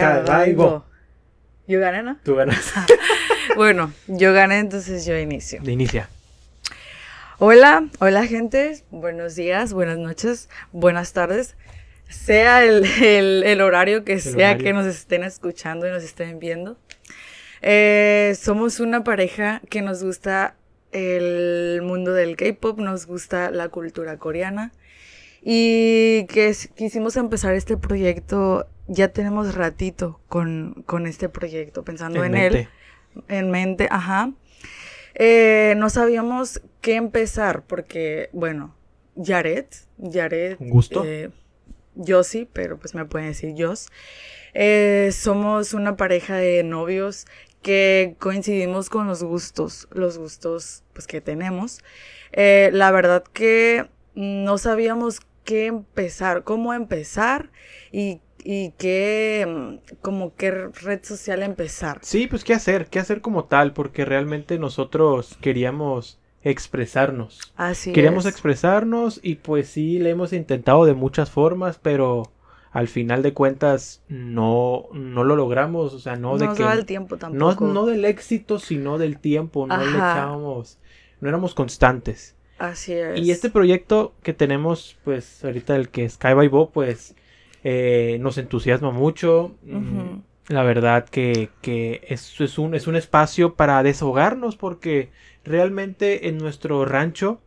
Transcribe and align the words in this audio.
Cabalgo. 0.00 0.84
Yo 1.66 1.80
gané, 1.80 2.02
¿no? 2.02 2.16
Tú 2.24 2.34
ganas. 2.34 2.72
bueno, 3.56 3.92
yo 4.06 4.32
gané, 4.32 4.58
entonces 4.58 5.04
yo 5.04 5.16
inicio. 5.18 5.60
De 5.62 5.72
inicia. 5.72 6.08
Hola, 7.38 7.84
hola 8.00 8.26
gente, 8.26 8.82
buenos 8.90 9.36
días, 9.36 9.72
buenas 9.72 9.98
noches, 9.98 10.48
buenas 10.72 11.12
tardes. 11.12 11.56
Sea 12.08 12.64
el, 12.64 12.84
el- 13.02 13.44
el 13.44 13.60
horario 13.60 14.02
que 14.04 14.18
sea 14.18 14.32
horario. 14.50 14.64
que 14.64 14.72
nos 14.72 14.86
estén 14.86 15.22
escuchando 15.24 15.86
y 15.86 15.90
nos 15.90 16.02
estén 16.02 16.38
viendo. 16.38 16.78
Eh, 17.60 18.36
somos 18.40 18.80
una 18.80 19.04
pareja 19.04 19.60
que 19.68 19.82
nos 19.82 20.02
gusta 20.02 20.54
el 20.92 21.80
mundo 21.82 22.12
del 22.14 22.36
K-pop, 22.36 22.78
nos 22.78 23.06
gusta 23.06 23.50
la 23.50 23.68
cultura 23.68 24.16
coreana 24.16 24.72
y 25.42 26.24
que 26.26 26.54
quisimos 26.76 27.16
empezar 27.16 27.54
este 27.54 27.76
proyecto. 27.76 28.66
Ya 28.88 29.08
tenemos 29.08 29.54
ratito 29.54 30.20
con, 30.28 30.82
con 30.86 31.06
este 31.06 31.28
proyecto, 31.28 31.84
pensando 31.84 32.24
en, 32.24 32.34
él 32.34 32.52
mente. 32.52 32.68
en 33.28 33.50
mente, 33.50 33.88
ajá. 33.90 34.32
Eh, 35.14 35.74
no 35.76 35.90
sabíamos 35.90 36.60
qué 36.80 36.94
empezar 36.94 37.62
porque, 37.66 38.30
bueno, 38.32 38.74
Jared, 39.22 39.66
Jared. 40.12 40.56
Un 40.58 40.70
gusto. 40.70 41.04
eh, 41.04 41.30
yo 41.94 42.22
sí, 42.22 42.48
pero 42.52 42.78
pues 42.78 42.94
me 42.94 43.04
pueden 43.04 43.28
decir 43.28 43.54
Jos. 43.58 43.88
Eh, 44.54 45.10
somos 45.12 45.74
una 45.74 45.96
pareja 45.96 46.36
de 46.36 46.62
novios 46.62 47.26
que 47.62 48.14
coincidimos 48.18 48.88
con 48.88 49.06
los 49.06 49.22
gustos, 49.22 49.88
los 49.92 50.16
gustos 50.16 50.84
pues 50.92 51.06
que 51.06 51.20
tenemos. 51.20 51.80
Eh, 52.32 52.70
la 52.72 52.90
verdad 52.92 53.24
que 53.24 53.88
no 54.14 54.58
sabíamos 54.58 55.20
qué 55.44 55.66
empezar, 55.66 56.44
cómo 56.44 56.72
empezar 56.72 57.50
y, 57.90 58.20
y 58.50 58.70
qué, 58.78 59.46
mm, 59.46 59.96
como 60.00 60.34
qué 60.34 60.50
red 60.50 61.00
social 61.04 61.42
empezar. 61.42 61.98
Sí, 62.00 62.26
pues 62.28 62.44
qué 62.44 62.54
hacer, 62.54 62.86
qué 62.86 62.98
hacer 62.98 63.20
como 63.20 63.44
tal, 63.44 63.74
porque 63.74 64.06
realmente 64.06 64.58
nosotros 64.58 65.36
queríamos 65.42 66.18
expresarnos. 66.42 67.52
Así 67.56 67.92
Queríamos 67.92 68.24
es. 68.24 68.32
expresarnos 68.32 69.20
y 69.22 69.34
pues 69.34 69.68
sí, 69.68 69.98
le 69.98 70.08
hemos 70.08 70.32
intentado 70.32 70.86
de 70.86 70.94
muchas 70.94 71.30
formas, 71.30 71.78
pero 71.82 72.22
al 72.72 72.88
final 72.88 73.22
de 73.22 73.34
cuentas 73.34 74.02
no, 74.08 74.86
no 74.94 75.24
lo 75.24 75.36
logramos, 75.36 75.92
o 75.92 75.98
sea, 75.98 76.16
no, 76.16 76.38
No 76.38 76.38
de 76.38 76.48
que... 76.56 76.62
el 76.62 76.86
tiempo 76.86 77.16
no, 77.16 77.18
tampoco. 77.18 77.66
no 77.66 77.84
del 77.84 78.06
éxito, 78.06 78.58
sino 78.58 78.96
del 78.96 79.18
tiempo, 79.18 79.66
no 79.66 79.76
le 79.76 79.84
Ajá. 79.84 80.12
echábamos, 80.12 80.78
no 81.20 81.28
éramos 81.28 81.54
constantes. 81.54 82.34
Así 82.58 82.94
es. 82.94 83.18
Y 83.20 83.30
este 83.30 83.50
proyecto 83.50 84.14
que 84.22 84.32
tenemos, 84.32 84.96
pues 85.04 85.44
ahorita 85.44 85.76
el 85.76 85.90
que 85.90 86.06
es 86.06 86.14
Sky 86.14 86.32
by 86.32 86.48
Bo, 86.48 86.70
pues 86.70 87.14
eh, 87.64 88.18
nos 88.20 88.38
entusiasma 88.38 88.90
mucho. 88.90 89.54
La 90.48 90.62
verdad 90.62 91.06
que, 91.08 91.50
que 91.60 92.00
es, 92.08 92.40
es, 92.40 92.58
un, 92.58 92.74
es 92.74 92.86
un 92.86 92.96
espacio 92.96 93.54
para 93.54 93.82
desahogarnos 93.82 94.56
porque 94.56 95.10
realmente 95.44 96.28
en 96.28 96.38
nuestro 96.38 96.84
rancho 96.86 97.40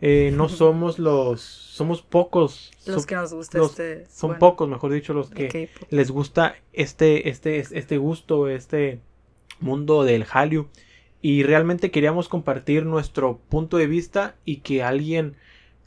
eh, 0.00 0.30
no 0.34 0.48
somos 0.48 1.00
los, 1.00 1.40
somos 1.40 2.02
pocos. 2.02 2.70
Los 2.86 2.96
son- 3.02 3.04
que 3.06 3.14
nos 3.16 3.32
gusta 3.34 3.58
los- 3.58 3.70
este. 3.70 4.06
son 4.08 4.28
bueno, 4.30 4.38
pocos, 4.38 4.68
mejor 4.68 4.92
dicho, 4.92 5.14
los 5.14 5.30
que 5.30 5.68
les 5.90 6.10
gusta 6.12 6.54
este, 6.72 7.28
este, 7.28 7.58
este 7.58 7.98
gusto, 7.98 8.48
este 8.48 9.00
mundo 9.58 10.04
del 10.04 10.24
Hallyu. 10.24 10.68
Y 11.20 11.42
realmente 11.42 11.90
queríamos 11.90 12.28
compartir 12.28 12.86
nuestro 12.86 13.38
punto 13.48 13.76
de 13.78 13.88
vista 13.88 14.36
y 14.44 14.58
que 14.58 14.84
alguien, 14.84 15.34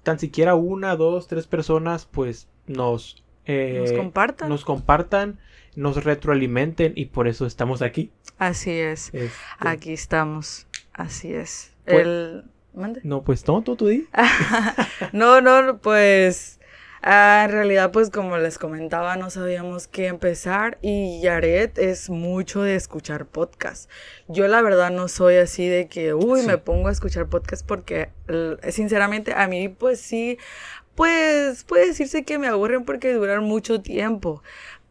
tan 0.03 0.19
siquiera 0.19 0.55
una, 0.55 0.97
dos, 0.97 1.27
tres 1.29 1.47
personas, 1.47 2.05
pues 2.05 2.49
nos, 2.67 3.20
eh, 3.45 3.77
Nos 3.81 3.91
compartan. 3.93 4.49
nos 4.49 4.65
compartan, 4.65 5.39
nos 5.75 6.03
retroalimenten 6.03 6.93
y 6.95 7.05
por 7.05 7.27
eso 7.27 7.45
estamos 7.45 7.81
aquí. 7.81 8.11
Así 8.37 8.71
es. 8.71 9.09
Este, 9.13 9.31
Aquí 9.59 9.93
estamos. 9.93 10.67
Así 10.93 11.33
es. 11.33 11.73
Pues- 11.85 11.99
El. 12.01 12.43
¿Mande? 12.73 13.01
No, 13.03 13.21
pues 13.23 13.45
no, 13.47 13.61
tú, 13.63 13.75
tú 13.75 13.87
di. 13.87 14.07
no, 15.11 15.41
no, 15.41 15.79
pues. 15.79 16.59
ah, 17.01 17.41
en 17.45 17.51
realidad, 17.51 17.91
pues 17.91 18.09
como 18.09 18.37
les 18.37 18.57
comentaba, 18.57 19.17
no 19.17 19.29
sabíamos 19.29 19.87
qué 19.87 20.07
empezar 20.07 20.77
y 20.81 21.19
Yaret 21.21 21.77
es 21.77 22.09
mucho 22.09 22.61
de 22.61 22.75
escuchar 22.75 23.25
podcast. 23.25 23.89
Yo 24.29 24.47
la 24.47 24.61
verdad 24.61 24.89
no 24.91 25.07
soy 25.09 25.35
así 25.35 25.67
de 25.67 25.87
que, 25.89 26.13
uy, 26.13 26.41
Sí. 26.41 26.47
me 26.47 26.57
pongo 26.59 26.87
a 26.87 26.91
escuchar 26.91 27.27
podcast 27.27 27.65
porque 27.67 28.09
sinceramente 28.69 29.33
a 29.33 29.47
mí 29.47 29.67
pues 29.67 29.99
sí, 29.99 30.37
pues 31.01 31.63
puede 31.63 31.87
decirse 31.87 32.23
que 32.25 32.37
me 32.37 32.47
aburren 32.47 32.85
porque 32.85 33.11
duran 33.11 33.43
mucho 33.43 33.81
tiempo. 33.81 34.43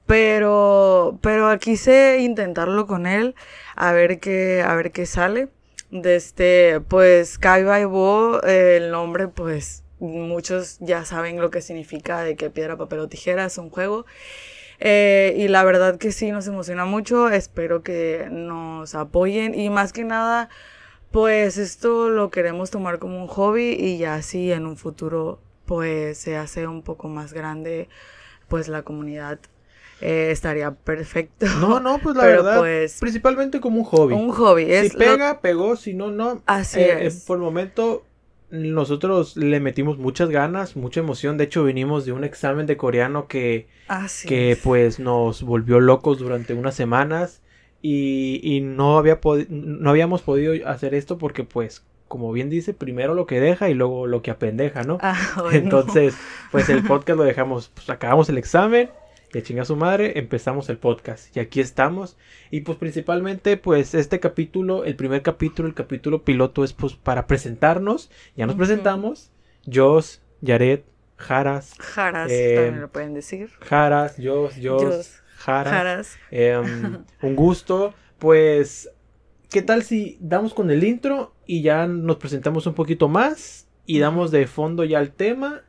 Pero, 0.06 1.21
pero 1.22 1.56
quise 1.60 2.19
intentarlo 2.19 2.88
con 2.88 3.06
él, 3.06 3.37
a 3.76 3.93
ver 3.93 4.19
qué, 4.19 4.60
a 4.60 4.75
ver 4.75 4.91
qué 4.91 5.06
sale. 5.06 5.50
De 5.93 6.16
este, 6.16 6.81
pues, 6.81 7.38
Kai 7.38 7.84
Bo, 7.84 8.43
el 8.43 8.91
nombre, 8.91 9.28
pues, 9.28 9.84
muchos 10.00 10.78
ya 10.81 11.04
saben 11.04 11.41
lo 11.41 11.53
que 11.53 11.62
significa 11.62 12.25
de 12.25 12.34
que 12.34 12.50
piedra, 12.50 12.76
papel 12.76 12.99
o 12.99 13.09
tijera 13.09 13.44
es 13.44 13.56
un 13.56 13.70
juego. 13.70 14.04
Eh, 14.81 15.34
y 15.38 15.47
la 15.47 15.62
verdad 15.62 15.97
que 15.97 16.10
sí 16.10 16.32
nos 16.32 16.49
emociona 16.49 16.87
mucho, 16.87 17.31
espero 17.31 17.84
que 17.84 18.26
nos 18.32 18.97
apoyen 18.97 19.54
y 19.54 19.70
más 19.70 19.93
que 19.93 20.03
nada, 20.03 20.49
pues 21.12 21.56
esto 21.56 22.09
lo 22.10 22.31
queremos 22.31 22.72
tomar 22.72 22.99
como 22.99 23.20
un 23.22 23.28
hobby 23.28 23.76
y 23.78 23.99
ya 23.99 24.16
así 24.16 24.50
en 24.50 24.66
un 24.66 24.76
futuro, 24.76 25.41
pues 25.70 26.19
se 26.19 26.36
hace 26.36 26.66
un 26.66 26.82
poco 26.82 27.08
más 27.08 27.32
grande, 27.32 27.88
pues 28.48 28.66
la 28.66 28.82
comunidad 28.82 29.38
eh, 30.00 30.31
estaría 30.32 30.72
perfecto. 30.72 31.47
No, 31.60 31.78
no, 31.78 31.98
pues 31.98 32.16
la 32.16 32.25
Pero, 32.26 32.42
verdad, 32.42 32.58
pues, 32.58 32.97
principalmente 32.98 33.60
como 33.60 33.78
un 33.78 33.84
hobby. 33.84 34.14
Un 34.14 34.31
hobby, 34.32 34.64
es 34.64 34.88
si 34.88 34.92
lo- 34.94 34.98
pega, 34.98 35.41
pegó, 35.41 35.76
si 35.76 35.94
no, 35.94 36.10
no. 36.10 36.42
Así 36.47 36.81
Eh, 36.81 37.06
es. 37.06 37.19
eh, 37.19 37.22
por 37.25 37.36
el 37.38 37.42
momento, 37.44 38.03
nosotros 38.50 39.36
le 39.36 39.60
metimos 39.60 39.97
muchas 39.98 40.28
ganas, 40.28 40.75
mucha 40.75 40.98
emoción. 40.98 41.36
De 41.38 41.44
hecho, 41.44 41.62
venimos 41.62 42.04
de 42.04 42.12
un 42.12 42.25
examen 42.25 42.66
de 42.66 42.76
coreano 42.76 43.28
que, 43.28 43.69
Así 43.87 44.28
que 44.28 44.52
es. 44.52 44.58
pues 44.58 44.98
nos 44.98 45.42
volvió 45.42 45.78
locos 45.78 46.19
durante 46.19 46.54
unas 46.54 46.75
semanas. 46.75 47.42
Y, 47.82 48.41
y 48.42 48.60
no, 48.60 48.98
había 48.98 49.20
no 49.48 49.88
habíamos 49.91 50.20
podido 50.22 50.52
hacer 50.69 50.94
esto 50.94 51.16
porque, 51.16 51.44
pues, 51.44 51.84
como 52.10 52.32
bien 52.32 52.50
dice, 52.50 52.75
primero 52.75 53.15
lo 53.15 53.25
que 53.25 53.38
deja 53.38 53.71
y 53.71 53.75
luego 53.75 54.09
lo 54.09 54.21
que 54.21 54.32
apendeja, 54.32 54.82
¿no? 54.82 54.98
Ah, 55.00 55.16
bueno. 55.37 55.56
Entonces, 55.56 56.16
pues 56.50 56.69
el 56.69 56.82
podcast 56.87 57.16
lo 57.16 57.22
dejamos, 57.22 57.71
pues 57.72 57.88
acabamos 57.88 58.28
el 58.28 58.37
examen, 58.37 58.91
y 59.32 59.43
chinga 59.43 59.65
su 59.65 59.76
madre, 59.76 60.19
empezamos 60.19 60.69
el 60.70 60.78
podcast. 60.78 61.37
Y 61.37 61.38
aquí 61.38 61.60
estamos. 61.60 62.16
Y 62.50 62.62
pues 62.62 62.78
principalmente, 62.78 63.56
pues 63.56 63.94
este 63.94 64.19
capítulo, 64.19 64.84
el 64.84 64.97
primer 64.97 65.22
capítulo, 65.22 65.69
el 65.69 65.75
capítulo 65.75 66.25
piloto 66.25 66.65
es 66.65 66.72
pues 66.72 66.94
para 66.94 67.28
presentarnos. 67.28 68.10
Ya 68.34 68.47
nos 68.47 68.56
presentamos. 68.56 69.31
Jos, 69.72 70.20
Yaret, 70.41 70.84
Jaras, 71.16 71.75
Jaras, 71.78 72.28
eh, 72.32 72.54
también 72.56 72.81
lo 72.81 72.91
pueden 72.91 73.15
decir. 73.15 73.50
Jaras, 73.60 74.16
Jos, 74.20 74.54
Jos. 74.60 75.22
Jaras. 75.37 76.19
Em, 76.32 77.04
un 77.22 77.37
gusto. 77.37 77.94
Pues, 78.19 78.91
¿qué 79.49 79.62
tal 79.62 79.84
si 79.84 80.19
damos 80.20 80.54
con 80.54 80.72
el 80.72 80.82
intro 80.82 81.37
y 81.50 81.62
ya 81.62 81.88
nos 81.88 82.15
presentamos 82.19 82.65
un 82.69 82.75
poquito 82.75 83.09
más 83.09 83.66
y 83.84 83.99
damos 83.99 84.31
de 84.31 84.47
fondo 84.47 84.84
ya 84.84 85.00
el 85.00 85.11
tema 85.11 85.62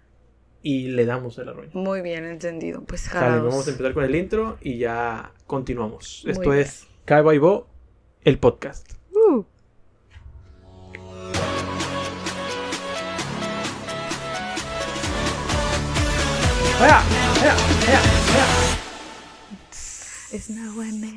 y 0.61 0.89
le 0.89 1.07
damos 1.07 1.39
el 1.39 1.49
arroyo? 1.49 1.71
Muy 1.73 2.03
bien 2.03 2.23
entendido. 2.23 2.83
Pues 2.83 3.01
Sale, 3.01 3.19
jarados. 3.19 3.49
vamos 3.49 3.67
a 3.67 3.71
empezar 3.71 3.93
con 3.95 4.03
el 4.03 4.15
intro 4.15 4.59
y 4.61 4.77
ya 4.77 5.31
continuamos. 5.47 6.21
Muy 6.23 6.33
Esto 6.33 6.49
bien. 6.51 6.61
es 6.61 6.87
Kaiba 7.05 7.33
y 7.33 7.39
Bo, 7.39 7.67
el 8.23 8.37
podcast. 8.37 8.91
Uh, 9.11 9.43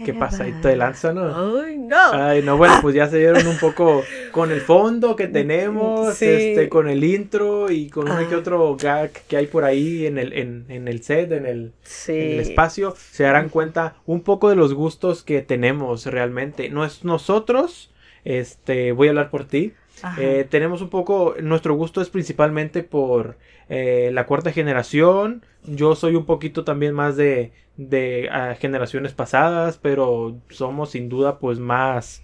¿Qué 0.04 0.14
pasa? 0.14 0.44
Ahí 0.44 0.50
never. 0.50 0.62
te 0.62 0.76
lanza, 0.76 1.12
¿no? 1.12 1.61
Ay, 1.62 1.78
no. 1.78 2.12
Ay, 2.12 2.43
no, 2.43 2.56
bueno, 2.56 2.75
pues 2.82 2.94
ya 2.94 3.08
se 3.08 3.19
dieron 3.19 3.46
un 3.46 3.58
poco 3.58 4.02
con 4.32 4.50
el 4.50 4.61
fondo 4.61 5.14
que 5.16 5.28
tenemos, 5.28 6.14
Sí. 6.16 6.26
este, 6.26 6.69
con 6.69 6.88
el 6.88 7.05
intro 7.05 7.70
y 7.70 7.88
con 7.90 8.11
uno 8.11 8.28
que 8.28 8.34
Ah. 8.34 8.38
otro 8.38 8.76
gag 8.76 9.11
que 9.28 9.37
hay 9.37 9.46
por 9.46 9.64
ahí 9.64 10.06
en 10.06 10.19
el, 10.19 10.32
en, 10.32 10.64
en 10.69 10.88
el 10.88 11.02
set, 11.02 11.31
en 11.32 11.46
el, 11.46 11.72
sí. 11.82 12.12
en 12.12 12.31
el 12.32 12.40
espacio, 12.40 12.94
se 13.12 13.22
darán 13.25 13.49
cuenta 13.49 13.96
un 14.06 14.22
poco 14.22 14.49
de 14.50 14.56
los 14.56 14.75
gustos 14.75 15.22
que 15.22 15.43
tenemos 15.43 16.06
realmente. 16.06 16.69
No 16.70 16.84
es 16.84 17.05
nosotros, 17.05 17.93
este, 18.25 18.93
voy 18.93 19.08
a 19.08 19.11
hablar 19.11 19.31
por 19.31 19.44
ti. 19.44 19.72
Eh, 20.19 20.46
tenemos 20.50 20.82
un 20.82 20.91
poco, 20.91 21.35
nuestro 21.43 21.75
gusto 21.75 22.00
es 22.02 22.11
principalmente 22.11 22.82
por 22.82 23.38
eh, 23.69 24.11
la 24.12 24.26
cuarta 24.26 24.52
generación. 24.52 25.44
Yo 25.64 25.94
soy 25.94 26.14
un 26.14 26.26
poquito 26.26 26.64
también 26.64 26.94
más 26.94 27.17
de, 27.17 27.52
de 27.76 28.29
ah, 28.31 28.55
generaciones 28.58 29.12
pasadas, 29.14 29.79
pero 29.79 30.37
somos 30.50 30.91
sin 30.91 31.08
duda 31.08 31.38
pues 31.38 31.58
más, 31.58 32.23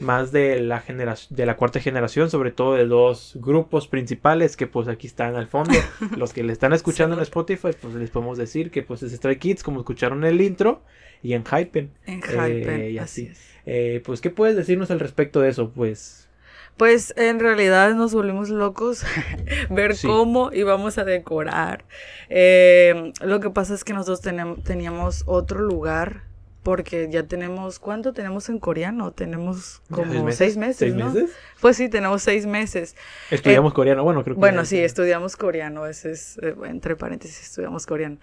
más 0.00 0.32
de 0.32 0.60
la 0.60 0.80
generación, 0.80 1.36
de 1.36 1.46
la 1.46 1.56
cuarta 1.56 1.78
generación, 1.80 2.30
sobre 2.30 2.50
todo 2.52 2.74
de 2.74 2.86
dos 2.86 3.34
grupos 3.40 3.86
principales 3.86 4.56
que 4.56 4.66
pues 4.66 4.88
aquí 4.88 5.06
están 5.06 5.36
al 5.36 5.46
fondo. 5.46 5.88
Los 6.16 6.32
que 6.32 6.42
le 6.42 6.52
están 6.52 6.72
escuchando 6.72 7.14
en. 7.16 7.22
Spotify, 7.22 7.70
pues 7.80 7.94
les 7.94 8.10
podemos 8.10 8.38
decir 8.38 8.70
que 8.72 8.82
pues 8.82 9.02
es 9.04 9.12
Stray 9.12 9.36
Kids, 9.36 9.62
como 9.62 9.80
escucharon 9.80 10.24
en 10.24 10.30
el 10.32 10.40
intro. 10.40 10.82
y 11.22 11.34
en 11.34 11.44
Hypen. 11.44 11.92
En 12.06 12.22
Eh, 12.26 12.62
Hypen, 12.62 12.90
y 12.92 12.98
así 12.98 13.26
así. 13.26 13.26
es. 13.26 13.60
Eh, 13.66 14.02
pues, 14.04 14.20
¿qué 14.22 14.30
puedes 14.30 14.56
decirnos 14.56 14.90
al 14.90 15.00
respecto 15.00 15.40
de 15.40 15.50
eso? 15.50 15.70
Pues, 15.70 16.29
Pues 16.76 17.12
en 17.16 17.40
realidad 17.40 17.94
nos 17.94 18.14
volvimos 18.14 18.48
locos 18.48 19.04
ver 19.70 19.94
Sí. 19.96 20.06
cómo 20.06 20.50
íbamos 20.52 20.98
a 20.98 21.04
decorar. 21.04 21.84
Eh, 22.28 23.12
lo 23.20 23.40
que 23.40 23.50
pasa 23.50 23.74
es 23.74 23.84
que 23.84 23.92
nosotros 23.92 24.20
teníamos 24.64 25.24
otro 25.26 25.60
lugar 25.60 26.22
porque 26.62 27.08
ya 27.10 27.22
tenemos, 27.22 27.78
¿cuánto 27.78 28.12
tenemos 28.12 28.48
en 28.48 28.58
coreano? 28.58 29.12
Tenemos 29.12 29.82
¿ya 29.88 29.96
como 29.96 30.12
seis 30.12 30.22
meses? 30.22 30.36
seis 30.38 30.56
meses, 30.56 30.76
¿Seis 30.76 30.94
¿no? 30.94 31.10
meses? 31.10 31.30
Pues 31.60 31.76
sí, 31.76 31.88
tenemos 31.88 32.22
seis 32.22 32.46
meses. 32.46 32.96
Estudiamos 33.30 33.72
coreano, 33.72 34.04
bueno, 34.04 34.22
creo 34.22 34.36
que. 34.36 34.40
Bueno, 34.40 34.64
sí, 34.64 34.78
estudiamos 34.78 35.36
coreano, 35.36 35.86
ese 35.86 36.12
es, 36.12 36.38
eh, 36.42 36.54
entre 36.64 36.96
paréntesis, 36.96 37.40
estudiamos 37.42 37.86
coreano. 37.86 38.18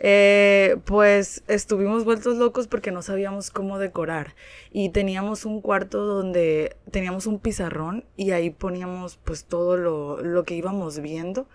Eh, 0.00 0.76
pues 0.84 1.42
estuvimos 1.48 2.04
vueltos 2.04 2.36
locos 2.36 2.68
porque 2.68 2.92
no 2.92 3.02
sabíamos 3.02 3.50
cómo 3.50 3.78
decorar 3.78 4.34
y 4.70 4.90
teníamos 4.90 5.44
un 5.44 5.60
cuarto 5.60 6.04
donde 6.04 6.76
teníamos 6.92 7.26
un 7.26 7.40
pizarrón 7.40 8.04
y 8.16 8.30
ahí 8.30 8.50
poníamos 8.50 9.18
pues 9.24 9.44
todo 9.44 9.76
lo, 9.76 10.22
lo 10.22 10.44
que 10.44 10.54
íbamos 10.54 11.00
viendo, 11.00 11.48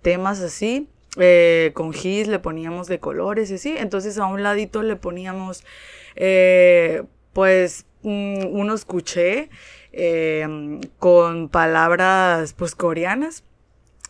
temas 0.00 0.40
así. 0.40 0.88
Eh, 1.18 1.70
con 1.74 1.92
gis 1.92 2.26
le 2.28 2.38
poníamos 2.38 2.86
de 2.88 2.98
colores 3.00 3.50
y 3.50 3.54
así, 3.54 3.74
entonces 3.76 4.18
a 4.18 4.26
un 4.26 4.42
ladito 4.42 4.82
le 4.82 4.96
poníamos 4.96 5.64
eh, 6.16 7.02
pues 7.32 7.86
mm, 8.02 8.46
unos 8.50 8.84
cuché 8.84 9.48
eh, 9.92 10.80
con 10.98 11.48
palabras 11.48 12.54
pues 12.54 12.74
coreanas. 12.74 13.44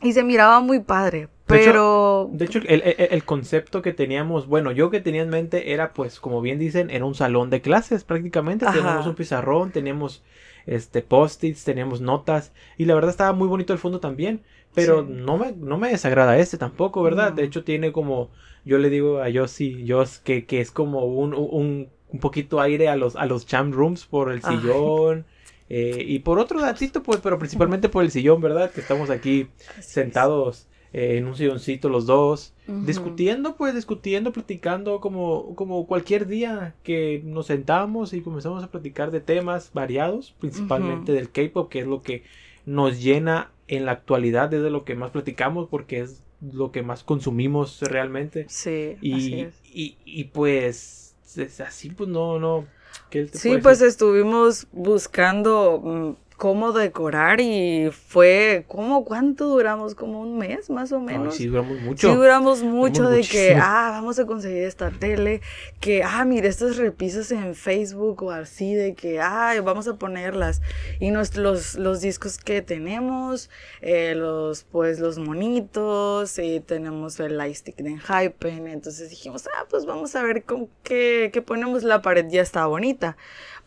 Y 0.05 0.15
se 0.15 0.25
miraba 0.25 0.59
muy 0.59 0.81
padre, 0.81 1.29
De 1.47 1.57
hecho- 1.61 1.65
pero 1.65 2.29
De 2.33 2.45
hecho, 2.47 2.59
el, 2.67 2.83
el- 2.83 2.97
el 3.13 3.25
concepto 3.25 3.83
que 3.83 3.93
teníamos, 3.93 4.49
bueno, 4.49 4.73
yo 4.73 4.91
que 4.91 4.99
tenía 5.01 5.23
en 5.23 5.29
mente 5.29 5.73
era, 5.73 5.93
pues, 5.93 6.19
como 6.19 6.41
bien 6.41 6.59
dicen, 6.59 6.91
era 6.91 7.05
un 7.05 7.15
salón 7.15 7.51
de 7.51 7.61
clases 7.61 8.03
prácticamente. 8.03 8.67
Teníamos 8.67 9.07
un 9.07 9.15
pizarrón, 9.15 9.71
teníamos 9.71 10.25
este 10.67 11.03
post-its, 11.03 11.65
teníamos 11.65 12.01
notas, 12.01 12.53
y 12.79 12.85
la 12.85 12.95
verdad 12.95 13.11
estaba 13.11 13.33
muy 13.33 13.49
bonito 13.49 13.73
el 13.73 13.79
fondo 13.79 14.01
también. 14.01 14.43
Pero 14.75 15.03
Sí. 15.03 15.09
no, 15.11 15.37
me, 15.37 15.53
no 15.53 15.77
me 15.77 15.91
desagrada 15.91 16.39
este 16.39 16.57
tampoco, 16.57 17.03
¿verdad? 17.03 17.31
No. 17.31 17.37
De 17.37 17.45
hecho, 17.45 17.63
tiene 17.63 17.93
como, 17.93 18.31
yo 18.65 18.79
le 18.79 18.89
digo 18.91 19.21
a 19.21 19.29
Yossi, 19.29 19.85
Jos, 19.87 20.19
que, 20.19 20.47
que 20.47 20.61
es 20.61 20.71
como 20.71 21.05
un, 21.05 21.35
un, 21.35 21.91
un 22.09 22.21
poquito 22.21 22.61
aire 22.61 22.89
a 22.89 22.97
los, 22.97 23.17
a 23.17 23.27
los 23.27 23.47
rooms 23.51 24.07
por 24.07 24.33
el 24.33 24.43
sillón. 24.43 25.27
eh, 25.69 26.05
y 26.07 26.21
por 26.21 26.39
otro 26.39 26.61
datito, 26.61 27.03
pues, 27.03 27.21
pero 27.23 27.39
principalmente 27.39 27.89
por 27.89 28.03
el 28.03 28.11
sillón, 28.11 28.41
¿verdad? 28.41 28.71
Que 28.71 28.81
estamos 28.81 29.11
aquí 29.11 29.49
sentados 29.81 30.69
eh, 30.93 31.17
en 31.17 31.27
un 31.27 31.35
silloncito 31.35 31.89
los 31.89 32.07
dos, 32.07 32.53
discutiendo, 32.67 33.57
pues 33.57 33.75
discutiendo, 33.75 34.33
platicando 34.33 35.01
como, 35.01 35.55
como 35.55 35.87
cualquier 35.87 36.27
día 36.27 36.75
que 36.83 37.23
nos 37.25 37.47
sentamos 37.47 38.13
y 38.13 38.21
comenzamos 38.21 38.63
a 38.63 38.71
platicar 38.71 39.11
de 39.11 39.21
temas 39.21 39.71
variados, 39.73 40.35
principalmente 40.39 41.13
del 41.13 41.31
K-pop, 41.31 41.69
que 41.71 41.81
es 41.81 41.87
lo 41.87 42.03
que 42.03 42.25
nos 42.67 43.03
llena 43.03 43.51
en 43.69 43.87
la 43.87 43.93
actualidad, 43.93 44.53
es 44.53 44.63
de 44.63 44.71
lo 44.71 44.85
que 44.85 44.95
más 44.95 45.11
platicamos 45.11 45.69
porque 45.69 46.01
es 46.01 46.23
lo 46.41 46.73
que 46.73 46.83
más 46.83 47.05
consumimos 47.05 47.81
realmente. 47.83 48.47
Sí, 48.49 48.97
así 48.97 49.35
Y, 49.35 49.41
es. 49.41 49.55
y, 49.65 49.97
y 50.05 50.25
pues 50.25 51.17
es 51.37 51.61
así, 51.61 51.91
pues 51.91 52.09
no, 52.09 52.39
no. 52.39 52.67
¿qué 53.11 53.25
te 53.27 53.39
Sí, 53.39 53.59
pues 53.63 53.81
estuvimos 53.81 54.67
buscando 54.73 55.81
mm, 55.83 56.13
cómo 56.43 56.73
decorar 56.73 57.41
y 57.41 57.89
fue, 57.93 58.65
¿cómo 58.67 59.05
cuánto 59.05 59.47
duramos? 59.47 59.95
Como 59.95 60.21
un 60.21 60.39
mes 60.39 60.71
más 60.71 60.91
o 60.91 60.97
Ay, 60.97 61.05
menos. 61.05 61.37
sí, 61.37 61.47
duramos 61.47 61.81
mucho. 61.81 62.11
Sí, 62.11 62.17
duramos 62.17 62.63
mucho 62.65 63.09
de 63.09 63.21
que, 63.21 63.51
muchísimo. 63.51 63.61
ah, 63.63 63.91
vamos 63.93 64.19
a 64.19 64.27
conseguir 64.27 64.65
esta 64.65 64.91
tele, 64.91 65.41
que, 65.79 66.03
ah, 66.03 66.25
mira, 66.25 66.49
estas 66.49 66.79
repisas 66.79 67.31
en 67.31 67.55
Facebook 67.55 68.25
o 68.25 68.33
así, 68.33 68.75
de 68.75 68.95
que, 68.95 69.21
ah, 69.21 69.55
vamos 69.63 69.87
a 69.87 69.95
ponerlas. 69.95 70.63
Y 70.99 71.13
nos, 71.13 71.37
los, 71.37 71.77
los 71.77 72.01
discos 72.01 72.39
que 72.39 72.61
tenemos, 72.61 73.49
eh, 73.81 74.17
los, 74.17 74.65
pues, 74.65 74.99
los 74.99 75.19
monitos, 75.21 76.41
y 76.41 76.59
tenemos 76.59 77.21
el 77.21 77.39
lightstick 77.39 77.77
de 77.77 78.01
Hypen, 78.01 78.67
entonces 78.67 79.11
dijimos, 79.11 79.47
ah, 79.47 79.67
pues 79.71 79.87
vamos 79.87 80.17
a 80.17 80.25
ver 80.25 80.43
con 80.43 80.69
qué, 80.83 81.31
qué 81.33 81.41
ponemos, 81.41 81.85
la 81.85 82.03
pared 82.03 82.27
ya 82.29 82.43
está 82.43 82.67
bonita. 82.67 83.17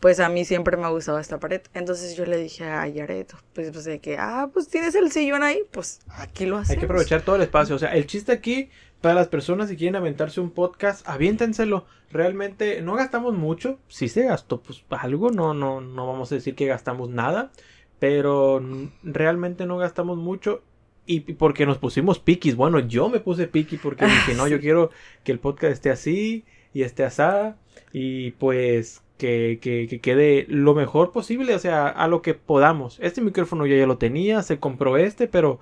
Pues 0.00 0.20
a 0.20 0.28
mí 0.28 0.44
siempre 0.44 0.76
me 0.76 0.84
ha 0.84 0.88
gustado 0.90 1.18
esta 1.18 1.40
pared. 1.40 1.62
Entonces 1.74 2.16
yo 2.16 2.26
le 2.26 2.36
dije 2.36 2.64
a 2.64 2.86
Yaret, 2.86 3.34
pues, 3.54 3.70
pues 3.70 3.84
de 3.84 3.98
que, 3.98 4.18
ah, 4.18 4.50
pues 4.52 4.68
tienes 4.68 4.94
el 4.94 5.10
sillón 5.10 5.42
ahí, 5.42 5.62
pues 5.70 6.00
aquí 6.10 6.44
lo 6.44 6.58
hacemos. 6.58 6.70
Hay 6.70 6.78
que 6.78 6.84
aprovechar 6.84 7.22
todo 7.22 7.36
el 7.36 7.42
espacio. 7.42 7.76
O 7.76 7.78
sea, 7.78 7.94
el 7.94 8.06
chiste 8.06 8.32
aquí, 8.32 8.68
para 9.00 9.14
las 9.14 9.28
personas 9.28 9.70
que 9.70 9.76
quieren 9.76 9.96
aventarse 9.96 10.40
un 10.40 10.50
podcast, 10.50 11.08
aviéntenselo. 11.08 11.86
Realmente 12.10 12.82
no 12.82 12.94
gastamos 12.94 13.34
mucho. 13.34 13.78
Si 13.88 14.08
se 14.08 14.24
gastó, 14.24 14.60
pues 14.60 14.84
algo. 14.90 15.30
No, 15.30 15.54
no, 15.54 15.80
no 15.80 16.06
vamos 16.06 16.30
a 16.30 16.34
decir 16.34 16.54
que 16.54 16.66
gastamos 16.66 17.08
nada. 17.08 17.50
Pero 17.98 18.62
realmente 19.02 19.64
no 19.64 19.78
gastamos 19.78 20.18
mucho. 20.18 20.62
Y 21.06 21.30
y 21.30 21.34
porque 21.34 21.66
nos 21.66 21.78
pusimos 21.78 22.18
piquis. 22.18 22.56
Bueno, 22.56 22.80
yo 22.80 23.08
me 23.08 23.20
puse 23.20 23.46
piqui 23.46 23.76
porque 23.76 24.04
dije, 24.04 24.34
no, 24.34 24.46
yo 24.48 24.60
quiero 24.60 24.90
que 25.24 25.32
el 25.32 25.38
podcast 25.38 25.72
esté 25.72 25.90
así 25.90 26.44
y 26.74 26.82
esté 26.82 27.04
asada. 27.04 27.56
Y 27.92 28.32
pues 28.32 29.02
que, 29.18 29.58
que, 29.62 29.86
que 29.88 30.00
quede 30.00 30.46
lo 30.48 30.74
mejor 30.74 31.12
posible, 31.12 31.54
o 31.54 31.58
sea, 31.58 31.88
a 31.88 32.08
lo 32.08 32.22
que 32.22 32.34
podamos. 32.34 32.98
Este 33.00 33.20
micrófono 33.20 33.66
yo 33.66 33.76
ya 33.76 33.86
lo 33.86 33.98
tenía, 33.98 34.42
se 34.42 34.58
compró 34.58 34.96
este, 34.96 35.26
pero 35.28 35.58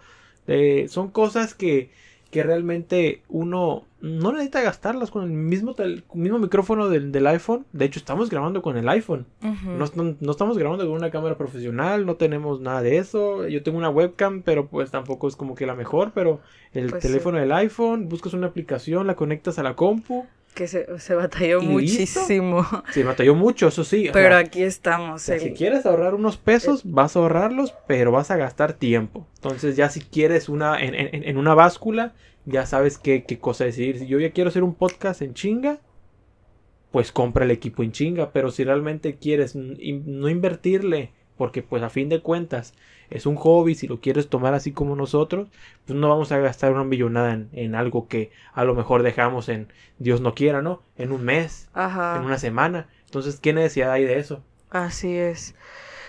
eh, 0.47 0.87
son 0.89 1.09
cosas 1.11 1.55
que, 1.55 1.91
que 2.31 2.43
realmente 2.43 3.23
uno 3.29 3.85
no 4.01 4.33
necesita 4.33 4.61
gastarlas 4.61 5.11
con 5.11 5.23
el 5.25 5.31
mismo, 5.31 5.75
tel- 5.75 6.03
mismo 6.13 6.39
micrófono 6.39 6.89
del, 6.91 7.11
del 7.13 7.27
iPhone. 7.29 7.65
De 7.73 7.85
hecho, 7.87 7.99
estamos 7.99 8.29
grabando 8.29 8.61
con 8.61 8.77
el 8.77 8.87
iPhone. 8.89 9.25
No, 9.41 9.87
no- 9.95 10.17
no 10.21 10.31
estamos 10.31 10.59
grabando 10.59 10.85
con 10.85 10.95
una 10.95 11.11
cámara 11.11 11.39
profesional, 11.39 12.05
no 12.05 12.17
tenemos 12.17 12.61
nada 12.61 12.83
de 12.83 12.99
eso. 12.99 13.47
Yo 13.49 13.63
tengo 13.63 13.79
una 13.79 13.89
webcam, 13.89 14.43
pero 14.43 14.67
pues 14.67 14.91
tampoco 14.91 15.27
es 15.29 15.37
como 15.37 15.55
que 15.55 15.65
la 15.65 15.75
mejor. 15.75 16.11
Pero 16.15 16.41
el 16.75 16.91
Pues 16.91 17.03
sí. 17.03 17.09
teléfono 17.09 17.39
del 17.39 17.53
iPhone, 17.53 18.09
buscas 18.11 18.35
una 18.35 18.49
aplicación, 18.49 19.07
la 19.07 19.15
conectas 19.17 19.59
a 19.59 19.63
la 19.63 19.75
compu. 19.75 20.27
Que 20.55 20.69
se, 20.69 20.87
se 20.99 21.15
batalló 21.15 21.61
¿Y 21.61 21.67
muchísimo. 21.67 22.65
Se 22.93 23.03
batalló 23.05 23.35
mucho, 23.35 23.69
eso 23.69 23.85
sí. 23.85 24.09
o 24.09 24.13
Pero 24.13 24.31
sea, 24.31 24.39
aquí 24.39 24.63
estamos. 24.63 25.23
o 25.23 25.25
sea, 25.25 25.35
el- 25.37 25.41
si 25.43 25.53
quieres 25.53 25.85
ahorrar 25.87 26.15
unos 26.15 26.37
pesos, 26.37 26.83
vas 26.85 27.17
a 27.17 27.19
ahorrarlos, 27.19 27.75
pero 27.87 28.13
vas 28.13 28.31
a 28.31 28.37
gastar 28.37 28.73
tiempo. 28.75 29.27
Entonces 29.37 29.77
ya 29.77 29.89
si 29.91 30.01
quieres 30.01 30.49
una 30.49 30.81
en, 30.81 30.95
en- 30.95 31.25
en 31.29 31.37
una 31.37 31.55
báscula, 31.55 32.15
ya 32.47 32.67
sabes 32.67 32.99
qué, 32.99 33.25
qué 33.25 33.39
cosa 33.39 33.65
decidir. 33.65 33.99
Si 33.99 34.07
yo 34.07 34.19
ya 34.21 34.31
quiero 34.31 34.49
hacer 34.49 34.63
un 34.63 34.75
podcast 34.75 35.23
en 35.23 35.35
chinga, 35.35 35.79
pues 36.91 37.11
compra 37.11 37.45
el 37.45 37.51
equipo 37.51 37.83
en 37.83 37.93
chinga. 37.93 38.31
Pero 38.33 38.51
si 38.51 38.65
realmente 38.65 39.17
quieres 39.17 39.55
no 39.57 40.29
invertirle, 40.29 41.11
porque 41.37 41.63
pues 41.63 41.83
a 41.83 41.91
fin 41.91 42.09
de 42.09 42.21
cuentas 42.21 42.75
es 43.11 43.27
un 43.27 43.37
hobby, 43.37 43.75
si 43.75 43.87
lo 43.87 44.01
quieres 44.01 44.29
tomar 44.29 44.55
así 44.55 44.73
como 44.73 44.97
nosotros, 44.97 45.49
pues 45.87 45.99
no 45.99 46.09
vamos 46.09 46.33
a 46.33 46.39
gastar 46.39 46.73
una 46.73 46.85
millonada 46.85 47.33
en, 47.35 47.49
en 47.53 47.75
algo 47.75 48.09
que 48.09 48.31
a 48.53 48.65
lo 48.65 48.75
mejor 48.75 49.03
dejamos 49.03 49.49
en, 49.49 49.69
Dios 49.99 50.21
no 50.21 50.35
quiera, 50.35 50.63
¿no? 50.63 50.83
En 50.97 51.13
un 51.13 51.23
mes, 51.25 51.69
Ajá. 51.75 52.17
en 52.17 52.25
una 52.25 52.39
semana. 52.39 52.89
Entonces, 53.05 53.39
¿qué 53.41 53.53
necesidad 53.53 53.93
hay 53.93 54.05
de 54.05 54.19
eso? 54.19 54.43
Así 54.71 55.15
es. 55.17 55.55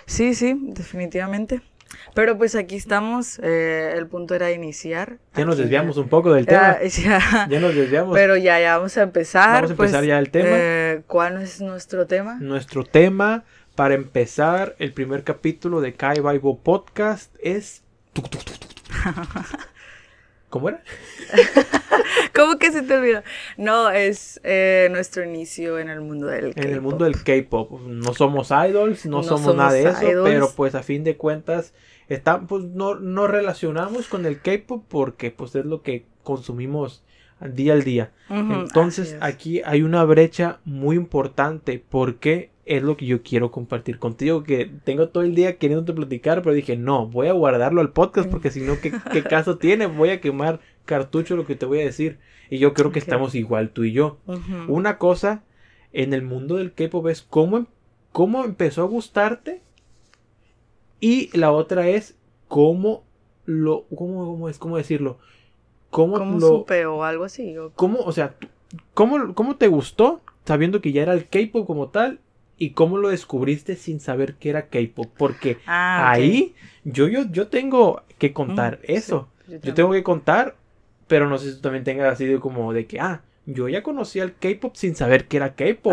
Sí, 0.06 0.34
sí, 0.34 0.56
definitivamente. 0.60 1.60
Pero 2.14 2.36
pues 2.36 2.54
aquí 2.56 2.74
estamos. 2.76 3.38
eh, 3.42 3.92
el 3.96 4.06
punto 4.08 4.34
era 4.34 4.50
iniciar. 4.50 5.18
Ya 5.36 5.44
nos 5.44 5.56
desviamos 5.56 5.96
un 5.98 6.08
poco 6.08 6.32
del 6.32 6.46
tema. 6.46 6.78
Ya, 6.82 6.88
ya. 7.20 7.48
Ya 7.48 7.60
nos 7.60 7.74
desviamos. 7.74 8.14
Pero 8.14 8.36
ya, 8.36 8.58
ya 8.60 8.76
vamos 8.76 8.96
a 8.96 9.02
empezar. 9.02 9.54
Vamos 9.62 9.70
a 9.70 9.72
empezar 9.74 10.00
pues, 10.00 10.08
ya 10.08 10.18
el 10.18 10.30
tema. 10.30 10.48
eh, 10.50 11.02
¿Cuál 11.06 11.40
es 11.42 11.60
nuestro 11.60 12.06
tema? 12.06 12.38
Nuestro 12.40 12.84
tema 12.84 13.44
para 13.76 13.94
empezar 13.94 14.74
el 14.78 14.92
primer 14.92 15.22
capítulo 15.22 15.80
de 15.80 15.94
Kai 15.94 16.16
Bible 16.20 16.58
Podcast 16.62 17.32
es. 17.40 17.84
¿Cómo 20.48 20.70
era? 20.70 20.82
¿Cómo 22.34 22.58
que 22.58 22.72
se 22.72 22.82
te 22.82 22.94
olvidó? 22.94 23.22
No, 23.58 23.90
es 23.90 24.40
eh, 24.44 24.88
nuestro 24.90 25.24
inicio 25.24 25.78
en 25.78 25.90
el 25.90 26.00
mundo 26.00 26.26
del 26.26 26.46
En 26.56 26.64
el 26.64 26.70
K-pop. 26.70 26.82
mundo 26.82 27.04
del 27.04 27.22
K-pop. 27.22 27.80
No 27.82 28.14
somos 28.14 28.50
idols, 28.50 29.04
no, 29.06 29.18
No 29.18 29.22
somos, 29.22 29.54
nada 29.54 29.72
de 29.72 29.88
eso, 29.88 30.00
pero 30.24 30.50
pues 30.56 30.74
a 30.74 30.82
fin 30.82 31.04
de 31.04 31.16
cuentas 31.16 31.74
pues, 32.48 32.64
no, 32.64 32.94
no 32.94 33.26
relacionamos 33.26 34.08
con 34.08 34.24
el 34.24 34.40
K-pop 34.40 34.84
porque 34.88 35.30
pues 35.30 35.54
es 35.54 35.66
lo 35.66 35.82
que 35.82 36.06
consumimos 36.22 37.04
día 37.40 37.74
al 37.74 37.84
día. 37.84 38.12
Entonces 38.30 39.16
aquí 39.20 39.60
hay 39.64 39.82
una 39.82 40.04
brecha 40.04 40.60
muy 40.64 40.96
importante 40.96 41.82
porque 41.86 42.50
es 42.66 42.82
lo 42.82 42.96
que 42.96 43.06
yo 43.06 43.22
quiero 43.22 43.50
compartir 43.50 43.98
contigo, 43.98 44.42
que 44.42 44.70
tengo 44.84 45.08
todo 45.08 45.22
el 45.22 45.34
día 45.34 45.56
queriéndote 45.56 45.92
platicar, 45.94 46.42
pero 46.42 46.54
dije, 46.54 46.76
no, 46.76 47.06
voy 47.06 47.28
a 47.28 47.32
guardarlo 47.32 47.80
al 47.80 47.92
podcast 47.92 48.28
porque 48.28 48.50
si 48.50 48.60
no, 48.60 48.78
¿qué, 48.80 48.92
qué 49.12 49.22
caso 49.22 49.56
tiene? 49.56 49.86
Voy 49.86 50.10
a 50.10 50.20
quemar 50.20 50.60
cartucho 50.84 51.36
lo 51.36 51.46
que 51.46 51.54
te 51.56 51.64
voy 51.64 51.80
a 51.80 51.84
decir. 51.84 52.18
Y 52.50 52.58
yo 52.58 52.74
creo 52.74 52.92
que 52.92 52.98
estamos 52.98 53.34
igual 53.34 53.70
tú 53.70 53.84
y 53.84 53.92
yo. 53.92 54.18
Una 54.68 54.98
cosa 54.98 55.42
en 55.92 56.12
el 56.12 56.22
mundo 56.22 56.56
del 56.56 56.72
K-pop 56.74 57.06
es 57.08 57.22
cómo, 57.22 57.56
em- 57.56 57.66
cómo 58.12 58.44
empezó 58.44 58.82
a 58.82 58.86
gustarte 58.86 59.62
y 61.00 61.36
la 61.36 61.52
otra 61.52 61.88
es 61.88 62.16
cómo 62.48 63.04
lo, 63.44 63.84
cómo, 63.94 64.26
cómo 64.26 64.48
es, 64.48 64.58
cómo 64.58 64.76
decirlo, 64.76 65.18
cómo, 65.90 66.18
¿Cómo 66.18 66.38
lo, 66.38 66.46
supe 66.48 66.86
o 66.86 67.04
algo 67.04 67.24
así? 67.24 67.56
o- 67.58 67.70
cómo, 67.74 68.00
o 68.00 68.12
sea, 68.12 68.34
cómo, 68.94 69.34
cómo 69.34 69.56
te 69.56 69.68
gustó 69.68 70.20
sabiendo 70.44 70.80
que 70.80 70.92
ya 70.92 71.02
era 71.02 71.12
el 71.14 71.28
K-pop 71.28 71.66
como 71.66 71.88
tal 71.88 72.20
y 72.58 72.70
cómo 72.70 72.98
lo 72.98 73.08
descubriste 73.08 73.76
sin 73.76 74.00
saber 74.00 74.34
que 74.34 74.50
era 74.50 74.68
K-pop. 74.68 75.10
Porque 75.16 75.58
Ah, 75.66 76.10
ahí 76.12 76.54
yo, 76.84 77.08
yo, 77.08 77.24
yo 77.30 77.48
tengo 77.48 78.02
que 78.18 78.32
contar 78.32 78.80
Mm, 78.82 78.92
eso. 78.92 79.28
sí, 79.46 79.58
yo 79.62 79.74
tengo 79.74 79.92
que 79.92 80.02
contar, 80.02 80.56
pero 81.06 81.28
no 81.28 81.38
sé 81.38 81.50
si 81.50 81.56
tú 81.56 81.62
también 81.62 81.84
tengas 81.84 82.12
así 82.12 82.24
de 82.26 82.38
como 82.40 82.72
de 82.72 82.86
que, 82.86 83.00
ah, 83.00 83.22
yo 83.44 83.68
ya 83.68 83.82
conocía 83.82 84.22
el 84.24 84.34
K-pop 84.34 84.74
sin 84.74 84.96
saber 84.96 85.26
que 85.26 85.36
era 85.36 85.54
K-pop. 85.54 85.92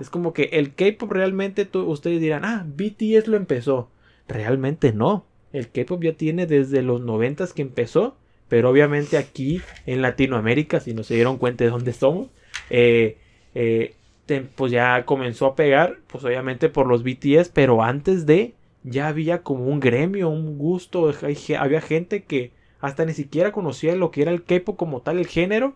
Es 0.00 0.08
como 0.10 0.32
que 0.32 0.44
el 0.52 0.74
K-pop 0.74 1.10
realmente 1.12 1.64
tú- 1.66 1.86
ustedes 1.88 2.20
dirán, 2.20 2.44
ah, 2.44 2.64
BTS 2.66 3.28
lo 3.30 3.36
empezó. 3.36 3.90
Realmente 4.28 4.92
no. 4.92 5.26
El 5.52 5.68
K-pop 5.68 6.02
ya 6.02 6.14
tiene 6.14 6.46
desde 6.46 6.82
los 6.82 7.00
noventas 7.00 7.52
que 7.52 7.62
empezó. 7.62 8.16
Pero 8.48 8.70
obviamente 8.70 9.16
aquí 9.16 9.62
en 9.86 10.02
Latinoamérica, 10.02 10.78
si 10.80 10.94
no 10.94 11.02
se 11.02 11.14
dieron 11.14 11.38
cuenta 11.38 11.64
de 11.64 11.70
dónde 11.70 11.92
somos, 11.92 12.28
eh, 12.70 13.16
eh, 13.54 13.94
te- 14.26 14.40
pues 14.42 14.72
ya 14.72 15.04
comenzó 15.04 15.46
a 15.46 15.54
pegar, 15.56 15.98
pues 16.06 16.24
obviamente 16.24 16.68
por 16.68 16.86
los 16.86 17.02
BTS, 17.02 17.50
pero 17.52 17.82
antes 17.82 18.26
de 18.26 18.54
ya 18.82 19.08
había 19.08 19.42
como 19.42 19.66
un 19.66 19.80
gremio, 19.80 20.28
un 20.28 20.58
gusto, 20.58 21.12
hay 21.22 21.36
había 21.58 21.80
gente 21.80 22.24
que 22.24 22.52
hasta 22.80 23.04
ni 23.06 23.14
siquiera 23.14 23.50
conocía 23.52 23.96
lo 23.96 24.10
que 24.10 24.22
era 24.22 24.30
el 24.30 24.44
K-pop 24.44 24.76
como 24.76 25.00
tal, 25.00 25.18
el 25.18 25.26
género, 25.26 25.74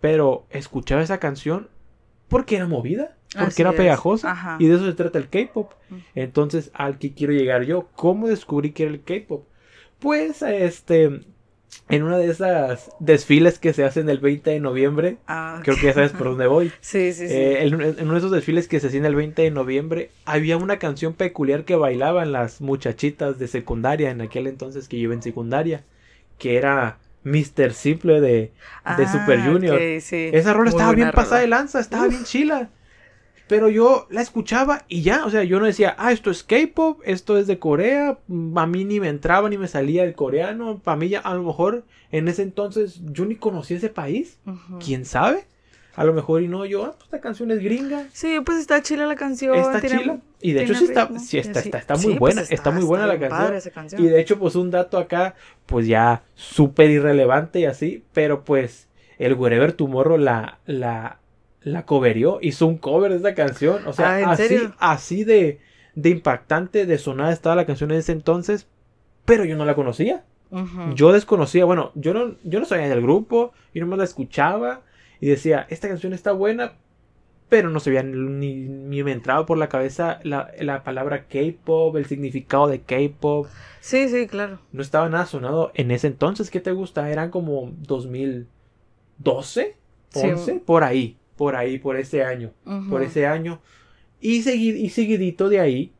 pero 0.00 0.46
escuchaba 0.50 1.02
esa 1.02 1.18
canción 1.18 1.68
porque 2.28 2.56
era 2.56 2.66
movida, 2.66 3.16
porque 3.32 3.44
Así 3.46 3.62
era 3.62 3.70
es, 3.70 3.76
pegajosa. 3.76 4.30
ajá. 4.32 4.56
Y 4.60 4.66
de 4.68 4.74
eso 4.76 4.84
se 4.86 4.92
trata 4.94 5.18
el 5.18 5.28
K-pop. 5.28 5.72
Entonces, 6.14 6.70
al 6.74 6.98
que 6.98 7.14
quiero 7.14 7.32
llegar 7.32 7.64
yo, 7.64 7.88
¿cómo 7.96 8.28
descubrí 8.28 8.70
que 8.72 8.84
era 8.84 8.92
el 8.92 9.02
K-pop? 9.02 9.44
Pues, 9.98 10.42
este, 10.42 11.20
en 11.88 12.02
una 12.02 12.18
de 12.18 12.30
esas 12.30 12.90
desfiles 13.00 13.58
que 13.58 13.72
se 13.72 13.84
hacen 13.84 14.08
el 14.08 14.18
20 14.18 14.50
de 14.50 14.60
noviembre, 14.60 15.18
Ah, 15.26 15.60
creo 15.62 15.76
que 15.76 15.86
ya 15.86 15.92
sabes 15.94 16.12
por 16.12 16.24
dónde 16.28 16.46
voy. 16.46 16.72
Sí, 16.80 17.12
sí, 17.12 17.28
sí. 17.28 17.34
Eh, 17.34 17.66
en, 17.66 17.80
en 17.80 18.00
uno 18.02 18.12
de 18.12 18.18
esos 18.18 18.30
desfiles 18.32 18.68
que 18.68 18.80
se 18.80 18.88
hacían 18.88 19.04
el 19.06 19.14
20 19.14 19.42
de 19.42 19.50
noviembre, 19.50 20.10
había 20.24 20.56
una 20.56 20.78
canción 20.78 21.14
peculiar 21.14 21.64
que 21.64 21.76
bailaban 21.76 22.32
las 22.32 22.60
muchachitas 22.60 23.38
de 23.38 23.48
secundaria, 23.48 24.10
en 24.10 24.20
aquel 24.20 24.46
entonces 24.46 24.88
que 24.88 24.96
yo 24.96 25.04
iba 25.04 25.14
en 25.14 25.22
secundaria, 25.22 25.84
que 26.38 26.56
era 26.56 26.98
Mr. 27.24 27.72
Simple 27.72 28.20
de, 28.20 28.28
de 28.28 28.52
Ah, 28.84 29.12
Super 29.12 29.40
Junior. 29.40 29.76
ok, 29.76 30.00
sí. 30.00 30.30
Esa 30.32 30.52
rola 30.52 30.70
Muy 30.70 30.78
estaba 30.78 30.92
bien 30.92 31.10
pasada 31.12 31.40
de 31.40 31.48
lanza, 31.48 31.80
estaba 31.80 32.06
bien 32.08 32.24
chila. 32.24 32.70
Pero 33.48 33.68
yo 33.68 34.06
la 34.10 34.22
escuchaba 34.22 34.84
y 34.88 35.02
ya, 35.02 35.24
o 35.24 35.30
sea, 35.30 35.44
yo 35.44 35.60
no 35.60 35.66
decía, 35.66 35.94
ah, 35.98 36.10
esto 36.10 36.30
es 36.32 36.42
K-pop, 36.42 37.00
esto 37.04 37.38
es 37.38 37.46
de 37.46 37.58
Corea, 37.60 38.18
mm, 38.26 38.58
a 38.58 38.66
mí 38.66 38.84
ni 38.84 38.98
me 38.98 39.08
entraba 39.08 39.48
ni 39.48 39.56
me 39.56 39.68
salía 39.68 40.02
el 40.04 40.14
coreano, 40.14 40.80
para 40.82 40.96
mí 40.96 41.08
ya, 41.08 41.20
a 41.20 41.34
lo 41.34 41.42
mejor 41.44 41.84
en 42.10 42.26
ese 42.26 42.42
entonces 42.42 43.00
yo 43.12 43.24
ni 43.24 43.36
conocía 43.36 43.76
ese 43.76 43.88
país, 43.88 44.38
quién 44.84 45.04
sabe, 45.04 45.44
a 45.94 46.02
lo 46.04 46.12
mejor 46.12 46.42
y 46.42 46.48
no, 46.48 46.66
yo, 46.66 46.84
ah, 46.86 46.92
pues 46.94 47.04
esta 47.04 47.20
canción 47.20 47.50
es 47.52 47.60
gringa, 47.60 48.08
Sí, 48.12 48.36
pues 48.44 48.58
está 48.58 48.82
chila 48.82 49.06
la 49.06 49.14
canción. 49.14 49.54
está 49.54 49.80
tiene- 49.80 49.98
chila, 50.00 50.18
y 50.40 50.52
de 50.52 50.64
hecho 50.64 50.74
sí 50.74 50.84
está, 50.84 51.08
sí 51.18 51.38
está, 51.38 51.62
sí. 51.62 51.68
está, 51.68 51.78
está 51.78 51.94
Sí, 51.96 52.08
muy 52.08 52.18
pues 52.18 52.34
buena, 52.34 52.48
está, 52.50 52.70
muy 52.72 52.82
buena 52.84 53.06
la 53.06 53.18
canción. 53.18 53.54
esa 53.54 53.70
canción. 53.70 54.02
Y 54.04 54.08
de 54.08 54.20
hecho, 54.20 54.38
pues 54.40 54.56
un 54.56 54.70
dato 54.72 54.98
acá, 54.98 55.36
pues 55.66 55.86
ya 55.86 56.24
súper 56.34 56.90
irrelevante 56.90 57.60
y 57.60 57.64
así, 57.66 58.02
pero 58.12 58.42
pues 58.44 58.88
el 59.18 59.34
Wherever 59.34 59.72
Tomorrow 59.72 60.18
la, 60.18 60.58
la, 60.66 61.20
la 61.66 61.84
coverió, 61.84 62.38
hizo 62.42 62.66
un 62.66 62.78
cover 62.78 63.10
de 63.10 63.18
esa 63.18 63.34
canción, 63.34 63.86
o 63.88 63.92
sea, 63.92 64.12
Ah, 64.14 64.20
¿en 64.20 64.28
así, 64.28 64.42
serio? 64.48 64.74
así 64.78 65.24
de, 65.24 65.58
de 65.96 66.10
impactante, 66.10 66.86
de 66.86 66.96
sonada 66.98 67.32
estaba 67.32 67.56
la 67.56 67.66
canción 67.66 67.90
en 67.90 67.98
ese 67.98 68.12
entonces, 68.12 68.68
pero 69.24 69.44
yo 69.44 69.56
no 69.56 69.64
la 69.64 69.74
conocía, 69.74 70.24
yo 70.94 71.10
desconocía, 71.12 71.64
bueno, 71.64 71.90
yo 71.96 72.14
no, 72.14 72.36
yo 72.44 72.60
no 72.60 72.66
sabía 72.66 72.88
del 72.88 73.02
grupo, 73.02 73.52
yo 73.74 73.80
nomás 73.82 73.98
la 73.98 74.04
escuchaba 74.04 74.82
y 75.20 75.26
decía, 75.26 75.66
esta 75.68 75.88
canción 75.88 76.12
está 76.12 76.30
buena, 76.30 76.74
pero 77.48 77.68
no 77.68 77.80
sabía 77.80 78.04
ni, 78.04 78.54
ni 78.54 79.02
me 79.02 79.10
entraba 79.12 79.44
por 79.44 79.58
la 79.58 79.68
cabeza 79.68 80.20
la, 80.22 80.52
la 80.60 80.84
palabra 80.84 81.26
K-pop, 81.26 81.96
el 81.96 82.06
significado 82.06 82.68
de 82.68 82.80
K-pop 82.82 83.46
Sí, 83.80 84.08
sí, 84.08 84.26
claro. 84.28 84.60
no 84.72 84.82
estaba 84.82 85.08
nada 85.08 85.26
sonado 85.26 85.70
en 85.74 85.90
ese 85.92 86.06
entonces. 86.08 86.50
¿Qué 86.50 86.58
te 86.60 86.72
gusta? 86.72 87.08
Eran 87.10 87.30
como 87.30 87.72
2012, 87.80 89.76
Sí. 90.08 90.20
11, 90.28 90.54
por 90.64 90.82
ahí, 90.84 91.16
por 91.36 91.54
ahí, 91.56 91.78
por 91.78 91.96
ese 91.96 92.22
año, 92.24 92.52
por 92.88 93.02
ese 93.02 93.26
año. 93.26 93.60
Y, 94.20 94.48
y 94.48 94.88
seguidito 94.90 95.48
de 95.48 95.60
ahí 95.60 95.92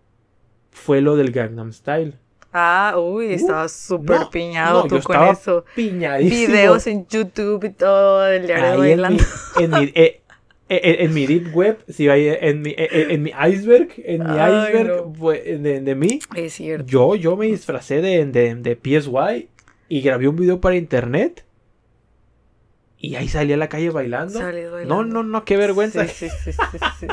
fue 0.70 1.00
lo 1.00 1.16
del 1.16 1.30
Gangnam 1.32 1.72
Style. 1.72 2.14
Ah, 2.52 2.94
uy, 2.98 3.32
estabas 3.34 3.72
súper 3.72 4.20
no, 4.20 4.30
piñado 4.30 4.82
no, 4.84 4.88
tú 4.88 4.96
yo 4.96 5.02
con 5.02 5.14
estaba 5.16 5.32
eso. 5.32 5.64
Piñadísimo. 5.74 6.52
Videos 6.52 6.86
en 6.86 7.06
YouTube 7.06 7.64
y 7.64 7.70
todo, 7.70 8.22
del 8.22 8.46
diario 8.46 8.80
ahí 8.82 8.92
en 8.92 8.96
mi, 8.96 9.02
bailando. 9.02 9.24
en 9.60 9.70
mi, 9.70 9.92
eh, 9.94 10.20
eh, 10.70 10.96
en 11.00 11.12
mi 11.14 11.26
deep 11.26 11.54
web, 11.54 11.78
si 11.88 12.08
hay 12.08 12.28
en 12.28 12.62
mi, 12.62 12.70
eh, 12.70 12.88
eh, 12.90 13.06
en 13.10 13.22
mi 13.22 13.30
iceberg, 13.50 13.88
en 13.98 14.22
mi 14.22 14.38
Ay, 14.38 14.68
iceberg 14.70 14.96
no. 15.06 15.14
fue- 15.14 15.58
de, 15.58 15.80
de 15.82 15.94
mí, 15.94 16.18
Es 16.34 16.54
cierto. 16.54 16.86
yo, 16.86 17.14
yo 17.14 17.36
me 17.36 17.46
disfracé 17.46 18.00
de, 18.00 18.24
de, 18.24 18.54
de 18.54 18.74
PSY 18.76 19.48
y 19.90 20.00
grabé 20.00 20.26
un 20.26 20.36
video 20.36 20.60
para 20.60 20.76
internet. 20.76 21.44
Y 22.98 23.14
ahí 23.16 23.28
salí 23.28 23.52
a 23.52 23.56
la 23.56 23.68
calle 23.68 23.90
bailando. 23.90 24.38
Salí 24.38 24.62
No, 24.62 24.70
bailando. 24.72 25.04
no, 25.04 25.22
no, 25.22 25.44
qué 25.44 25.56
vergüenza. 25.56 26.06
Sí, 26.08 26.28
sí, 26.42 26.52
sí. 26.52 27.06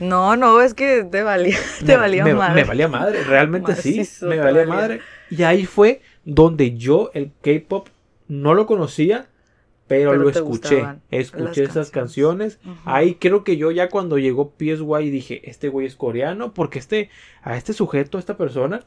No, 0.00 0.36
no, 0.36 0.60
es 0.62 0.74
que 0.74 1.04
te 1.04 1.22
valía, 1.22 1.56
te 1.80 1.84
me, 1.86 1.96
valía 1.96 2.24
me- 2.24 2.34
madre. 2.34 2.62
me 2.62 2.68
valía 2.68 2.88
madre, 2.88 3.24
realmente 3.24 3.74
sí. 3.76 4.02
Me 4.22 4.36
valía 4.38 4.60
valía. 4.60 4.66
madre. 4.74 5.00
Y 5.30 5.42
ahí 5.42 5.66
fue 5.66 6.00
donde 6.24 6.76
yo 6.76 7.10
el 7.14 7.32
K-pop 7.42 7.88
no 8.28 8.54
lo 8.54 8.66
conocía, 8.66 9.26
pero, 9.86 10.10
Pero 10.10 10.22
lo 10.22 10.30
escuché. 10.30 10.84
Escuché 11.10 11.64
esas 11.64 11.90
canciones. 11.90 12.58
Ahí 12.84 13.14
creo 13.16 13.42
que 13.44 13.56
yo 13.56 13.70
ya 13.70 13.88
cuando 13.88 14.18
llegó 14.18 14.52
PSY 14.58 15.10
dije, 15.10 15.48
este 15.50 15.68
güey 15.68 15.86
es 15.86 15.96
coreano, 15.96 16.52
porque 16.54 16.78
este, 16.78 17.10
a 17.42 17.56
este 17.56 17.72
sujeto, 17.72 18.18
a 18.18 18.20
esta 18.20 18.36
persona, 18.36 18.84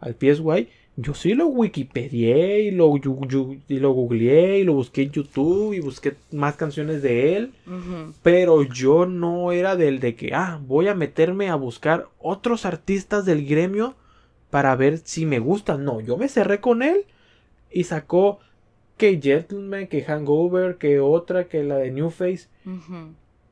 al 0.00 0.14
PSY, 0.18 0.68
yo 0.96 1.12
sí 1.14 1.34
lo 1.34 1.46
wikipedié 1.48 2.60
y 2.62 2.70
lo, 2.70 2.88
yu- 2.96 3.26
yu- 3.28 3.60
y 3.68 3.78
lo 3.78 3.90
googleé 3.92 4.60
y 4.60 4.64
lo 4.64 4.72
busqué 4.72 5.02
en 5.02 5.10
YouTube 5.10 5.74
y 5.74 5.80
busqué 5.80 6.14
más 6.32 6.56
canciones 6.56 7.02
de 7.02 7.36
él. 7.36 7.52
Pero 8.22 8.62
yo 8.62 9.04
no 9.06 9.52
era 9.52 9.76
del 9.76 10.00
de 10.00 10.14
que, 10.14 10.32
ah, 10.34 10.58
voy 10.66 10.88
a 10.88 10.94
meterme 10.94 11.50
a 11.50 11.54
buscar 11.54 12.06
otros 12.18 12.64
artistas 12.64 13.26
del 13.26 13.46
gremio 13.46 13.94
para 14.50 14.74
ver 14.74 14.98
si 14.98 15.26
me 15.26 15.38
gustan. 15.38 15.84
No, 15.84 16.00
yo 16.00 16.16
me 16.16 16.28
cerré 16.28 16.60
con 16.60 16.82
él 16.82 17.04
y 17.70 17.84
sacó 17.84 18.38
que 18.96 19.20
Gentleman, 19.22 19.88
que 19.88 20.02
Hangover, 20.02 20.76
que 20.76 21.00
otra, 21.00 21.44
que 21.48 21.62
la 21.62 21.76
de 21.76 21.90
New 21.90 22.08
Face. 22.08 22.48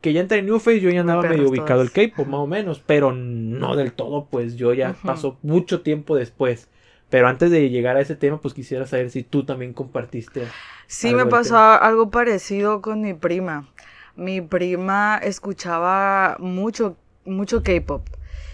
Que 0.00 0.12
ya 0.14 0.20
entre 0.22 0.40
New 0.42 0.58
Face 0.60 0.80
yo 0.80 0.88
ya 0.90 1.00
andaba 1.02 1.22
medio 1.22 1.48
ubicado 1.50 1.82
el. 1.82 1.90
K-pop, 1.90 2.26
más 2.26 2.40
o 2.40 2.46
menos, 2.46 2.82
pero 2.86 3.12
no 3.12 3.76
del 3.76 3.92
todo, 3.92 4.26
pues 4.30 4.56
yo 4.56 4.72
ya 4.72 4.90
Ujú. 4.92 5.06
pasó 5.06 5.36
mucho 5.42 5.82
tiempo 5.82 6.16
después. 6.16 6.68
Pero 7.14 7.28
antes 7.28 7.48
de 7.52 7.70
llegar 7.70 7.96
a 7.96 8.00
ese 8.00 8.16
tema, 8.16 8.40
pues 8.40 8.54
quisiera 8.54 8.86
saber 8.88 9.08
si 9.08 9.22
tú 9.22 9.44
también 9.44 9.72
compartiste. 9.72 10.48
Sí, 10.88 11.10
algo 11.10 11.18
me 11.20 11.26
pasó 11.26 11.56
algo 11.56 12.10
parecido 12.10 12.82
con 12.82 13.02
mi 13.02 13.14
prima. 13.14 13.68
Mi 14.16 14.40
prima 14.40 15.20
escuchaba 15.22 16.36
mucho, 16.40 16.96
mucho 17.24 17.62
K-pop 17.62 18.04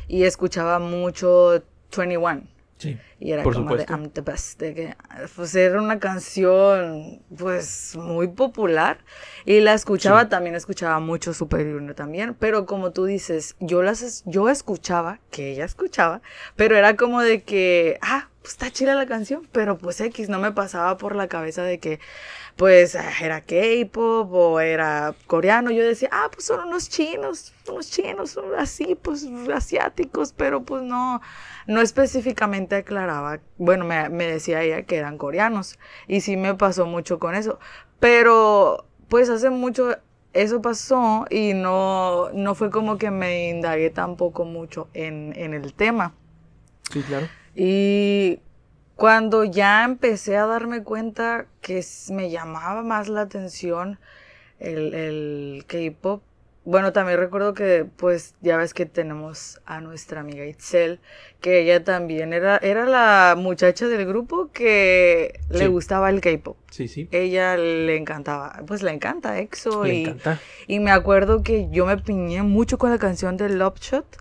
y 0.08 0.24
escuchaba 0.24 0.78
mucho 0.78 1.62
21. 1.96 2.42
Sí. 2.76 2.98
Y 3.18 3.32
era 3.32 3.42
Por 3.42 3.54
como 3.54 3.70
supuesto. 3.70 3.94
de 3.94 3.98
I'm 3.98 4.10
the 4.10 4.20
best. 4.20 4.58
de 4.60 4.74
que, 4.74 4.96
pues 5.36 5.54
era 5.54 5.80
una 5.80 5.98
canción 5.98 7.22
pues 7.38 7.96
muy 7.96 8.28
popular. 8.28 8.98
Y 9.46 9.60
la 9.60 9.72
escuchaba, 9.72 10.24
Sí. 10.24 10.28
también 10.28 10.54
escuchaba 10.54 11.00
mucho 11.00 11.32
Super 11.32 11.60
Junior 11.60 11.94
también. 11.94 12.34
Pero 12.38 12.66
como 12.66 12.90
tú 12.92 13.06
dices, 13.06 13.56
yo 13.60 13.82
las 13.82 14.22
yo 14.26 14.50
escuchaba, 14.50 15.18
que 15.30 15.52
ella 15.52 15.64
escuchaba, 15.64 16.20
pero 16.56 16.76
era 16.76 16.96
como 16.96 17.20
de 17.22 17.42
que, 17.42 17.98
ah, 18.02 18.28
pues 18.42 18.52
está 18.54 18.70
chila 18.70 18.94
la 18.94 19.06
canción, 19.06 19.46
pero 19.52 19.76
pues 19.76 20.00
X 20.00 20.28
no 20.28 20.38
me 20.38 20.52
pasaba 20.52 20.96
por 20.96 21.14
la 21.14 21.28
cabeza 21.28 21.62
de 21.62 21.78
que 21.78 22.00
pues 22.56 22.94
era 22.94 23.42
K-pop 23.42 24.32
o 24.32 24.60
era 24.60 25.14
coreano. 25.26 25.70
Yo 25.70 25.82
decía, 25.82 26.08
ah, 26.12 26.28
pues 26.32 26.46
son 26.46 26.66
unos 26.66 26.88
chinos, 26.88 27.52
unos 27.68 27.90
chinos, 27.90 28.30
son 28.30 28.54
así, 28.58 28.96
pues 29.00 29.26
asiáticos, 29.54 30.32
pero 30.32 30.62
pues 30.62 30.82
no, 30.82 31.20
no 31.66 31.80
específicamente 31.80 32.76
aclaraba. 32.76 33.40
Bueno, 33.58 33.84
me, 33.84 34.08
me 34.08 34.26
decía 34.26 34.62
ella 34.62 34.82
que 34.82 34.96
eran 34.96 35.18
coreanos 35.18 35.78
y 36.08 36.22
sí 36.22 36.36
me 36.36 36.54
pasó 36.54 36.86
mucho 36.86 37.18
con 37.18 37.34
eso. 37.34 37.58
Pero 37.98 38.86
pues 39.08 39.28
hace 39.28 39.50
mucho 39.50 39.96
eso 40.32 40.62
pasó 40.62 41.26
y 41.28 41.54
no, 41.54 42.30
no 42.30 42.54
fue 42.54 42.70
como 42.70 42.98
que 42.98 43.10
me 43.10 43.48
indagué 43.48 43.90
tampoco 43.90 44.44
mucho 44.44 44.88
en, 44.94 45.32
en 45.36 45.54
el 45.54 45.74
tema. 45.74 46.14
Sí, 46.90 47.02
claro. 47.02 47.28
Y 47.54 48.40
cuando 48.96 49.44
ya 49.44 49.84
empecé 49.84 50.36
a 50.36 50.46
darme 50.46 50.82
cuenta 50.82 51.46
que 51.60 51.84
me 52.10 52.30
llamaba 52.30 52.82
más 52.82 53.08
la 53.08 53.22
atención 53.22 53.98
el, 54.58 54.94
el 54.94 55.64
K-pop, 55.66 56.22
bueno, 56.64 56.92
también 56.92 57.18
recuerdo 57.18 57.54
que, 57.54 57.86
pues, 57.96 58.34
ya 58.42 58.58
ves 58.58 58.74
que 58.74 58.84
tenemos 58.84 59.60
a 59.64 59.80
nuestra 59.80 60.20
amiga 60.20 60.44
Itzel, 60.44 61.00
que 61.40 61.60
ella 61.60 61.82
también 61.82 62.34
era, 62.34 62.58
era 62.58 62.84
la 62.84 63.34
muchacha 63.36 63.88
del 63.88 64.06
grupo 64.06 64.50
que 64.52 65.40
le 65.48 65.68
gustaba 65.68 66.10
el 66.10 66.20
K-pop. 66.20 66.58
Sí, 66.70 66.86
sí. 66.86 67.08
Ella 67.12 67.56
le 67.56 67.96
encantaba, 67.96 68.62
pues 68.66 68.82
le 68.82 68.90
encanta 68.90 69.38
EXO. 69.38 69.84
Le 69.84 69.94
y, 69.94 70.04
encanta. 70.04 70.38
Y 70.66 70.80
me 70.80 70.90
acuerdo 70.90 71.42
que 71.42 71.70
yo 71.70 71.86
me 71.86 71.96
piñé 71.96 72.42
mucho 72.42 72.76
con 72.76 72.90
la 72.90 72.98
canción 72.98 73.38
de 73.38 73.48
Love 73.48 73.80
Shot, 73.80 74.18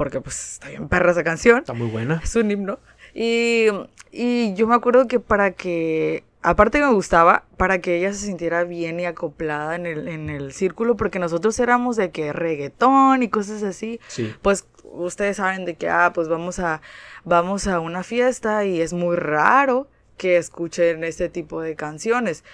porque 0.00 0.22
pues 0.22 0.52
está 0.54 0.70
bien 0.70 0.88
perra 0.88 1.10
esa 1.10 1.22
canción. 1.22 1.58
Está 1.58 1.74
muy 1.74 1.88
buena. 1.88 2.22
Es 2.24 2.34
un 2.34 2.50
himno. 2.50 2.78
Y, 3.12 3.66
y 4.10 4.54
yo 4.54 4.66
me 4.66 4.74
acuerdo 4.74 5.06
que 5.06 5.20
para 5.20 5.50
que 5.50 6.24
aparte 6.40 6.78
que 6.78 6.86
me 6.86 6.94
gustaba 6.94 7.44
para 7.58 7.82
que 7.82 7.98
ella 7.98 8.10
se 8.14 8.24
sintiera 8.24 8.64
bien 8.64 8.98
y 8.98 9.04
acoplada 9.04 9.76
en 9.76 9.84
el, 9.84 10.08
en 10.08 10.30
el 10.30 10.54
círculo, 10.54 10.96
porque 10.96 11.18
nosotros 11.18 11.60
éramos 11.60 11.96
de 11.96 12.12
que 12.12 12.32
reggaetón 12.32 13.22
y 13.22 13.28
cosas 13.28 13.62
así, 13.62 14.00
pues 14.40 14.66
ustedes 14.84 15.36
saben 15.36 15.66
de 15.66 15.74
que, 15.74 15.90
ah, 15.90 16.12
pues 16.14 16.28
vamos 16.28 16.60
a, 16.60 16.80
vamos 17.26 17.66
a 17.66 17.78
una 17.78 18.02
fiesta 18.02 18.64
y 18.64 18.80
es 18.80 18.94
muy 18.94 19.16
raro 19.16 19.86
que 20.20 20.36
escuchen 20.36 21.02
este 21.02 21.30
tipo 21.30 21.62
de 21.62 21.74
canciones. 21.76 22.44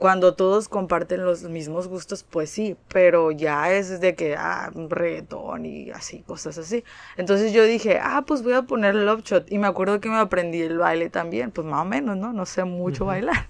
Cuando 0.00 0.34
todos 0.34 0.68
comparten 0.68 1.24
los 1.24 1.44
mismos 1.44 1.86
gustos, 1.86 2.24
pues 2.24 2.50
sí, 2.50 2.76
pero 2.88 3.30
ya 3.30 3.70
es 3.72 4.00
de 4.00 4.16
que, 4.16 4.34
ah, 4.36 4.72
reggaetón 4.74 5.64
y 5.64 5.92
así, 5.92 6.24
cosas 6.26 6.58
así. 6.58 6.82
Entonces 7.16 7.52
yo 7.52 7.62
dije, 7.62 8.00
ah, 8.02 8.24
pues 8.26 8.42
voy 8.42 8.54
a 8.54 8.62
poner 8.62 8.96
Love 8.96 9.22
Shot. 9.22 9.52
Y 9.52 9.58
me 9.58 9.68
acuerdo 9.68 10.00
que 10.00 10.08
me 10.08 10.16
aprendí 10.16 10.60
el 10.62 10.78
baile 10.78 11.08
también, 11.08 11.52
pues 11.52 11.64
más 11.64 11.82
o 11.82 11.84
menos, 11.84 12.16
¿no? 12.16 12.32
No 12.32 12.46
sé 12.46 12.64
mucho 12.64 13.04
bailar. 13.04 13.48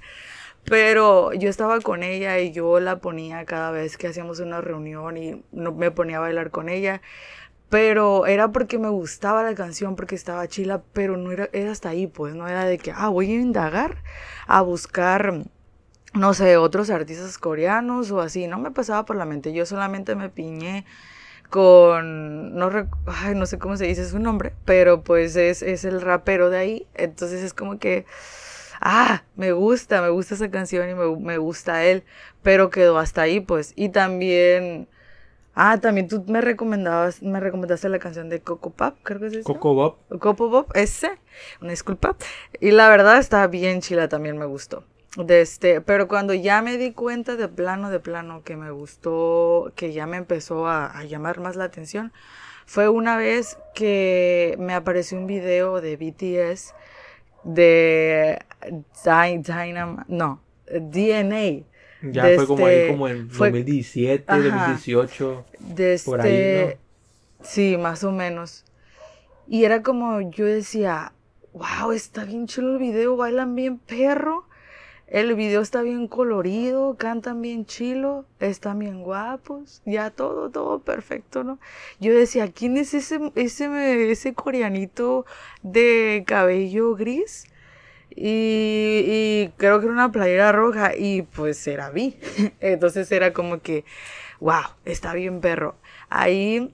Pero 0.64 1.32
yo 1.32 1.48
estaba 1.48 1.80
con 1.80 2.02
ella 2.02 2.38
y 2.40 2.52
yo 2.52 2.80
la 2.80 2.98
ponía 2.98 3.46
cada 3.46 3.70
vez 3.70 3.96
que 3.96 4.08
hacíamos 4.08 4.40
una 4.40 4.60
reunión 4.60 5.16
y 5.16 5.42
no, 5.52 5.72
me 5.72 5.90
ponía 5.90 6.18
a 6.18 6.20
bailar 6.20 6.50
con 6.50 6.68
ella 6.68 7.00
pero 7.74 8.24
era 8.26 8.52
porque 8.52 8.78
me 8.78 8.88
gustaba 8.88 9.42
la 9.42 9.56
canción, 9.56 9.96
porque 9.96 10.14
estaba 10.14 10.46
chila, 10.46 10.84
pero 10.92 11.16
no 11.16 11.32
era, 11.32 11.48
era 11.52 11.72
hasta 11.72 11.88
ahí, 11.88 12.06
pues, 12.06 12.32
no 12.32 12.46
era 12.46 12.66
de 12.66 12.78
que, 12.78 12.92
ah, 12.92 13.08
voy 13.08 13.32
a 13.32 13.40
indagar, 13.40 13.96
a 14.46 14.62
buscar, 14.62 15.42
no 16.12 16.34
sé, 16.34 16.56
otros 16.56 16.88
artistas 16.88 17.36
coreanos 17.36 18.12
o 18.12 18.20
así, 18.20 18.46
no 18.46 18.60
me 18.60 18.70
pasaba 18.70 19.04
por 19.04 19.16
la 19.16 19.24
mente, 19.24 19.52
yo 19.52 19.66
solamente 19.66 20.14
me 20.14 20.28
piñé 20.28 20.84
con, 21.50 22.54
no, 22.54 22.70
ay, 23.06 23.34
no 23.34 23.44
sé 23.44 23.58
cómo 23.58 23.76
se 23.76 23.86
dice 23.86 24.08
su 24.08 24.20
nombre, 24.20 24.52
pero 24.64 25.02
pues 25.02 25.34
es, 25.34 25.60
es 25.60 25.84
el 25.84 26.00
rapero 26.00 26.50
de 26.50 26.58
ahí, 26.58 26.86
entonces 26.94 27.42
es 27.42 27.54
como 27.54 27.80
que, 27.80 28.06
ah, 28.80 29.24
me 29.34 29.50
gusta, 29.50 30.00
me 30.00 30.10
gusta 30.10 30.36
esa 30.36 30.48
canción 30.48 30.88
y 30.88 30.94
me, 30.94 31.16
me 31.16 31.38
gusta 31.38 31.84
él, 31.84 32.04
pero 32.44 32.70
quedó 32.70 32.98
hasta 32.98 33.22
ahí, 33.22 33.40
pues, 33.40 33.72
y 33.74 33.88
también 33.88 34.86
Ah, 35.54 35.78
también 35.80 36.08
tú 36.08 36.24
me 36.26 36.40
recomendabas, 36.40 37.22
me 37.22 37.38
recomendaste 37.38 37.88
la 37.88 38.00
canción 38.00 38.28
de 38.28 38.40
Coco 38.40 38.70
Pop, 38.70 38.96
creo 39.04 39.20
que 39.20 39.26
es 39.26 39.34
esa. 39.34 39.44
Coco 39.44 39.74
Bob. 39.74 39.96
Coco 40.18 40.48
Bob, 40.48 40.66
ese, 40.74 41.18
una 41.60 41.70
disculpa. 41.70 42.16
Y 42.60 42.72
la 42.72 42.88
verdad 42.88 43.18
está 43.18 43.46
bien 43.46 43.80
chila, 43.80 44.08
también 44.08 44.36
me 44.36 44.46
gustó. 44.46 44.84
De 45.16 45.40
este, 45.40 45.80
pero 45.80 46.08
cuando 46.08 46.34
ya 46.34 46.60
me 46.60 46.76
di 46.76 46.92
cuenta 46.92 47.36
de 47.36 47.46
plano, 47.46 47.90
de 47.90 48.00
plano, 48.00 48.42
que 48.42 48.56
me 48.56 48.72
gustó, 48.72 49.72
que 49.76 49.92
ya 49.92 50.06
me 50.06 50.16
empezó 50.16 50.66
a, 50.66 51.04
llamar 51.04 51.38
más 51.38 51.54
la 51.54 51.64
atención, 51.64 52.12
fue 52.66 52.88
una 52.88 53.16
vez 53.16 53.56
que 53.76 54.56
me 54.58 54.74
apareció 54.74 55.16
un 55.16 55.28
video 55.28 55.80
de 55.80 55.96
BTS 55.96 56.74
de 57.44 58.40
Dynam, 59.04 60.04
no, 60.08 60.40
DNA 60.66 61.64
ya 62.12 62.22
fue 62.36 62.46
como 62.46 62.66
ahí 62.66 62.88
como 62.88 63.08
en 63.08 63.28
2017, 63.28 64.24
2018. 64.26 65.44
por 66.04 66.20
ahí, 66.20 66.32
este, 66.32 66.78
Sí, 67.42 67.76
más 67.76 68.04
o 68.04 68.12
menos. 68.12 68.64
Y 69.46 69.64
era 69.64 69.82
como 69.82 70.20
yo 70.20 70.46
decía, 70.46 71.12
wow, 71.52 71.92
está 71.92 72.24
bien 72.24 72.46
chulo 72.46 72.72
el 72.72 72.78
video, 72.78 73.16
bailan 73.16 73.54
bien 73.54 73.78
perro. 73.78 74.46
El 75.06 75.34
video 75.34 75.60
está 75.60 75.82
bien 75.82 76.08
colorido, 76.08 76.96
cantan 76.96 77.42
bien 77.42 77.66
chilo, 77.66 78.24
están 78.40 78.78
bien 78.78 79.02
guapos, 79.02 79.82
ya 79.84 80.10
todo, 80.10 80.50
todo 80.50 80.78
perfecto, 80.80 81.44
¿no? 81.44 81.58
Yo 82.00 82.14
decía, 82.14 82.50
¿quién 82.50 82.78
es 82.78 82.94
ese, 82.94 83.20
ese, 83.34 84.10
ese 84.10 84.32
coreanito 84.32 85.26
de 85.62 86.24
cabello 86.26 86.96
gris? 86.96 87.46
Y, 88.16 89.50
creo 89.56 89.80
que 89.80 89.86
era 89.86 89.94
una 89.94 90.12
playera 90.12 90.52
roja 90.52 90.96
y 90.96 91.22
pues 91.22 91.66
era 91.66 91.90
vi. 91.90 92.16
Entonces 92.60 93.10
era 93.12 93.32
como 93.32 93.60
que, 93.60 93.84
wow, 94.40 94.62
está 94.84 95.14
bien 95.14 95.40
perro. 95.40 95.76
Ahí 96.10 96.72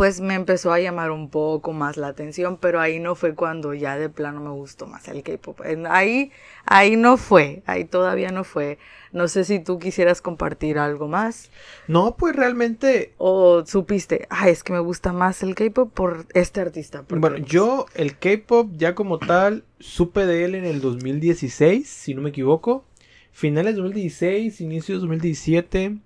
pues 0.00 0.22
me 0.22 0.32
empezó 0.32 0.72
a 0.72 0.80
llamar 0.80 1.10
un 1.10 1.28
poco 1.28 1.74
más 1.74 1.98
la 1.98 2.06
atención, 2.06 2.56
pero 2.56 2.80
ahí 2.80 2.98
no 2.98 3.14
fue 3.14 3.34
cuando 3.34 3.74
ya 3.74 3.98
de 3.98 4.08
plano 4.08 4.40
me 4.40 4.48
gustó 4.48 4.86
más 4.86 5.06
el 5.08 5.22
K-pop. 5.22 5.60
Ahí, 5.90 6.32
ahí 6.64 6.96
no 6.96 7.18
fue, 7.18 7.62
ahí 7.66 7.84
todavía 7.84 8.30
no 8.30 8.42
fue. 8.44 8.78
No 9.12 9.28
sé 9.28 9.44
si 9.44 9.58
tú 9.58 9.78
quisieras 9.78 10.22
compartir 10.22 10.78
algo 10.78 11.06
más. 11.06 11.50
No, 11.86 12.16
pues 12.16 12.34
realmente. 12.34 13.12
O 13.18 13.62
supiste, 13.66 14.26
ah, 14.30 14.48
es 14.48 14.64
que 14.64 14.72
me 14.72 14.78
gusta 14.78 15.12
más 15.12 15.42
el 15.42 15.54
K-pop 15.54 15.92
por 15.92 16.24
este 16.32 16.62
artista. 16.62 17.04
Bueno, 17.06 17.36
yo 17.36 17.84
el 17.94 18.16
K-pop 18.16 18.70
ya 18.78 18.94
como 18.94 19.18
tal 19.18 19.64
supe 19.80 20.24
de 20.24 20.46
él 20.46 20.54
en 20.54 20.64
el 20.64 20.80
2016, 20.80 21.86
si 21.86 22.14
no 22.14 22.22
me 22.22 22.30
equivoco. 22.30 22.86
Finales 23.32 23.74
de 23.74 23.82
2016, 23.82 24.62
inicios 24.62 24.96
de 24.96 25.00
2017. 25.00 25.98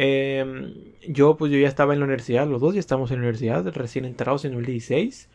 Em, 0.00 0.74
yo 1.08 1.36
pues 1.36 1.50
yo 1.50 1.58
ya 1.58 1.66
estaba 1.66 1.92
en 1.92 1.98
la 1.98 2.04
universidad, 2.06 2.46
los 2.46 2.60
dos 2.60 2.74
ya 2.74 2.78
estamos 2.80 3.10
en 3.10 3.16
la 3.16 3.22
universidad, 3.22 3.66
recién 3.74 4.04
entrados 4.04 4.44
en 4.44 4.52
2016. 4.52 5.28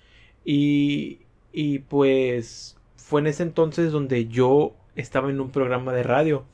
Y, 0.45 1.19
y 1.51 1.79
pues 1.79 2.77
fue 2.95 3.19
en 3.21 3.27
ese 3.27 3.43
entonces 3.43 3.91
donde 3.91 4.27
yo 4.27 4.73
estaba 4.95 5.29
en 5.29 5.41
un 5.41 5.51
programa 5.51 5.91
de 5.91 6.03
radio. 6.03 6.45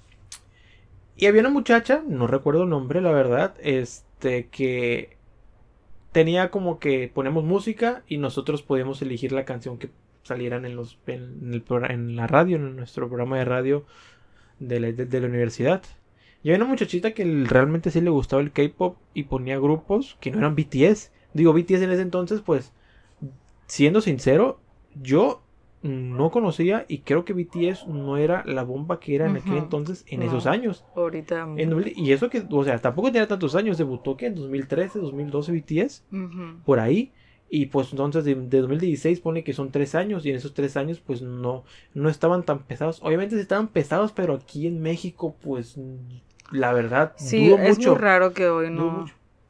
Y 1.18 1.28
había 1.28 1.42
una 1.42 1.52
muchacha, 1.52 2.02
no 2.08 2.26
recuerdo 2.26 2.64
el 2.64 2.70
nombre, 2.70 3.02
la 3.02 3.12
verdad, 3.12 3.56
este 3.62 4.48
que 4.48 5.18
tenía 6.12 6.50
como 6.50 6.80
que 6.80 7.12
ponemos 7.14 7.44
música 7.44 8.04
y 8.08 8.18
nosotros 8.18 8.64
podíamos 8.64 9.02
elegir 9.04 9.34
la 9.34 9.46
canción 9.46 9.78
que 9.78 9.92
salieran 10.24 10.66
en 10.66 10.76
los 10.76 10.98
el, 11.06 11.64
en 11.90 12.16
la 12.16 12.26
radio, 12.26 12.58
en 12.58 12.76
nuestro 12.76 13.08
programa 13.08 13.38
de 13.38 13.46
radio 13.46 13.86
de 14.60 14.80
la, 14.80 14.92
de 14.92 15.22
la 15.22 15.28
universidad. 15.28 15.84
Y 16.44 16.50
había 16.50 16.64
una 16.64 16.72
muchachita 16.72 17.12
que 17.12 17.26
realmente 17.46 17.92
sí 17.92 18.02
le 18.02 18.10
gustaba 18.10 18.42
el 18.42 18.52
K-pop 18.52 18.98
y 19.14 19.24
ponía 19.24 19.60
grupos 19.60 20.18
que 20.22 20.32
no 20.32 20.40
eran 20.40 20.56
BTS. 20.56 21.12
Digo, 21.34 21.54
BTS 21.54 21.82
en 21.82 21.92
ese 21.92 22.02
entonces, 22.02 22.42
pues, 22.42 22.72
siendo 23.68 24.02
sincero, 24.02 24.60
yo 25.02 25.44
no 25.82 26.30
conocía 26.30 26.86
y 26.90 27.00
creo 27.00 27.24
que 27.24 27.34
BTS 27.34 27.88
no 27.88 28.18
era 28.18 28.44
la 28.46 28.64
bomba 28.64 29.00
que 29.00 29.16
era 29.16 29.28
en 29.28 29.38
aquel 29.38 29.58
entonces 29.58 30.06
en 30.08 30.24
esos 30.24 30.46
años. 30.46 30.84
Ahorita. 30.96 31.48
y 31.96 32.12
eso 32.12 32.30
que, 32.30 32.46
o 32.50 32.64
sea, 32.64 32.80
tampoco 32.80 33.12
tenía 33.12 33.28
tantos 33.28 33.56
años, 33.56 33.78
debutó 33.78 34.18
que 34.18 34.28
en 34.28 34.36
2013, 34.36 35.00
2012 35.00 35.52
BTS, 35.52 36.04
por 36.66 36.80
ahí. 36.80 37.12
Y 37.52 37.66
pues 37.66 37.92
entonces 37.92 38.26
de, 38.26 38.36
2016 38.36 39.22
pone 39.22 39.44
que 39.44 39.54
son 39.54 39.72
tres 39.72 39.96
años 39.96 40.24
y 40.24 40.30
en 40.30 40.36
esos 40.36 40.54
tres 40.54 40.78
años 40.78 41.00
pues 41.00 41.24
no, 41.24 41.64
no 41.96 42.10
estaban 42.10 42.44
tan 42.44 42.60
pesados. 42.60 43.00
Obviamente 43.02 43.40
estaban 43.40 43.70
pesados, 43.70 44.12
pero 44.12 44.36
aquí 44.36 44.68
en 44.68 44.82
México 44.82 45.36
pues 45.42 45.76
la 46.52 46.74
verdad, 46.74 47.14
sí, 47.18 47.52
es 47.52 47.78
muy 47.80 47.96
raro 47.96 48.34
que 48.34 48.48
hoy 48.48 48.70
no. 48.70 49.06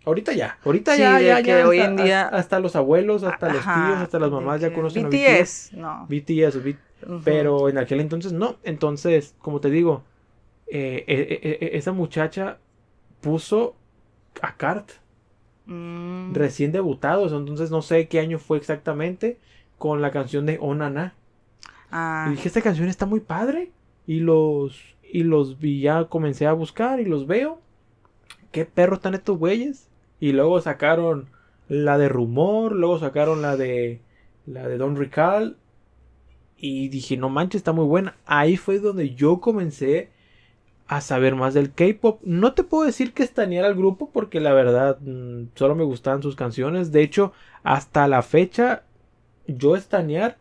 Ahorita 0.05 0.33
ya, 0.33 0.57
ahorita 0.65 0.95
ya, 0.95 1.19
ya, 1.19 1.39
ya, 1.39 1.67
hoy 1.67 1.79
en 1.79 1.97
día 1.97 2.27
hasta, 2.27 2.59
los 2.59 2.75
abuelos, 2.75 3.23
hasta 3.23 3.53
los 3.53 3.61
tíos, 3.61 3.97
hasta 3.97 4.17
las 4.17 4.31
mamás 4.31 4.61
ya 4.61 4.73
conocen 4.73 5.09
BTS, 5.09 5.13
a 5.13 5.43
BTS. 5.43 5.73
No. 5.73 6.07
BTS, 6.09 6.57
pero 7.23 7.69
en 7.69 7.77
aquel 7.77 7.99
entonces 7.99 8.31
no. 8.31 8.55
Entonces, 8.63 9.35
como 9.39 9.59
te 9.59 9.69
digo, 9.69 10.03
eh, 10.67 11.03
eh, 11.07 11.39
eh, 11.41 11.69
esa 11.73 11.91
muchacha 11.91 12.57
puso 13.21 13.75
a 14.41 14.55
Cart 14.55 14.91
mm. 15.65 16.33
recién 16.33 16.71
debutados, 16.71 17.33
entonces 17.33 17.69
no 17.71 17.81
sé 17.81 18.07
qué 18.07 18.19
año 18.19 18.39
fue 18.39 18.57
exactamente 18.57 19.37
con 19.77 20.01
la 20.01 20.11
canción 20.11 20.45
de 20.45 20.57
Onana. 20.61 21.13
Ah. 21.91 22.27
Y 22.27 22.31
dije, 22.31 22.47
esta 22.47 22.61
canción 22.61 22.87
está 22.87 23.05
muy 23.05 23.19
padre 23.19 23.71
y 24.07 24.19
los 24.19 24.95
y 25.11 25.23
los 25.23 25.59
vi, 25.59 25.81
ya 25.81 26.05
comencé 26.05 26.45
a 26.45 26.53
buscar 26.53 26.99
y 26.99 27.05
los 27.05 27.27
veo. 27.27 27.59
¿Qué 28.51 28.65
perros 28.65 28.99
están 28.99 29.13
estos 29.13 29.37
güeyes? 29.37 29.89
Y 30.19 30.31
luego 30.31 30.59
sacaron 30.61 31.29
la 31.67 31.97
de 31.97 32.09
Rumor, 32.09 32.73
luego 32.73 32.99
sacaron 32.99 33.41
la 33.41 33.55
de 33.55 34.01
la 34.45 34.67
de 34.67 34.77
Don 34.77 34.95
Recall 34.95 35.57
y 36.57 36.89
dije, 36.89 37.15
no 37.17 37.29
manches, 37.29 37.59
está 37.59 37.71
muy 37.71 37.85
buena. 37.85 38.15
Ahí 38.25 38.57
fue 38.57 38.79
donde 38.79 39.15
yo 39.15 39.39
comencé 39.39 40.09
a 40.87 41.01
saber 41.01 41.35
más 41.35 41.53
del 41.53 41.71
K-pop. 41.71 42.19
No 42.23 42.53
te 42.53 42.63
puedo 42.63 42.83
decir 42.83 43.13
que 43.13 43.23
estaneara 43.23 43.67
al 43.67 43.75
grupo 43.75 44.09
porque 44.11 44.39
la 44.39 44.53
verdad 44.53 44.99
mm, 44.99 45.49
solo 45.55 45.75
me 45.75 45.83
gustaban 45.83 46.23
sus 46.23 46.35
canciones. 46.35 46.91
De 46.91 47.03
hecho, 47.03 47.31
hasta 47.63 48.07
la 48.07 48.23
fecha 48.23 48.83
yo 49.47 49.75
estanear 49.75 50.37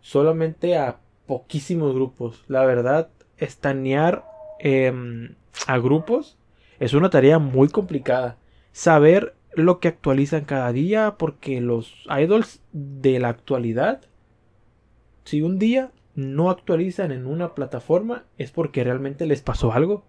solamente 0.00 0.78
a 0.78 0.98
poquísimos 1.26 1.94
grupos. 1.94 2.44
La 2.48 2.64
verdad, 2.64 3.10
estanear 3.40 4.24
em, 4.58 5.34
a 5.66 5.78
grupos 5.78 6.38
es 6.78 6.94
una 6.94 7.10
tarea 7.10 7.38
muy 7.38 7.68
complicada. 7.68 8.36
saber 8.72 9.34
lo 9.54 9.80
que 9.80 9.88
actualizan 9.88 10.44
cada 10.44 10.72
día, 10.72 11.16
porque 11.18 11.60
los 11.60 11.92
idols 12.08 12.60
de 12.72 13.18
la 13.18 13.28
actualidad, 13.28 14.02
si 15.24 15.42
un 15.42 15.58
día 15.58 15.90
no 16.14 16.50
actualizan 16.50 17.10
en 17.10 17.26
una 17.26 17.54
plataforma, 17.54 18.24
es 18.38 18.52
porque 18.52 18.84
realmente 18.84 19.26
les 19.26 19.42
pasó 19.42 19.72
algo. 19.72 20.04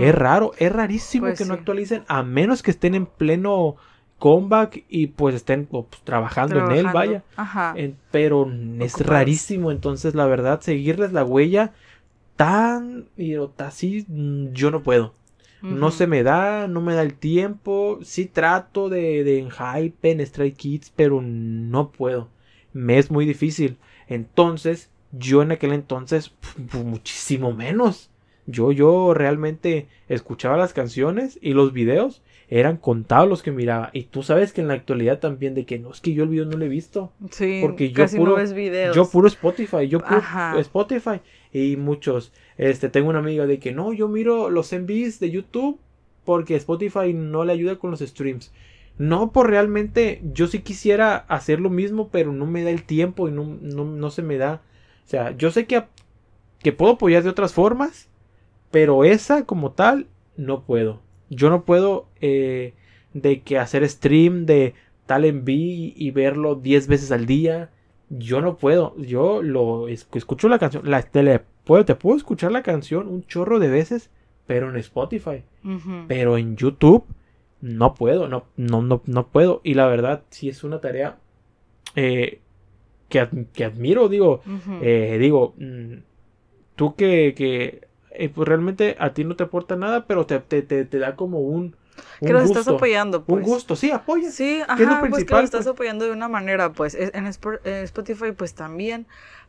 Es 0.00 0.14
raro, 0.14 0.52
es 0.58 0.72
rarísimo 0.72 1.26
Pues 1.26 1.38
que 1.38 1.44
no 1.44 1.54
actualicen, 1.54 2.02
a 2.08 2.24
menos 2.24 2.62
que 2.62 2.72
estén 2.72 2.96
en 2.96 3.06
pleno 3.06 3.76
comeback 4.18 4.84
y 4.88 5.08
pues 5.08 5.34
estén 5.34 5.66
pues, 5.66 5.86
trabajando, 6.02 6.64
en 6.64 6.72
él, 6.72 6.86
vaya. 6.92 7.22
Ajá. 7.36 7.74
Pero 8.10 8.50
es 8.80 8.98
rarísimo, 9.06 9.70
entonces 9.70 10.14
la 10.14 10.26
verdad, 10.26 10.60
seguirles 10.60 11.12
la 11.12 11.24
huella 11.24 11.72
tan 12.40 13.04
así, 13.58 14.06
mm, 14.08 14.52
yo 14.54 14.70
no 14.70 14.82
puedo. 14.82 15.12
No 15.60 15.90
se 15.90 16.06
me 16.06 16.22
da, 16.22 16.68
no 16.68 16.80
me 16.80 16.94
da 16.94 17.02
el 17.02 17.12
tiempo. 17.12 17.98
Sí 18.02 18.24
trato 18.24 18.88
de, 18.88 19.24
de 19.24 19.40
en 19.40 19.50
hype 19.50 20.10
en 20.10 20.26
Stray 20.26 20.52
Kids, 20.52 20.90
pero 20.96 21.20
no 21.20 21.90
puedo. 21.92 22.30
Me 22.72 22.96
es 22.96 23.10
muy 23.10 23.26
difícil. 23.26 23.76
Entonces, 24.08 24.88
yo 25.12 25.42
en 25.42 25.52
aquel 25.52 25.74
entonces, 25.74 26.32
muchísimo 26.82 27.52
menos. 27.52 28.08
Yo, 28.46 28.72
yo 28.72 29.12
realmente 29.12 29.86
escuchaba 30.08 30.56
las 30.56 30.72
canciones 30.72 31.38
y 31.42 31.52
los 31.52 31.74
videos 31.74 32.22
eran 32.48 32.78
contados 32.78 33.28
los 33.28 33.42
que 33.42 33.52
miraba. 33.52 33.90
Y 33.92 34.04
tú 34.04 34.22
sabes 34.22 34.54
que 34.54 34.62
en 34.62 34.68
la 34.68 34.74
actualidad 34.74 35.18
también 35.18 35.54
de 35.54 35.66
que 35.66 35.78
no, 35.78 35.90
es 35.92 36.00
que 36.00 36.14
yo 36.14 36.22
el 36.24 36.30
video 36.30 36.46
no 36.46 36.56
lo 36.56 36.64
he 36.64 36.68
visto. 36.68 37.12
Sí, 37.30 37.58
porque 37.60 37.90
yo 37.90 37.96
casi 38.02 38.16
puro- 38.16 38.30
no 38.32 38.36
ves 38.38 38.54
videos. 38.54 38.96
Yo 38.96 39.08
puro 39.08 39.28
Spotify, 39.28 39.86
yo 39.88 40.00
puro 40.00 40.16
Ajá. 40.20 40.58
Spotify. 40.58 41.20
Y 41.52 41.76
muchos, 41.76 42.32
este, 42.56 42.88
tengo 42.88 43.10
una 43.10 43.18
amiga 43.18 43.46
de 43.46 43.58
que 43.58 43.72
no, 43.72 43.92
yo 43.92 44.08
miro 44.08 44.50
los 44.50 44.72
MVs 44.72 45.18
de 45.20 45.30
YouTube 45.30 45.80
porque 46.24 46.54
Spotify 46.56 47.12
no 47.12 47.44
le 47.44 47.52
ayuda 47.52 47.76
con 47.76 47.90
los 47.90 48.00
streams. 48.00 48.52
No, 48.98 49.32
por 49.32 49.48
realmente, 49.48 50.20
yo 50.32 50.46
sí 50.46 50.60
quisiera 50.60 51.16
hacer 51.16 51.58
lo 51.58 51.70
mismo, 51.70 52.08
pero 52.10 52.32
no 52.32 52.46
me 52.46 52.62
da 52.62 52.70
el 52.70 52.84
tiempo 52.84 53.28
y 53.28 53.32
no, 53.32 53.58
no, 53.62 53.84
no 53.84 54.10
se 54.10 54.22
me 54.22 54.36
da. 54.36 54.62
O 55.06 55.08
sea, 55.08 55.36
yo 55.36 55.50
sé 55.50 55.66
que, 55.66 55.84
que 56.62 56.72
puedo 56.72 56.92
apoyar 56.92 57.22
de 57.22 57.30
otras 57.30 57.54
formas, 57.54 58.08
pero 58.70 59.04
esa 59.04 59.46
como 59.46 59.72
tal, 59.72 60.06
no 60.36 60.64
puedo. 60.64 61.00
Yo 61.30 61.48
no 61.48 61.64
puedo 61.64 62.08
eh, 62.20 62.74
de 63.14 63.40
que 63.40 63.58
hacer 63.58 63.88
stream 63.88 64.46
de 64.46 64.74
tal 65.06 65.22
MV 65.32 65.48
y 65.48 66.10
verlo 66.12 66.54
10 66.56 66.86
veces 66.86 67.10
al 67.10 67.26
día. 67.26 67.70
Yo 68.10 68.40
no 68.40 68.56
puedo. 68.56 68.94
Yo 68.98 69.40
lo 69.42 69.88
es- 69.88 70.08
escucho 70.14 70.48
la 70.48 70.58
canción. 70.58 70.82
La, 70.90 71.00
te, 71.02 71.22
le 71.22 71.40
puedo, 71.64 71.84
te 71.84 71.94
puedo 71.94 72.16
escuchar 72.16 72.52
la 72.52 72.62
canción 72.62 73.08
un 73.08 73.24
chorro 73.26 73.58
de 73.58 73.68
veces, 73.68 74.10
pero 74.46 74.68
en 74.68 74.76
Spotify. 74.76 75.42
Pero 76.08 76.36
en 76.36 76.56
YouTube 76.56 77.04
no 77.60 77.94
puedo, 77.94 78.26
no, 78.28 78.44
no, 78.56 78.82
no, 78.82 79.00
no 79.06 79.26
puedo. 79.28 79.60
Y 79.64 79.74
la 79.74 79.86
verdad, 79.86 80.22
sí 80.30 80.48
es 80.48 80.64
una 80.64 80.80
tarea 80.80 81.18
eh, 81.94 82.40
que, 83.08 83.20
ad- 83.20 83.46
que 83.52 83.64
admiro, 83.64 84.08
digo. 84.08 84.40
Eh, 84.82 85.18
digo, 85.20 85.54
mm, 85.58 85.94
tú 86.76 86.94
que, 86.96 87.34
que 87.36 87.86
eh, 88.12 88.28
pues 88.28 88.48
realmente 88.48 88.96
a 88.98 89.12
ti 89.14 89.24
no 89.24 89.36
te 89.36 89.44
aporta 89.44 89.76
nada, 89.76 90.06
pero 90.06 90.26
te, 90.26 90.38
te, 90.40 90.62
te, 90.62 90.84
te 90.84 90.98
da 90.98 91.14
como 91.16 91.40
un, 91.40 91.76
un 92.20 92.26
que 92.26 92.32
los 92.32 92.42
gusto. 92.44 92.58
estás 92.60 92.74
apoyando, 92.74 93.24
pues. 93.24 93.44
Un 93.44 93.50
gusto, 93.52 93.76
sí, 93.76 93.90
apoya. 93.90 94.30
Sí, 94.30 94.62
¿Qué 94.76 94.82
es 94.82 94.88
lo 94.88 94.92
ajá, 94.94 95.00
pues 95.00 95.10
que 95.10 95.14
principal, 95.16 95.38
lo 95.40 95.44
estás 95.44 95.66
apoyando 95.66 96.04
de 96.04 96.12
una 96.12 96.28
manera, 96.28 96.72
pues 96.72 96.94
es- 96.94 97.10
en 97.14 97.26
Spo- 97.26 97.60
en 97.64 97.84
Spotify 97.84 98.32
pues 98.36 98.54
también, 98.54 99.06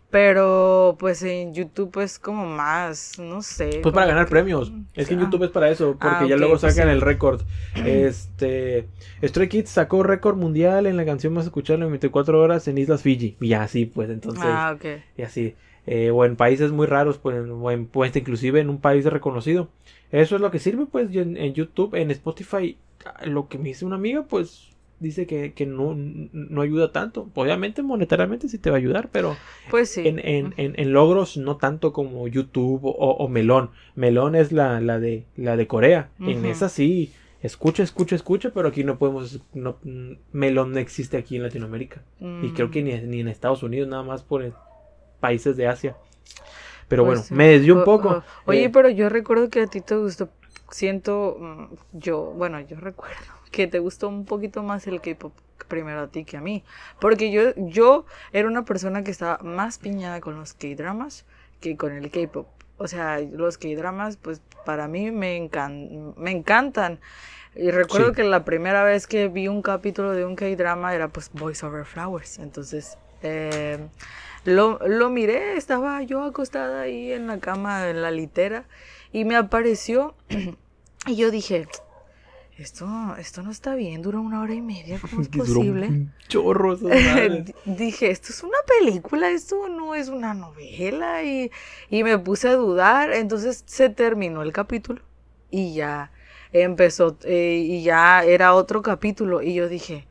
pero 0.10 0.98
pues 1.00 1.24
en 1.24 1.54
YouTube 1.54 1.90
pues 1.92 2.20
como 2.20 2.46
más, 2.46 3.18
no 3.18 3.42
sé. 3.42 3.80
Pues 3.82 3.94
para 3.96 4.08
ganar 4.08 4.26
que- 4.26 4.32
premios. 4.32 4.72
Es 4.94 5.08
que 5.08 5.14
en 5.14 5.22
Ah. 5.22 5.24
YouTube 5.24 5.44
es 5.46 5.52
para 5.52 5.70
eso, 5.70 5.92
porque 6.00 6.08
Ah, 6.08 6.26
ya 6.28 6.36
ok, 6.36 6.40
luego 6.40 6.58
pues 6.60 6.74
sacan 6.74 6.88
sí. 6.90 6.94
el 6.94 7.02
récord. 7.02 7.42
Este, 7.86 8.88
Stray 9.24 9.48
Kids 9.48 9.70
sacó 9.70 10.04
récord 10.04 10.36
mundial 10.38 10.86
en 10.88 10.98
la 10.98 11.06
canción 11.06 11.34
más 11.34 11.46
escuchada 11.46 11.80
en 11.84 11.90
24 11.92 12.40
horas 12.42 12.68
en 12.68 12.78
Islas 12.78 13.02
Fiji. 13.02 13.38
Y 13.40 13.54
así, 13.54 13.86
pues 13.86 14.10
entonces, 14.10 14.44
Ah, 14.46 14.74
ok. 14.76 14.86
y 15.18 15.22
así. 15.22 15.56
Eh, 15.88 16.12
o 16.12 16.26
en 16.26 16.36
países 16.36 16.72
muy 16.72 16.86
raros, 16.88 17.18
pues, 17.18 17.38
o 17.50 17.72
en, 17.72 17.88
pues, 17.88 18.16
inclusive 18.16 18.60
en 18.60 18.70
un 18.70 18.80
país 18.80 19.04
reconocido. 19.06 19.70
Eso 20.12 20.36
es 20.36 20.42
lo 20.42 20.52
que 20.52 20.60
sirve, 20.60 20.86
pues, 20.86 21.14
y 21.14 21.20
en, 21.20 21.38
en 21.38 21.54
YouTube, 21.54 21.96
en 21.96 22.12
Spotify, 22.12 22.78
lo 23.26 23.48
que 23.48 23.58
me 23.58 23.70
dice 23.70 23.86
una 23.86 23.96
amiga, 23.96 24.24
pues, 24.24 24.70
dice 25.00 25.26
que, 25.26 25.54
que 25.54 25.66
no, 25.66 25.96
no 25.96 26.62
ayuda 26.62 26.92
tanto. 26.92 27.30
Obviamente, 27.34 27.82
monetariamente 27.82 28.48
sí 28.50 28.58
te 28.60 28.70
va 28.70 28.76
a 28.76 28.80
ayudar, 28.80 29.10
pero 29.12 29.36
Pues 29.70 29.90
sí. 29.90 30.08
en, 30.08 30.20
en, 30.20 30.54
en, 30.58 30.94
logros 30.94 31.38
no 31.38 31.58
tanto 31.58 31.92
como 31.92 32.28
YouTube 32.28 32.82
o, 32.84 32.92
o 32.92 33.28
Melón. 33.28 33.72
Melón 33.96 34.36
es 34.36 34.52
la, 34.52 34.80
la, 34.80 35.00
de, 35.00 35.26
la 35.36 35.58
de 35.58 35.66
Corea. 35.66 36.10
En 36.20 36.46
esa 36.46 36.70
sí, 36.70 37.12
escucha, 37.42 37.82
escucha, 37.82 38.16
escucha, 38.16 38.52
pero 38.54 38.68
aquí 38.68 38.84
no 38.84 39.00
podemos... 39.00 39.40
No, 39.56 39.78
Melón 40.32 40.72
no 40.74 40.78
existe 40.80 41.18
aquí 41.18 41.38
en 41.38 41.44
Latinoamérica. 41.44 42.04
Y 42.44 42.50
creo 42.52 42.70
que 42.70 42.82
Mm, 42.84 42.86
ni, 42.86 43.02
ni 43.02 43.20
en 43.22 43.28
Estados 43.28 43.64
Unidos, 43.64 43.90
nada 43.90 44.04
más 44.04 44.22
por 44.22 44.44
en 44.44 44.54
países 45.20 45.58
de 45.58 45.66
Asia. 45.68 45.96
Pero 46.92 47.06
pues 47.06 47.30
bueno, 47.30 47.36
me 47.38 47.48
desvió 47.48 47.74
un 47.76 47.82
O- 47.82 47.86
poco. 47.86 48.10
o- 48.10 48.24
oye, 48.46 48.66
Eh, 48.66 48.70
pero 48.70 48.90
yo 48.90 49.10
recuerdo 49.10 49.50
que 49.50 49.62
a 49.62 49.68
ti 49.68 49.82
te 49.82 49.96
gustó, 49.96 50.30
siento, 50.70 51.38
mm, 51.40 51.66
yo, 51.94 52.22
bueno, 52.38 52.60
yo 52.60 52.76
recuerdo 52.80 53.16
que 53.52 53.66
te 53.68 53.80
gustó 53.80 54.08
un 54.08 54.26
poquito 54.26 54.62
más 54.62 54.86
el 54.88 55.02
K-pop 55.02 55.34
primero 55.68 56.02
a 56.02 56.08
ti 56.08 56.26
que 56.26 56.38
a 56.38 56.42
mí, 56.42 56.64
porque 57.00 57.32
yo, 57.32 57.54
yo 57.56 58.06
era 58.34 58.48
una 58.48 58.66
persona 58.66 59.04
que 59.04 59.12
estaba 59.12 59.38
más 59.44 59.78
piñada 59.78 60.20
con 60.22 60.36
los 60.38 60.54
K-dramas 60.54 61.26
que 61.62 61.78
con 61.78 61.94
el 61.94 62.12
K-pop. 62.12 62.48
O 62.78 62.88
sea, 62.88 63.20
los 63.20 63.58
K-dramas, 63.58 64.18
pues 64.18 64.42
para 64.66 64.88
mí 64.88 65.12
me, 65.12 65.38
encan- 65.38 66.14
me 66.18 66.32
encantan. 66.32 67.00
Y 67.56 67.70
recuerdo 67.72 68.10
Sí. 68.10 68.16
que 68.16 68.24
la 68.24 68.44
primera 68.46 68.84
vez 68.84 69.08
que 69.08 69.28
vi 69.28 69.48
un 69.48 69.62
capítulo 69.62 70.12
de 70.12 70.26
un 70.26 70.36
K-drama 70.36 70.96
era 70.96 71.08
pues 71.10 71.30
Boys 71.32 71.64
Over 71.64 71.86
Flowers. 71.86 72.40
Entonces, 72.40 72.98
eh, 73.24 73.78
lo, 74.46 74.80
lo 74.88 75.10
miré, 75.10 75.58
estaba 75.58 76.02
yo 76.02 76.24
acostada 76.24 76.82
ahí 76.82 77.12
en 77.12 77.28
la 77.28 77.40
cama, 77.40 77.90
en 77.90 78.02
la 78.02 78.12
litera, 78.12 78.66
y 79.12 79.26
me 79.26 79.36
apareció, 79.36 80.16
y 81.08 81.16
yo 81.16 81.32
dije, 81.32 81.68
esto, 82.58 83.16
esto 83.18 83.44
no 83.44 83.52
está 83.52 83.76
bien, 83.76 84.02
dura 84.02 84.20
una 84.20 84.42
hora 84.42 84.54
y 84.54 84.62
media, 84.62 85.00
¿cómo 85.00 85.22
es 85.22 85.32
duró 85.32 85.46
posible? 85.46 86.08
chorro 86.28 86.76
Dije, 87.66 88.12
esto 88.12 88.30
es 88.30 88.44
una 88.44 88.58
película, 88.80 89.30
esto 89.30 89.68
no 89.68 89.96
es 89.96 90.10
una 90.10 90.34
novela, 90.34 91.24
y, 91.24 91.52
y 91.90 92.04
me 92.04 92.18
puse 92.18 92.50
a 92.50 92.56
dudar, 92.56 93.12
entonces 93.14 93.64
se 93.66 93.90
terminó 93.90 94.42
el 94.42 94.54
capítulo, 94.54 95.02
y 95.50 95.74
ya 95.74 96.12
empezó, 96.54 97.18
eh, 97.24 97.64
y 97.66 97.84
ya 97.84 98.24
era 98.24 98.54
otro 98.54 98.82
capítulo, 98.82 99.42
y 99.42 99.54
yo 99.54 99.68
dije, 99.68 100.08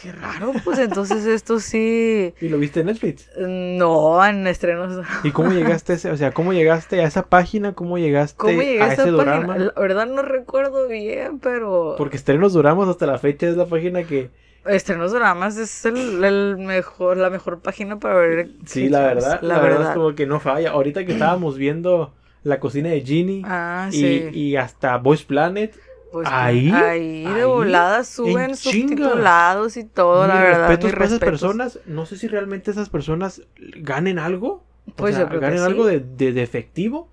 qué 0.00 0.12
raro, 0.12 0.52
pues 0.64 0.78
entonces 0.78 1.26
esto 1.26 1.60
sí... 1.60 2.32
¿Y 2.40 2.48
lo 2.48 2.58
viste 2.58 2.80
en 2.80 2.86
Netflix? 2.86 3.28
No, 3.38 4.24
en 4.24 4.46
estrenos. 4.46 5.04
¿Y 5.24 5.30
cómo 5.30 5.52
llegaste 5.52 5.92
a 5.92 5.96
ese, 5.96 6.10
o 6.10 6.16
sea, 6.16 6.32
cómo 6.32 6.52
llegaste 6.52 7.00
a 7.00 7.04
esa 7.06 7.26
página? 7.26 7.74
¿Cómo 7.74 7.98
llegaste 7.98 8.36
¿Cómo 8.38 8.60
llegué 8.60 8.82
a 8.82 8.92
ese 8.92 9.10
drama? 9.10 9.58
La 9.58 9.72
verdad 9.76 10.06
no 10.06 10.22
recuerdo 10.22 10.88
bien, 10.88 11.38
pero 11.38 11.94
Porque 11.98 12.16
estrenos 12.16 12.52
duramos 12.52 12.88
hasta 12.88 13.06
la 13.06 13.18
fecha 13.18 13.48
es 13.48 13.56
la 13.56 13.66
página 13.66 14.04
que 14.04 14.30
Estrenos 14.66 15.12
Dramas 15.12 15.56
es 15.56 15.86
el, 15.86 16.22
el 16.22 16.58
mejor, 16.58 17.16
la 17.16 17.30
mejor 17.30 17.60
página 17.60 17.98
para 17.98 18.14
ver. 18.16 18.50
sí, 18.66 18.88
la 18.90 19.00
verdad, 19.00 19.40
la, 19.40 19.58
verdad 19.58 19.88
es 19.88 19.96
como 19.96 20.14
que 20.14 20.26
no 20.26 20.38
falla. 20.38 20.72
Ahorita 20.72 21.06
que 21.06 21.12
estábamos 21.12 21.56
viendo 21.56 22.12
la 22.42 22.60
cocina 22.60 22.90
de 22.90 23.00
Ginny 23.00 23.42
Ah, 23.46 23.88
y, 23.90 23.94
sí. 23.94 24.28
y 24.32 24.56
hasta 24.56 24.98
Voice 24.98 25.24
Planet, 25.26 25.74
Pues, 26.12 26.28
ahí, 26.30 26.70
ahí 26.70 27.22
de 27.24 27.30
ahí, 27.30 27.44
volada 27.44 28.02
suben 28.04 28.56
subtitulados 28.56 29.76
y 29.76 29.84
todo, 29.84 30.26
la 30.26 30.34
verdad. 30.42 30.68
respetos 30.68 30.92
para 30.92 31.04
esas 31.06 31.18
personas, 31.20 31.78
no 31.86 32.04
sé 32.06 32.16
si 32.16 32.26
realmente 32.28 32.70
esas 32.70 32.88
personas 32.88 33.42
ganen 33.76 34.18
algo, 34.18 34.64
o 34.86 34.92
Pues 34.96 35.14
sea, 35.14 35.24
yo 35.24 35.28
creo 35.28 35.40
que 35.40 35.46
ganen 35.46 35.60
sí. 35.60 35.64
algo 35.66 35.86
de, 35.86 36.00
de- 36.00 36.32
de 36.32 36.42
efectivo, 36.42 37.08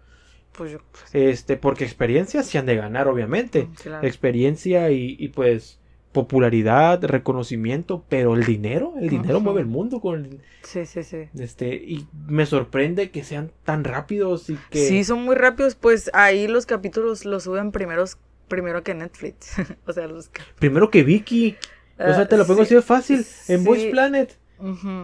Pues 0.58 0.72
yo. 0.72 0.80
este, 1.14 1.58
porque 1.58 1.84
experiencias 1.84 2.48
se 2.48 2.58
han 2.58 2.66
de 2.66 2.76
ganar, 2.76 3.08
obviamente. 3.08 3.68
claro. 3.84 4.06
experiencia 4.08 4.90
y, 4.92 5.16
y, 5.20 5.28
pues 5.30 5.80
popularidad, 6.12 7.04
reconocimiento, 7.04 8.04
pero 8.10 8.34
el 8.34 8.44
dinero, 8.44 8.94
el 9.00 9.08
dinero 9.08 9.40
mueve 9.40 9.62
el 9.62 9.68
mundo 9.68 10.00
con 10.02 10.26
el- 10.26 10.42
Sí, 10.64 10.86
sí, 10.88 11.04
sí. 11.04 11.30
este 11.38 11.76
y 11.76 12.08
me 12.28 12.48
sorprende 12.48 13.12
que 13.12 13.24
sean 13.24 13.52
tan 13.64 13.84
rápidos 13.84 14.50
y 14.50 14.58
que 14.72 14.80
Sí, 14.88 15.04
son 15.04 15.24
muy 15.24 15.36
rápidos, 15.36 15.76
pues 15.76 16.10
ahí 16.14 16.48
los 16.48 16.66
capítulos 16.66 17.24
los 17.26 17.44
suben 17.44 17.72
primeros, 17.72 18.18
primero 18.48 18.84
que 18.84 18.94
Netflix. 18.94 19.54
o 19.86 19.94
sea, 19.94 20.08
los 20.08 20.30
que. 20.30 20.42
primero 20.60 20.90
que 20.90 21.04
Vicky, 21.04 21.56
o 22.00 22.04
sea, 22.14 22.20
Ah, 22.22 22.28
te 22.28 22.38
lo 22.38 22.46
pongo 22.46 22.60
sí, 22.60 22.66
así 22.68 22.76
de 22.76 22.82
fácil, 22.82 23.26
en. 23.48 23.64
Voice 23.64 23.90
Planet 23.92 24.38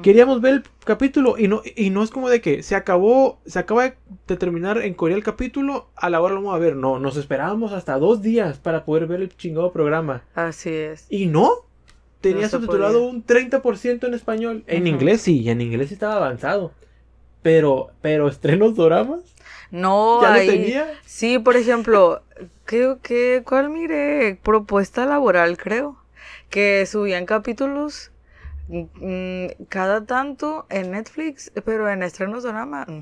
queríamos 0.02 0.42
ver 0.42 0.54
el 0.56 0.64
capítulo 0.84 1.36
y 1.38 1.48
no 1.48 1.62
y 1.76 1.92
no 1.92 2.02
es 2.02 2.10
como 2.10 2.28
de 2.28 2.42
que 2.42 2.64
se 2.64 2.76
acabó, 2.76 3.40
se 3.46 3.60
acaba 3.60 3.84
de- 4.28 4.36
terminar 4.36 4.80
en 4.80 4.96
Corea 4.96 5.16
el 5.16 5.24
capítulo, 5.24 5.90
a 5.96 6.10
la 6.10 6.22
hora 6.22 6.34
lo 6.34 6.42
vamos 6.42 6.56
a 6.56 6.58
ver, 6.58 6.76
no, 6.76 6.98
nos 6.98 7.18
esperábamos 7.18 7.72
hasta 7.72 8.00
dos 8.00 8.24
días 8.24 8.58
para 8.58 8.84
poder 8.84 9.06
ver 9.06 9.22
el 9.22 9.30
chingado 9.38 9.72
programa. 9.72 10.24
Así 10.34 10.72
es. 10.72 11.06
Y 11.08 11.28
no. 11.28 11.52
Tenía 12.20 12.44
No 12.44 12.50
subtitulado 12.50 12.94
podía. 13.02 13.10
un 13.12 13.24
30% 13.28 14.08
en 14.08 14.14
español. 14.16 14.64
En 14.66 14.88
inglés 14.88 15.22
sí, 15.22 15.48
en 15.48 15.62
inglés 15.62 15.90
sí 15.90 15.94
estaba 15.94 16.16
avanzado. 16.16 16.72
Pero, 17.44 17.92
pero 18.02 18.28
estrenos 18.30 18.76
doramas, 18.76 19.22
No, 19.70 20.20
ya 20.24 20.34
ahí. 20.34 20.48
lo 20.48 20.54
tenía. 20.54 20.88
Sí, 21.06 21.38
por 21.38 21.58
ejemplo, 21.58 22.24
¿Qué, 22.66 22.96
qué, 23.04 23.44
¿Cuál 23.46 23.70
miré? 23.70 24.40
Propuesta 24.42 25.06
laboral, 25.06 25.58
creo. 25.58 25.98
Que 26.50 26.86
subían 26.86 27.26
capítulos 27.26 28.12
mm, 28.68 29.48
cada 29.70 30.06
tanto 30.06 30.66
en 30.70 30.92
Netflix, 30.92 31.52
pero 31.66 31.90
en 31.90 32.04
estrenos 32.04 32.44
drama. 32.44 32.86
mm, 32.88 33.02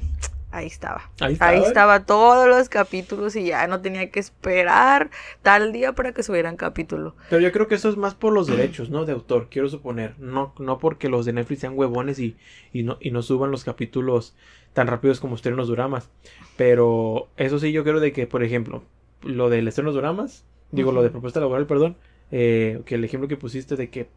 Ahí 0.51 0.67
estaba. 0.67 1.11
Ahí 1.19 1.33
Ahí 1.39 1.61
estaba. 1.61 1.67
estaba 1.67 2.05
todos 2.05 2.47
los 2.47 2.67
capítulos 2.69 3.35
y 3.35 3.45
ya 3.45 3.67
no 3.67 3.81
tenía 3.81 4.09
que 4.11 4.19
esperar 4.19 5.09
tal 5.41 5.71
día 5.71 5.93
para 5.93 6.13
que 6.13 6.23
subieran 6.23 6.57
capítulo. 6.57 7.15
Pero 7.29 7.41
yo 7.41 7.51
creo 7.53 7.67
que 7.67 7.75
eso 7.75 7.87
es 7.89 7.95
más 7.97 8.15
por 8.15 8.33
los 8.33 8.47
derechos, 8.47 8.89
¿no? 8.89 9.05
De 9.05 9.13
autor, 9.13 9.47
quiero 9.49 9.69
suponer. 9.69 10.15
No, 10.19 10.53
no 10.59 10.79
porque 10.79 11.07
los 11.07 11.25
de 11.25 11.33
Netflix 11.33 11.61
sean 11.61 11.77
huevones 11.77 12.19
y, 12.19 12.35
y, 12.73 12.83
no, 12.83 12.97
y 12.99 13.11
no 13.11 13.21
suban 13.21 13.51
los 13.51 13.63
capítulos 13.63 14.35
tan 14.73 14.87
rápidos 14.87 15.19
como 15.21 15.35
estrenos 15.35 15.69
dramas. 15.69 16.09
Pero 16.57 17.29
eso 17.37 17.59
sí, 17.59 17.71
yo 17.71 17.83
creo 17.83 17.99
de 18.01 18.11
que, 18.11 18.27
por 18.27 18.43
ejemplo, 18.43 18.83
lo 19.23 19.49
del 19.49 19.67
estrenos 19.67 19.95
dramas, 19.95 20.43
digo, 20.71 20.91
lo 20.91 21.03
de 21.03 21.09
propuesta 21.09 21.39
laboral, 21.39 21.65
perdón, 21.67 21.95
eh, 22.31 22.81
que 22.85 22.95
el 22.95 23.03
ejemplo 23.03 23.27
que 23.27 23.37
pusiste 23.37 23.75
de 23.75 23.89
que 23.89 24.07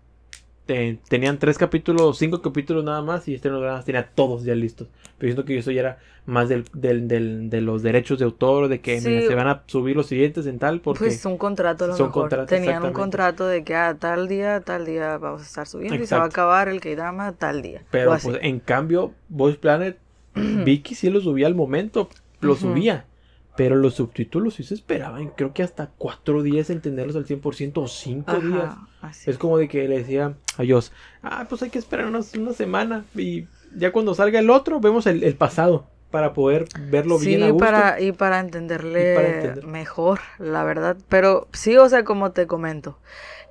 te- 0.66 0.98
tenían 1.08 1.38
tres 1.38 1.58
capítulos, 1.58 2.16
cinco 2.16 2.40
capítulos 2.40 2.84
nada 2.84 3.02
más 3.02 3.28
y 3.28 3.34
estrenos 3.34 3.60
dramas 3.60 3.84
tenía 3.84 4.08
todos 4.14 4.44
ya 4.44 4.54
listos. 4.54 4.88
Pero 5.18 5.30
siento 5.30 5.44
que 5.44 5.58
eso 5.58 5.70
ya 5.70 5.80
era 5.80 5.98
más 6.26 6.48
del, 6.48 6.64
del, 6.72 7.06
del- 7.06 7.50
de 7.50 7.60
los 7.60 7.82
derechos 7.82 8.18
de 8.18 8.24
autor, 8.24 8.68
de 8.68 8.80
que 8.80 8.98
Sí. 9.00 9.08
mira, 9.08 9.26
se 9.26 9.34
van 9.34 9.46
a 9.48 9.62
subir 9.66 9.94
los 9.94 10.06
siguientes 10.06 10.46
en 10.46 10.58
tal, 10.58 10.80
porque... 10.80 11.00
Pues 11.04 11.24
un 11.26 11.36
contrato 11.36 11.84
a 11.84 11.88
lo 11.88 11.96
son 11.96 12.06
mejor. 12.06 12.22
contratos, 12.22 12.48
Tenían 12.48 12.82
un 12.82 12.92
contrato 12.94 13.46
de 13.46 13.62
que 13.62 13.74
a 13.74 13.94
tal 13.94 14.26
día, 14.26 14.60
tal 14.62 14.86
día 14.86 15.18
vamos 15.18 15.42
a 15.42 15.44
estar 15.44 15.66
subiendo 15.66 15.96
y 16.02 16.06
se 16.06 16.16
va 16.16 16.22
a 16.22 16.26
acabar 16.26 16.68
el 16.68 16.80
K-drama 16.80 17.32
tal 17.32 17.60
día. 17.60 17.82
Pero 17.90 18.16
pues 18.22 18.38
en 18.40 18.58
cambio, 18.58 19.12
Voice 19.28 19.58
Planet, 19.58 19.98
Vicky 20.34 20.94
sí 20.94 21.10
lo 21.10 21.20
subía 21.20 21.46
al 21.46 21.54
momento, 21.54 22.08
lo 22.40 22.54
subía. 22.56 23.04
Pero 23.56 23.76
los 23.76 23.94
subtítulos 23.94 24.54
sí 24.54 24.64
se 24.64 24.74
esperaban, 24.74 25.28
creo 25.28 25.52
que 25.52 25.62
hasta 25.62 25.90
cuatro 25.96 26.42
días 26.42 26.70
en 26.70 26.80
tenerlos 26.80 27.14
al 27.16 27.24
100% 27.26 27.82
o 27.82 27.88
cinco 27.88 28.32
Ajá, 28.32 28.40
días. 28.40 28.74
así. 29.00 29.30
Es 29.30 29.38
como 29.38 29.58
de 29.58 29.68
que 29.68 29.86
le 29.88 29.98
decía 29.98 30.36
a 30.56 30.62
ellos, 30.64 30.92
ah, 31.22 31.46
pues 31.48 31.62
hay 31.62 31.70
que 31.70 31.78
esperar 31.78 32.06
una 32.06 32.22
semana 32.54 33.04
y 33.14 33.46
ya 33.76 33.92
cuando 33.92 34.14
salga 34.14 34.38
el 34.40 34.50
otro 34.50 34.80
vemos 34.80 35.06
el, 35.06 35.22
el 35.24 35.36
pasado 35.36 35.86
para 36.10 36.32
poder 36.32 36.66
verlo 36.74 37.18
Sí, 37.18 37.28
bien 37.28 37.42
a 37.44 37.50
gusto. 37.50 37.64
para, 37.64 38.00
y 38.00 38.12
para 38.12 38.40
entenderle 38.40 39.00
Y 39.02 39.14
para 39.14 39.28
entender. 39.28 39.66
mejor, 39.66 40.20
la 40.38 40.64
verdad. 40.64 40.96
Pero 41.08 41.48
sí, 41.52 41.76
o 41.76 41.88
sea, 41.88 42.04
como 42.04 42.32
te 42.32 42.46
comento, 42.46 42.98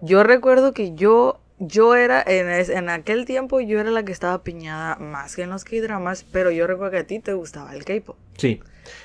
yo 0.02 0.24
recuerdo 0.24 0.74
que 0.74 0.94
yo, 0.96 1.40
yo 1.68 1.96
era, 1.96 2.22
en, 2.26 2.50
es- 2.50 2.70
en 2.70 2.90
aquel 2.90 3.26
tiempo 3.26 3.60
yo 3.62 3.80
era 3.80 3.92
la 3.92 4.04
que 4.04 4.12
estaba 4.12 4.44
piñada 4.44 4.96
más 4.98 5.36
que 5.36 5.44
en 5.44 5.50
los 5.52 5.64
K-dramas, 5.66 6.26
pero 6.32 6.52
yo 6.52 6.68
recuerdo 6.68 6.92
que 6.92 6.98
a 7.00 7.08
ti 7.08 7.20
te 7.20 7.34
gustaba 7.34 7.74
el 7.76 7.86
K-pop. 7.86 8.18
Sí, 8.38 8.60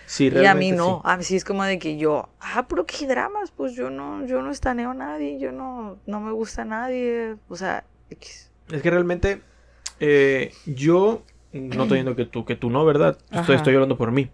sí, 0.06 0.30
Y 0.30 0.44
a 0.44 0.54
mí 0.54 0.72
realmente 0.72 0.76
no, 0.76 1.00
sí. 1.00 1.02
a 1.04 1.16
mí 1.16 1.24
sí 1.24 1.36
es 1.36 1.44
como 1.44 1.64
de 1.64 1.78
que 1.78 1.96
yo, 1.96 2.28
ah, 2.40 2.66
pero 2.68 2.84
qué 2.86 3.06
dramas, 3.06 3.50
pues 3.50 3.72
yo 3.74 3.88
no, 3.90 4.26
yo 4.26 4.42
no 4.42 4.50
estaneo 4.50 4.90
a 4.90 4.94
nadie, 4.94 5.38
yo 5.38 5.52
no, 5.52 5.98
no 6.06 6.20
me 6.20 6.32
gusta 6.32 6.62
a 6.62 6.64
nadie, 6.66 7.36
o 7.48 7.56
sea, 7.56 7.84
X. 8.10 8.50
Es 8.70 8.82
que 8.82 8.90
realmente 8.90 9.40
eh, 10.00 10.52
yo 10.66 11.22
no 11.52 11.82
estoy 11.84 11.98
diciendo 11.98 12.16
que 12.16 12.26
tú, 12.26 12.44
que 12.44 12.56
tú 12.56 12.68
no, 12.70 12.84
¿verdad? 12.84 13.18
Estoy, 13.32 13.56
estoy 13.56 13.74
hablando 13.74 13.96
por 13.96 14.12
mí. 14.12 14.30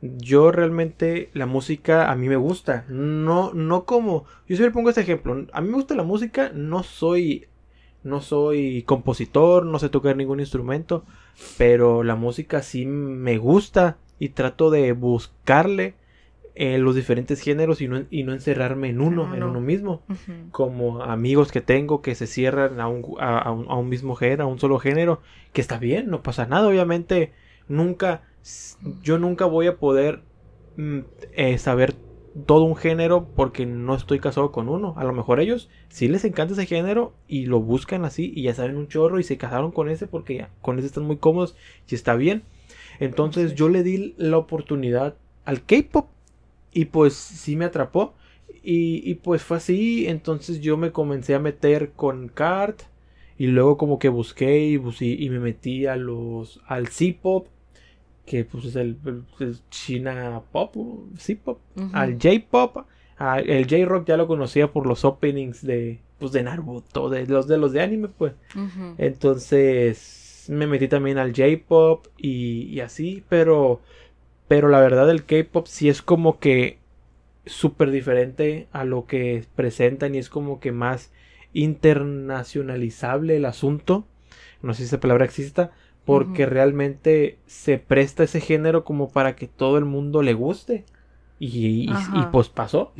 Yo 0.00 0.50
realmente 0.50 1.30
la 1.32 1.46
música 1.46 2.10
a 2.10 2.16
mí 2.16 2.28
me 2.28 2.36
gusta. 2.36 2.84
No, 2.88 3.52
no 3.54 3.84
como. 3.84 4.24
Yo 4.48 4.56
siempre 4.56 4.72
pongo 4.72 4.88
este 4.90 5.02
ejemplo. 5.02 5.46
A 5.52 5.60
mí 5.60 5.68
me 5.68 5.74
gusta 5.74 5.94
la 5.94 6.02
música. 6.02 6.50
No 6.54 6.82
soy. 6.82 7.46
No 8.02 8.20
soy 8.20 8.82
compositor. 8.82 9.64
No 9.64 9.78
sé 9.78 9.88
tocar 9.88 10.16
ningún 10.16 10.40
instrumento. 10.40 11.04
Pero 11.58 12.02
la 12.02 12.16
música 12.16 12.62
sí 12.62 12.86
me 12.86 13.38
gusta. 13.38 13.98
Y 14.18 14.30
trato 14.30 14.70
de 14.70 14.92
buscarle 14.92 15.94
eh, 16.54 16.76
los 16.76 16.94
diferentes 16.94 17.40
géneros 17.40 17.80
y 17.80 17.88
no, 17.88 18.04
y 18.10 18.24
no 18.24 18.34
encerrarme 18.34 18.90
en 18.90 19.00
uno, 19.00 19.34
en 19.34 19.42
uno. 19.42 19.52
uno 19.52 19.60
mismo 19.62 20.02
como 20.50 21.02
amigos 21.02 21.50
que 21.50 21.62
tengo 21.62 22.02
que 22.02 22.14
se 22.14 22.26
cierran 22.26 22.78
a 22.78 22.88
un, 22.88 23.16
a, 23.18 23.38
a 23.38 23.50
un, 23.50 23.66
a 23.70 23.76
un 23.76 23.88
mismo 23.88 24.16
género, 24.16 24.44
a 24.44 24.46
un 24.48 24.58
solo 24.58 24.78
género, 24.78 25.22
que 25.54 25.62
está 25.62 25.78
bien, 25.78 26.10
no 26.10 26.22
pasa 26.22 26.44
nada, 26.46 26.68
obviamente 26.68 27.32
nunca, 27.68 28.22
yo 29.02 29.18
nunca 29.18 29.46
voy 29.46 29.66
a 29.66 29.78
poder 29.78 30.24
mm, 30.76 30.98
eh, 31.32 31.56
saber 31.56 31.94
todo 32.46 32.64
un 32.64 32.76
género 32.76 33.28
porque 33.36 33.66
no 33.66 33.94
estoy 33.94 34.18
casado 34.20 34.52
con 34.52 34.68
uno, 34.68 34.94
a 34.96 35.04
lo 35.04 35.12
mejor 35.12 35.40
ellos 35.40 35.68
sí 35.88 36.08
les 36.08 36.24
encanta 36.24 36.54
ese 36.54 36.66
género 36.66 37.12
y 37.28 37.46
lo 37.46 37.60
buscan 37.60 38.04
así 38.04 38.32
y 38.34 38.42
ya 38.44 38.54
saben 38.54 38.76
un 38.76 38.88
chorro 38.88 39.18
y 39.20 39.22
se 39.24 39.36
casaron 39.38 39.70
con 39.72 39.90
ese 39.90 40.06
porque 40.06 40.36
ya 40.36 40.50
con 40.62 40.78
ese 40.78 40.86
están 40.86 41.04
muy 41.04 41.18
cómodos 41.18 41.56
y 41.88 41.94
está 41.94 42.14
bien, 42.14 42.42
entonces 43.00 43.52
Sí. 43.52 43.56
yo 43.56 43.68
le 43.68 43.82
di 43.82 44.14
la 44.16 44.38
oportunidad 44.38 45.16
al 45.44 45.62
K-pop 45.64 46.06
y 46.72 46.86
pues 46.86 47.14
sí 47.14 47.56
me 47.56 47.64
atrapó. 47.66 48.14
Y, 48.64 49.08
y 49.10 49.14
pues 49.16 49.42
fue 49.42 49.56
así, 49.56 50.06
entonces 50.06 50.60
yo 50.60 50.76
me 50.76 50.92
comencé 50.92 51.34
a 51.34 51.40
meter 51.40 51.92
con 51.92 52.28
Cart 52.28 52.82
y 53.38 53.48
luego 53.48 53.76
como 53.76 53.98
que 53.98 54.08
busqué 54.08 54.60
y, 54.66 54.76
bus- 54.76 55.02
y, 55.02 55.14
y 55.24 55.30
me 55.30 55.40
metí 55.40 55.86
a 55.86 55.96
los 55.96 56.60
al 56.66 56.88
C-pop, 56.88 57.48
que 58.26 58.44
pues 58.44 58.64
es 58.66 58.76
el, 58.76 58.96
China 59.70 60.42
pop, 60.52 60.74
C-pop, 61.18 61.58
Ujú. 61.76 61.88
al 61.92 62.14
J-pop, 62.20 62.86
al- 63.16 63.48
el 63.50 63.66
J-rock 63.68 64.06
ya 64.06 64.16
lo 64.16 64.26
conocía 64.26 64.72
por 64.72 64.86
los 64.86 65.04
openings 65.04 65.62
de 65.64 66.00
pues 66.18 66.32
de 66.32 66.42
Naruto, 66.44 67.08
de 67.10 67.26
los 67.26 67.48
de 67.48 67.58
los 67.58 67.72
de 67.72 67.82
anime 67.82 68.08
pues. 68.08 68.34
Entonces 68.98 70.46
me 70.48 70.66
metí 70.66 70.88
también 70.88 71.18
al 71.18 71.32
J-pop 71.34 72.06
y, 72.16 72.64
y 72.64 72.80
así, 72.80 73.24
pero 73.28 73.80
pero 74.48 74.68
la 74.68 74.80
verdad 74.80 75.10
el 75.10 75.24
K-pop 75.24 75.66
sí 75.66 75.88
es 75.88 76.02
como 76.02 76.38
que 76.38 76.78
súper 77.46 77.90
diferente 77.90 78.68
a 78.72 78.84
lo 78.84 79.06
que 79.06 79.44
presentan 79.56 80.14
y 80.14 80.18
es 80.18 80.28
como 80.28 80.60
que 80.60 80.72
más 80.72 81.10
internacionalizable 81.52 83.36
el 83.36 83.44
asunto. 83.44 84.06
No 84.62 84.74
sé 84.74 84.78
si 84.82 84.84
esa 84.84 85.00
palabra 85.00 85.24
exista, 85.24 85.72
porque 86.04 86.46
realmente 86.46 87.38
se 87.46 87.78
presta 87.78 88.24
ese 88.24 88.40
género 88.40 88.84
como 88.84 89.10
para 89.10 89.36
que 89.36 89.48
todo 89.48 89.78
el 89.78 89.84
mundo 89.84 90.22
le 90.22 90.34
guste. 90.34 90.84
Y, 91.38 91.92
y- 91.92 92.10
y 92.12 92.24
Ajá. 92.24 92.30
pues 92.30 92.48
pasó. 92.48 92.92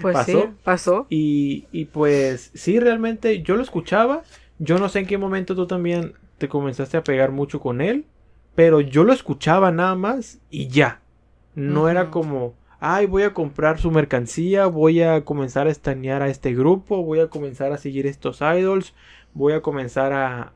Pues 0.00 0.20
sí, 0.20 0.32
pasó. 0.34 0.54
pasó. 0.64 1.06
Y, 1.10 1.66
y 1.72 1.86
pues 1.86 2.50
sí, 2.54 2.78
realmente 2.80 3.42
yo 3.42 3.56
lo 3.56 3.62
escuchaba. 3.62 4.22
Yo 4.58 4.78
no 4.78 4.88
sé 4.88 5.00
en 5.00 5.06
qué 5.06 5.18
momento 5.18 5.54
tú 5.54 5.66
también 5.66 6.14
te 6.38 6.48
comenzaste 6.48 6.96
a 6.96 7.04
pegar 7.04 7.30
mucho 7.32 7.60
con 7.60 7.80
él. 7.80 8.06
Pero 8.54 8.80
yo 8.80 9.04
lo 9.04 9.12
escuchaba 9.12 9.72
nada 9.72 9.94
más 9.94 10.40
y 10.50 10.68
ya. 10.68 11.00
No 11.54 11.88
era 11.88 12.10
como, 12.10 12.54
ay, 12.80 13.06
voy 13.06 13.22
a 13.24 13.34
comprar 13.34 13.78
su 13.78 13.90
mercancía, 13.90 14.66
voy 14.66 15.02
a 15.02 15.24
comenzar 15.24 15.66
a 15.66 15.70
estanear 15.70 16.22
a 16.22 16.28
este 16.28 16.54
grupo, 16.54 17.02
voy 17.02 17.20
a 17.20 17.28
comenzar 17.28 17.72
a 17.72 17.78
seguir 17.78 18.06
estos 18.06 18.40
idols, 18.40 18.94
voy 19.34 19.52
a 19.54 19.60
comenzar 19.62 20.12
a... 20.12 20.52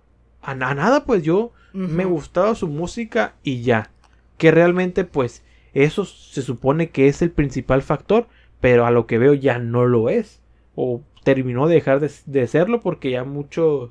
A, 0.46 0.54
na- 0.54 0.74
nada, 0.74 1.04
pues 1.04 1.22
yo 1.22 1.52
me 1.86 2.04
gustaba 2.04 2.54
su 2.54 2.68
música 2.68 3.34
y 3.42 3.62
ya. 3.62 3.90
Que 4.38 4.50
realmente 4.50 5.04
pues 5.04 5.44
eso 5.74 6.04
se 6.04 6.42
supone 6.42 6.90
que 6.90 7.08
es 7.08 7.22
el 7.22 7.30
principal 7.30 7.82
factor, 7.82 8.28
pero 8.60 8.86
a 8.86 8.90
lo 8.90 9.06
que 9.06 9.18
veo 9.18 9.34
ya 9.34 9.58
no 9.58 9.86
lo 9.86 10.08
es. 10.10 10.42
O 10.74 11.02
terminó 11.24 11.66
de 11.68 11.76
dejar 11.76 12.00
de, 12.00 12.10
de 12.26 12.46
serlo 12.46 12.80
porque 12.80 13.10
ya 13.10 13.24
muchos 13.24 13.90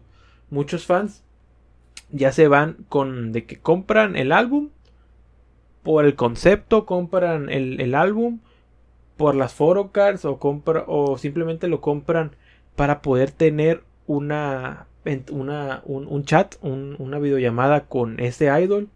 muchos 0.49 0.85
fans 0.85 1.23
ya 2.11 2.31
se 2.31 2.47
van 2.47 2.77
con 2.89 3.31
de 3.33 3.45
que 3.45 3.57
compran 3.59 4.15
el 4.15 4.31
álbum 4.31 4.69
por 5.83 6.05
el 6.05 6.15
concepto, 6.15 6.85
compran 6.85 7.49
el, 7.49 7.79
el 7.79 7.95
álbum 7.95 8.39
por 9.17 9.35
las 9.35 9.53
photocards 9.53 10.25
o 10.25 10.39
compra 10.39 10.85
o 10.87 11.17
simplemente 11.17 11.67
lo 11.67 11.81
compran 11.81 12.31
para 12.75 13.01
poder 13.01 13.31
tener 13.31 13.83
una 14.07 14.87
una 15.31 15.81
un, 15.85 16.07
un 16.07 16.25
chat, 16.25 16.55
un- 16.61 16.95
una 16.99 17.19
videollamada 17.19 17.85
con 17.85 18.19
ese 18.19 18.45
idol 18.61 18.89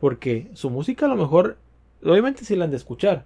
porque 0.00 0.48
su 0.54 0.70
música 0.70 1.06
a 1.06 1.08
lo 1.08 1.16
mejor 1.16 1.56
obviamente 2.04 2.44
sí 2.44 2.54
la 2.56 2.64
han 2.64 2.70
de 2.70 2.76
escuchar, 2.76 3.24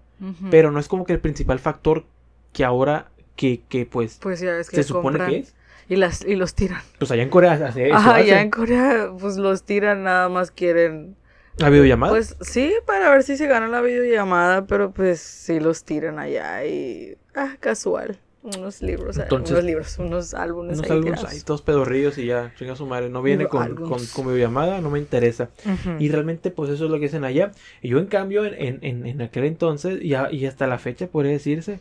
pero 0.51 0.71
no 0.71 0.79
es 0.79 0.89
como 0.89 1.05
que 1.05 1.13
el 1.13 1.21
principal 1.21 1.59
factor 1.59 2.05
que 2.53 2.65
ahora 2.65 3.11
que, 3.37 3.63
que 3.69 3.87
pues 3.87 4.19
Pues 4.21 4.41
ya 4.41 4.53
ves 4.53 4.71
que 4.71 4.77
se 4.77 4.83
supone 4.85 5.19
que 5.19 5.39
es. 5.39 5.55
Y, 5.89 5.97
las, 5.97 6.23
y 6.25 6.37
los 6.37 6.55
tiran. 6.55 6.83
Pues 6.99 7.11
allá 7.11 7.23
en 7.23 7.31
Corea 7.31 7.53
hace 7.53 7.87
eso. 7.87 7.97
Ajá, 7.97 8.17
hacen. 8.17 8.37
en 8.39 8.51
Corea, 8.51 9.11
pues 9.19 9.37
los 9.39 9.63
tiran, 9.63 10.03
nada 10.03 10.29
más 10.29 10.51
quieren. 10.51 11.17
La 11.57 11.71
videollamada. 11.71 12.13
Pues 12.13 12.37
sí, 12.43 12.73
para 12.87 13.11
ver 13.11 13.23
si 13.23 13.37
se 13.39 13.47
gana 13.47 13.69
la 13.69 13.81
videollamada, 13.81 14.67
pero 14.67 14.93
pues 14.93 15.21
sí 15.21 15.61
los 15.61 15.85
tiran 15.85 16.19
allá 16.19 16.65
y. 16.67 17.17
Ah, 17.35 17.57
casual. 17.59 18.19
Unos 18.43 18.83
libros, 18.83 19.19
eh, 19.19 19.23
Entonces- 19.25 19.51
unos 19.51 19.65
libros, 19.65 19.99
unos 19.99 20.33
álbumes. 20.35 20.79
unos 20.79 20.91
ahí 20.91 20.97
álbumes 20.97 21.25
ahí 21.25 21.41
todos 21.41 21.61
pedorrillos 21.63 22.17
y 22.19 22.27
ya, 22.27 22.55
chinga 22.57 22.77
su 22.77 22.87
madre. 22.87 23.09
No 23.11 23.21
viene 23.21 23.47
con, 23.47 23.75
con, 23.75 24.05
con 24.07 24.25
videollamada, 24.27 24.81
no 24.81 24.91
me 24.91 25.01
interesa. 25.01 25.51
Y 25.99 26.09
realmente, 26.09 26.51
pues 26.51 26.71
eso 26.71 26.85
es 26.85 26.91
lo 26.91 26.99
que 27.01 27.07
hacen 27.07 27.25
allá. 27.25 27.51
Y 27.83 27.89
yo, 27.89 27.99
en 27.99 28.07
cambio, 28.07 28.45
en, 28.45 28.79
en, 28.83 29.07
en- 29.07 29.23
aquel 29.23 29.45
entonces, 29.45 30.01
y, 30.03 30.15
a- 30.15 30.31
y 30.33 30.47
hasta 30.47 30.67
la 30.69 30.79
fecha, 30.79 31.09
podría 31.09 31.33
decirse, 31.33 31.81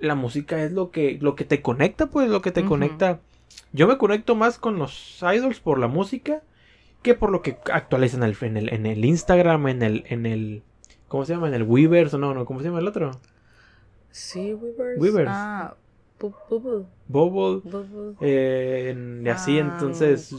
la 0.00 0.14
música 0.16 0.62
es 0.64 0.72
lo 0.72 0.90
que, 0.90 1.18
lo 1.20 1.36
que 1.36 1.44
te 1.44 1.62
conecta, 1.62 2.06
pues, 2.08 2.28
lo 2.28 2.42
que 2.42 2.50
te 2.50 2.64
conecta. 2.64 3.20
Yo 3.72 3.86
me 3.86 3.96
conecto 3.96 4.34
más 4.34 4.58
con 4.58 4.78
los 4.78 5.22
idols 5.22 5.60
por 5.60 5.78
la 5.78 5.86
música 5.86 6.42
que 7.02 7.14
por 7.14 7.30
lo 7.30 7.42
que 7.42 7.56
actualizan 7.72 8.22
en 8.24 8.30
el, 8.30 8.36
en 8.42 8.56
el, 8.56 8.68
en 8.74 8.86
el 8.86 9.04
Instagram, 9.04 9.68
en 9.68 9.82
el, 9.82 10.04
en 10.08 10.26
el, 10.26 10.62
¿cómo 11.08 11.24
se 11.24 11.34
llama? 11.34 11.48
En 11.48 11.54
el 11.54 11.62
Weavers, 11.62 12.12
o 12.14 12.18
no, 12.18 12.34
no, 12.34 12.44
¿cómo 12.44 12.60
se 12.60 12.66
llama 12.66 12.80
el 12.80 12.88
otro? 12.88 13.12
Sí, 14.10 14.52
Weavers. 14.54 15.00
Weavers. 15.00 15.30
Ah, 15.32 15.74
Bubble. 16.30 16.86
Bubble, 17.08 17.62
Bubble. 17.64 18.14
eh, 18.20 18.90
en- 18.90 19.26
así, 19.28 19.58
Ah, 19.58 19.62
entonces 19.62 20.34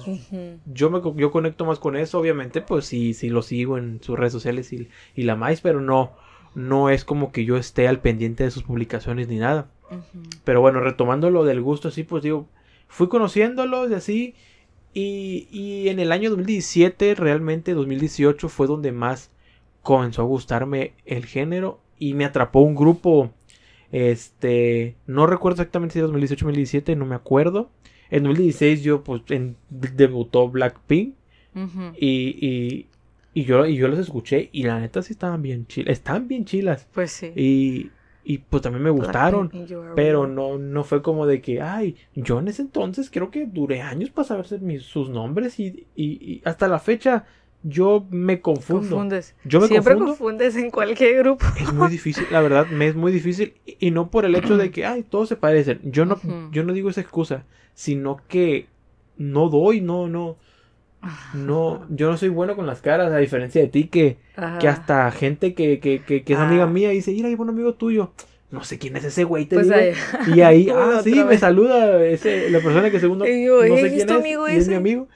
yo 0.66 0.90
me 0.90 1.02
yo 1.20 1.32
conecto 1.32 1.66
más 1.66 1.80
con 1.80 1.96
eso, 1.98 2.20
obviamente, 2.20 2.62
pues 2.62 2.86
sí, 2.86 3.14
sí 3.14 3.30
lo 3.30 3.42
sigo 3.42 3.78
en 3.78 4.02
sus 4.02 4.18
redes 4.18 4.32
sociales 4.34 4.72
y, 4.74 4.88
y 5.16 5.24
la 5.24 5.36
más, 5.36 5.62
pero 5.62 5.82
no, 5.82 6.14
no 6.56 6.90
es 6.90 7.04
como 7.06 7.32
que 7.32 7.46
yo 7.46 7.58
esté 7.58 7.88
al 7.88 8.00
pendiente 8.00 8.44
de 8.44 8.52
sus 8.52 8.64
publicaciones 8.64 9.28
ni 9.28 9.38
nada. 9.38 9.70
Pero 10.44 10.62
bueno, 10.62 10.80
retomando 10.80 11.30
lo 11.30 11.44
del 11.46 11.62
gusto, 11.62 11.90
así 11.90 12.04
pues 12.04 12.24
digo, 12.24 12.48
fui 12.88 13.08
conociéndolos 13.08 13.92
y 13.92 13.94
así. 13.94 14.36
Y, 14.94 15.48
y 15.52 15.90
en 15.90 16.00
el 16.00 16.12
año 16.12 16.30
2017, 16.30 17.16
realmente 17.16 17.74
2018 17.74 18.48
fue 18.50 18.68
donde 18.68 18.92
más 18.92 19.32
comenzó 19.82 20.22
a 20.22 20.26
gustarme 20.26 20.94
el 21.06 21.26
género 21.26 21.80
y 21.98 22.14
me 22.14 22.26
atrapó 22.26 22.60
un 22.62 22.76
grupo. 22.76 23.32
Este, 23.94 24.96
no 25.08 25.28
recuerdo 25.28 25.62
exactamente 25.62 25.94
si 25.94 26.00
era 26.00 26.08
2018 26.08 26.46
o 26.46 26.48
2017, 26.48 26.96
no 26.96 27.06
me 27.06 27.16
acuerdo. 27.16 27.70
En 28.10 28.24
2016 28.24 28.82
yo 28.84 29.04
pues 29.04 29.22
en- 29.30 29.56
debutó 29.70 30.50
Blackpink 30.50 31.14
y, 32.00 32.08
y, 32.48 32.88
y 33.36 33.44
yo, 33.46 33.66
y 33.68 33.76
yo 33.76 33.88
los 33.88 34.00
escuché 34.00 34.50
y 34.52 34.64
la 34.64 34.80
neta 34.80 35.02
sí 35.04 35.14
estaban 35.14 35.42
bien 35.44 35.68
chilas, 35.68 35.92
están 35.94 36.28
bien 36.28 36.46
chilas. 36.46 36.88
Pues 36.92 37.12
sí. 37.12 37.32
Y, 37.36 37.92
y 38.26 38.40
pues 38.40 38.64
también 38.64 38.84
me 38.84 38.90
gustaron. 38.90 39.50
Pero 39.96 40.26
no, 40.28 40.58
no 40.58 40.84
fue 40.84 41.02
como 41.04 41.28
de 41.28 41.42
que, 41.42 41.62
ay, 41.62 41.96
yo 42.16 42.40
en 42.40 42.48
ese 42.48 42.64
entonces 42.64 43.10
creo 43.12 43.30
que 43.30 43.46
duré 43.46 43.82
años 43.82 44.10
para 44.10 44.28
saber 44.28 44.62
mis, 44.62 44.82
sus 44.84 45.10
nombres 45.10 45.60
y, 45.60 45.86
y- 45.96 46.06
y 46.34 46.42
hasta 46.46 46.68
la 46.68 46.80
fecha 46.80 47.26
yo 47.64 48.06
me 48.12 48.42
confundo. 48.42 48.82
Confundes. 48.90 49.36
Yo 49.46 49.60
me 49.62 49.68
Siempre 49.68 49.94
confundo. 49.94 50.12
confundes 50.18 50.56
en 50.58 50.70
cualquier 50.70 51.18
grupo. 51.20 51.46
Es 51.60 51.72
muy 51.74 51.88
difícil, 51.92 52.26
la 52.32 52.42
verdad, 52.42 52.68
me 52.68 52.88
es 52.88 52.96
muy 52.96 53.12
difícil 53.12 53.54
y 53.66 53.92
no 53.92 54.10
por 54.12 54.26
el 54.26 54.36
hecho 54.36 54.58
de 54.58 54.70
que, 54.72 54.86
ay, 54.86 55.04
todos 55.04 55.30
se 55.30 55.36
parecen. 55.38 55.80
Yo 55.84 56.06
no, 56.06 56.20
yo 56.52 56.64
no 56.64 56.74
digo 56.74 56.90
esa 56.90 57.02
excusa, 57.02 57.46
sino 57.74 58.20
que 58.28 58.68
no 59.18 59.50
doy, 59.50 59.80
no, 59.82 60.08
no, 60.08 60.38
no, 61.34 61.86
yo 61.90 62.10
no 62.10 62.18
soy 62.18 62.30
bueno 62.30 62.56
con 62.56 62.66
las 62.66 62.82
caras, 62.82 63.12
a 63.12 63.18
diferencia 63.18 63.62
de 63.62 63.68
ti 63.68 63.86
que, 63.86 64.18
que 64.60 64.68
hasta 64.68 65.12
gente 65.12 65.54
que, 65.54 65.80
que, 65.80 66.02
que, 66.02 66.24
que 66.24 66.34
es 66.34 66.40
amiga 66.40 66.64
Ah. 66.64 66.68
mía 66.68 66.90
dice, 66.90 67.12
mira, 67.12 67.28
hay 67.28 67.36
un 67.36 67.50
amigo 67.50 67.74
tuyo. 67.76 68.12
No 68.52 68.64
sé 68.64 68.78
quién 68.78 68.96
es 68.96 69.04
ese 69.04 69.24
güey, 69.24 69.46
te 69.48 69.56
Pues 69.56 69.68
digo. 69.68 69.80
ahí. 69.80 69.94
Y 70.36 70.42
ahí, 70.42 70.70
ah, 70.76 71.02
sí, 71.04 71.24
me 71.24 71.38
saluda 71.40 72.04
ese, 72.06 72.52
la 72.52 72.60
persona 72.60 72.92
que 72.92 73.00
segundo 73.00 73.26
yo, 73.26 73.58
no 73.58 73.64
"Ey, 73.64 73.78
sé 73.82 73.88
¿es 73.88 73.94
quién 73.94 74.08
tu 74.08 74.14
es, 74.14 74.20
amigo 74.20 74.48
y 74.48 74.52
es 74.52 74.68
mi 74.68 74.74
ese?" 74.74 74.76
amigo. 74.76 75.08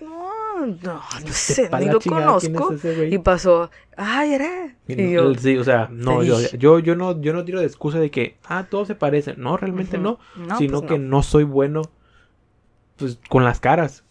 No, 0.00 0.25
no, 0.64 0.76
no 0.76 1.02
sé, 1.32 1.68
ni 1.78 1.86
lo 1.86 1.98
es 1.98 2.04
conozco. 2.06 2.72
ese. 2.72 3.08
Y 3.08 3.18
pasó, 3.18 3.70
ay, 3.96 4.34
eres. 4.34 4.72
Y 4.88 5.12
yo, 5.12 5.34
sí, 5.34 5.58
o 5.58 5.64
sea, 5.64 5.88
no, 5.90 6.22
yo, 6.22 6.38
yo, 6.56 6.78
yo 6.78 6.94
no, 6.96 7.20
yo 7.20 7.32
no 7.32 7.44
tiro 7.44 7.60
de 7.60 7.66
excusa 7.66 7.98
de 7.98 8.10
que, 8.10 8.36
ah, 8.46 8.66
todos 8.70 8.86
se 8.86 8.94
parecen. 8.94 9.34
No, 9.38 9.56
realmente 9.56 9.98
no, 9.98 10.18
No, 10.36 10.56
sino 10.56 10.80
pues 10.80 10.92
que 10.92 10.98
no. 10.98 11.08
no 11.18 11.22
soy 11.22 11.44
bueno, 11.44 11.82
pues, 12.96 13.18
con 13.28 13.44
las 13.44 13.60
caras. 13.60 14.04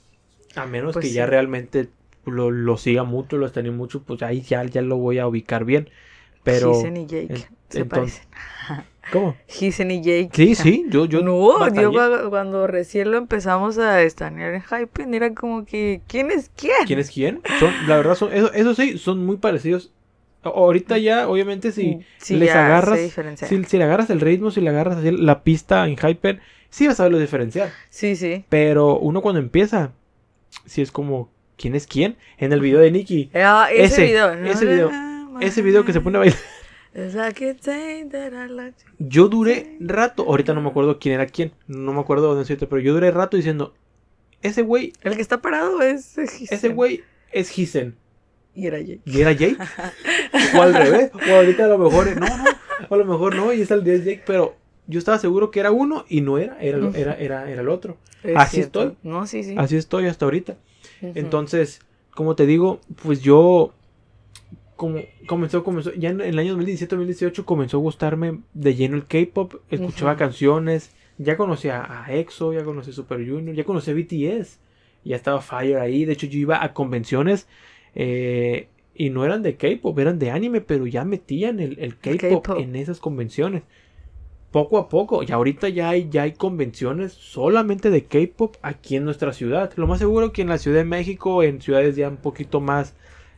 A 0.55 0.65
menos 0.65 0.93
Pues 0.93 1.05
que 1.05 1.11
ya 1.11 1.25
realmente 1.25 1.89
lo, 2.25 2.51
lo 2.51 2.77
siga 2.77 3.03
mucho, 3.03 3.37
lo 3.37 3.45
extrañe 3.45 3.71
mucho, 3.71 4.03
pues 4.03 4.21
ahí 4.21 4.41
ya, 4.41 4.63
ya 4.63 4.81
lo 4.81 4.97
voy 4.97 5.19
a 5.19 5.27
ubicar 5.27 5.65
bien. 5.65 5.89
Pero, 6.43 6.79
y 6.79 7.05
Jake. 7.05 7.27
en- 7.33 7.37
se 7.69 7.79
entonces- 7.79 8.27
parecen. 8.67 8.85
¿cómo? 9.11 9.35
Hisen 9.59 9.91
y 9.91 10.01
Jake. 10.01 10.29
Sí, 10.33 10.55
sí, 10.55 10.85
yo, 10.89 11.05
yo 11.05 11.21
no, 11.21 11.59
batallé. 11.59 11.81
yo 11.81 11.91
cua- 11.91 12.29
cuando 12.29 12.67
recién 12.67 13.11
lo 13.11 13.17
empezamos 13.17 13.77
a 13.77 14.01
estanear 14.01 14.53
en 14.53 14.61
Hype, 14.61 15.15
era 15.15 15.33
como 15.33 15.65
que, 15.65 16.01
¿quién 16.07 16.31
es 16.31 16.51
quién? 16.55 16.85
¿Quién 16.85 16.99
es 16.99 17.11
quién? 17.11 17.41
Son, 17.59 17.71
la 17.87 17.97
verdad, 17.97 18.15
son, 18.15 18.33
eso, 18.33 18.51
eso 18.53 18.73
sí, 18.75 18.97
son 18.97 19.25
muy 19.25 19.37
parecidos. 19.37 19.91
Ahorita 20.43 20.99
ya, 20.99 21.27
obviamente, 21.27 21.71
si 21.71 22.01
Sí, 22.17 22.35
les 22.35 22.51
agarras, 22.53 22.99
si, 22.99 23.63
si 23.63 23.77
le 23.79 23.83
agarras 23.83 24.09
el 24.11 24.21
ritmo, 24.21 24.51
si 24.51 24.61
le 24.61 24.69
agarras 24.69 24.97
así 24.97 25.09
la 25.11 25.41
pista 25.43 25.87
en 25.87 25.95
Hyper, 25.97 26.39
sí 26.69 26.85
vas 26.85 26.93
a 26.93 26.97
saberlo 26.97 27.17
diferenciar. 27.17 27.71
Sí, 27.89 28.15
sí. 28.15 28.45
Pero 28.49 28.99
uno 28.99 29.21
cuando 29.21 29.39
empieza, 29.39 29.93
sí 30.65 30.83
es 30.83 30.91
como, 30.91 31.31
¿quién 31.57 31.73
es 31.73 31.87
quién? 31.87 32.15
En 32.37 32.53
el 32.53 32.59
video 32.61 32.79
de 32.79 32.91
Nicky, 32.91 33.31
Ah, 33.33 33.69
ese, 33.73 33.85
Ese, 33.85 34.05
video. 34.05 34.33
ese 34.33 34.65
video, 34.65 34.91
ese 35.41 35.61
video 35.63 35.83
que 35.83 35.93
se 35.93 36.01
pone 36.01 36.17
a 36.17 36.19
bailar. 36.19 36.37
Yo 38.99 39.27
duré 39.27 39.75
rato, 39.81 40.23
ahorita 40.23 40.53
no 40.53 40.61
me 40.61 40.69
acuerdo 40.69 40.97
quién 40.97 41.15
era 41.15 41.25
quién, 41.25 41.51
no 41.67 41.93
me 41.93 41.99
acuerdo 41.99 42.27
dónde 42.27 42.43
decirte, 42.43 42.67
pero 42.67 42.81
yo 42.81 42.93
duré 42.93 43.11
rato 43.11 43.35
diciendo, 43.35 43.73
ese 44.41 44.61
güey, 44.61 44.93
El 45.01 45.15
que 45.15 45.21
está 45.21 45.41
parado 45.41 45.81
es 45.81 46.17
Hisen. 46.17 46.47
ese 46.51 46.69
güey 46.69 47.03
es 47.31 47.57
Hisen. 47.57 47.95
Y 48.53 48.67
era 48.67 48.79
Jake. 48.79 49.01
¿Y 49.05 49.19
era 49.19 49.33
Jake? 49.33 49.57
o 50.57 50.61
al 50.61 50.73
revés, 50.73 51.11
o 51.13 51.35
ahorita 51.35 51.65
a 51.65 51.67
lo 51.67 51.77
mejor, 51.77 52.15
no, 52.17 52.25
no, 52.25 52.43
a 52.89 52.95
lo 52.95 53.05
mejor 53.05 53.35
no, 53.35 53.51
y 53.51 53.61
es 53.61 53.71
el 53.71 53.83
10 53.83 54.05
Jake, 54.05 54.23
pero 54.25 54.55
yo 54.87 54.99
estaba 54.99 55.19
seguro 55.19 55.51
que 55.51 55.59
era 55.59 55.71
uno 55.71 56.05
y 56.07 56.21
no 56.21 56.37
era, 56.37 56.57
era, 56.61 56.77
era, 56.93 57.13
era, 57.15 57.51
era 57.51 57.61
el 57.61 57.69
otro. 57.69 57.97
Es 58.23 58.37
Así 58.37 58.57
cierto. 58.57 58.81
estoy. 58.83 58.97
No, 59.03 59.27
sí, 59.27 59.43
sí. 59.43 59.55
Así 59.57 59.75
estoy 59.75 60.07
hasta 60.07 60.25
ahorita. 60.25 60.55
Entonces, 61.01 61.81
como 62.11 62.35
te 62.35 62.45
digo, 62.45 62.79
pues 63.03 63.21
yo 63.21 63.73
como 64.75 64.99
comenzó, 65.27 65.63
comenzó, 65.63 65.93
ya 65.93 66.09
en, 66.09 66.21
en 66.21 66.27
el 66.27 66.39
año 66.39 66.57
2017-2018 66.57 67.45
comenzó 67.45 67.77
a 67.77 67.81
gustarme 67.81 68.39
de 68.53 68.75
lleno 68.75 68.95
el 68.95 69.05
K-pop, 69.05 69.55
escuchaba 69.69 70.17
canciones, 70.17 70.91
ya 71.17 71.37
conocía 71.37 71.85
a 71.87 72.13
EXO, 72.13 72.53
ya 72.53 72.63
conocía 72.63 72.91
a 72.91 72.95
Super 72.95 73.17
Junior, 73.27 73.55
ya 73.55 73.63
conocía 73.63 73.93
a 73.93 73.97
BTS, 73.97 74.59
ya 75.03 75.15
estaba 75.15 75.41
Fire 75.41 75.77
ahí, 75.77 76.05
de 76.05 76.13
hecho 76.13 76.27
yo 76.27 76.39
iba 76.39 76.63
a 76.63 76.73
convenciones 76.73 77.47
eh, 77.93 78.67
y 78.93 79.09
no 79.09 79.23
eran 79.23 79.43
de 79.43 79.55
K-pop, 79.55 79.97
eran 79.99 80.19
de 80.19 80.31
anime, 80.31 80.61
pero 80.61 80.87
ya 80.87 81.05
metían 81.05 81.59
el, 81.59 81.79
el 81.79 81.97
K-pop 81.97 82.57
en 82.57 82.75
esas 82.75 82.99
convenciones. 82.99 83.63
Poco 84.51 84.77
a 84.77 84.87
poco, 84.87 85.21
y 85.21 85.31
ahorita 85.33 85.67
ya 85.67 85.89
hay, 85.89 86.07
ya 86.09 86.23
hay 86.23 86.31
convenciones 86.31 87.11
solamente 87.11 87.89
de 87.89 88.05
K-pop 88.05 88.55
aquí 88.61 88.95
en 88.95 89.03
nuestra 89.03 89.33
ciudad. 89.33 89.71
Lo 89.75 89.85
más 89.85 89.99
seguro 89.99 90.31
que 90.31 90.41
en 90.41 90.47
la 90.47 90.57
Ciudad 90.57 90.77
de 90.77 90.85
México, 90.85 91.43
en 91.43 91.61
ciudades 91.61 91.97
ya 91.97 92.07
un 92.07 92.15
poquito 92.15 92.61
más 92.61 92.93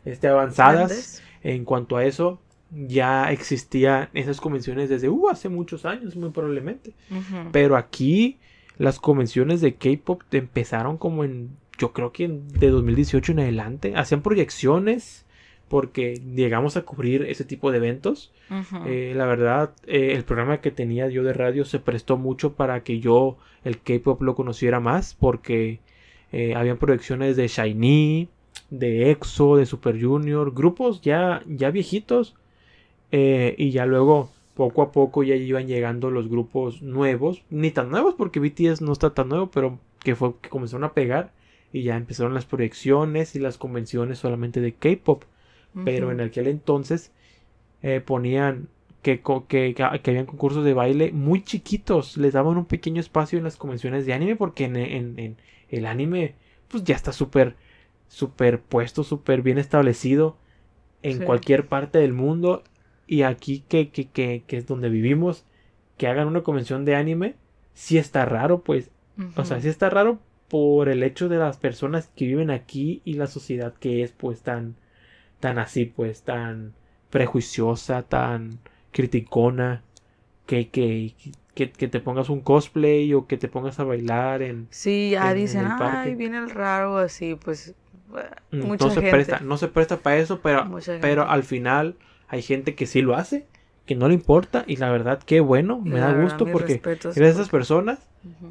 este, 0.06 0.28
avanzadas. 0.28 1.24
En 1.56 1.66
cuanto 1.66 1.98
a 1.98 2.06
eso, 2.06 2.40
ya 2.72 3.32
existían 3.32 4.10
esas 4.14 4.42
convenciones 4.42 4.90
desde 4.90 5.08
uh, 5.10 5.30
hace 5.30 5.48
muchos 5.50 5.86
años, 5.86 6.16
muy 6.16 6.30
probablemente. 6.32 6.94
Pero 7.52 7.76
aquí 7.78 8.38
las 8.78 9.00
convenciones 9.00 9.62
de 9.62 9.76
K-pop 9.76 10.22
empezaron 10.32 10.98
como 10.98 11.24
en, 11.24 11.50
yo 11.78 11.94
creo 11.94 12.12
que 12.12 12.26
en- 12.26 12.48
de 12.50 12.70
2018 12.70 13.32
en 13.32 13.40
adelante. 13.40 13.94
Hacían 13.96 14.22
proyecciones 14.22 15.26
porque 15.70 16.22
llegamos 16.36 16.78
a 16.78 16.84
cubrir 16.84 17.24
ese 17.24 17.44
tipo 17.44 17.72
de 17.72 17.78
eventos. 17.78 18.32
Eh, 18.86 19.14
la 19.16 19.26
verdad, 19.26 19.72
eh, 19.86 20.14
el 20.16 20.24
programa 20.24 20.62
que 20.62 20.72
tenía 20.72 21.10
yo 21.10 21.24
de 21.24 21.34
radio 21.34 21.66
se 21.66 21.80
prestó 21.80 22.18
mucho 22.18 22.54
para 22.54 22.84
que 22.84 23.00
yo 23.00 23.38
el 23.64 23.80
K-pop 23.80 24.22
lo 24.22 24.36
conociera 24.36 24.80
más 24.80 25.14
porque 25.20 25.80
eh, 26.32 26.56
habían 26.56 26.78
proyecciones 26.78 27.36
de 27.38 27.48
Shiny, 27.48 28.30
de 28.70 29.12
EXO, 29.12 29.58
de 29.58 29.66
Super 29.66 30.02
Junior, 30.02 30.54
grupos 30.54 31.02
ya, 31.02 31.44
ya 31.48 31.72
viejitos 31.72 32.36
eh, 33.12 33.56
y 33.58 33.72
ya 33.72 33.86
luego 33.86 34.30
poco 34.56 34.82
a 34.82 34.92
poco 34.92 35.24
ya 35.24 35.36
iban 35.36 35.68
llegando 35.68 36.12
los 36.12 36.30
grupos 36.30 36.82
nuevos, 36.82 37.44
ni 37.50 37.72
tan 37.72 37.90
nuevos 37.92 38.16
porque 38.16 38.40
BTS 38.40 38.82
no 38.82 38.92
está 38.94 39.14
tan 39.14 39.30
nuevo, 39.30 39.52
pero 39.52 39.80
que 40.04 40.16
fue 40.16 40.36
que 40.42 40.50
comenzaron 40.50 40.84
a 40.84 40.94
pegar 40.94 41.32
y 41.74 41.84
ya 41.84 41.96
empezaron 41.98 42.34
las 42.34 42.46
proyecciones 42.46 43.36
y 43.36 43.40
las 43.40 43.58
convenciones 43.58 44.20
solamente 44.20 44.62
de 44.62 44.74
K-pop. 44.74 45.24
Pero 45.84 46.12
en 46.12 46.22
aquel 46.22 46.48
entonces 46.48 47.12
eh, 47.84 48.02
ponían 48.02 48.70
que, 49.04 49.22
que, 49.22 49.74
que, 49.76 49.76
que 50.04 50.10
habían 50.12 50.26
concursos 50.26 50.66
de 50.66 50.74
baile 50.74 51.12
muy 51.12 51.44
chiquitos, 51.44 52.18
les 52.18 52.34
daban 52.34 52.58
un 52.58 52.66
pequeño 52.66 53.00
espacio 53.00 53.38
en 53.38 53.44
las 53.46 53.58
convenciones 53.58 54.06
de 54.06 54.14
anime 54.14 54.36
porque 54.36 54.66
en, 54.66 54.76
en- 54.78 55.20
en 55.20 55.38
el 55.70 55.86
anime 55.86 56.36
pues 56.68 56.84
ya 56.84 56.96
está 56.96 57.12
súper 57.14 57.56
súper 58.08 58.62
puesto, 58.62 59.04
súper 59.04 59.42
bien 59.42 59.58
establecido 59.58 60.38
en 61.04 61.18
Sí. 61.18 61.24
cualquier 61.24 61.68
parte 61.68 62.00
del 62.00 62.14
mundo 62.14 62.64
y 63.08 63.24
aquí 63.24 63.64
que, 63.70 63.90
que, 63.90 64.10
que, 64.10 64.44
que 64.48 64.58
es 64.58 64.68
donde 64.68 64.90
vivimos 64.90 65.46
que 65.98 66.08
hagan 66.08 66.28
una 66.28 66.44
convención 66.44 66.86
de 66.86 66.96
anime 66.96 67.36
sí 67.74 67.98
está 67.98 68.26
raro 68.26 68.62
pues 68.64 68.92
o 69.36 69.46
sea, 69.46 69.62
sí 69.62 69.70
está 69.70 69.90
raro 69.90 70.20
por 70.50 70.90
el 70.90 71.04
hecho 71.04 71.30
de 71.30 71.38
las 71.38 71.58
personas 71.58 72.08
que 72.16 72.26
viven 72.26 72.50
aquí 72.52 73.02
y 73.06 73.14
la 73.14 73.28
sociedad 73.28 73.74
que 73.76 74.02
es 74.04 74.12
pues 74.12 74.42
tan 74.42 74.76
tan 75.40 75.60
así 75.60 75.86
pues 75.86 76.24
tan 76.24 76.74
prejuiciosa, 77.10 78.04
tan 78.04 78.60
criticona 78.92 79.84
que 80.48 80.70
que, 80.70 81.16
que, 81.56 81.72
que 81.72 81.88
te 81.88 82.00
pongas 82.00 82.30
un 82.30 82.42
cosplay 82.42 83.14
o 83.14 83.28
que 83.28 83.38
te 83.38 83.48
pongas 83.50 83.80
a 83.80 83.84
bailar 83.86 84.42
en 84.42 84.70
Sí, 84.70 85.12
ya 85.12 85.34
en- 85.34 85.48
en 85.48 85.48
dicen, 85.48 85.62
el 85.62 85.74
parque. 85.74 86.10
ay, 86.10 86.16
viene 86.16 86.38
el 86.38 86.50
raro, 86.50 86.98
así, 86.98 87.36
pues, 87.36 87.74
mucha 88.52 88.86
no 88.86 88.92
se 88.92 89.02
gente. 89.02 89.12
presta, 89.12 89.40
no 89.40 89.58
se 89.58 89.68
presta 89.68 89.98
para 89.98 90.18
eso, 90.18 90.40
pero 90.42 90.66
pero 91.02 91.30
al 91.30 91.44
final 91.44 91.96
hay 92.28 92.42
gente 92.42 92.76
que 92.76 92.86
sí 92.86 93.02
lo 93.02 93.16
hace, 93.16 93.46
que 93.86 93.96
no 93.96 94.08
le 94.08 94.14
importa 94.14 94.64
y 94.68 94.78
la 94.78 94.90
verdad 94.92 95.20
qué 95.26 95.40
bueno, 95.40 95.80
me 95.80 96.00
La 96.00 96.08
da 96.14 96.22
gusto 96.24 96.46
porque 96.46 96.80
gracias 96.84 97.16
a 97.18 97.28
esas 97.28 97.50
personas 97.50 98.00
Ujú. 98.24 98.50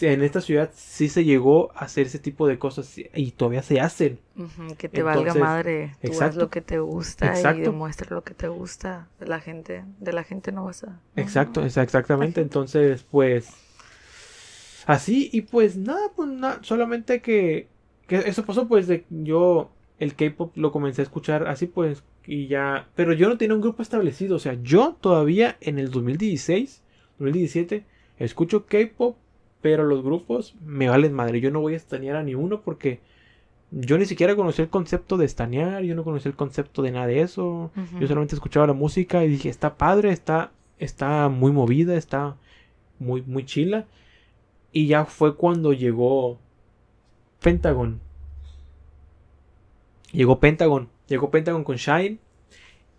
en 0.00 0.22
esta 0.22 0.40
ciudad 0.40 0.70
sí 0.74 1.08
se 1.08 1.24
llegó 1.24 1.70
a 1.76 1.84
hacer 1.84 2.06
ese 2.06 2.18
tipo 2.18 2.48
de 2.48 2.58
cosas 2.58 2.92
y 3.14 3.30
todavía 3.32 3.62
se 3.62 3.80
hacen. 3.80 4.18
Ujú, 4.36 4.74
que 4.76 4.88
te 4.88 5.02
valga 5.02 5.34
madre, 5.34 5.92
tú 6.02 6.08
haz 6.08 6.12
exacto. 6.12 6.40
lo 6.40 6.50
que 6.50 6.60
te 6.60 6.78
gusta 6.80 7.26
y 7.26 7.28
Exacto. 7.28 7.70
demuestra 7.70 8.14
lo 8.14 8.24
que 8.24 8.34
te 8.34 8.48
gusta. 8.48 9.08
De 9.20 9.26
la 9.26 9.40
gente, 9.40 9.84
de 10.00 10.12
la 10.12 10.24
gente 10.24 10.50
no 10.50 10.64
vas 10.64 10.82
a. 10.84 10.98
Exacto, 11.16 11.64
es- 11.64 11.76
exactamente. 11.76 12.40
Entonces, 12.40 13.04
pues. 13.04 13.50
Así, 14.86 15.30
y 15.32 15.42
pues 15.42 15.76
nada, 15.76 16.10
pues 16.16 16.28
nada, 16.28 16.58
solamente 16.62 17.20
que, 17.22 17.68
que 18.06 18.16
eso 18.16 18.44
pasó, 18.44 18.68
pues 18.68 18.86
de 18.86 19.04
yo 19.10 19.70
el 19.98 20.14
K-pop 20.14 20.56
lo 20.56 20.72
comencé 20.72 21.02
a 21.02 21.04
escuchar 21.04 21.46
así, 21.46 21.66
pues, 21.66 22.02
y 22.26 22.48
ya. 22.48 22.88
Pero 22.94 23.12
yo 23.12 23.28
no 23.28 23.38
tenía 23.38 23.54
un 23.54 23.60
grupo 23.60 23.82
establecido, 23.82 24.36
o 24.36 24.40
sea, 24.40 24.58
yo 24.62 24.96
todavía 25.00 25.56
en 25.60 25.78
el 25.78 25.90
2016, 25.90 26.82
2017, 27.18 27.84
escucho 28.18 28.66
K-pop, 28.66 29.16
pero 29.60 29.84
los 29.84 30.02
grupos 30.02 30.56
me 30.64 30.88
valen 30.88 31.12
madre. 31.12 31.40
Yo 31.40 31.50
no 31.50 31.60
voy 31.60 31.74
a 31.74 31.76
estanear 31.76 32.16
a 32.16 32.22
ni 32.22 32.34
uno 32.34 32.62
porque 32.62 33.00
yo 33.70 33.96
ni 33.96 34.04
siquiera 34.04 34.36
conocí 34.36 34.60
el 34.60 34.68
concepto 34.68 35.16
de 35.16 35.24
estanear, 35.24 35.82
yo 35.82 35.94
no 35.94 36.04
conocí 36.04 36.28
el 36.28 36.34
concepto 36.34 36.82
de 36.82 36.90
nada 36.90 37.06
de 37.06 37.22
eso. 37.22 37.70
Yo 37.98 38.06
solamente 38.06 38.34
escuchaba 38.34 38.66
la 38.66 38.74
música 38.74 39.24
y 39.24 39.28
dije, 39.28 39.48
está 39.48 39.76
padre, 39.76 40.10
está, 40.10 40.50
está 40.78 41.28
muy 41.28 41.52
movida, 41.52 41.96
está 41.96 42.36
muy, 42.98 43.22
muy 43.22 43.46
chila. 43.46 43.86
Y 44.72 44.88
ya 44.88 45.04
fue 45.04 45.36
cuando 45.36 45.72
llegó 45.72 46.38
Pentagon. 47.42 48.00
Llegó 50.12 50.40
Pentagon. 50.40 50.88
Llegó 51.08 51.30
Pentagon 51.30 51.64
con 51.64 51.76
Shine. 51.76 52.18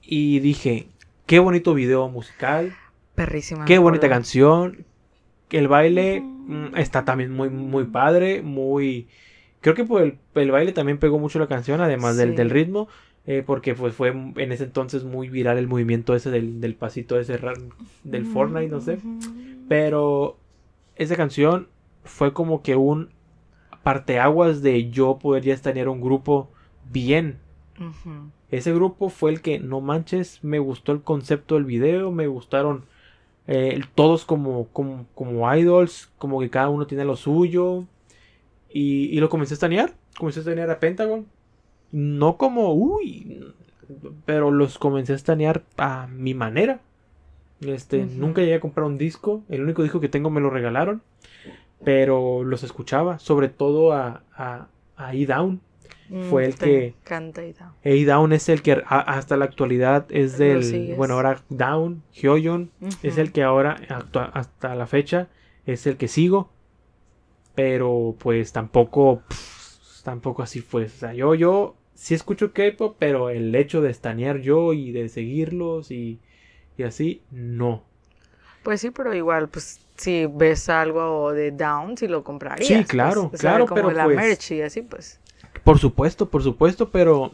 Y 0.02 0.40
dije, 0.40 0.88
qué 1.26 1.40
bonito 1.40 1.74
video 1.74 2.08
musical. 2.10 2.74
Perrísima. 3.16 3.66
Qué 3.66 3.78
bonita 3.78 4.10
canción. 4.10 4.86
El 5.50 5.68
baile 5.68 6.22
mm, 6.22 6.76
está 6.78 7.06
también 7.06 7.32
muy, 7.32 7.50
muy 7.50 7.86
padre. 7.86 8.42
Muy. 8.42 9.08
Creo 9.62 9.76
que 9.76 9.86
por 9.86 10.02
el, 10.02 10.18
el 10.36 10.52
baile 10.52 10.74
también 10.74 10.98
pegó 10.98 11.20
mucho 11.20 11.40
la 11.40 11.48
canción, 11.48 11.80
además 11.82 12.18
del, 12.18 12.32
Sí. 12.32 12.36
del 12.36 12.50
ritmo. 12.50 12.88
eh, 13.26 13.42
porque 13.46 13.74
pues 13.74 13.94
fue 13.94 14.10
en 14.10 14.52
ese 14.52 14.66
entonces 14.66 15.06
muy 15.06 15.30
viral 15.30 15.58
el 15.58 15.70
movimiento 15.70 16.14
ese 16.14 16.30
del, 16.30 16.60
del 16.60 16.76
pasito 16.76 17.18
ese 17.18 17.40
del 18.04 18.26
Fortnite, 18.26 18.68
no 18.68 18.82
sé. 18.82 18.98
Pero 19.70 20.38
esa 20.98 21.16
canción 21.16 21.70
fue 22.04 22.34
como 22.34 22.62
que 22.62 22.76
un 22.76 23.12
parteaguas 23.84 24.62
de 24.62 24.90
yo 24.90 25.20
poder 25.20 25.44
ya 25.44 25.58
tener 25.58 25.90
un 25.90 26.02
grupo 26.02 26.50
bien. 26.92 27.40
Ese 28.50 28.74
grupo 28.74 29.10
fue 29.10 29.32
el 29.32 29.42
que, 29.42 29.60
no 29.60 29.82
manches, 29.82 30.44
me 30.44 30.60
gustó 30.60 30.92
el 30.92 31.02
concepto 31.02 31.56
del 31.56 31.66
video, 31.66 32.12
me 32.12 32.28
gustaron 32.28 32.86
eh, 33.48 33.82
todos 33.96 34.26
como, 34.26 34.68
como, 34.70 35.06
como 35.16 35.54
idols, 35.54 36.12
como 36.18 36.40
que 36.40 36.50
cada 36.50 36.70
uno 36.70 36.88
tiene 36.88 37.06
lo 37.06 37.16
suyo. 37.16 37.86
Y, 38.70 39.06
y 39.16 39.20
lo 39.20 39.30
comencé 39.30 39.54
a 39.54 39.56
estanear, 39.56 39.94
comencé 40.18 40.40
a 40.40 40.42
estanear 40.42 40.70
a 40.70 40.80
Pentagon. 40.80 41.28
No 41.92 42.38
como, 42.38 42.74
uy, 42.74 43.54
pero 44.26 44.50
los 44.50 44.80
comencé 44.80 45.14
a 45.14 45.18
estanear 45.18 45.64
a 45.78 46.08
mi 46.08 46.34
manera. 46.34 46.80
Este, 47.62 48.06
nunca 48.06 48.42
llegué 48.42 48.56
a 48.56 48.60
comprar 48.60 48.86
un 48.86 48.98
disco, 48.98 49.44
el 49.50 49.62
único 49.64 49.84
disco 49.84 50.00
que 50.00 50.10
tengo 50.10 50.30
me 50.30 50.42
lo 50.42 50.50
regalaron, 50.50 51.02
pero 51.84 52.44
los 52.44 52.64
escuchaba, 52.64 53.20
sobre 53.20 53.50
todo 53.50 53.92
a, 53.94 54.24
a, 54.36 54.68
a 54.98 55.14
E-Down. 55.16 55.62
Fue 56.30 56.44
Mm, 56.44 56.46
el 56.46 56.56
te 56.56 56.66
que- 56.66 56.86
encanta 56.88 57.44
y 57.46 57.54
da. 57.54 57.74
A-Down 57.84 58.34
es 58.34 58.50
el 58.50 58.62
que 58.62 58.74
a- 58.74 59.00
hasta 59.00 59.36
la 59.38 59.46
actualidad 59.46 60.06
es 60.10 60.38
del. 60.38 60.94
Bueno, 60.96 61.16
ahora 61.16 61.42
Down, 61.50 62.04
Hyoyeon, 62.14 62.70
es 63.02 63.14
Ujú. 63.14 63.22
el 63.22 63.32
que 63.32 63.42
ahora, 63.44 63.78
actua- 63.90 64.30
hasta 64.34 64.76
la 64.76 64.86
fecha, 64.86 65.28
es 65.66 65.88
el 65.88 65.98
que 65.98 66.08
sigo. 66.08 66.50
Pero 67.56 68.16
pues 68.20 68.52
tampoco. 68.52 69.22
pff, 69.28 70.04
tampoco 70.04 70.44
así 70.44 70.60
fue. 70.62 70.86
O 70.86 70.90
sea, 70.90 71.14
yo, 71.14 71.36
yo 71.36 71.76
sí 71.94 72.14
escucho 72.14 72.52
K-pop, 72.54 72.96
pero 73.00 73.30
el 73.30 73.54
hecho 73.56 73.82
de 73.82 73.90
estanear 73.92 74.40
yo 74.42 74.74
y 74.74 74.92
de 74.92 75.08
seguirlos 75.10 75.90
y, 75.92 76.20
y 76.78 76.84
así, 76.84 77.22
no. 77.32 77.84
Pues 78.64 78.82
sí, 78.82 78.92
pero 78.92 79.14
igual, 79.14 79.50
pues 79.50 79.80
si 79.98 80.26
ves 80.26 80.70
algo 80.70 81.34
de 81.34 81.52
Down, 81.52 81.98
si 81.98 82.08
lo 82.08 82.24
comprarías. 82.24 82.68
Sí, 82.68 82.74
pues, 82.76 82.88
claro, 82.88 83.26
o 83.26 83.30
sea, 83.38 83.40
claro, 83.40 83.66
como 83.66 83.76
pero 83.76 83.92
la 83.92 84.06
pues- 84.06 84.16
merch 84.18 84.52
y 84.52 84.62
así, 84.62 84.82
pues. 84.82 85.20
Por 85.64 85.80
supuesto, 85.80 86.30
por 86.30 86.44
supuesto, 86.44 86.90
pero 86.90 87.32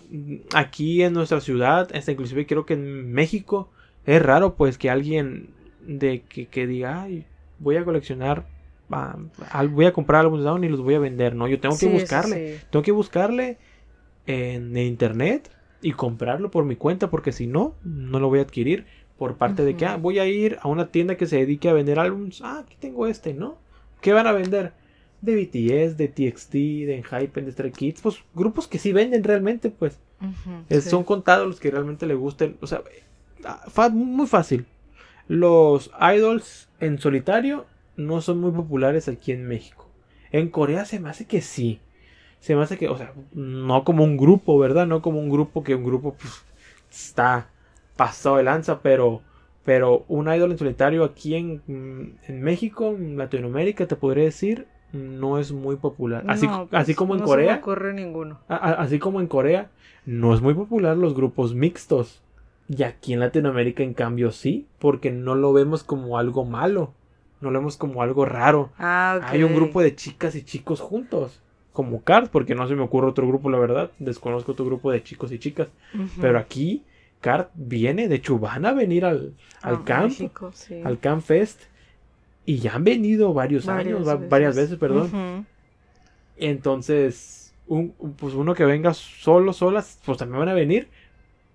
aquí 0.54 1.02
en 1.04 1.14
nuestra 1.14 1.40
ciudad, 1.40 1.90
hasta 1.96 2.12
inclusive 2.12 2.46
creo 2.46 2.66
que 2.66 2.74
en 2.74 3.12
México, 3.12 3.70
es 4.06 4.22
raro 4.22 4.56
pues 4.56 4.78
que 4.78 4.90
alguien 4.90 5.50
de 5.82 6.22
que, 6.22 6.48
que 6.48 6.68
diga, 6.68 7.04
ay, 7.04 7.26
voy 7.60 7.78
a 7.78 7.86
coleccionar, 7.86 8.46
ah, 8.92 9.18
voy 9.70 9.86
a 9.86 9.94
comprar 9.94 10.22
álbumes 10.22 10.44
de 10.44 10.50
Down 10.50 10.64
y 10.64 10.70
los 10.70 10.82
voy 10.82 10.96
a 10.96 11.00
vender, 11.00 11.34
¿no? 11.36 11.48
Yo 11.48 11.60
tengo 11.60 11.76
que 11.76 11.86
Sí, 11.88 11.92
buscarle, 11.92 12.58
sí. 12.60 12.66
tengo 12.70 12.84
que 12.84 12.92
buscarle 12.92 13.58
en 14.28 14.76
internet 14.78 15.50
y 15.82 15.94
comprarlo 15.94 16.52
por 16.52 16.66
mi 16.66 16.76
cuenta, 16.76 17.10
porque 17.10 17.32
si 17.32 17.48
no, 17.48 17.74
no 17.84 18.20
lo 18.20 18.28
voy 18.30 18.40
a 18.40 18.44
adquirir 18.44 18.86
por 19.20 19.36
parte 19.38 19.64
de 19.64 19.76
que, 19.78 19.86
ah, 19.86 19.98
voy 19.98 20.18
a 20.18 20.26
ir 20.26 20.58
a 20.62 20.68
una 20.68 20.88
tienda 20.88 21.16
que 21.18 21.28
se 21.28 21.36
dedique 21.38 21.70
a 21.70 21.74
vender 21.74 22.00
álbumes, 22.00 22.42
ah, 22.42 22.64
aquí 22.66 22.76
tengo 22.80 23.06
este, 23.06 23.34
¿no? 23.36 23.58
¿Qué 24.02 24.14
van 24.14 24.26
a 24.26 24.32
vender? 24.32 24.72
De 25.22 25.36
BTS, 25.36 25.98
de 25.98 26.08
TXT, 26.08 26.54
de 26.86 26.96
Enhypen, 27.04 27.46
de 27.46 27.52
Stray 27.52 27.72
Kids, 27.72 28.02
pues 28.02 28.16
grupos 28.34 28.68
que 28.68 28.80
sí 28.80 28.94
venden 28.94 29.24
realmente, 29.24 29.70
pues. 29.70 30.00
Ujú, 30.22 30.64
Es- 30.70 30.86
sí. 30.86 30.90
Son 30.90 31.04
contados 31.04 31.46
los 31.48 31.60
que 31.60 31.70
realmente 31.70 32.08
le 32.08 32.16
gusten. 32.16 32.58
O 32.62 32.68
sea, 32.68 32.82
ah, 33.44 33.90
muy 33.92 34.26
fácil. 34.28 34.66
Los 35.28 35.92
idols 36.16 36.70
en 36.80 36.98
solitario 36.98 37.66
no 37.98 38.22
son 38.22 38.40
muy 38.40 38.52
populares 38.52 39.08
aquí 39.10 39.32
en 39.34 39.46
México. 39.48 39.88
En 40.32 40.50
Corea 40.50 40.86
se 40.86 41.00
me 41.00 41.10
hace 41.10 41.26
que 41.26 41.42
sí. 41.42 41.80
Se 42.40 42.56
me 42.56 42.64
hace 42.64 42.78
que, 42.78 42.88
o 42.88 42.98
sea, 42.98 43.14
no 43.34 43.84
como 43.84 44.06
un 44.06 44.16
grupo, 44.16 44.58
¿verdad? 44.58 44.88
No 44.88 45.02
como 45.02 45.20
un 45.20 45.30
grupo 45.30 45.64
que 45.64 45.76
un 45.76 45.84
grupo 45.84 46.14
pues, 46.14 46.34
está 46.90 47.50
pasado 48.00 48.38
de 48.38 48.44
lanza, 48.44 48.80
pero, 48.82 49.22
pero 49.66 50.06
un 50.08 50.34
idol 50.34 50.52
en 50.52 50.58
solitario 50.58 51.04
aquí 51.04 51.36
en, 51.36 51.62
en 52.28 52.42
México, 52.42 52.88
en 52.96 53.18
Latinoamérica, 53.18 53.86
te 53.88 53.96
podría 53.96 54.24
decir, 54.24 54.66
no 54.94 55.38
es 55.38 55.52
muy 55.52 55.76
popular. 55.76 56.24
Así, 56.28 56.48
No, 56.48 56.68
así 56.72 56.94
pues, 56.94 56.96
como 56.98 57.14
en 57.16 57.20
no 57.22 57.26
Corea. 57.28 57.56
ocurre 57.58 57.94
ninguno. 57.94 58.40
A- 58.48 58.56
a- 58.56 58.74
Así 58.82 58.98
como 59.00 59.20
en 59.20 59.28
Corea, 59.28 59.70
no 60.06 60.34
es 60.34 60.42
muy 60.42 60.54
popular 60.54 60.98
los 60.98 61.14
grupos 61.14 61.54
mixtos. 61.54 62.22
Y 62.70 62.84
aquí 62.84 63.14
en 63.14 63.20
Latinoamérica, 63.20 63.84
en 63.84 63.94
cambio, 63.94 64.32
sí, 64.32 64.66
porque 64.80 65.12
no 65.12 65.36
lo 65.36 65.52
vemos 65.54 65.84
como 65.84 66.18
algo 66.18 66.46
malo. 66.46 66.94
No 67.42 67.52
lo 67.52 67.60
vemos 67.60 67.78
como 67.78 68.02
algo 68.02 68.26
raro. 68.26 68.70
Ah. 68.78 69.20
Hay 69.24 69.44
un 69.44 69.56
grupo 69.56 69.82
de 69.82 69.96
chicas 69.96 70.36
y 70.36 70.44
chicos 70.44 70.80
juntos. 70.82 71.42
Como 71.74 72.02
Cars, 72.04 72.30
porque 72.30 72.56
no 72.56 72.68
se 72.68 72.76
me 72.76 72.82
ocurre 72.84 73.08
otro 73.08 73.28
grupo, 73.28 73.50
la 73.50 73.58
verdad. 73.60 73.92
Desconozco 74.00 74.52
otro 74.54 74.66
grupo 74.66 74.92
de 74.92 75.02
chicos 75.04 75.32
y 75.32 75.40
chicas. 75.40 75.70
Pero 76.20 76.38
aquí, 76.40 76.84
Cart 77.22 77.52
viene, 77.56 78.08
de 78.08 78.16
hecho, 78.16 78.40
van 78.40 78.66
a 78.66 78.74
venir 78.74 79.06
al, 79.06 79.34
al 79.62 79.76
Ah, 79.76 79.82
camp, 79.86 80.10
México, 80.10 80.52
sí. 80.54 80.82
al 80.84 81.00
Camp 81.00 81.22
Fest. 81.24 81.62
Y 82.46 82.60
ya 82.60 82.74
han 82.76 82.84
venido 82.84 83.34
varios 83.34 83.66
Varias 83.66 83.86
años, 83.96 84.08
va- 84.08 84.16
varias 84.16 84.56
veces, 84.56 84.78
perdón. 84.80 85.46
Entonces, 86.38 87.54
un, 87.68 87.94
un- 88.00 88.14
pues 88.14 88.34
uno 88.34 88.54
que 88.56 88.66
venga 88.66 88.94
solo, 88.94 89.54
solas, 89.54 90.00
pues 90.06 90.18
también 90.18 90.40
van 90.40 90.50
a 90.50 90.54
venir. 90.54 90.88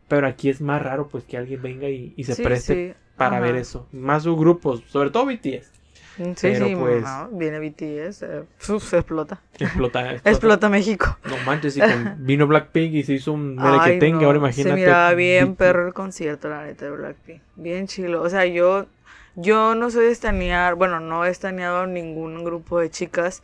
Pero 0.09 0.27
aquí 0.27 0.51
es 0.51 0.61
más 0.61 0.83
raro 0.83 1.09
pues 1.09 1.25
que 1.25 1.39
alguien 1.39 1.63
venga 1.63 1.89
y, 1.89 2.13
y 2.17 2.25
se 2.25 2.35
Sí, 2.35 2.43
preste 2.43 2.93
sí. 2.93 2.99
para 3.17 3.37
Ajá. 3.39 3.47
ver 3.47 3.57
eso. 3.57 3.87
Más 3.93 4.23
sus 4.25 4.37
grupos, 4.39 4.83
sobre 4.87 5.11
todo 5.11 5.25
BTS. 5.27 5.73
Sí, 6.17 6.33
Pero, 6.43 6.67
sí, 6.67 6.77
pues- 6.77 7.03
no, 7.03 7.29
viene 7.33 7.59
BTS, 7.59 8.23
eh, 8.23 8.45
uf, 8.73 8.85
se 8.89 8.99
explota. 8.99 9.41
Explota, 9.59 10.01
explota. 10.13 10.31
Explota 10.31 10.69
México. 10.69 11.19
No 11.25 11.37
manches, 11.45 11.77
y 11.77 11.81
con- 11.81 12.17
vino 12.27 12.47
Blackpink 12.47 12.95
y 12.95 13.03
se 13.03 13.15
hizo 13.15 13.33
un 13.33 13.57
Ay, 13.59 13.73
merequetengue, 13.79 14.21
no, 14.21 14.27
ahora 14.27 14.39
imagínate. 14.39 14.71
Se 14.71 14.77
miraba 14.77 15.13
bien 15.15 15.57
perro 15.57 15.87
el 15.87 15.93
concierto, 15.95 16.49
la 16.49 16.65
neta, 16.65 16.85
de 16.85 16.91
Blackpink. 16.93 17.43
Bien 17.57 17.87
chilo. 17.89 18.23
O 18.23 18.29
sea, 18.29 18.47
yo, 18.47 18.87
yo 19.35 19.75
no 19.75 19.91
soy 19.91 20.07
de 20.07 20.13
estanear, 20.13 20.77
bueno, 20.77 21.01
no 21.01 21.25
he 21.25 21.31
estaneado 21.31 21.87
ningún 21.87 22.45
grupo 22.45 22.79
de 22.79 22.91
chicas, 22.91 23.43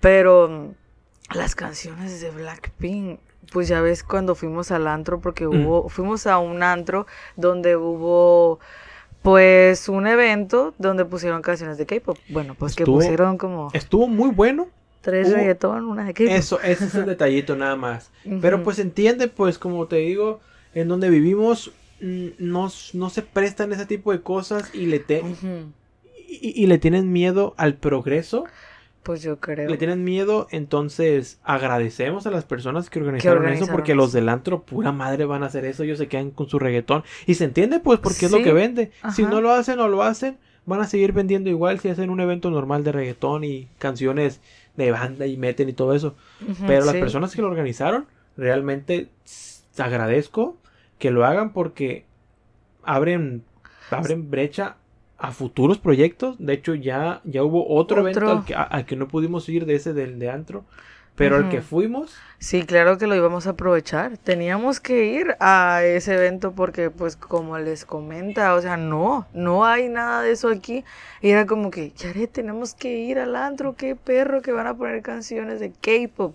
pero 0.00 0.48
mm, 0.48 1.36
las 1.36 1.54
canciones 1.54 2.20
de 2.22 2.30
Blackpink, 2.30 3.20
pues 3.52 3.68
ya 3.68 3.80
ves 3.82 4.02
cuando 4.02 4.34
fuimos 4.34 4.70
al 4.70 4.86
antro, 4.88 5.20
porque 5.20 5.46
Mm. 5.46 5.66
hubo, 5.66 5.88
fuimos 5.90 6.26
a 6.26 6.38
un 6.38 6.62
antro 6.62 7.06
donde 7.36 7.76
hubo, 7.76 8.58
pues, 9.30 9.88
un 9.88 10.06
evento 10.06 10.72
donde 10.78 11.04
pusieron 11.04 11.42
canciones 11.42 11.76
de 11.78 11.86
K-pop. 11.86 12.16
Bueno, 12.28 12.54
pues 12.54 12.74
que 12.76 12.84
pusieron 12.84 13.36
como 13.38 13.70
Estuvo 13.72 14.06
muy 14.08 14.30
bueno. 14.30 14.68
tres 15.00 15.28
hubo- 15.28 15.34
reggaetón, 15.36 15.84
una 15.86 16.04
de 16.04 16.14
K-pop. 16.14 16.32
Eso, 16.32 16.60
ese 16.60 16.84
es 16.86 16.94
el 16.94 17.06
detallito 17.14 17.56
nada 17.56 17.76
más. 17.76 18.10
Pero 18.40 18.62
pues 18.62 18.78
entiende, 18.78 19.28
pues 19.28 19.58
como 19.58 19.86
te 19.86 19.96
digo, 19.96 20.40
en 20.74 20.88
donde 20.88 21.10
vivimos 21.10 21.72
mm, 22.00 22.26
no, 22.38 22.70
no 22.92 23.10
se 23.10 23.22
prestan 23.22 23.72
ese 23.72 23.86
tipo 23.86 24.12
de 24.12 24.20
cosas 24.22 24.70
y 24.74 24.86
le, 24.86 25.00
te- 25.00 25.22
y, 26.28 26.62
y 26.62 26.66
le 26.66 26.78
tienen 26.78 27.12
miedo 27.12 27.54
al 27.56 27.74
progreso. 27.74 28.44
Pues 29.06 29.22
yo 29.22 29.38
creo. 29.38 29.70
Le 29.70 29.76
tienen 29.76 30.02
miedo, 30.02 30.48
entonces 30.50 31.38
agradecemos 31.44 32.26
a 32.26 32.32
las 32.32 32.44
personas 32.44 32.90
que 32.90 32.98
organizaron, 32.98 33.46
eso 33.46 33.68
porque 33.68 33.94
los 33.94 34.08
eso. 34.08 34.18
del 34.18 34.28
antro, 34.28 34.62
pura 34.62 34.90
madre, 34.90 35.24
van 35.26 35.44
a 35.44 35.46
hacer 35.46 35.64
eso. 35.64 35.84
Ellos 35.84 35.98
se 35.98 36.08
quedan 36.08 36.32
con 36.32 36.48
su 36.48 36.58
reggaetón. 36.58 37.04
Y 37.24 37.34
se 37.34 37.44
entiende, 37.44 37.78
pues, 37.78 38.00
porque 38.00 38.26
es 38.26 38.32
lo 38.32 38.42
que 38.42 38.52
vende. 38.52 38.90
Si 39.14 39.22
no 39.22 39.40
lo 39.40 39.52
hacen 39.52 39.78
o 39.78 39.86
lo 39.86 40.02
hacen, 40.02 40.38
van 40.64 40.80
a 40.80 40.88
seguir 40.88 41.12
vendiendo 41.12 41.48
igual 41.48 41.78
si 41.78 41.88
hacen 41.88 42.10
un 42.10 42.18
evento 42.18 42.50
normal 42.50 42.82
de 42.82 42.90
reggaetón 42.90 43.44
y 43.44 43.68
canciones 43.78 44.40
de 44.76 44.90
banda 44.90 45.24
y 45.26 45.36
meten 45.36 45.68
y 45.68 45.72
todo 45.72 45.94
eso. 45.94 46.16
Pero 46.66 46.84
las 46.84 46.96
personas 46.96 47.32
que 47.32 47.42
lo 47.42 47.46
organizaron, 47.46 48.06
realmente 48.36 49.08
agradezco 49.78 50.56
que 50.98 51.12
lo 51.12 51.24
hagan 51.24 51.52
porque 51.52 52.06
abren, 52.82 53.44
abren 53.88 54.32
brecha 54.32 54.78
a 55.18 55.32
futuros 55.32 55.78
proyectos. 55.78 56.36
De 56.38 56.52
hecho, 56.52 56.74
ya, 56.74 57.20
ya 57.24 57.42
hubo 57.42 57.68
otro, 57.68 58.00
evento 58.00 58.30
al 58.30 58.44
que, 58.44 58.54
al 58.54 58.86
que, 58.86 58.96
no 58.96 59.08
pudimos 59.08 59.48
ir 59.48 59.66
de 59.66 59.74
ese 59.76 59.92
del 59.92 60.18
de 60.18 60.30
antro. 60.30 60.64
Pero 61.16 61.38
el 61.38 61.48
que 61.48 61.62
fuimos. 61.62 62.14
Sí, 62.38 62.64
claro 62.64 62.98
que 62.98 63.06
lo 63.06 63.16
íbamos 63.16 63.46
a 63.46 63.50
aprovechar. 63.50 64.18
Teníamos 64.18 64.80
que 64.80 65.06
ir 65.06 65.34
a 65.40 65.82
ese 65.82 66.14
evento 66.14 66.52
porque, 66.52 66.90
pues, 66.90 67.16
como 67.16 67.58
les 67.58 67.86
comenta, 67.86 68.54
o 68.54 68.60
sea, 68.60 68.76
no, 68.76 69.26
no 69.32 69.64
hay 69.64 69.88
nada 69.88 70.20
de 70.20 70.32
eso 70.32 70.48
aquí. 70.48 70.84
Y 71.22 71.30
era 71.30 71.46
como 71.46 71.70
que, 71.70 71.92
ya 71.92 72.12
tenemos 72.26 72.74
que 72.74 72.98
ir 72.98 73.18
al 73.18 73.34
antro, 73.34 73.76
qué 73.76 73.96
perro 73.96 74.42
que 74.42 74.52
van 74.52 74.66
a 74.66 74.76
poner 74.76 75.00
canciones 75.00 75.58
de 75.58 75.72
K-pop. 75.72 76.34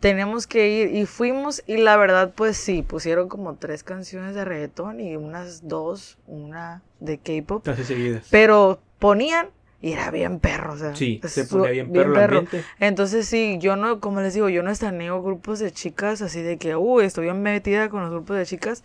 Tenemos 0.00 0.46
que 0.46 0.68
ir 0.68 0.94
y 0.94 1.06
fuimos 1.06 1.62
y 1.66 1.78
la 1.78 1.96
verdad, 1.96 2.32
pues 2.34 2.56
sí, 2.56 2.82
pusieron 2.82 3.28
como 3.28 3.56
tres 3.56 3.82
canciones 3.82 4.34
de 4.34 4.44
reggaetón 4.44 5.00
y 5.00 5.16
unas 5.16 5.66
dos, 5.66 6.18
una 6.26 6.82
de 7.00 7.18
K-pop. 7.18 7.64
Casi 7.64 7.84
seguidas. 7.84 8.26
Pero 8.30 8.80
ponían 8.98 9.48
y 9.80 9.92
era 9.92 10.10
bien 10.10 10.40
perro, 10.40 10.72
o 10.72 10.76
sea. 10.76 10.94
Sí, 10.96 11.20
se 11.24 11.44
ponía 11.44 11.84
bien 11.84 12.12
perro, 12.12 12.44
Entonces 12.80 13.26
sí, 13.26 13.58
yo 13.60 13.76
no, 13.76 14.00
como 14.00 14.20
les 14.20 14.34
digo, 14.34 14.48
yo 14.48 14.62
no 14.62 14.70
estaneo 14.70 15.22
grupos 15.22 15.60
de 15.60 15.70
chicas 15.72 16.20
así 16.22 16.42
de 16.42 16.58
que, 16.58 16.76
uy, 16.76 17.04
estoy 17.04 17.24
bien 17.24 17.42
metida 17.42 17.88
con 17.88 18.02
los 18.02 18.10
grupos 18.10 18.36
de 18.36 18.46
chicas, 18.46 18.82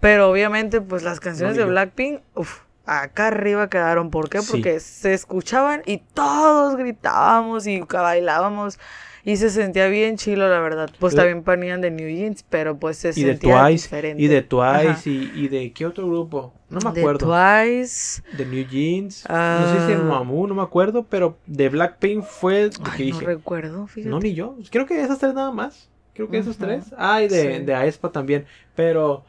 pero 0.00 0.30
obviamente 0.30 0.80
pues 0.80 1.02
las 1.02 1.20
canciones 1.20 1.56
de 1.56 1.64
Blackpink, 1.64 2.20
uff, 2.34 2.60
acá 2.86 3.28
arriba 3.28 3.68
quedaron. 3.68 4.10
¿Por 4.10 4.28
qué? 4.28 4.40
Porque 4.42 4.80
se 4.80 5.14
escuchaban 5.14 5.82
y 5.86 5.98
todos 5.98 6.76
gritábamos 6.76 7.66
y 7.66 7.80
bailábamos. 7.80 8.78
Y 9.24 9.36
se 9.36 9.50
sentía 9.50 9.86
bien 9.86 10.16
chilo, 10.16 10.48
la 10.48 10.58
verdad. 10.58 10.90
Pues 10.98 11.14
también 11.14 11.44
ponían 11.44 11.80
de 11.80 11.92
New 11.92 12.08
Jeans, 12.08 12.44
pero 12.48 12.76
pues 12.78 12.96
se 12.96 13.12
sentía 13.12 13.66
diferente. 13.66 14.20
Y 14.20 14.26
de 14.26 14.42
Twice, 14.42 15.08
y, 15.08 15.32
y, 15.36 15.48
de 15.48 15.72
qué 15.72 15.86
otro 15.86 16.08
grupo. 16.08 16.52
No 16.68 16.80
me 16.80 16.98
acuerdo. 16.98 17.30
De 17.30 17.66
Twice. 17.76 18.22
De 18.36 18.44
New 18.44 18.66
Jeans. 18.66 19.24
no 19.28 19.72
sé 19.72 19.86
si 19.86 19.92
en 19.92 20.08
Mamu, 20.08 20.48
no 20.48 20.54
me 20.54 20.62
acuerdo, 20.62 21.06
pero 21.08 21.38
de 21.46 21.68
Blackpink 21.68 22.24
fue 22.24 22.70
No 22.80 23.20
recuerdo, 23.20 23.86
fíjate. 23.86 24.10
No, 24.10 24.18
ni 24.18 24.34
yo. 24.34 24.56
Creo 24.70 24.86
que 24.86 25.00
esas 25.00 25.20
tres 25.20 25.34
nada 25.34 25.52
más. 25.52 25.88
Creo 26.14 26.28
que 26.28 26.38
esos 26.38 26.58
tres. 26.58 26.92
Ah, 26.98 27.22
y 27.22 27.28
de, 27.28 27.60
de 27.60 27.74
Aespa 27.74 28.10
también. 28.10 28.44
Pero, 28.74 29.24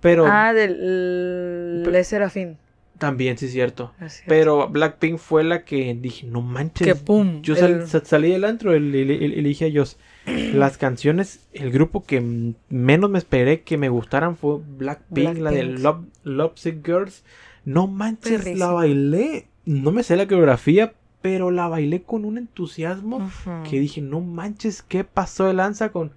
pero. 0.00 0.26
Ah, 0.26 0.52
del 0.52 1.84
Le 1.84 2.04
Serafín. 2.04 2.58
También, 2.98 3.38
sí 3.38 3.46
es 3.46 3.52
cierto. 3.52 3.92
Pero 4.26 4.68
Blackpink 4.68 5.18
fue 5.18 5.44
la 5.44 5.64
que 5.64 5.96
dije, 5.98 6.26
no 6.26 6.42
manches. 6.42 6.86
Que 6.86 6.94
pum. 6.96 7.42
Yo 7.42 7.54
salí 7.54 8.30
del 8.30 8.44
antro 8.44 8.74
y 8.74 8.80
le 8.80 9.42
dije 9.42 9.66
a 9.66 9.68
ellos, 9.68 9.98
las 10.54 10.78
canciones, 10.78 11.46
el 11.52 11.70
grupo 11.70 12.04
que 12.04 12.20
menos 12.68 13.10
me 13.10 13.18
esperé 13.18 13.62
que 13.62 13.78
me 13.78 13.88
gustaran 13.88 14.36
fue 14.36 14.58
Blackpink, 14.58 15.38
la 15.38 15.50
de 15.50 15.62
Love, 15.64 16.04
Lovesick 16.24 16.84
Girls. 16.84 17.24
No 17.64 17.86
manches, 17.86 18.58
la 18.58 18.72
bailé. 18.72 19.46
No 19.64 19.92
me 19.92 20.02
sé 20.02 20.16
la 20.16 20.26
coreografía, 20.26 20.94
pero 21.20 21.50
la 21.50 21.68
bailé 21.68 22.02
con 22.02 22.24
un 22.24 22.38
entusiasmo 22.38 23.30
que 23.68 23.78
dije, 23.78 24.00
no 24.00 24.20
manches, 24.20 24.82
¿qué 24.82 25.04
pasó 25.04 25.44
de 25.44 25.54
lanza 25.54 25.90
con... 25.90 26.12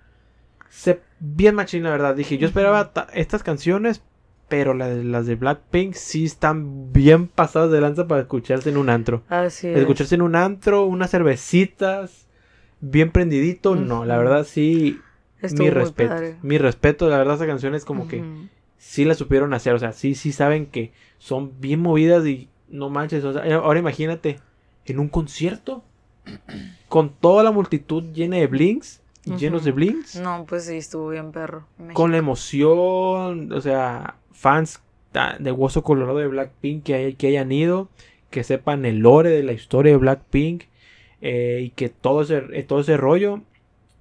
Se, 0.70 1.02
bien 1.20 1.56
machín, 1.56 1.84
la 1.84 1.90
verdad. 1.90 2.16
Dije, 2.16 2.38
yo 2.38 2.48
esperaba 2.48 2.94
estas 3.14 3.44
canciones, 3.44 4.02
pero 4.52 4.74
las 4.74 5.26
de 5.28 5.36
Blackpink 5.36 5.93
sí 5.93 6.26
están 6.26 6.91
bien 6.91 7.30
pasadas 7.30 7.72
de 7.72 7.80
lanza 7.80 8.06
para 8.10 8.20
escucharse 8.20 8.70
en 8.70 8.76
un 8.76 8.89
antro. 8.89 9.24
Así 9.30 9.70
es. 9.70 9.78
Escucharse 9.78 10.16
en 10.16 10.22
un 10.22 10.36
antro, 10.36 10.84
unas 10.84 11.10
cervecitas, 11.10 12.28
bien 12.82 13.12
prendidito, 13.12 13.78
no, 13.78 14.04
la 14.04 14.18
verdad 14.18 14.45
sí, 14.45 14.99
mi 15.58 15.70
respeto. 15.70 16.16
Mi 16.41 16.58
respeto, 16.58 17.08
la 17.08 17.18
verdad 17.18 17.36
esa 17.36 17.47
canción 17.47 17.76
es 17.76 17.86
como 17.86 18.10
que 18.10 18.26
sí 18.78 19.06
la 19.06 19.14
supieron 19.14 19.54
hacer, 19.54 19.74
o 19.74 19.80
sea, 19.80 19.93
sí, 19.93 20.16
sí 20.16 20.34
saben 20.34 20.66
que 20.66 20.91
son 21.18 21.54
bien 21.62 21.80
movidas 21.80 22.28
y 22.28 22.49
no 22.68 22.89
manches, 22.89 23.24
o 23.24 23.32
sea, 23.32 23.56
ahora 23.56 23.80
imagínate, 23.80 24.41
en 24.86 24.99
un 24.99 25.08
concierto, 25.08 25.82
con 26.89 27.14
toda 27.14 27.41
la 27.41 27.52
multitud 27.52 28.04
llena 28.12 28.36
de 28.36 28.47
blinks, 28.47 29.02
llenos 29.24 29.64
de 29.64 29.72
blinks. 29.72 30.18
No, 30.18 30.45
pues 30.45 30.66
sí, 30.66 30.76
estuvo 30.76 31.08
bien 31.08 31.32
perro. 31.32 31.68
Con 31.93 32.12
la 32.12 32.18
emoción, 32.18 33.54
o 33.54 33.62
sea, 33.62 34.18
fans 34.42 34.82
de 35.39 35.52
Hueso 35.52 35.84
Colorado 35.84 36.18
de 36.18 36.28
Blackpink 36.28 36.84
que, 36.84 37.16
que 37.16 37.28
hayan 37.28 37.52
ido, 37.52 37.89
que 38.30 38.44
sepan 38.44 38.86
el 38.86 39.00
lore 39.00 39.30
de 39.30 39.44
la 39.44 39.52
historia 39.52 39.92
de 39.92 39.98
Blackpink 39.98 40.64
eh, 41.22 41.60
y 41.66 41.70
que 41.70 41.89
todo 41.89 42.24
ese, 42.24 42.44
eh, 42.54 42.64
todo 42.64 42.80
ese 42.80 42.98
rollo, 42.98 43.42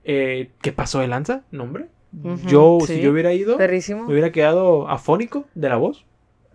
eh, 0.04 0.50
¿qué 0.62 0.72
pasó 0.72 1.00
de 1.00 1.08
lanza? 1.08 1.42
¿Nombre? 1.50 1.88
yo, 2.46 2.78
si 2.84 3.00
yo 3.00 3.12
hubiera 3.12 3.32
ido, 3.32 3.56
me 3.56 4.12
hubiera 4.12 4.32
quedado 4.32 4.88
afónico 4.88 5.44
de 5.54 5.68
la 5.68 5.76
voz. 5.76 6.06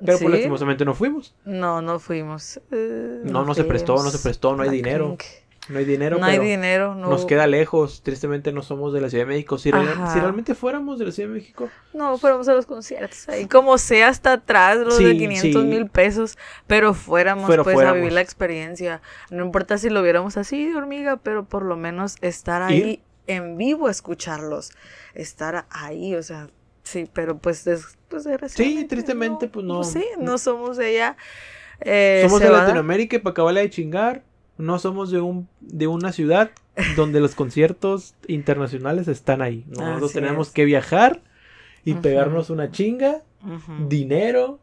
Pero 0.03 0.19
pues 0.19 0.31
lastimosamente 0.31 0.83
no 0.83 0.93
fuimos. 0.93 1.35
No, 1.45 1.81
no 1.81 1.99
fuimos. 1.99 2.59
no, 2.71 3.45
no, 3.45 3.53
se 3.53 3.63
prestó, 3.63 3.95
no 4.03 4.09
se 4.09 4.19
prestó, 4.19 4.55
no 4.55 4.63
hay 4.63 4.69
dinero. 4.69 5.17
No 5.67 5.79
hay 5.79 5.85
dinero. 5.85 6.17
No 6.19 6.25
hay 6.25 6.39
dinero. 6.39 6.95
No... 6.95 7.09
Nos 7.09 7.25
queda 7.25 7.47
lejos. 7.47 8.03
Tristemente 8.03 8.51
no 8.51 8.61
somos 8.61 8.93
de 8.93 9.01
la 9.01 9.09
Ciudad 9.09 9.25
de 9.25 9.29
México. 9.29 9.57
Si, 9.57 9.71
realmente 9.71 10.53
fuéramos 10.53 10.99
de 10.99 11.05
la 11.05 11.11
Ciudad 11.11 11.29
de 11.29 11.35
México. 11.35 11.69
No, 11.93 12.17
fuéramos 12.17 12.47
a 12.47 12.53
los 12.53 12.65
conciertos. 12.65 13.27
Ahí 13.29 13.47
como 13.47 13.77
sea 13.77 14.09
hasta 14.09 14.33
atrás, 14.33 14.77
los 14.77 14.97
de 14.97 15.17
500 15.17 15.65
mil 15.65 15.87
pesos. 15.89 16.37
Pero 16.67 16.93
fuéramos 16.93 17.49
pues 17.63 17.79
a 17.79 17.93
vivir 17.93 18.13
la 18.13 18.21
experiencia. 18.21 19.01
No 19.29 19.43
importa 19.43 19.77
si 19.77 19.89
lo 19.89 20.01
viéramos 20.03 20.37
así 20.37 20.65
de 20.67 20.75
hormiga, 20.75 21.17
pero 21.17 21.45
por 21.45 21.63
lo 21.63 21.75
menos 21.75 22.15
estar 22.21 22.61
ahí 22.61 23.01
en 23.27 23.57
vivo, 23.57 23.89
escucharlos. 23.89 24.71
Estar 25.13 25.65
ahí, 25.69 26.15
o 26.15 26.21
sea, 26.21 26.47
sí, 26.83 27.09
pero 27.11 27.37
pues, 27.37 27.65
es, 27.65 27.97
pues 28.07 28.27
Sí, 28.49 28.85
tristemente 28.85 29.47
pues 29.47 29.65
no. 29.65 29.83
sí, 29.83 30.05
no 30.19 30.37
somos 30.37 30.77
de 30.77 30.87
allá. 30.87 31.17
Eh, 31.81 32.21
somos 32.25 32.39
de 32.39 32.49
Latinoamérica 32.49 33.17
y 33.17 33.19
para 33.19 33.31
acabarle 33.31 33.61
de 33.61 33.69
chingar 33.69 34.23
no 34.57 34.79
somos 34.79 35.11
de 35.11 35.21
un 35.21 35.47
de 35.61 35.87
una 35.87 36.11
ciudad 36.11 36.51
donde 36.95 37.19
los 37.19 37.35
conciertos 37.35 38.15
internacionales 38.27 39.07
están 39.07 39.41
ahí. 39.41 39.65
Nosotros 39.67 40.13
tenemos 40.13 40.51
que 40.51 40.65
viajar 40.65 41.21
y 41.83 41.93
pegarnos 41.95 42.49
una 42.49 42.71
chinga, 42.71 43.21
dinero, 43.87 44.59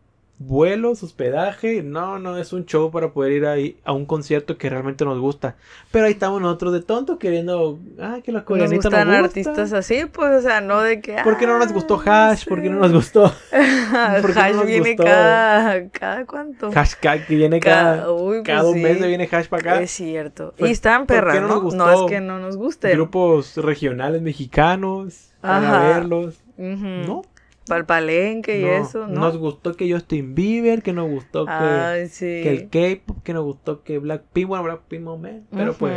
vuelos, 0.46 1.02
hospedaje. 1.02 1.82
No, 1.82 2.18
no, 2.18 2.36
es 2.36 2.52
un 2.52 2.66
show 2.66 2.90
para 2.90 3.12
poder 3.12 3.32
ir 3.32 3.46
ahí 3.46 3.76
a 3.84 3.92
un 3.92 4.06
concierto 4.06 4.58
que 4.58 4.68
realmente 4.68 5.04
nos 5.04 5.18
gusta. 5.18 5.56
Pero 5.90 6.06
ahí 6.06 6.12
estamos 6.12 6.40
nosotros 6.40 6.72
de 6.72 6.82
tonto 6.82 7.18
queriendo, 7.18 7.78
ah, 8.00 8.18
que 8.22 8.32
los 8.32 8.42
coreanitos 8.44 8.90
nos 8.90 9.00
gustan 9.00 9.10
artistas 9.10 9.72
así, 9.72 10.06
pues, 10.06 10.32
o 10.32 10.40
sea, 10.42 10.60
no 10.60 10.80
de 10.80 11.00
que... 11.00 11.16
¿Por 11.24 11.36
qué 11.36 11.46
no 11.46 11.58
nos 11.58 11.72
gustó 11.72 12.02
ah, 12.06 12.30
Hash? 12.30 12.46
¿Por 12.46 12.62
qué 12.62 12.70
no 12.70 12.78
nos 12.78 12.92
gustó? 12.92 13.32
Hash 13.52 14.66
viene 14.66 14.96
cada... 14.96 15.88
¿Cada 15.90 16.26
cuánto? 16.26 16.70
Hashtag 16.72 17.26
que 17.26 17.36
viene 17.36 17.60
cada... 17.60 18.06
Pues 18.06 18.42
cada, 18.42 18.64
un 18.64 18.80
mes 18.80 19.04
viene 19.04 19.28
Hash 19.30 19.48
para 19.48 19.72
acá. 19.72 19.82
Es 19.82 19.90
cierto. 19.90 20.54
y 20.58 20.70
están 20.70 21.06
perras, 21.06 21.40
no, 21.40 21.62
¿no? 21.62 21.70
no 21.70 21.90
es 21.90 22.10
que 22.10 22.20
no 22.20 22.38
nos 22.38 22.56
guste. 22.56 22.92
Grupos 22.92 23.56
regionales 23.56 24.22
mexicanos, 24.22 25.32
para 25.40 25.80
verlos. 25.80 26.38
¿No? 26.56 27.22
Para 27.66 27.80
el 27.80 27.86
palenque 27.86 28.60
y 28.60 28.64
eso, 28.64 29.06
¿no? 29.06 29.20
Nos 29.20 29.36
gustó 29.36 29.74
que 29.74 29.90
Justin 29.90 30.34
Bieber, 30.34 30.82
que 30.82 30.92
nos 30.92 31.08
gustó 31.08 31.46
que, 31.46 32.10
que 32.18 32.50
el 32.50 32.68
K-pop, 32.68 33.22
que 33.22 33.32
nos 33.32 33.44
gustó 33.44 33.82
que 33.82 33.98
Blackpink, 33.98 34.48
bueno, 34.48 34.64
Blackpink 34.64 35.02
moment, 35.02 35.46
pero 35.50 35.74
pues, 35.74 35.94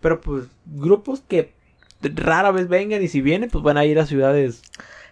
pero 0.00 0.20
pues 0.20 0.46
grupos 0.66 1.22
que 1.26 1.52
rara 2.02 2.50
vez 2.50 2.68
vengan 2.68 3.02
y 3.02 3.08
si 3.08 3.20
vienen, 3.20 3.48
pues 3.48 3.62
van 3.62 3.76
a 3.76 3.84
ir 3.84 3.98
a 3.98 4.06
ciudades 4.06 4.62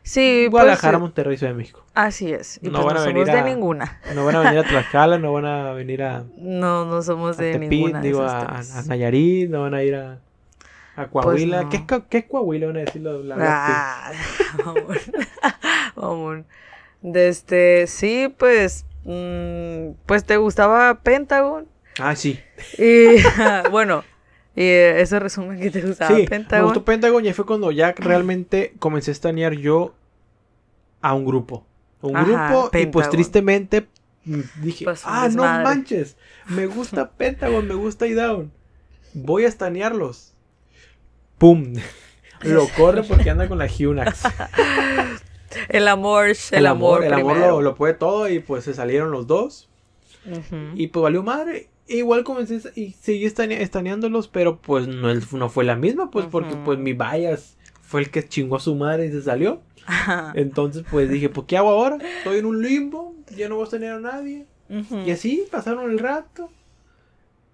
Sí, 0.03 0.49
Guadalajara, 0.51 0.99
pues, 0.99 1.03
Monterrey, 1.03 1.37
Ciudad 1.37 1.53
de 1.53 1.59
México. 1.59 1.85
Así 1.95 2.33
es. 2.33 2.59
Y 2.63 2.67
no 2.67 2.83
pues 2.83 2.95
van 2.95 2.97
a 2.97 3.07
venir 3.07 3.27
de 3.27 3.43
ninguna. 3.43 4.01
No 4.15 4.25
van 4.25 4.37
a 4.37 4.41
venir 4.41 4.59
a 4.59 4.63
Tlaxcala, 4.69 5.19
no 5.19 5.33
van 5.33 5.45
a 5.45 5.73
venir 5.73 6.03
a. 6.03 6.25
No, 6.37 6.85
no 6.85 7.03
somos 7.03 7.37
de 7.37 7.59
ninguna. 7.59 8.01
Digo, 8.01 8.23
a, 8.23 8.59
a, 8.59 8.83
Nayarit, 8.87 9.49
no 9.49 9.63
van 9.63 9.75
a 9.75 9.83
ir 9.83 9.95
a. 9.95 10.19
A 10.97 11.07
pues 11.07 11.25
Coahuila. 11.25 11.69
¿Qué, 11.71 11.77
es, 11.79 11.83
¿Qué, 12.09 12.19
es, 12.19 12.25
Coahuila? 12.27 12.67
Van 12.67 12.77
a 12.77 12.81
decirlo. 12.81 13.23
La 13.23 13.37
ah, 13.39 14.13
vamos. 15.97 16.45
De 17.01 17.29
este, 17.29 17.87
sí, 17.87 18.33
pues. 18.37 18.85
Mmm, 19.05 19.95
pues 20.07 20.25
te 20.25 20.37
gustaba 20.37 21.01
Pentagon. 21.03 21.67
Ah, 21.99 22.15
sí. 22.15 22.39
Y 22.79 23.17
bueno, 23.71 24.05
y 24.55 24.65
eso 24.65 25.19
resume 25.19 25.59
que 25.59 25.71
te 25.71 25.81
gustaba 25.83 26.15
sí, 26.15 26.27
Pentagon. 26.27 26.67
Me 26.67 26.73
gustó 26.73 26.85
Pentagon 26.85 27.25
y 27.25 27.33
fue 27.33 27.47
cuando 27.47 27.71
ya 27.71 27.93
realmente 27.93 28.75
comencé 28.79 29.11
a 29.11 29.13
estanear 29.13 29.55
yo 29.55 29.95
a 31.01 31.15
un 31.15 31.25
grupo. 31.25 31.67
Un 32.01 32.15
grupo 32.15 32.71
y 32.77 32.87
pues 32.87 33.09
tristemente 33.11 33.89
mm, 34.25 34.41
dije, 34.63 34.85
pues, 34.85 35.03
ah, 35.05 35.29
no 35.33 35.43
manches, 35.43 36.17
me 36.49 36.67
gusta 36.67 37.11
Pentagon, 37.17 37.67
me 37.67 37.75
gusta 37.75 38.07
I-Down. 38.07 38.53
Voy 39.15 39.45
a 39.45 39.49
estanearlos. 39.49 40.32
¡Pum! 41.43 41.75
Lo 42.43 42.69
corre 42.69 43.03
porque 43.03 43.29
anda 43.29 43.49
con 43.49 43.59
la 43.59 43.67
Hunax. 43.67 44.23
el 45.69 45.89
amor, 45.89 46.27
el, 46.53 46.67
amor. 46.67 47.05
el 47.05 47.13
amor 47.13 47.37
lo, 47.37 47.63
lo, 47.63 47.75
puede 47.75 47.95
todo 47.95 48.29
y 48.29 48.39
pues 48.39 48.63
se 48.63 48.75
salieron 48.75 49.11
los 49.11 49.27
dos. 49.27 49.69
Y 50.77 50.87
pues 50.87 51.03
valió 51.03 51.25
madre. 51.25 51.69
E 51.89 51.97
igual 51.97 52.23
comencé 52.23 52.61
y 52.77 52.93
seguí 52.93 53.25
estaneándolos, 53.27 54.29
pero 54.29 54.61
pues 54.61 54.87
no, 54.87 55.13
no 55.13 55.49
fue 55.49 55.65
la 55.65 55.75
misma, 55.75 56.13
pues 56.13 56.27
porque 56.27 56.55
pues 56.65 56.79
mi 56.79 56.93
bias 56.93 57.57
fue 57.81 58.03
el 58.03 58.11
que 58.11 58.29
chingó 58.29 58.55
a 58.57 58.61
su 58.61 58.77
madre 58.77 59.07
y 59.07 59.11
se 59.11 59.23
salió. 59.23 59.63
Entonces 60.35 60.85
pues 60.89 61.11
dije, 61.11 61.29
pues 61.29 61.49
¿qué 61.49 61.57
hago 61.57 61.71
ahora? 61.71 61.99
Estoy 62.19 62.39
en 62.39 62.47
un 62.47 62.63
limbo, 62.63 63.17
ya 63.37 63.49
no 63.49 63.57
voy 63.57 63.63
a 63.63 63.65
estanear 63.65 63.97
a 63.97 64.01
nadie. 64.01 64.47
Y 65.05 65.11
así 65.11 65.45
pasaron 65.51 65.91
el 65.91 65.99
rato. 65.99 66.51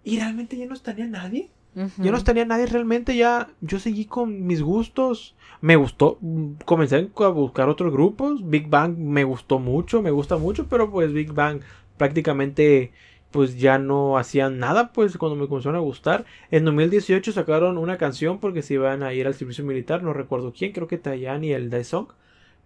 Y 0.05 0.19
realmente 0.19 0.59
ya 0.59 0.67
no 0.67 0.75
estaría 0.75 1.07
nadie. 1.07 1.51
Ya 1.99 2.11
no 2.11 2.17
estaría 2.17 2.45
nadie 2.45 2.67
realmente, 2.67 3.17
ya 3.17 3.49
yo 3.61 3.79
seguí 3.79 4.05
con 4.05 4.47
mis 4.47 4.63
gustos. 4.63 5.37
Me 5.61 5.77
gustó, 5.77 6.19
comencé 6.65 7.11
a 7.17 7.29
buscar 7.29 7.69
otros 7.69 7.93
grupos. 7.93 8.49
Big 8.49 8.69
Bang 8.69 8.97
me 8.97 9.25
gustó 9.25 9.59
mucho, 9.59 10.03
me 10.03 10.11
gusta 10.11 10.37
mucho, 10.37 10.67
pero 10.69 10.91
pues 10.91 11.13
Big 11.13 11.33
Bang 11.33 11.61
prácticamente 11.97 12.93
pues 13.31 13.59
ya 13.59 13.79
no 13.79 14.17
hacían 14.17 14.59
nada 14.59 14.93
pues 14.93 15.19
cuando 15.19 15.37
me 15.37 15.49
comenzaron 15.49 15.77
a 15.77 15.81
gustar. 15.81 16.25
En 16.51 16.65
2018 16.65 17.33
sacaron 17.33 17.79
una 17.79 17.99
canción 17.99 18.39
porque 18.39 18.63
se 18.63 18.75
iban 18.75 19.03
a 19.03 19.13
ir 19.13 19.27
al 19.27 19.35
servicio 19.35 19.65
militar, 19.65 20.03
no 20.03 20.13
recuerdo 20.13 20.53
quién, 20.57 20.73
creo 20.73 20.89
que 20.89 20.99
Tayan 20.99 21.45
y 21.45 21.53
el 21.53 21.85
Song 21.85 22.09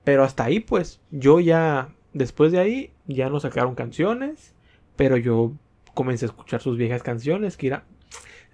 Pero 0.04 0.24
hasta 0.24 0.44
ahí 0.44 0.60
pues 0.60 1.00
yo 1.10 1.40
ya, 1.40 1.94
después 2.12 2.52
de 2.52 2.60
ahí, 2.60 2.90
ya 3.06 3.28
no 3.28 3.40
sacaron 3.40 3.74
canciones, 3.74 4.54
pero 4.96 5.16
yo 5.16 5.52
comencé 5.94 6.26
a 6.26 6.28
escuchar 6.28 6.60
sus 6.60 6.76
viejas 6.76 7.02
canciones 7.02 7.56
que 7.56 7.66
era, 7.68 7.84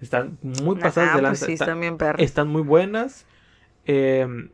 están 0.01 0.37
muy 0.41 0.77
pasadas 0.77 1.15
de 1.15 1.21
pues 1.21 2.19
están, 2.19 2.47
muy 2.47 2.61
buenas. 2.61 3.25
Em, 3.85 4.49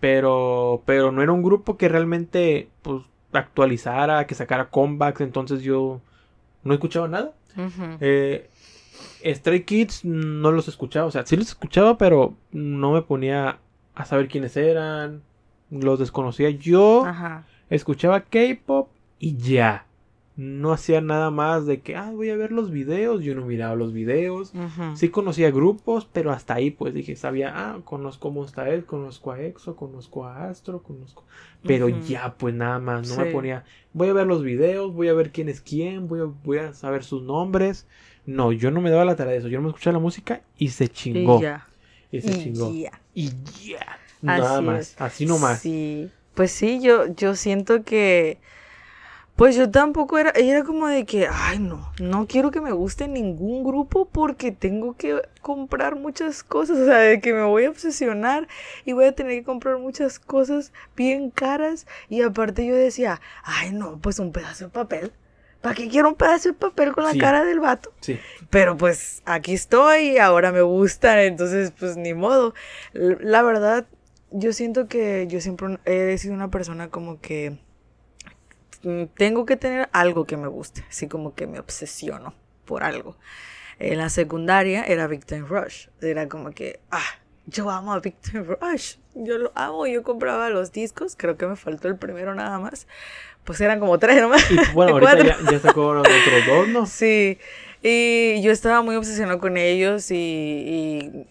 pero, 0.00 0.82
pero 0.84 1.12
no 1.12 1.22
era 1.22 1.32
un 1.32 1.42
grupo 1.42 1.76
que 1.76 1.88
realmente 1.88 2.68
pues, 2.82 3.02
actualizara, 3.32 4.26
que 4.26 4.34
sacara 4.34 4.70
comebacks. 4.70 5.20
Entonces 5.20 5.62
yo 5.62 6.00
no 6.62 6.74
escuchaba 6.74 7.08
nada. 7.08 7.32
Eh, 8.00 8.48
Stray 9.24 9.64
Kids 9.64 10.04
no 10.04 10.52
los 10.52 10.68
escuchaba. 10.68 11.06
O 11.06 11.10
sea, 11.10 11.26
sí 11.26 11.36
los 11.36 11.48
escuchaba, 11.48 11.98
pero 11.98 12.34
no 12.52 12.92
me 12.92 13.02
ponía 13.02 13.58
a 13.94 14.04
saber 14.04 14.28
quiénes 14.28 14.56
eran. 14.56 15.22
Los 15.70 15.98
desconocía. 15.98 16.50
Yo 16.50 17.04
escuchaba 17.70 18.20
K-pop 18.20 18.88
y 19.18 19.36
ya 19.36 19.86
no 20.36 20.72
hacía 20.72 21.00
nada 21.00 21.30
más 21.30 21.64
de 21.64 21.80
que, 21.80 21.96
ah, 21.96 22.10
voy 22.12 22.28
a 22.28 22.36
ver 22.36 22.52
los 22.52 22.70
videos, 22.70 23.24
yo 23.24 23.34
no 23.34 23.46
miraba 23.46 23.74
los 23.74 23.94
videos, 23.94 24.52
sí 24.94 25.08
conocía 25.08 25.50
grupos, 25.50 26.06
pero 26.12 26.30
hasta 26.30 26.54
ahí 26.54 26.70
pues 26.70 26.92
dije, 26.92 27.16
sabía, 27.16 27.52
ah, 27.54 27.80
conozco 27.84 28.30
Monsta 28.30 28.70
X, 28.70 28.84
conozco 28.84 29.32
a 29.32 29.40
EXO, 29.40 29.76
conozco 29.76 30.26
a 30.26 30.50
Astro, 30.50 30.82
conozco, 30.82 31.24
pero 31.62 31.88
ya 31.88 32.34
pues 32.36 32.54
nada 32.54 32.78
más, 32.78 33.08
no 33.08 33.24
me 33.24 33.30
ponía, 33.30 33.64
voy 33.94 34.08
a 34.08 34.12
ver 34.12 34.26
los 34.26 34.42
videos, 34.42 34.92
voy 34.92 35.08
a 35.08 35.14
ver 35.14 35.32
quién 35.32 35.48
es 35.48 35.62
quién, 35.62 36.06
voy 36.06 36.20
a, 36.20 36.24
voy 36.24 36.58
a 36.58 36.74
saber 36.74 37.02
sus 37.02 37.22
nombres, 37.22 37.86
no, 38.26 38.52
yo 38.52 38.70
no 38.70 38.82
me 38.82 38.90
daba 38.90 39.06
la 39.06 39.16
tarea 39.16 39.32
de 39.32 39.38
eso, 39.38 39.48
yo 39.48 39.58
no 39.58 39.64
me 39.64 39.68
escuchaba 39.70 39.94
la 39.94 40.00
música 40.00 40.42
y 40.58 40.68
se 40.68 40.88
chingó. 40.88 41.38
Y 41.38 41.42
ya. 41.42 41.66
Y 42.12 42.20
se 42.20 42.38
chingó. 42.38 42.72
Y 43.14 43.30
ya. 43.64 43.98
Nada 44.20 44.60
más, 44.60 44.96
así 44.98 45.24
nomás. 45.24 45.60
Sí, 45.60 46.10
pues 46.34 46.50
sí, 46.50 46.80
yo, 46.82 47.06
yo 47.14 47.36
siento 47.36 47.84
que 47.84 48.38
pues 49.36 49.54
yo 49.54 49.70
tampoco 49.70 50.18
era, 50.18 50.30
era 50.30 50.64
como 50.64 50.88
de 50.88 51.04
que, 51.04 51.28
ay 51.30 51.58
no, 51.58 51.92
no 52.00 52.26
quiero 52.26 52.50
que 52.50 52.62
me 52.62 52.72
guste 52.72 53.06
ningún 53.06 53.62
grupo 53.64 54.08
porque 54.10 54.50
tengo 54.50 54.96
que 54.96 55.20
comprar 55.42 55.94
muchas 55.94 56.42
cosas, 56.42 56.78
o 56.78 56.86
sea, 56.86 56.96
de 56.96 57.20
que 57.20 57.34
me 57.34 57.42
voy 57.42 57.66
a 57.66 57.70
obsesionar 57.70 58.48
y 58.86 58.92
voy 58.94 59.04
a 59.04 59.12
tener 59.12 59.32
que 59.38 59.44
comprar 59.44 59.78
muchas 59.78 60.18
cosas 60.18 60.72
bien 60.96 61.30
caras 61.30 61.86
y 62.08 62.22
aparte 62.22 62.66
yo 62.66 62.74
decía, 62.74 63.20
ay 63.44 63.72
no, 63.72 63.98
pues 63.98 64.18
un 64.18 64.32
pedazo 64.32 64.64
de 64.64 64.70
papel. 64.70 65.12
¿Para 65.60 65.74
qué 65.74 65.88
quiero 65.88 66.08
un 66.08 66.14
pedazo 66.14 66.50
de 66.50 66.54
papel 66.54 66.92
con 66.92 67.04
la 67.04 67.14
cara 67.16 67.44
del 67.44 67.60
vato? 67.60 67.92
Sí. 68.00 68.20
Pero 68.50 68.76
pues 68.76 69.22
aquí 69.24 69.52
estoy, 69.52 70.10
y 70.10 70.18
ahora 70.18 70.52
me 70.52 70.62
gustan, 70.62 71.18
entonces 71.18 71.72
pues 71.76 71.96
ni 71.96 72.14
modo. 72.14 72.54
La 72.92 73.42
verdad, 73.42 73.84
yo 74.30 74.52
siento 74.52 74.86
que 74.86 75.26
yo 75.28 75.40
siempre 75.40 75.78
he 75.84 76.16
sido 76.18 76.34
una 76.34 76.50
persona 76.50 76.88
como 76.88 77.20
que 77.20 77.58
tengo 79.14 79.46
que 79.46 79.56
tener 79.56 79.88
algo 79.92 80.24
que 80.24 80.36
me 80.36 80.48
guste, 80.48 80.84
así 80.88 81.08
como 81.08 81.34
que 81.34 81.46
me 81.46 81.58
obsesiono 81.58 82.34
por 82.64 82.84
algo. 82.84 83.16
En 83.78 83.98
la 83.98 84.08
secundaria 84.08 84.84
era 84.84 85.06
Victor 85.06 85.48
Rush, 85.48 85.88
era 86.00 86.28
como 86.28 86.50
que, 86.50 86.80
ah, 86.90 87.04
yo 87.46 87.70
amo 87.70 87.92
a 87.92 88.00
Victor 88.00 88.58
Rush, 88.60 88.96
yo 89.14 89.38
lo 89.38 89.52
amo, 89.54 89.86
yo 89.86 90.02
compraba 90.02 90.48
los 90.50 90.72
discos, 90.72 91.14
creo 91.16 91.36
que 91.36 91.46
me 91.46 91.56
faltó 91.56 91.88
el 91.88 91.96
primero 91.96 92.34
nada 92.34 92.58
más, 92.58 92.86
pues 93.44 93.60
eran 93.60 93.78
como 93.78 93.98
tres 93.98 94.20
nomás. 94.20 94.50
Y 94.50 94.56
bueno, 94.72 94.92
ahorita 95.06 95.24
ya, 95.24 95.36
ya 95.50 95.60
sacó 95.60 95.88
otros 95.88 96.46
dos, 96.46 96.68
¿no? 96.68 96.86
Sí, 96.86 97.38
y 97.88 98.42
yo 98.42 98.50
estaba 98.50 98.82
muy 98.82 98.96
obsesionado 98.96 99.38
con 99.38 99.56
ellos 99.56 100.10
y, 100.10 101.24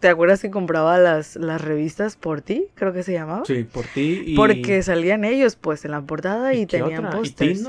¿te 0.00 0.08
acuerdas 0.08 0.40
que 0.40 0.50
compraba 0.50 0.96
las, 0.96 1.36
las 1.36 1.60
revistas 1.60 2.16
por 2.16 2.40
ti? 2.40 2.68
Creo 2.74 2.94
que 2.94 3.02
se 3.02 3.12
llamaba. 3.12 3.44
Sí, 3.44 3.64
por 3.64 3.84
ti. 3.84 4.22
Y... 4.28 4.34
Porque 4.34 4.82
salían 4.82 5.24
ellos 5.24 5.56
pues 5.56 5.84
en 5.84 5.90
la 5.90 6.00
portada 6.00 6.54
y, 6.54 6.64
tenían 6.64 7.10
pósters. 7.10 7.68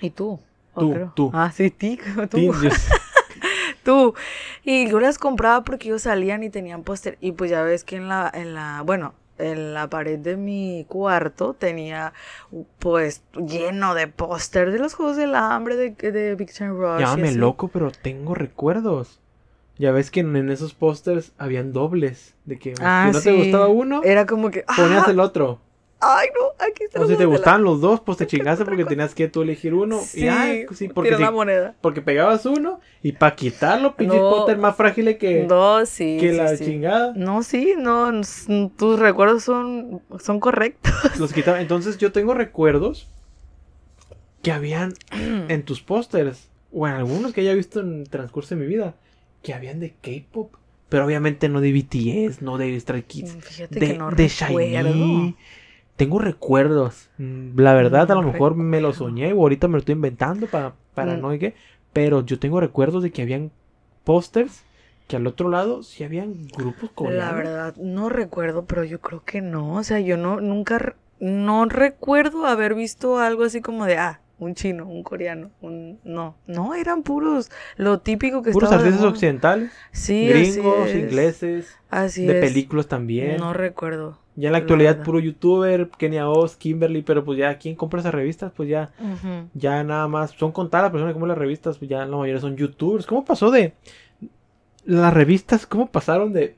¿Y, 0.00 0.06
¿Y 0.06 0.10
tú? 0.10 0.38
Tú, 0.74 0.94
tú. 1.16 1.30
Ah, 1.34 1.50
sí, 1.52 1.70
ti, 1.70 1.98
tú. 2.30 2.54
tú. 3.82 4.14
Y 4.62 4.88
yo 4.88 5.00
las 5.00 5.18
compraba 5.18 5.64
porque 5.64 5.88
ellos 5.88 6.02
salían 6.02 6.44
y 6.44 6.50
tenían 6.50 6.84
póster. 6.84 7.18
Y 7.20 7.32
pues 7.32 7.50
ya 7.50 7.62
ves 7.62 7.82
que 7.82 7.96
en 7.96 8.08
la, 8.08 8.30
en 8.32 8.54
la, 8.54 8.82
bueno, 8.86 9.14
en 9.42 9.74
la 9.74 9.88
pared 9.88 10.18
de 10.18 10.36
mi 10.36 10.86
cuarto 10.88 11.54
tenía 11.54 12.12
pues 12.78 13.22
lleno 13.34 13.94
de 13.94 14.06
póster 14.06 14.70
de 14.70 14.78
los 14.78 14.94
Juegos 14.94 15.16
del 15.16 15.34
Hambre 15.34 15.76
de, 15.76 15.90
de 15.90 16.36
Time 16.36 16.70
Rush. 16.70 17.00
Llámame 17.00 17.32
loco, 17.32 17.68
pero 17.68 17.90
tengo 17.90 18.34
recuerdos. 18.34 19.20
Ya 19.78 19.90
ves 19.90 20.10
que 20.10 20.20
en, 20.20 20.50
esos 20.50 20.74
pósters 20.74 21.32
habían 21.38 21.72
dobles. 21.72 22.34
De 22.44 22.58
que 22.58 22.74
ah, 22.80 23.08
si 23.10 23.16
no 23.16 23.22
te 23.22 23.32
gustaba 23.32 23.68
uno, 23.68 24.02
era 24.04 24.26
como 24.26 24.50
que 24.50 24.64
ponías 24.76 25.08
el 25.08 25.20
otro. 25.20 25.60
Ay, 26.04 26.28
no, 26.34 26.48
aquí 26.66 26.82
está. 26.82 27.00
O 27.00 27.06
si 27.06 27.14
te 27.14 27.24
gustaban 27.24 27.62
los 27.62 27.80
dos, 27.80 28.00
pues 28.00 28.18
te 28.18 28.26
chingaste 28.26 28.64
porque 28.64 28.84
tenías 28.86 29.14
que 29.14 29.28
tú 29.28 29.42
elegir 29.42 29.72
uno. 29.72 30.00
Sí, 30.00 30.26
y, 30.26 30.74
sí 30.74 30.88
porque 30.88 31.16
moneda. 31.30 31.76
Porque 31.80 32.02
pegabas 32.02 32.44
uno 32.44 32.80
y 33.02 33.12
para 33.12 33.36
quitarlo, 33.36 33.94
pinche 33.94 34.16
no, 34.16 34.46
más 34.58 34.76
frágil 34.76 35.16
que, 35.16 35.44
no, 35.44 35.86
sí, 35.86 36.18
que 36.20 36.32
la 36.32 36.58
chingada. 36.58 37.12
No, 37.14 37.44
sí, 37.44 37.74
no, 37.78 38.10
tus 38.76 38.98
recuerdos 38.98 39.44
son, 39.44 40.02
son 40.18 40.40
correctos. 40.40 40.92
Los 41.20 41.32
quitaba. 41.32 41.60
Entonces 41.60 41.98
yo 41.98 42.10
tengo 42.10 42.34
recuerdos 42.34 43.08
que 44.42 44.50
habían 44.50 44.94
en 45.12 45.62
tus 45.62 45.82
pósters, 45.82 46.48
o 46.72 46.88
en 46.88 46.94
algunos 46.94 47.32
que 47.32 47.42
haya 47.42 47.54
visto 47.54 47.78
en 47.78 48.00
el 48.00 48.10
transcurso 48.10 48.56
de 48.56 48.60
mi 48.60 48.66
vida, 48.66 48.96
que 49.42 49.54
habían 49.54 49.78
de 49.78 49.92
K-pop. 49.92 50.52
Pero 50.88 51.06
obviamente 51.06 51.48
no 51.48 51.60
de 51.60 51.72
BTS, 51.72 52.42
no 52.42 52.58
de 52.58 52.78
Stray 52.78 53.04
Kids. 53.04 53.36
Fíjate 53.40 53.78
de, 53.78 53.86
que 53.86 53.98
no 53.98 54.10
de 54.10 54.28
Shiny 54.28 55.36
tengo 56.02 56.18
recuerdos. 56.18 57.08
Mm, 57.18 57.60
la 57.60 57.74
verdad, 57.74 58.10
a 58.10 58.16
lo 58.16 58.22
mejor 58.22 58.56
me 58.56 58.80
lo 58.80 58.92
soñé 58.92 59.32
o 59.32 59.42
ahorita 59.42 59.68
me 59.68 59.74
lo 59.74 59.78
estoy 59.78 59.94
inventando 59.94 60.48
para, 60.48 60.74
para 60.94 61.16
mm. 61.16 61.20
no 61.20 61.30
qué. 61.38 61.54
Pero 61.92 62.26
yo 62.26 62.40
tengo 62.40 62.60
recuerdos 62.60 63.04
de 63.04 63.12
que 63.12 63.22
habían 63.22 63.52
pósters 64.02 64.64
que 65.06 65.14
al 65.14 65.28
otro 65.28 65.48
lado 65.48 65.84
sí 65.84 66.02
habían 66.02 66.48
grupos 66.48 66.90
coreanos. 66.90 67.24
La 67.24 67.32
verdad, 67.32 67.76
no 67.76 68.08
recuerdo, 68.08 68.64
pero 68.64 68.82
yo 68.82 69.00
creo 69.00 69.22
que 69.24 69.42
no. 69.42 69.74
O 69.74 69.84
sea, 69.84 70.00
yo 70.00 70.16
no, 70.16 70.40
nunca, 70.40 70.96
no 71.20 71.66
recuerdo 71.66 72.46
haber 72.46 72.74
visto 72.74 73.18
algo 73.18 73.44
así 73.44 73.60
como 73.60 73.84
de, 73.84 73.98
ah, 73.98 74.21
un 74.42 74.54
chino, 74.54 74.86
un 74.86 75.02
coreano, 75.02 75.50
un... 75.60 76.00
No, 76.04 76.36
no, 76.46 76.74
eran 76.74 77.02
puros, 77.02 77.50
lo 77.76 78.00
típico 78.00 78.42
que 78.42 78.50
Puros 78.50 78.72
artistas 78.72 79.02
occidentales. 79.02 79.70
Sí, 79.92 80.26
Gringos, 80.28 80.94
ingleses. 80.94 81.78
Así 81.90 82.26
de 82.26 82.40
películas 82.40 82.88
también. 82.88 83.36
No 83.36 83.52
recuerdo. 83.52 84.18
Ya 84.34 84.48
en 84.48 84.52
la 84.52 84.58
actualidad 84.58 85.02
puro 85.02 85.18
youtuber, 85.18 85.90
Kenia 85.98 86.28
Oz, 86.28 86.56
Kimberly, 86.56 87.02
pero 87.02 87.22
pues 87.24 87.38
ya 87.38 87.58
¿quién 87.58 87.76
compra 87.76 88.00
esas 88.00 88.14
revistas? 88.14 88.50
Pues 88.56 88.68
ya, 88.68 88.90
ya 89.54 89.84
nada 89.84 90.08
más, 90.08 90.30
son 90.30 90.52
contadas 90.52 90.84
las 90.84 90.92
personas 90.92 91.10
que 91.10 91.14
compran 91.14 91.28
las 91.28 91.38
revistas, 91.38 91.78
pues 91.78 91.90
ya 91.90 92.04
la 92.04 92.16
mayoría 92.16 92.40
son 92.40 92.56
youtubers. 92.56 93.06
¿Cómo 93.06 93.24
pasó 93.24 93.50
de 93.50 93.74
las 94.84 95.12
revistas, 95.12 95.66
cómo 95.66 95.86
pasaron 95.86 96.32
de 96.32 96.56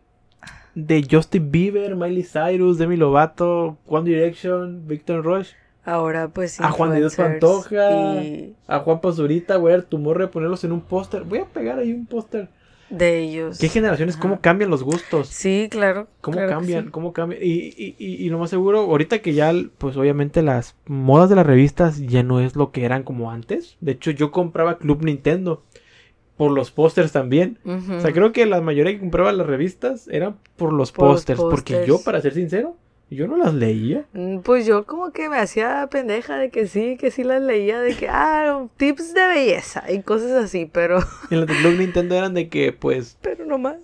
de 0.74 1.06
Justin 1.08 1.50
Bieber, 1.52 1.94
Miley 1.94 2.24
Cyrus, 2.24 2.78
Demi 2.78 2.96
Lovato, 2.96 3.78
One 3.86 4.08
Direction, 4.08 4.86
Victor 4.86 5.24
Rush? 5.24 5.50
Ahora 5.84 6.28
pues 6.28 6.60
A 6.60 6.70
Juan 6.70 6.92
de 6.92 6.98
Dios 6.98 7.16
Pantoja, 7.16 7.88
a 8.66 8.78
Juan 8.80 9.00
Pazurita, 9.00 9.58
voy 9.58 9.72
a 9.72 9.76
dar 9.76 9.84
tu 9.84 9.98
morre, 9.98 10.28
ponerlos 10.28 10.64
en 10.64 10.72
un 10.72 10.80
póster. 10.80 11.24
Voy 11.24 11.40
a 11.40 11.44
pegar 11.44 11.78
ahí 11.78 11.92
un 11.92 12.06
póster 12.06 12.48
de 12.90 13.20
ellos. 13.20 13.58
¿Qué 13.58 13.68
generaciones? 13.68 14.16
¿Cómo 14.16 14.40
cambian 14.40 14.70
los 14.70 14.82
gustos? 14.82 15.28
Sí, 15.28 15.68
claro. 15.70 16.08
¿Cómo 16.20 16.38
cambian? 16.46 16.90
¿Cómo 16.90 17.12
cambian? 17.12 17.42
Y, 17.42 17.74
y, 17.76 17.96
y, 17.98 18.28
lo 18.28 18.38
más 18.38 18.50
seguro, 18.50 18.80
ahorita 18.80 19.20
que 19.20 19.34
ya, 19.34 19.52
pues 19.78 19.96
obviamente 19.96 20.42
las 20.42 20.76
modas 20.86 21.28
de 21.28 21.36
las 21.36 21.46
revistas 21.46 22.00
ya 22.00 22.22
no 22.22 22.40
es 22.40 22.56
lo 22.56 22.70
que 22.72 22.84
eran 22.84 23.02
como 23.02 23.30
antes. 23.30 23.76
De 23.80 23.92
hecho, 23.92 24.10
yo 24.10 24.30
compraba 24.30 24.78
Club 24.78 25.02
Nintendo 25.04 25.64
por 26.36 26.50
los 26.50 26.70
pósters 26.70 27.12
también. 27.12 27.58
O 27.64 28.00
sea, 28.00 28.12
creo 28.12 28.32
que 28.32 28.46
la 28.46 28.60
mayoría 28.60 28.92
que 28.92 29.00
compraba 29.00 29.32
las 29.32 29.46
revistas 29.46 30.08
eran 30.08 30.36
por 30.56 30.72
los 30.72 30.92
pósters. 30.92 31.40
Porque 31.40 31.84
yo, 31.86 32.02
para 32.02 32.20
ser 32.20 32.34
sincero, 32.34 32.76
Yo 33.14 33.26
no 33.28 33.36
las 33.36 33.54
leía. 33.54 34.06
Mm, 34.12 34.38
Pues 34.38 34.66
yo 34.66 34.84
como 34.86 35.12
que 35.12 35.28
me 35.28 35.38
hacía 35.38 35.86
pendeja 35.90 36.36
de 36.36 36.50
que 36.50 36.66
sí, 36.66 36.96
que 36.96 37.10
sí 37.10 37.24
las 37.24 37.42
leía, 37.42 37.80
de 37.80 37.94
que, 37.96 38.08
ah, 38.08 38.66
tips 38.76 39.14
de 39.14 39.26
belleza 39.28 39.90
y 39.92 40.02
cosas 40.02 40.32
así, 40.32 40.68
pero, 40.70 40.98
En 41.30 41.40
las 41.40 41.48
de 41.48 41.54
Club 41.56 41.78
Nintendo 41.78 42.14
eran 42.16 42.34
de 42.34 42.48
que, 42.48 42.72
pues, 42.72 43.16
pero 43.22 43.44
no 43.44 43.58
más. 43.58 43.76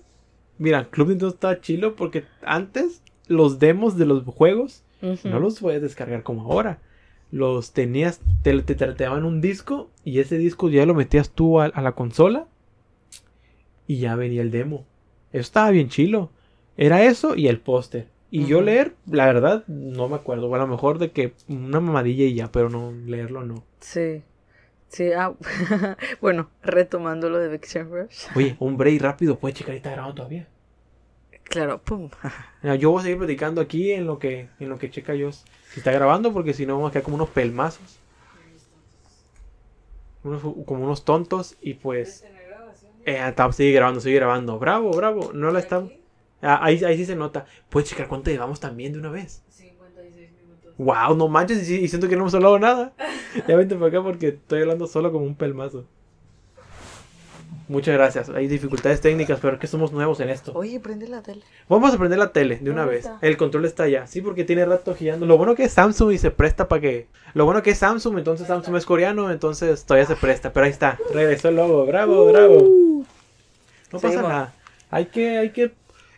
mira, 0.57 0.89
Club 0.89 1.09
Nintendo 1.09 1.33
estaba 1.33 1.59
chilo 1.61 1.95
porque 1.95 2.25
antes 2.43 3.01
los 3.27 3.59
demos 3.59 3.97
de 3.97 4.05
los 4.05 4.23
juegos 4.25 4.83
no 5.23 5.39
los 5.39 5.59
puedes 5.59 5.81
descargar 5.81 6.21
como 6.23 6.43
ahora. 6.51 6.79
Los 7.31 7.71
tenías, 7.71 8.19
te, 8.43 8.61
te, 8.61 8.75
te 8.75 9.03
daban 9.03 9.23
un 9.25 9.39
disco 9.41 9.89
y 10.03 10.19
ese 10.19 10.37
disco 10.37 10.69
ya 10.69 10.85
lo 10.85 10.93
metías 10.93 11.29
tú 11.31 11.59
a, 11.59 11.65
a 11.65 11.81
la 11.81 11.93
consola 11.93 12.45
y 13.87 13.97
ya 13.99 14.15
venía 14.15 14.41
el 14.41 14.51
demo. 14.51 14.85
Eso 15.31 15.41
estaba 15.41 15.71
bien 15.71 15.89
chilo. 15.89 16.29
Era 16.77 17.03
eso 17.03 17.35
y 17.35 17.47
el 17.47 17.59
póster. 17.59 18.07
Y 18.33 18.45
yo 18.45 18.61
leer, 18.61 18.95
la 19.07 19.25
verdad, 19.25 19.65
no 19.67 20.07
me 20.07 20.15
acuerdo. 20.15 20.47
O 20.49 20.55
a 20.55 20.57
lo 20.57 20.65
mejor 20.67 20.97
de 20.99 21.11
que 21.11 21.33
una 21.49 21.81
mamadilla 21.81 22.23
y 22.23 22.33
ya, 22.33 22.49
pero 22.51 22.69
no 22.69 22.91
leerlo 22.93 23.43
no. 23.43 23.63
Sí. 23.81 24.23
Sí, 24.87 25.11
ah, 25.13 25.33
bueno, 26.21 26.49
retomando 26.63 27.29
lo 27.29 27.39
de 27.39 27.49
Vixen 27.49 27.89
Rush. 27.91 28.25
Oye, 28.35 28.55
un 28.59 28.77
break 28.77 29.01
rápido, 29.01 29.37
puedes 29.37 29.57
checar, 29.57 29.75
está 29.75 29.91
grabando 29.91 30.15
todavía. 30.15 30.47
Claro, 31.43 31.81
pum. 31.81 32.09
Mira, 32.63 32.75
Yo 32.75 32.91
voy 32.91 32.99
a 33.01 33.03
seguir 33.03 33.17
platicando 33.17 33.59
aquí 33.61 33.91
en 33.91 34.05
lo 34.07 34.17
que, 34.17 34.47
en 34.59 34.69
lo 34.69 34.77
que 34.79 34.89
checa 34.89 35.13
yo 35.13 35.31
si 35.33 35.43
está 35.75 35.91
grabando, 35.91 36.31
porque 36.33 36.53
si 36.53 36.65
no 36.65 36.75
vamos 36.75 36.89
a 36.89 36.91
quedar 36.93 37.03
como 37.03 37.15
unos 37.15 37.29
pelmazos. 37.29 37.99
Unos- 40.23 40.41
como 40.65 40.83
unos 40.85 41.03
tontos 41.03 41.57
y 41.61 41.73
pues... 41.75 42.23
Eh, 43.05 43.17
está- 43.27 43.51
sigue 43.51 43.71
grabando, 43.73 43.99
sigue 43.99 44.15
grabando. 44.17 44.59
Bravo, 44.59 44.91
bravo. 44.91 45.31
No 45.33 45.51
la 45.51 45.59
está... 45.59 45.83
Ah, 46.41 46.59
ahí, 46.63 46.83
ahí 46.83 46.97
sí 46.97 47.05
se 47.05 47.15
nota. 47.15 47.45
Puedes 47.69 47.89
checar 47.89 48.07
cuánto 48.07 48.29
llevamos 48.31 48.59
también 48.59 48.93
de 48.93 48.99
una 48.99 49.09
vez. 49.11 49.43
56 49.49 50.29
minutos. 50.41 50.73
Wow, 50.77 51.15
no 51.15 51.27
manches 51.27 51.69
y, 51.69 51.75
y 51.75 51.87
siento 51.87 52.07
que 52.07 52.15
no 52.15 52.21
hemos 52.23 52.33
hablado 52.35 52.57
nada. 52.59 52.93
Ya 53.47 53.55
vente 53.55 53.75
para 53.75 53.87
acá 53.87 54.03
porque 54.03 54.27
estoy 54.27 54.61
hablando 54.61 54.87
solo 54.87 55.09
como 55.11 55.23
un 55.25 55.35
pelmazo. 55.35 55.85
Muchas 57.69 57.93
gracias. 57.93 58.29
Hay 58.29 58.47
dificultades 58.47 58.99
técnicas, 58.99 59.39
pero 59.41 59.53
es 59.53 59.59
que 59.61 59.67
somos 59.67 59.93
nuevos 59.93 60.19
en 60.19 60.29
esto. 60.29 60.51
Oye, 60.53 60.81
prende 60.81 61.07
la 61.07 61.21
tele. 61.21 61.41
Vamos 61.69 61.93
a 61.93 61.97
prender 61.97 62.19
la 62.19 62.33
tele 62.33 62.57
de 62.57 62.69
una 62.69 62.81
¿Dónde 62.81 62.97
vez. 62.97 63.05
está? 63.05 63.25
El 63.25 63.37
control 63.37 63.63
está 63.63 63.83
allá. 63.83 64.07
Sí, 64.07 64.21
porque 64.21 64.43
tiene 64.43 64.65
rato 64.65 64.93
girando. 64.93 65.25
Lo 65.25 65.37
bueno 65.37 65.55
que 65.55 65.63
es 65.63 65.71
Samsung 65.71 66.11
y 66.11 66.17
se 66.17 66.31
presta 66.31 66.67
para 66.67 66.81
que. 66.81 67.07
Lo 67.33 67.45
bueno 67.45 67.63
que 67.63 67.69
es 67.71 67.77
Samsung, 67.77 68.17
entonces 68.17 68.47
Samsung 68.47 68.75
es 68.75 68.85
coreano, 68.85 69.31
entonces 69.31 69.85
todavía 69.85 70.05
se 70.05 70.17
presta. 70.17 70.51
Pero 70.51 70.65
ahí 70.65 70.71
está. 70.71 70.99
Regresó 71.13 71.47
el 71.47 71.55
logo. 71.55 71.85
Bravo, 71.85 72.25
bravo. 72.25 72.57
No 72.59 73.05
pasa 73.91 74.09
Seguimos. 74.09 74.29
nada. 74.29 74.53
Hay 74.89 75.05
que, 75.05 75.37
hay 75.37 75.51
que. 75.51 75.71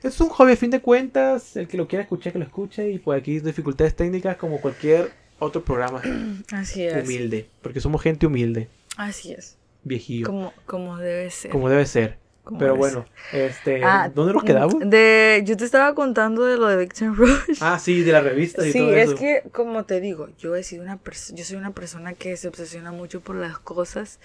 Es 0.04 0.20
un 0.22 0.30
hobby 0.30 0.51
a 0.51 0.56
fin 0.58 0.70
de 0.70 0.82
cuentas. 0.82 1.56
El 1.56 1.68
que 1.68 1.78
lo 1.78 1.88
quiera 1.88 2.04
escuchar, 2.04 2.34
que 2.34 2.39
lo 2.39 2.45
escuche. 2.45 2.89
Y 2.91 2.99
pues 2.99 3.20
aquí 3.20 3.39
dificultades 3.39 3.95
técnicas 3.95 4.36
como 4.38 4.60
cualquier 4.60 5.12
otro 5.39 5.64
programa 5.64 6.01
Así 6.51 6.84
es. 6.84 7.04
humilde. 7.06 7.47
Porque 7.62 7.80
somos 7.80 8.01
gente 8.01 8.26
humilde. 8.28 8.68
Así 8.97 9.32
es. 9.32 9.58
Viejillo. 9.84 10.26
Como, 10.28 10.54
Como, 10.66 10.66
como 10.66 10.97
debe 10.97 11.30
ser. 11.30 11.51
debe 11.54 11.86
ser. 11.86 12.18
Pero 12.59 12.75
bueno, 12.75 13.05
este. 13.31 13.81
Ah, 13.85 14.11
¿Dónde 14.13 14.33
nos 14.33 14.43
quedamos? 14.43 14.75
De, 14.79 15.41
yo 15.45 15.55
te 15.55 15.63
estaba 15.63 15.95
contando 15.95 16.43
de 16.43 16.57
lo 16.57 16.67
de 16.67 16.75
Vixen 16.75 17.15
Rush. 17.15 17.59
Ah, 17.61 17.79
sí, 17.79 18.03
de 18.03 18.11
la 18.11 18.19
revista 18.19 18.67
y 18.67 18.73
Sí, 18.73 18.79
todo 18.79 18.93
es 18.93 19.07
eso. 19.09 19.15
que, 19.15 19.43
como 19.53 19.85
te 19.85 20.01
digo, 20.01 20.27
yo 20.37 20.53
he 20.55 20.63
sido 20.63 20.83
una 20.83 20.99
yo 21.33 21.43
soy 21.45 21.55
una 21.55 21.71
persona 21.71 22.13
que 22.13 22.35
se 22.35 22.49
obsesiona 22.49 22.91
mucho 22.91 23.21
por 23.21 23.37
las 23.37 23.59
cosas. 23.59 24.19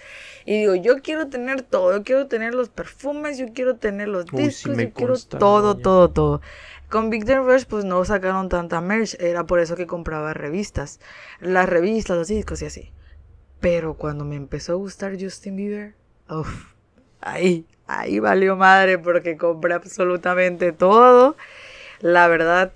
Y 0.45 0.59
digo, 0.59 0.75
yo 0.75 1.01
quiero 1.01 1.27
tener 1.29 1.61
todo, 1.61 1.95
yo 1.95 2.03
quiero 2.03 2.27
tener 2.27 2.53
los 2.53 2.67
perfumes, 2.67 3.37
yo 3.37 3.45
quiero 3.53 3.77
tener 3.77 4.09
los 4.09 4.25
Uy, 4.33 4.51
sí 4.51 4.69
discos, 4.69 4.77
yo 4.77 4.93
quiero 4.93 5.13
todo, 5.17 5.73
doña. 5.73 5.83
todo, 5.83 6.09
todo. 6.09 6.41
Con 6.89 7.09
Victor 7.09 7.45
Rush, 7.45 7.65
pues 7.65 7.85
no 7.85 8.03
sacaron 8.03 8.49
tanta 8.49 8.81
merch, 8.81 9.15
era 9.21 9.45
por 9.45 9.59
eso 9.59 9.77
que 9.77 9.87
compraba 9.87 10.33
revistas. 10.33 10.99
Las 11.39 11.69
revistas, 11.69 12.17
los 12.17 12.27
discos 12.27 12.61
y 12.63 12.65
así. 12.65 12.91
Pero 13.61 13.93
cuando 13.93 14.25
me 14.25 14.35
empezó 14.35 14.73
a 14.73 14.75
gustar 14.75 15.15
Justin 15.19 15.55
Bieber, 15.55 15.95
uff, 16.29 16.73
ahí, 17.21 17.65
ahí 17.89 18.19
valió 18.19 18.55
madre 18.55 18.97
porque 18.97 19.37
compré 19.37 19.73
absolutamente 19.73 20.71
todo. 20.71 21.35
La 22.01 22.27
verdad, 22.27 22.71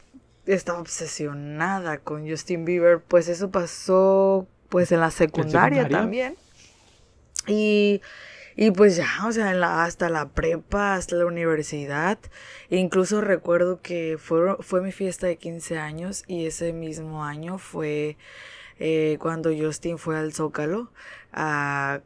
estaba 0.46 0.80
obsesionada 0.80 2.00
con 2.00 2.28
Justin 2.30 2.66
Bieber, 2.66 3.00
pues 3.00 3.28
eso 3.30 3.52
pasó 3.52 4.48
pues 4.70 4.92
en 4.92 5.00
la 5.00 5.12
secundaria, 5.12 5.84
secundaria? 5.84 5.98
también. 6.00 6.36
Y, 7.48 8.02
y 8.56 8.72
pues 8.72 8.96
ya, 8.96 9.08
o 9.28 9.32
sea, 9.32 9.52
en 9.52 9.60
la- 9.60 9.84
hasta 9.84 10.10
la 10.10 10.30
prepa, 10.30 10.96
hasta 10.96 11.16
la 11.16 11.26
universidad. 11.26 12.18
Incluso 12.70 13.22
recuerdo 13.22 13.82
que 13.82 14.18
fue, 14.20 14.56
fue 14.62 14.82
mi 14.82 14.92
fiesta 14.92 15.28
de 15.28 15.38
15 15.38 15.78
años 15.78 16.24
y 16.28 16.46
ese 16.46 16.74
mismo 16.74 17.24
año 17.24 17.58
fue 17.58 18.18
eh, 18.80 19.18
cuando 19.20 19.52
Justin 19.56 19.98
fue 19.98 20.18
al 20.18 20.34
Zócalo. 20.34 20.92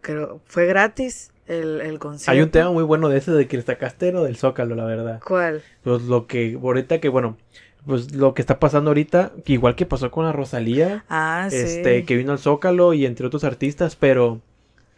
Creo, 0.01 0.41
fue 0.45 0.65
gratis 0.65 1.31
el, 1.47 1.81
el 1.81 1.99
concierto. 1.99 2.31
Hay 2.31 2.41
un 2.41 2.49
tema 2.49 2.71
muy 2.71 2.83
bueno 2.83 3.09
de 3.09 3.17
ese 3.17 3.31
de 3.31 3.47
que 3.47 3.61
sacaste 3.61 4.11
lo 4.11 4.23
del 4.23 4.37
Zócalo, 4.37 4.75
la 4.75 4.85
verdad. 4.85 5.19
¿Cuál? 5.25 5.61
Pues 5.83 6.03
lo 6.03 6.27
que 6.27 6.57
ahorita 6.61 6.99
que, 6.99 7.09
bueno, 7.09 7.37
pues 7.85 8.13
lo 8.13 8.33
que 8.33 8.41
está 8.41 8.59
pasando 8.59 8.89
ahorita, 8.89 9.31
que 9.45 9.53
igual 9.53 9.75
que 9.75 9.85
pasó 9.85 10.11
con 10.11 10.25
la 10.25 10.33
Rosalía, 10.33 11.05
Ah, 11.09 11.47
sí. 11.49 11.55
este, 11.57 12.03
que 12.03 12.15
vino 12.17 12.33
al 12.33 12.39
Zócalo 12.39 12.93
y 12.93 13.05
entre 13.05 13.25
otros 13.27 13.43
artistas, 13.45 13.95
pero, 13.95 14.41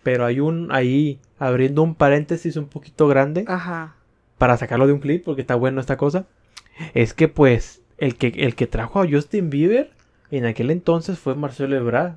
pero 0.04 0.26
hay 0.26 0.40
un, 0.40 0.70
ahí, 0.72 1.20
abriendo 1.38 1.84
un 1.84 1.94
paréntesis 1.96 2.56
un 2.56 2.66
poquito 2.68 3.08
grande, 3.08 3.46
Ajá. 3.48 3.96
para 4.40 4.58
sacarlo 4.58 4.88
de 4.88 4.94
un 4.94 5.00
clip, 5.00 5.24
porque 5.24 5.42
está 5.42 5.54
bueno 5.56 5.80
esta 5.82 5.98
cosa, 5.98 6.26
es 6.96 7.14
que 7.14 7.28
pues, 7.28 7.82
el 8.00 8.16
que, 8.16 8.28
el 8.38 8.56
que 8.56 8.66
trajo 8.66 9.02
a 9.02 9.08
Justin 9.08 9.50
Bieber, 9.52 9.92
en 10.32 10.46
aquel 10.46 10.72
entonces 10.72 11.20
fue 11.20 11.36
Marcelo 11.36 11.76
Ebrard. 11.76 12.14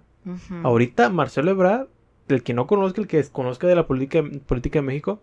Ahorita 0.62 1.09
Marcelo 1.11 1.51
Ebrard, 1.51 1.87
el 2.28 2.42
que 2.42 2.54
no 2.54 2.66
conozca, 2.66 3.00
el 3.00 3.06
que 3.08 3.18
desconozca 3.18 3.66
de 3.66 3.74
la 3.74 3.86
política, 3.86 4.22
política 4.46 4.78
de 4.80 4.86
México, 4.86 5.20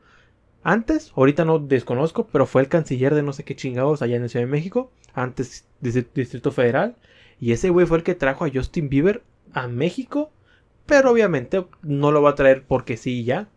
antes, 0.63 1.11
ahorita 1.15 1.45
no 1.45 1.59
desconozco, 1.59 2.27
pero 2.27 2.45
fue 2.45 2.61
el 2.61 2.67
canciller 2.67 3.15
de 3.15 3.23
no 3.23 3.31
sé 3.33 3.43
qué 3.43 3.55
chingados 3.55 4.01
allá 4.01 4.17
en 4.17 4.23
la 4.23 4.27
Ciudad 4.27 4.45
de 4.45 4.51
México, 4.51 4.91
antes 5.13 5.65
Distri- 5.81 6.07
Distrito 6.13 6.51
Federal, 6.51 6.95
y 7.39 7.53
ese 7.53 7.69
güey 7.69 7.85
fue 7.85 7.97
el 7.97 8.03
que 8.03 8.15
trajo 8.15 8.43
a 8.45 8.49
Justin 8.53 8.89
Bieber 8.89 9.23
a 9.53 9.67
México, 9.67 10.31
pero 10.85 11.11
obviamente 11.11 11.65
no 11.81 12.11
lo 12.11 12.21
va 12.21 12.31
a 12.31 12.35
traer 12.35 12.63
porque 12.67 12.97
sí 12.97 13.19
y 13.19 13.23
ya. 13.23 13.47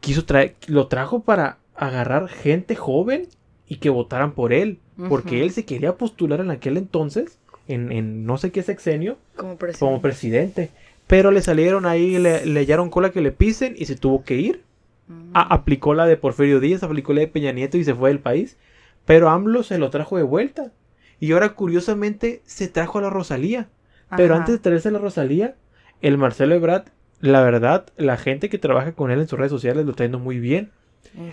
Quiso 0.00 0.24
traer, 0.24 0.56
lo 0.66 0.88
trajo 0.88 1.22
para 1.22 1.58
agarrar 1.76 2.28
gente 2.28 2.74
joven 2.74 3.28
y 3.68 3.76
que 3.76 3.88
votaran 3.90 4.32
por 4.32 4.52
él, 4.52 4.78
porque 5.08 5.42
él 5.42 5.52
se 5.52 5.64
quería 5.64 5.96
postular 5.96 6.40
en 6.40 6.50
aquel 6.50 6.76
entonces, 6.76 7.38
en, 7.68 7.92
en 7.92 8.24
no 8.26 8.36
sé 8.36 8.50
qué 8.50 8.62
sexenio, 8.62 9.16
Como 9.36 9.56
presidente. 9.56 9.78
como 9.78 10.02
presidente. 10.02 10.70
Pero 11.12 11.30
le 11.30 11.42
salieron 11.42 11.84
ahí, 11.84 12.18
le, 12.18 12.46
le 12.46 12.60
hallaron 12.60 12.88
cola 12.88 13.10
que 13.10 13.20
le 13.20 13.32
pisen 13.32 13.74
y 13.76 13.84
se 13.84 13.96
tuvo 13.96 14.24
que 14.24 14.36
ir. 14.36 14.64
A- 15.34 15.52
aplicó 15.54 15.92
la 15.92 16.06
de 16.06 16.16
Porfirio 16.16 16.58
Díaz, 16.58 16.82
aplicó 16.82 17.12
la 17.12 17.20
de 17.20 17.28
Peña 17.28 17.52
Nieto 17.52 17.76
y 17.76 17.84
se 17.84 17.94
fue 17.94 18.08
del 18.08 18.18
país. 18.20 18.56
Pero 19.04 19.28
AMLO 19.28 19.62
se 19.62 19.76
lo 19.76 19.90
trajo 19.90 20.16
de 20.16 20.22
vuelta. 20.22 20.72
Y 21.20 21.32
ahora 21.32 21.50
curiosamente 21.50 22.40
se 22.46 22.66
trajo 22.68 22.98
a 22.98 23.02
la 23.02 23.10
Rosalía. 23.10 23.68
Pero 24.16 24.34
antes 24.38 24.54
de 24.54 24.58
traerse 24.60 24.88
a 24.88 24.92
la 24.92 25.00
Rosalía, 25.00 25.54
el 26.00 26.16
Marcelo 26.16 26.54
Ebrard, 26.54 26.84
la 27.20 27.42
verdad, 27.42 27.86
la 27.98 28.16
gente 28.16 28.48
que 28.48 28.58
trabaja 28.58 28.92
con 28.92 29.10
él 29.10 29.20
en 29.20 29.28
sus 29.28 29.38
redes 29.38 29.52
sociales 29.52 29.84
lo 29.84 29.90
está 29.90 30.04
yendo 30.04 30.18
muy 30.18 30.38
bien. 30.40 30.70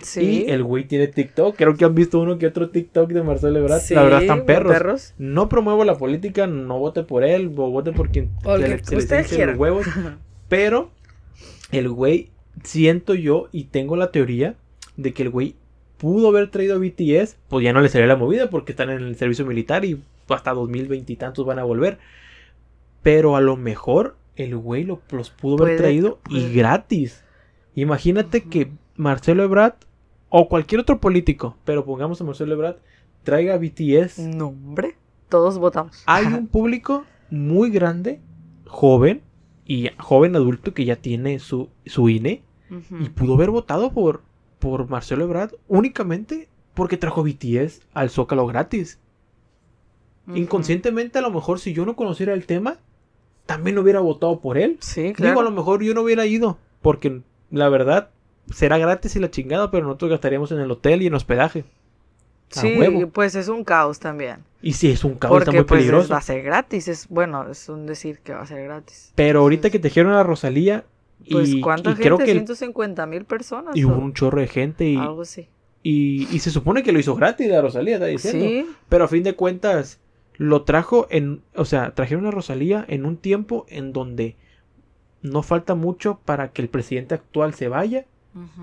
Sí. 0.02 0.44
Y 0.46 0.50
el 0.50 0.62
güey 0.62 0.84
tiene 0.86 1.06
TikTok. 1.06 1.56
Creo 1.56 1.74
que 1.76 1.84
han 1.86 1.94
visto 1.94 2.18
uno 2.20 2.36
que 2.38 2.46
otro 2.46 2.68
TikTok 2.70 3.10
de 3.12 3.22
Marcelo 3.22 3.58
Ebrard. 3.60 3.80
Sí, 3.80 3.94
la 3.94 4.02
verdad 4.02 4.20
están 4.22 4.44
perros. 4.44 4.72
perros. 4.72 5.14
No 5.18 5.48
promuevo 5.48 5.84
la 5.84 5.96
política, 5.96 6.46
no 6.46 6.78
vote 6.78 7.02
por 7.02 7.24
él, 7.24 7.46
o 7.56 7.70
vote 7.70 7.92
por 7.92 8.10
quien 8.10 8.30
O 8.44 8.54
el 8.56 8.60
se 8.62 8.66
que 8.66 8.96
le- 8.96 9.24
se 9.24 9.46
los 9.46 9.56
huevos. 9.56 9.86
Pero 10.48 10.90
el 11.72 11.88
güey, 11.88 12.30
siento 12.64 13.14
yo 13.14 13.48
y 13.52 13.64
tengo 13.64 13.96
la 13.96 14.10
teoría 14.10 14.56
de 14.96 15.12
que 15.14 15.22
el 15.22 15.30
güey 15.30 15.54
pudo 15.96 16.28
haber 16.28 16.50
traído 16.50 16.76
a 16.76 16.78
BTS, 16.78 17.36
pues 17.48 17.64
ya 17.64 17.72
no 17.72 17.80
le 17.80 17.88
salió 17.88 18.06
la 18.06 18.16
movida 18.16 18.50
porque 18.50 18.72
están 18.72 18.90
en 18.90 19.00
el 19.02 19.16
servicio 19.16 19.46
militar 19.46 19.84
y 19.84 20.00
hasta 20.28 20.52
2020 20.52 21.12
y 21.12 21.16
tantos 21.16 21.46
van 21.46 21.58
a 21.58 21.64
volver. 21.64 21.98
Pero 23.02 23.34
a 23.36 23.40
lo 23.40 23.56
mejor 23.56 24.16
el 24.36 24.56
güey 24.56 24.84
lo- 24.84 25.00
los 25.10 25.30
pudo 25.30 25.54
haber 25.62 25.76
Puede- 25.76 25.78
traído 25.78 26.18
y 26.28 26.52
gratis. 26.52 27.24
Imagínate 27.74 28.42
que 28.42 28.70
Marcelo 29.00 29.42
Ebrard 29.42 29.74
o 30.28 30.48
cualquier 30.48 30.82
otro 30.82 31.00
político, 31.00 31.56
pero 31.64 31.84
pongamos 31.84 32.20
a 32.20 32.24
Marcelo 32.24 32.52
Ebrard, 32.52 32.76
traiga 33.24 33.56
BTS. 33.56 34.18
No, 34.18 34.48
hombre. 34.48 34.96
Todos 35.30 35.58
votamos. 35.58 36.02
Hay 36.06 36.26
un 36.26 36.46
público 36.46 37.04
muy 37.30 37.70
grande, 37.70 38.20
joven 38.66 39.22
y 39.64 39.88
joven 39.98 40.36
adulto 40.36 40.74
que 40.74 40.84
ya 40.84 40.96
tiene 40.96 41.38
su, 41.38 41.70
su 41.86 42.08
INE 42.08 42.42
y 43.00 43.08
pudo 43.08 43.34
haber 43.34 43.50
votado 43.50 43.92
por, 43.92 44.22
por 44.58 44.88
Marcelo 44.88 45.24
Ebrard 45.24 45.54
únicamente 45.66 46.48
porque 46.74 46.96
trajo 46.96 47.24
BTS 47.24 47.80
al 47.94 48.10
Zócalo 48.10 48.46
gratis. 48.46 49.00
Inconscientemente, 50.32 51.18
a 51.18 51.22
lo 51.22 51.30
mejor 51.30 51.58
si 51.58 51.72
yo 51.72 51.86
no 51.86 51.96
conociera 51.96 52.34
el 52.34 52.46
tema, 52.46 52.76
también 53.46 53.78
hubiera 53.78 54.00
votado 54.00 54.40
por 54.40 54.58
él. 54.58 54.76
Sí, 54.80 55.12
claro. 55.14 55.30
Digo, 55.30 55.40
a 55.40 55.44
lo 55.44 55.50
mejor 55.50 55.82
yo 55.82 55.94
no 55.94 56.02
hubiera 56.02 56.26
ido 56.26 56.58
porque 56.82 57.22
la 57.50 57.68
verdad 57.68 58.10
será 58.52 58.78
gratis 58.78 59.14
y 59.16 59.20
la 59.20 59.30
chingada, 59.30 59.70
pero 59.70 59.86
nosotros 59.86 60.10
gastaríamos 60.12 60.50
en 60.52 60.60
el 60.60 60.70
hotel 60.70 61.02
y 61.02 61.06
en 61.06 61.14
hospedaje. 61.14 61.64
A 62.56 62.60
Sí, 62.62 62.76
huevo. 62.78 63.08
pues 63.10 63.34
es 63.36 63.46
un 63.48 63.62
caos 63.64 64.00
también. 64.00 64.38
Y 64.60 64.72
si 64.72 64.90
es 64.90 65.04
un 65.04 65.14
caos, 65.14 65.38
está 65.38 65.52
muy 65.52 65.62
pues 65.62 65.80
es- 65.80 65.86
peligroso. 65.86 66.12
va 66.12 66.18
a 66.18 66.22
ser 66.22 66.42
gratis. 66.42 66.88
Es, 66.88 67.08
bueno, 67.08 67.48
es 67.48 67.68
un 67.68 67.86
decir 67.86 68.18
que 68.20 68.32
va 68.34 68.42
a 68.42 68.46
ser 68.46 68.64
gratis. 68.64 69.12
Pero 69.14 69.40
ahorita 69.40 69.68
Entonces, 69.68 69.72
que 69.72 69.78
tejieron 69.88 70.12
a 70.14 70.22
Rosalía. 70.24 70.84
Y, 71.22 71.32
Pues 71.34 71.54
cuánta 71.62 71.90
y 71.90 71.92
gente, 71.92 72.02
creo 72.02 72.18
que 72.18 72.24
el- 72.30 72.38
150 72.38 73.06
mil 73.06 73.24
personas. 73.24 73.76
y 73.76 73.84
hubo 73.84 73.94
un 73.96 74.14
chorro 74.14 74.40
de 74.40 74.48
gente 74.48 74.86
y, 74.86 74.96
algo 74.96 75.22
así. 75.22 75.48
y, 75.82 76.26
y 76.34 76.38
se 76.40 76.50
supone 76.50 76.82
que 76.82 76.92
lo 76.92 76.98
hizo 76.98 77.14
gratis 77.14 77.52
a 77.52 77.60
Rosalía, 77.60 77.94
está 77.94 78.06
diciendo. 78.06 78.44
Sí, 78.44 78.66
Pero 78.88 79.04
a 79.04 79.08
fin 79.08 79.22
de 79.22 79.34
cuentas, 79.36 80.00
lo 80.38 80.62
trajo 80.64 81.06
en. 81.10 81.42
O 81.54 81.64
sea, 81.66 81.94
trajeron 81.94 82.26
a 82.26 82.30
Rosalía 82.30 82.84
en 82.88 83.04
un 83.04 83.16
tiempo 83.18 83.66
en 83.68 83.92
donde 83.92 84.36
no 85.22 85.42
falta 85.42 85.74
mucho 85.74 86.18
para 86.24 86.50
que 86.52 86.62
el 86.62 86.68
presidente 86.68 87.14
actual 87.14 87.54
se 87.54 87.68
vaya. 87.68 88.06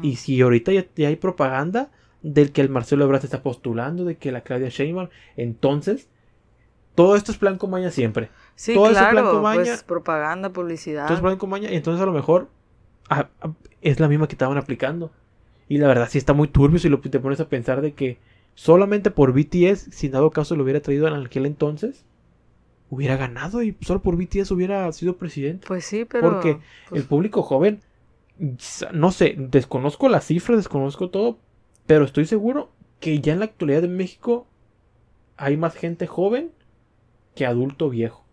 Y 0.02 0.16
si 0.16 0.40
ahorita 0.42 0.72
ya, 0.72 0.86
ya 0.96 1.10
hay 1.10 1.16
propaganda 1.18 1.92
del 2.22 2.52
que 2.52 2.62
el 2.62 2.70
Marcelo 2.70 3.06
Ebrard 3.06 3.24
está 3.24 3.44
postulando, 3.44 4.06
de 4.06 4.16
que 4.16 4.32
la 4.32 4.42
Claudia 4.42 4.70
Sheinbaum, 4.70 5.10
entonces. 5.36 6.10
Todo 6.96 7.16
esto 7.16 7.32
es 7.32 7.38
plan 7.38 7.60
maña 7.70 7.92
siempre. 7.92 8.30
Sí, 8.56 8.74
todo 8.74 8.90
claro, 8.90 9.32
con 9.32 9.44
maña- 9.44 9.66
pues 9.66 9.84
propaganda, 9.84 10.50
publicidad. 10.50 11.06
Todo 11.06 11.14
es 11.14 11.22
plan 11.22 11.38
con 11.38 11.52
maña. 11.52 11.72
Y 11.72 11.76
entonces 11.76 12.02
a 12.02 12.08
lo 12.08 12.12
mejor 12.12 12.50
es 13.82 14.00
la 14.00 14.08
misma 14.08 14.28
que 14.28 14.34
estaban 14.34 14.58
aplicando. 14.58 15.12
Y 15.70 15.78
la 15.78 15.88
verdad 15.88 16.08
sí 16.10 16.18
está 16.18 16.34
muy 16.34 16.48
turbio 16.48 16.80
si 16.80 16.90
lo, 16.90 17.00
te 17.00 17.20
pones 17.20 17.40
a 17.40 17.50
pensar 17.50 17.82
de 17.82 17.94
que 17.94 18.18
solamente 18.56 19.12
por 19.12 19.32
BTS, 19.34 19.90
si 19.92 20.08
en 20.08 20.14
dado 20.14 20.32
caso 20.32 20.56
lo 20.56 20.64
hubiera 20.64 20.80
traído 20.80 21.08
en 21.08 21.14
aquel 21.14 21.46
entonces, 21.46 22.04
hubiera 22.90 23.18
ganado 23.18 23.62
y 23.62 23.76
solo 23.82 24.02
por 24.02 24.16
BTS 24.16 24.50
hubiera 24.52 24.92
sido 24.92 25.18
presidente. 25.18 25.68
Pues 25.68 25.86
sí, 25.86 26.06
pero... 26.06 26.28
Porque 26.30 26.60
pues, 26.90 27.02
El 27.02 27.08
público 27.08 27.44
joven, 27.44 27.82
no 28.94 29.12
sé, 29.12 29.36
desconozco 29.38 30.10
las 30.10 30.26
cifras, 30.26 30.58
desconozco 30.60 31.10
todo, 31.10 31.38
pero 31.86 32.06
estoy 32.06 32.26
seguro 32.26 32.70
que 33.00 33.20
ya 33.20 33.34
en 33.34 33.40
la 33.40 33.46
actualidad 33.46 33.84
en 33.84 33.96
México 33.96 34.48
hay 35.38 35.58
más 35.58 35.76
gente 35.76 36.08
joven 36.08 36.52
que 37.36 37.46
adulto 37.46 37.90
viejo. 37.90 38.24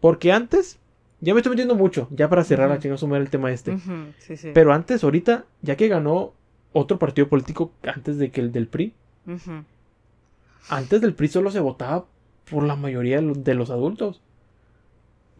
Porque 0.00 0.32
antes, 0.32 0.78
ya 1.20 1.34
me 1.34 1.40
estoy 1.40 1.50
metiendo 1.50 1.74
mucho, 1.74 2.08
ya 2.10 2.28
para 2.28 2.44
cerrar 2.44 2.68
la 2.68 2.74
Ujú. 2.74 2.82
chingada 2.82 2.98
sumar 2.98 3.20
el 3.20 3.30
tema 3.30 3.50
este. 3.52 3.72
ujú, 3.72 4.12
sí, 4.18 4.36
sí. 4.36 4.50
Pero 4.54 4.72
antes, 4.72 5.02
ahorita, 5.02 5.44
ya 5.62 5.76
que 5.76 5.88
ganó 5.88 6.34
otro 6.72 6.98
partido 6.98 7.28
político 7.28 7.72
antes 7.82 8.18
de 8.18 8.30
que 8.30 8.40
el 8.40 8.52
del 8.52 8.68
PRI, 8.68 8.94
antes 10.68 11.00
del 11.00 11.14
PRI 11.14 11.28
solo 11.28 11.50
se 11.50 11.60
votaba 11.60 12.06
por 12.50 12.62
la 12.62 12.76
mayoría 12.76 13.20
de 13.20 13.54
los 13.54 13.70
adultos. 13.70 14.22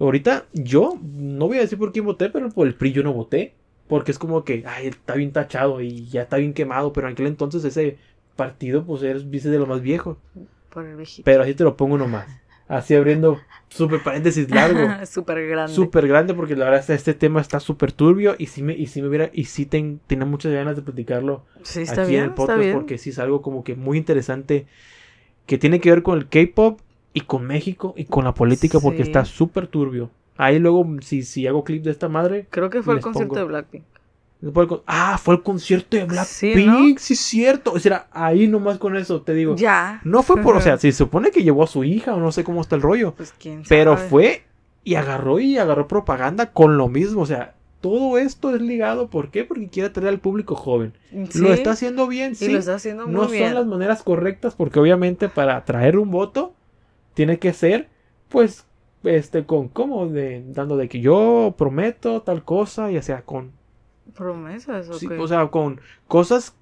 Ahorita 0.01 0.47
yo 0.53 0.99
no 1.03 1.47
voy 1.49 1.59
a 1.59 1.63
decir 1.63 1.79
por 1.79 1.93
quién 1.93 2.05
voté, 2.05 2.31
pero 2.31 2.51
por 2.51 2.67
el 2.67 2.75
PRI 2.75 2.93
yo 2.93 3.03
no 3.03 3.13
voté. 3.13 3.55
Porque 3.89 4.11
es 4.11 4.19
como 4.19 4.45
que, 4.45 4.65
ay, 4.67 4.89
está 4.89 5.15
bien 5.15 5.33
tachado 5.33 5.81
y 5.81 6.07
ya 6.09 6.23
está 6.23 6.37
bien 6.37 6.53
quemado. 6.53 6.93
Pero 6.93 7.07
en 7.09 7.15
aquel 7.15 7.27
entonces 7.27 7.65
ese 7.65 7.97
partido, 8.37 8.85
pues 8.85 9.03
eres 9.03 9.31
vice 9.31 9.49
de 9.49 9.59
lo 9.59 9.67
más 9.67 9.81
viejo. 9.81 10.19
Por 10.71 10.85
el 10.87 10.97
viejito. 10.97 11.25
Pero 11.25 11.43
así 11.43 11.55
te 11.55 11.65
lo 11.65 11.77
pongo 11.77 11.97
nomás. 11.97 12.27
Así 12.69 12.95
abriendo 12.95 13.39
súper 13.71 14.03
paréntesis 14.03 14.51
largo. 14.51 14.79
Súper 15.07 15.47
grande. 15.49 15.73
Súper 15.73 16.07
grande 16.07 16.35
porque 16.35 16.55
la 16.55 16.67
verdad 16.67 16.81
este, 16.81 16.93
este 16.93 17.15
tema 17.15 17.41
está 17.41 17.61
súper 17.61 17.93
turbio 17.93 18.35
y 18.39 18.45
sí 18.49 18.63
me, 18.63 18.75
y 18.77 18.89
sí 18.89 19.01
me 19.01 19.09
hubiera, 19.09 19.31
y 19.33 19.45
sí 19.45 19.65
ten- 19.65 20.01
tenía 20.07 20.27
muchas 20.27 20.53
ganas 20.53 20.77
de 20.77 20.83
platicarlo 20.83 21.47
Sí, 21.63 21.81
está 21.81 22.03
aquí 22.03 22.11
bien, 22.11 22.25
en 22.25 22.25
el 22.25 22.31
está 22.33 22.37
podcast 22.43 22.61
bien. 22.61 22.75
porque 22.75 22.99
sí 22.99 23.09
es 23.09 23.19
algo 23.19 23.41
como 23.41 23.65
que 23.65 23.75
muy 23.75 23.97
interesante 23.97 24.67
que 25.47 25.57
tiene 25.57 25.81
que 25.81 25.91
ver 25.91 26.03
con 26.03 26.19
el 26.19 26.29
K-pop 26.29 26.79
y 27.13 27.23
con 27.23 27.45
México 27.47 27.95
y 27.97 28.05
con 28.05 28.25
la 28.25 28.35
política 28.35 28.79
porque 28.81 29.03
está 29.03 29.25
súper 29.25 29.67
turbio. 29.67 30.11
Ahí 30.37 30.59
luego, 30.59 30.87
si, 31.01 31.23
si 31.23 31.47
hago 31.47 31.65
clip 31.65 31.83
de 31.83 31.91
esta 31.91 32.09
madre, 32.09 32.47
Creo 32.51 32.71
que 32.71 32.83
fue 32.83 32.95
el 32.95 33.01
concierto 33.01 33.35
pongo. 33.35 33.41
de 33.41 33.49
Blackpink. 33.49 33.83
ah, 34.87 35.19
fue 35.23 35.35
el 35.35 35.43
concierto 35.43 35.97
de 35.97 36.03
Sí, 36.25 36.53
Blackpink, 36.55 36.99
sí, 36.99 37.15
es 37.15 37.21
cierto. 37.21 37.73
O 37.73 37.79
sea, 37.81 38.07
ahí 38.13 38.47
nomás 38.47 38.79
con 38.79 38.97
eso 38.97 39.23
te 39.23 39.35
digo. 39.35 39.57
Ya. 39.57 40.01
No 40.05 40.23
fue 40.23 40.41
por, 40.41 40.57
o 40.57 40.61
sea, 40.61 40.79
se 40.79 40.93
supone 40.93 41.31
que 41.33 41.43
llevó 41.43 41.65
a 41.65 41.67
su 41.67 41.83
hija 41.85 42.15
o 42.15 42.21
no 42.21 42.31
sé 42.31 42.45
cómo 42.45 42.61
está 42.61 42.77
el 42.77 42.83
rollo, 42.83 43.15
Pues 43.17 43.35
quién 43.39 43.65
pero 43.69 43.97
sabe. 43.97 44.09
fue 44.09 44.43
y 44.85 44.95
agarró 44.95 45.41
y 45.41 45.59
agarró 45.59 45.89
propaganda 45.89 46.53
con 46.53 46.77
lo 46.79 46.89
mismo, 46.89 47.23
o 47.23 47.27
sea, 47.27 47.55
todo 47.81 48.17
esto 48.19 48.55
es 48.55 48.63
ligado, 48.63 49.09
¿por 49.09 49.31
qué? 49.31 49.45
Porque 49.45 49.69
quiere 49.69 49.89
atraer 49.89 50.09
al 50.09 50.19
público 50.21 50.55
joven. 50.55 50.95
Sí, 51.31 51.41
Lo 51.41 51.53
está 51.53 51.73
haciendo 51.73 52.07
bien, 52.07 52.33
Y 52.33 52.37
sí. 52.37 52.49
lo 52.53 52.59
está 52.59 52.77
haciendo 52.77 53.07
muy 53.07 53.15
no 53.15 53.29
bien. 53.29 53.47
son 53.47 53.55
las 53.55 53.67
maneras 53.67 54.03
correctas 54.03 54.55
porque 54.55 54.79
obviamente 54.81 55.29
para 55.29 55.57
atraer 55.57 55.99
un 55.99 56.11
voto 56.11 56.55
tiene 57.19 57.41
que 57.41 57.53
ser 57.53 57.89
pues 58.29 58.65
este 59.03 59.45
con 59.45 59.67
cómo 59.67 60.07
de 60.07 60.45
dando 60.51 60.77
de 60.77 60.89
que 60.89 61.01
yo 61.01 61.53
prometo 61.59 62.23
tal 62.23 62.45
cosa 62.45 62.93
ya 62.93 63.03
sea 63.03 63.23
con 63.23 63.51
Promesas, 64.15 64.89
¿o 64.89 65.01
sí, 65.01 65.09
o 65.09 65.27
sea 65.27 65.49
con 65.49 65.81
cosas 66.07 66.55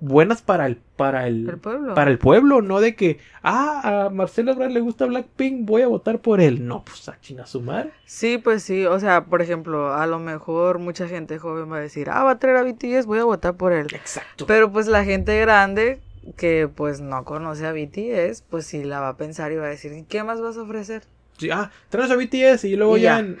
buenas 0.00 0.40
para 0.40 0.64
el 0.64 0.78
para 0.96 1.26
el, 1.26 1.46
el 1.46 1.58
pueblo. 1.58 1.94
para 1.94 2.10
el 2.10 2.18
pueblo 2.18 2.62
no 2.62 2.80
de 2.80 2.94
que 2.94 3.18
ah 3.42 4.06
a 4.06 4.08
Marcelo 4.08 4.52
Ebrard 4.52 4.70
le 4.70 4.80
gusta 4.80 5.04
Blackpink 5.04 5.66
voy 5.66 5.82
a 5.82 5.86
votar 5.88 6.20
por 6.20 6.40
él 6.40 6.66
no 6.66 6.82
pues 6.82 7.06
a 7.10 7.20
china 7.20 7.44
su 7.44 7.60
madre 7.60 7.90
Sí, 8.06 8.38
pues 8.38 8.62
sí. 8.62 8.86
O 8.86 8.98
sea, 8.98 9.26
por 9.26 9.42
ejemplo, 9.42 9.92
a 9.92 10.06
lo 10.06 10.18
mejor 10.18 10.78
mucha 10.78 11.06
gente 11.08 11.38
joven 11.38 11.70
va 11.70 11.76
a 11.76 11.80
decir, 11.80 12.08
ah, 12.10 12.24
va 12.24 12.32
a 12.32 12.38
traer 12.38 12.56
a 12.56 12.62
BTS, 12.64 13.06
voy 13.06 13.18
a 13.18 13.24
votar 13.24 13.54
por 13.56 13.72
él. 13.72 13.86
exacto 13.92 14.46
Pero 14.46 14.72
pues 14.72 14.88
la 14.88 15.04
gente 15.04 15.38
grande 15.40 16.00
que 16.36 16.68
pues 16.74 17.00
no 17.00 17.24
conoce 17.24 17.66
a 17.66 17.72
BTS, 17.72 18.42
pues 18.48 18.66
sí 18.66 18.84
la 18.84 19.00
va 19.00 19.10
a 19.10 19.16
pensar 19.16 19.52
y 19.52 19.56
va 19.56 19.66
a 19.66 19.70
decir, 19.70 19.92
¿y 19.92 20.04
qué 20.04 20.22
más 20.24 20.40
vas 20.40 20.56
a 20.56 20.62
ofrecer? 20.62 21.02
Sí, 21.38 21.50
ah 21.50 21.70
traes 21.88 22.10
a 22.10 22.16
BTS 22.16 22.64
y 22.64 22.76
luego 22.76 22.98
Y 22.98 23.02
ya, 23.02 23.14
ya. 23.14 23.18
en- 23.20 23.38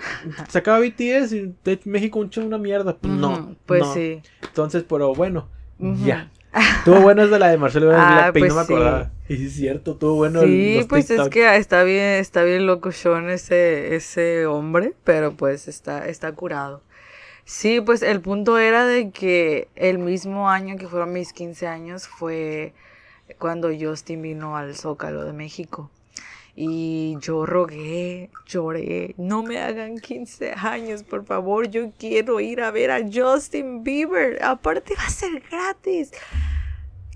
sacaba 0.48 0.78
BTS 0.78 1.32
y 1.36 1.54
de 1.64 1.78
México 1.84 2.18
un 2.18 2.30
una 2.44 2.56
mierda 2.58 2.96
pues 2.96 3.12
no 3.12 3.54
Pues 3.66 3.80
no. 3.82 3.94
sí. 3.94 4.22
entonces 4.42 4.84
pero 4.88 5.14
bueno 5.14 5.48
ya 5.78 6.30
Estuvo 6.78 7.00
bueno 7.00 7.22
es 7.22 7.30
de 7.30 7.38
la 7.38 7.48
de 7.48 7.58
Marcelo 7.58 7.90
Ah, 7.94 8.32
Blackpink, 8.32 8.48
no 8.48 8.54
me 8.54 8.54
pues 8.54 8.66
sí. 8.66 8.72
acordaba. 8.72 9.10
Y 9.28 9.46
es 9.46 9.52
cierto, 9.52 9.92
estuvo 9.92 10.14
bueno 10.14 10.40
Sí, 10.40 10.80
pues 10.88 11.10
es 11.10 11.28
que 11.28 11.56
está 11.56 11.84
bien, 11.84 12.14
está 12.18 12.42
bien 12.42 12.66
locochón 12.66 13.30
ese, 13.30 13.94
ese 13.94 14.46
hombre, 14.46 14.94
pero 15.04 15.32
pues 15.32 15.68
está, 15.68 16.08
está 16.08 16.32
curado. 16.32 16.82
Sí, 17.52 17.80
pues 17.80 18.02
el 18.02 18.20
punto 18.20 18.58
era 18.58 18.86
de 18.86 19.10
que 19.10 19.66
el 19.74 19.98
mismo 19.98 20.48
año 20.48 20.76
que 20.76 20.86
fueron 20.86 21.12
mis 21.12 21.32
15 21.32 21.66
años 21.66 22.06
fue 22.06 22.74
cuando 23.40 23.70
Justin 23.76 24.22
vino 24.22 24.56
al 24.56 24.76
Zócalo 24.76 25.24
de 25.24 25.32
México. 25.32 25.90
Y 26.54 27.16
yo 27.20 27.46
rogué, 27.46 28.30
lloré, 28.46 29.16
no 29.18 29.42
me 29.42 29.58
hagan 29.58 29.98
15 29.98 30.52
años, 30.52 31.02
por 31.02 31.24
favor, 31.24 31.68
yo 31.68 31.90
quiero 31.98 32.38
ir 32.38 32.60
a 32.62 32.70
ver 32.70 32.92
a 32.92 33.00
Justin 33.12 33.82
Bieber. 33.82 34.40
Aparte 34.44 34.94
va 34.94 35.06
a 35.06 35.10
ser 35.10 35.42
gratis. 35.50 36.12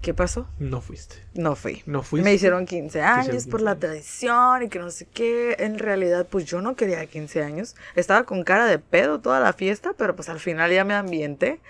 ¿Qué 0.05 0.13
pasó? 0.15 0.47
No 0.59 0.81
fuiste. 0.83 1.17
No 1.35 1.57
fui. 1.57 1.83
No 1.87 2.03
fuiste. 2.03 2.29
Me 2.29 2.35
hicieron 2.35 2.67
15 2.67 3.01
años 3.01 3.31
15 3.31 3.51
por 3.51 3.63
la 3.63 3.77
tradición 3.77 4.63
y 4.63 4.69
que 4.69 4.79
no 4.79 4.91
sé 4.91 5.07
qué. 5.07 5.57
En 5.59 5.79
realidad, 5.79 6.27
pues 6.29 6.45
yo 6.45 6.61
no 6.61 6.77
quería 6.77 7.05
15 7.07 7.43
años. 7.43 7.75
Estaba 7.97 8.25
con 8.25 8.45
cara 8.45 8.67
de 8.67 8.79
pedo 8.79 9.21
toda 9.21 9.41
la 9.41 9.53
fiesta, 9.55 9.95
pero 9.97 10.15
pues 10.15 10.29
al 10.29 10.41
final 10.41 10.71
ya 10.71 10.85
me 10.85 10.95
ambienté. 10.95 11.61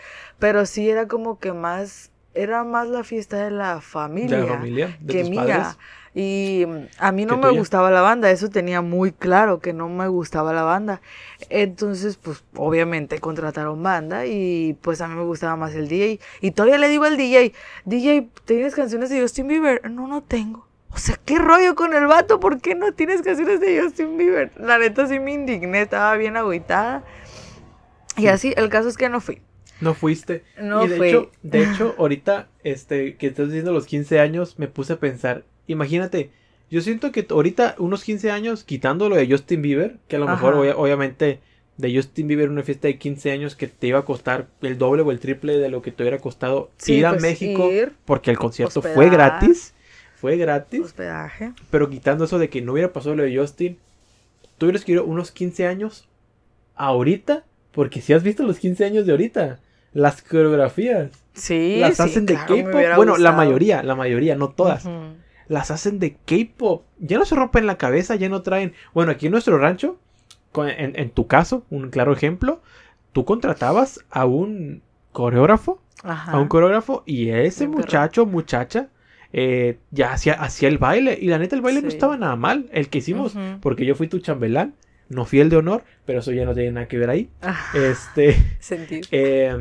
Pero 0.41 0.66
sí 0.66 0.91
era 0.91 1.07
como 1.07 1.39
que 1.39 1.53
más, 1.53 2.11
era 2.35 2.64
más 2.64 2.89
la 2.89 3.05
fiesta 3.05 3.45
de 3.45 3.53
la 3.53 3.80
familia, 3.80 4.39
De 4.39 4.47
la 4.47 4.55
familia, 4.55 4.99
de 5.01 5.12
que 5.14 5.20
tus 5.20 5.30
mía. 5.30 5.45
padres. 5.47 5.78
Y 6.15 6.65
a 6.99 7.11
mí 7.12 7.27
no 7.27 7.37
me 7.37 7.49
tuya. 7.49 7.59
gustaba 7.59 7.91
la 7.91 8.01
banda, 8.01 8.31
eso 8.31 8.49
tenía 8.49 8.81
muy 8.83 9.11
claro 9.12 9.59
que 9.59 9.73
no 9.73 9.89
me 9.89 10.07
gustaba 10.07 10.53
la 10.53 10.62
banda. 10.62 11.01
Entonces, 11.51 12.17
pues 12.17 12.45
obviamente 12.55 13.19
contrataron 13.19 13.83
banda 13.83 14.25
y 14.27 14.79
pues 14.81 15.01
a 15.01 15.09
mí 15.09 15.17
me 15.17 15.25
gustaba 15.25 15.57
más 15.57 15.75
el 15.75 15.89
DJ. 15.89 16.21
Y 16.41 16.53
todavía 16.53 16.79
le 16.79 16.89
digo 16.89 17.05
al 17.05 17.17
DJ, 17.17 17.53
DJ, 17.85 18.29
¿tienes 18.45 18.75
canciones 18.77 19.11
de 19.11 19.21
Justin 19.21 19.49
Bieber? 19.49 19.91
No, 19.91 20.07
no 20.07 20.23
tengo. 20.23 20.69
O 20.91 20.99
sea, 20.99 21.19
¿qué 21.25 21.39
rollo 21.41 21.75
con 21.75 21.93
el 21.95 22.07
vato? 22.07 22.39
¿Por 22.39 22.61
qué 22.61 22.77
no 22.77 22.93
tienes 22.93 23.21
canciones 23.23 23.59
de 23.61 23.83
Justin 23.83 24.17
Bieber? 24.17 24.53
La 24.57 24.79
neta 24.79 25.09
sí 25.09 25.19
me 25.19 25.33
indigné, 25.33 25.83
estaba 25.83 26.17
bien 26.17 26.37
agüitada. 26.37 27.03
Y 28.17 28.29
así, 28.29 28.55
el 28.57 28.69
caso 28.69 28.89
es 28.89 28.97
que 28.97 29.09
no 29.09 29.21
fui. 29.21 29.43
No 29.81 29.95
fuiste. 29.95 30.45
No 30.57 30.85
y 30.85 30.89
de 30.89 30.97
fui. 30.97 31.09
hecho, 31.09 31.31
de 31.43 31.65
hecho, 31.65 31.95
ahorita, 31.99 32.49
este, 32.62 33.17
que 33.17 33.27
estás 33.27 33.49
diciendo 33.49 33.73
los 33.73 33.87
15 33.87 34.21
años, 34.21 34.59
me 34.59 34.69
puse 34.69 34.93
a 34.93 35.01
pensar, 35.01 35.45
imagínate, 35.67 36.31
yo 36.71 36.81
siento 36.81 37.12
que 37.12 37.27
ahorita, 37.29 37.75
unos 37.79 38.05
15 38.05 38.31
años, 38.31 38.65
quitando 38.65 39.09
lo 39.09 39.17
de 39.17 39.29
Justin 39.29 39.62
Bieber, 39.62 39.97
que 40.09 40.17
a 40.17 40.19
lo 40.19 40.27
mejor, 40.27 40.55
obviamente, 40.55 41.41
de 41.77 41.95
Justin 41.95 42.29
Bieber, 42.29 42.49
una 42.51 42.62
fiesta 42.62 42.89
de 42.89 42.99
15 42.99 43.31
años 43.33 43.57
que 43.57 43.67
te 43.69 43.87
iba 43.89 43.99
a 43.99 44.05
costar 44.05 44.47
el 44.62 44.79
doble 44.79 45.03
o 45.03 45.11
el 45.11 45.19
triple 45.21 45.59
de 45.59 45.69
lo 45.69 45.83
que 45.83 45.91
te 45.93 46.03
hubiera 46.03 46.19
costado 46.19 46.71
Sí, 46.77 46.95
ir 46.95 47.07
a 47.07 47.11
pues, 47.11 47.23
México, 47.23 47.71
ir, 47.71 47.93
porque 48.05 48.31
el 48.31 48.39
concierto 48.39 48.81
fue 48.81 49.11
gratis, 49.11 49.75
fue 50.17 50.37
gratis, 50.37 50.81
hospedaje. 50.83 51.53
pero 51.71 51.91
quitando 51.91 52.25
eso 52.25 52.39
de 52.39 52.49
que 52.49 52.62
no 52.62 52.73
hubiera 52.73 52.93
pasado 52.93 53.17
lo 53.17 53.25
de 53.25 53.37
Justin, 53.37 53.77
tú 54.57 54.67
hubieras 54.67 54.85
querido 54.85 55.05
unos 55.05 55.33
15 55.33 55.67
años 55.67 56.09
ahorita, 56.77 57.45
porque 57.73 58.01
si 58.01 58.12
has 58.12 58.23
visto 58.23 58.43
los 58.45 58.59
15 58.59 58.85
años 58.85 59.07
de 59.07 59.12
ahorita, 59.12 59.59
las 59.93 60.23
coreografías 60.23 61.11
Sí, 61.35 61.79
las 61.81 61.97
sí, 61.97 62.03
hacen 62.03 62.27
de 62.27 62.35
claro, 62.35 62.55
K-pop. 62.57 62.97
Bueno, 62.97 63.17
la 63.17 63.33
mayoría, 63.33 63.83
la 63.83 63.97
mayoría, 63.97 64.37
no 64.37 64.51
todas. 64.51 64.85
Las 65.49 65.70
hacen 65.70 65.99
de 65.99 66.16
K-pop. 66.24 66.84
Ya 66.99 67.18
no 67.18 67.24
se 67.24 67.34
rompen 67.34 67.66
la 67.66 67.76
cabeza, 67.78 68.14
ya 68.16 68.28
no 68.28 68.42
traen. 68.42 68.72
Bueno, 68.95 69.12
aquí 69.12 69.26
en 69.26 69.32
nuestro 69.32 69.59
rancho, 69.59 69.99
en, 70.57 70.99
en 70.99 71.11
tu 71.11 71.26
caso, 71.26 71.64
un 71.70 71.90
claro 71.90 72.12
ejemplo, 72.12 72.62
tú 73.12 73.24
contratabas 73.24 74.01
a 74.11 74.24
un 74.24 74.82
coreógrafo, 75.12 75.80
Ajá. 76.03 76.32
a 76.32 76.40
un 76.40 76.49
coreógrafo, 76.49 77.03
y 77.07 77.30
ese 77.30 77.68
muchacho, 77.68 78.26
muchacha, 78.26 78.88
eh, 79.32 79.78
ya 79.90 80.12
hacía, 80.12 80.34
hacía 80.34 80.68
el 80.68 80.78
baile. 80.78 81.18
Y 81.20 81.26
la 81.28 81.38
neta, 81.38 81.57
el 81.57 81.62
baile 81.62 81.82
no 81.82 81.88
estaba 81.88 82.16
nada 82.16 82.36
mal. 82.36 82.68
El 82.72 82.88
que 82.88 82.99
hicimos, 82.99 83.36
porque 83.61 83.84
yo 83.84 83.95
fui 83.95 84.09
tu 84.09 84.20
chambelán, 84.20 84.74
no 85.09 85.24
fui 85.26 85.40
el 85.40 85.51
de 85.51 85.57
honor, 85.57 85.84
pero 86.07 86.20
eso 86.20 86.32
ya 86.32 86.45
no 86.45 86.55
tiene 86.55 86.72
nada 86.72 86.88
que 86.88 86.99
ver 86.99 87.11
ahí. 87.11 87.28
Ah, 87.42 87.59
Este, 87.74 88.36
sentir. 88.61 89.07
eh, 89.11 89.57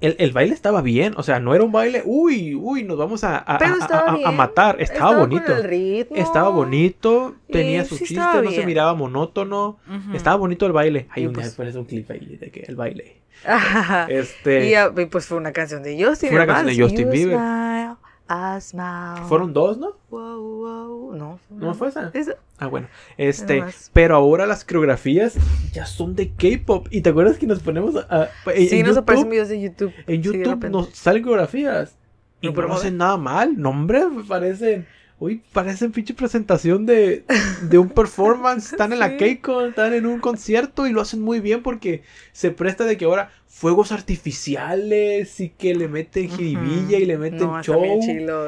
el, 0.00 0.14
el 0.18 0.32
baile 0.32 0.54
estaba 0.54 0.80
bien, 0.80 1.14
o 1.16 1.22
sea, 1.22 1.40
no 1.40 1.54
era 1.54 1.64
un 1.64 1.72
baile, 1.72 2.02
uy, 2.04 2.54
uy, 2.54 2.84
nos 2.84 2.96
vamos 2.98 3.24
a, 3.24 3.36
a- 3.38 3.56
a- 4.24 4.30
matar. 4.32 4.80
Estaba, 4.80 5.16
bonito. 5.18 5.56
el 5.56 5.64
ritmo. 5.64 6.16
Estaba 6.16 6.48
bonito, 6.50 7.34
tenía 7.50 7.82
Y 7.82 7.84
su 7.86 7.96
sí 7.96 8.04
chiste, 8.06 8.42
no 8.42 8.50
se 8.50 8.64
miraba 8.64 8.94
monótono. 8.94 9.78
Estaba 10.14 10.36
bonito 10.36 10.66
el 10.66 10.72
baile. 10.72 11.08
Hay 11.10 11.26
un 11.26 11.32
pues- 11.32 11.46
después 11.46 11.74
un 11.74 11.84
clip 11.84 12.10
ahí 12.10 12.36
de 12.36 12.50
que 12.50 12.60
el 12.60 12.76
baile. 12.76 13.16
Ajá. 13.44 14.06
Este, 14.10 14.70
Y, 14.70 15.00
y 15.00 15.06
pues 15.06 15.26
fue 15.26 15.36
una 15.36 15.52
canción 15.52 15.82
de 15.82 15.92
Justin. 16.02 16.30
Fue 16.30 16.38
una 16.38 16.46
canción 16.46 16.76
de. 16.76 16.82
Justin 16.82 17.10
Bieber. 17.10 17.36
smile, 17.36 17.94
Smile. 18.60 19.22
fueron 19.28 19.52
dos, 19.52 19.78
¿no? 19.78 19.92
Wow, 20.10 20.42
wow. 20.42 21.14
No, 21.16 21.38
¿No 21.50 21.74
fue 21.74 21.88
esa? 21.88 22.10
Esa- 22.12 22.36
Ah, 22.58 22.66
bueno. 22.66 22.88
Este, 23.16 23.64
pero 23.92 24.16
ahora 24.16 24.44
las 24.46 24.64
coreografías 24.64 25.36
ya 25.72 25.86
son 25.86 26.14
de 26.16 26.30
K-pop. 26.32 26.88
¿Y 26.90 27.00
te 27.02 27.10
acuerdas 27.10 27.38
que 27.38 27.46
nos 27.46 27.60
ponemos 27.60 27.94
a, 27.96 28.06
a- 28.10 28.28
en, 28.52 28.68
Sí, 28.68 28.80
en 28.80 28.86
nos 28.86 28.96
YouTube, 28.96 28.98
aparecen 28.98 29.30
videos 29.30 29.48
de 29.48 29.60
YouTube. 29.60 29.92
en 30.06 30.16
Sí, 30.16 30.20
YouTube 30.22 30.44
repente. 30.44 30.70
nos 30.70 30.88
salen 30.90 31.22
coreografías 31.22 31.96
y 32.40 32.48
no 32.48 32.52
promueven. 32.52 32.78
hacen 32.80 32.96
nada 32.98 33.16
mal. 33.16 33.54
No, 33.56 33.70
hombre, 33.70 34.02
parecen 34.28 34.86
Uy, 35.20 35.42
parecen 35.52 35.90
pinche 35.90 36.14
presentación 36.14 36.86
de, 36.86 37.24
de 37.62 37.78
un 37.78 37.88
performance. 37.88 38.70
Están 38.72 38.92
en 38.92 39.00
la. 39.00 39.16
KCON, 39.16 39.70
están 39.70 39.92
en 39.94 40.06
un 40.06 40.20
concierto 40.20 40.86
y 40.86 40.92
lo 40.92 41.00
hacen 41.00 41.20
muy 41.22 41.40
bien 41.40 41.62
porque 41.62 42.02
se 42.32 42.52
presta 42.52 42.84
de 42.84 42.96
que 42.96 43.04
ahora 43.04 43.32
fuegos 43.48 43.90
artificiales 44.52 45.40
y 45.40 45.48
que 45.50 45.74
le 45.74 45.88
meten 45.88 46.28
jiribilla 46.30 46.98
y 46.98 47.04
le 47.04 47.18
meten 47.18 47.38
No, 47.38 47.62
show. 47.62 48.00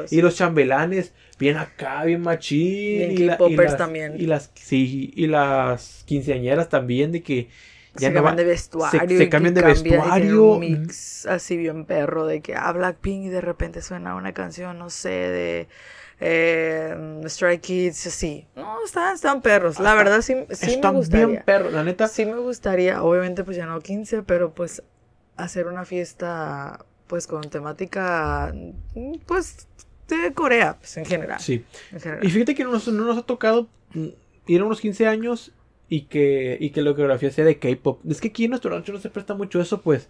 Y 0.09 0.21
los 0.21 0.35
chambelanes, 0.35 1.13
bien 1.37 1.57
acá, 1.57 2.03
bien 2.05 2.21
machín. 2.21 2.97
Bien 2.99 3.11
y, 3.11 3.17
la- 3.17 3.37
y 3.49 3.55
las, 3.55 3.77
también. 3.77 4.13
Y 4.17 4.25
las, 4.27 4.51
sí, 4.55 5.11
y 5.15 5.27
las 5.27 6.03
quinceañeras 6.05 6.69
también, 6.69 7.11
de 7.11 7.21
que 7.21 7.49
ya 7.95 8.07
se 8.07 8.09
no 8.11 8.15
cambian 8.23 8.33
va- 8.33 8.37
de 8.37 8.43
vestuario. 8.45 9.17
se 9.17 9.29
cambian 9.29 9.53
de 9.53 9.61
vestuario. 9.61 10.43
un 10.53 10.59
mix 10.61 11.25
así 11.25 11.57
bien 11.57 11.83
perro 11.85 12.25
de 12.25 12.39
que 12.41 12.55
a 12.55 12.71
Blackpink 12.71 13.25
y 13.25 13.29
de 13.29 13.41
repente 13.41 13.81
suena 13.81 14.15
una 14.15 14.33
canción, 14.33 14.79
no 14.79 14.89
sé, 14.89 15.09
de 15.09 15.67
eh, 16.23 17.21
Stray 17.25 17.57
Kids, 17.59 18.07
así. 18.07 18.47
No, 18.55 18.83
están, 18.85 19.15
están 19.15 19.41
perros. 19.41 19.79
La 19.79 19.95
verdad 19.95 20.21
sí, 20.21 20.35
sí 20.51 20.65
me 20.67 20.73
están 20.73 20.95
gustaría. 20.95 21.25
bien 21.25 21.43
perros, 21.43 21.73
la 21.73 21.83
neta. 21.83 22.07
Sí 22.07 22.25
me 22.25 22.37
gustaría, 22.37 23.01
obviamente 23.03 23.43
pues 23.43 23.57
ya 23.57 23.65
no 23.65 23.79
15, 23.79 24.21
pero 24.23 24.53
pues 24.53 24.83
hacer 25.35 25.65
una 25.65 25.83
fiesta 25.83 26.85
pues 27.07 27.25
con 27.27 27.41
temática 27.41 28.53
pues 29.25 29.67
de 30.07 30.31
Corea, 30.33 30.77
pues 30.77 30.95
en 30.97 31.05
general. 31.05 31.39
Sí. 31.39 31.65
en 31.91 31.99
general. 31.99 32.25
Y 32.25 32.29
fíjate 32.29 32.53
que 32.53 32.63
no 32.63 32.71
nos, 32.71 32.87
no 32.87 33.03
nos 33.03 33.17
ha 33.17 33.23
tocado 33.23 33.67
ir 34.45 34.61
a 34.61 34.65
unos 34.65 34.79
15 34.79 35.07
años 35.07 35.51
y 35.89 36.03
que, 36.03 36.57
y 36.59 36.69
que 36.69 36.81
la 36.83 36.91
coreografía 36.91 37.31
sea 37.31 37.45
de 37.45 37.57
K-pop. 37.57 37.99
Es 38.09 38.21
que 38.21 38.27
aquí 38.27 38.45
en 38.45 38.51
nuestro 38.51 38.71
rancho 38.71 38.93
no 38.93 38.99
se 38.99 39.09
presta 39.09 39.33
mucho 39.33 39.59
eso, 39.59 39.81
pues. 39.81 40.07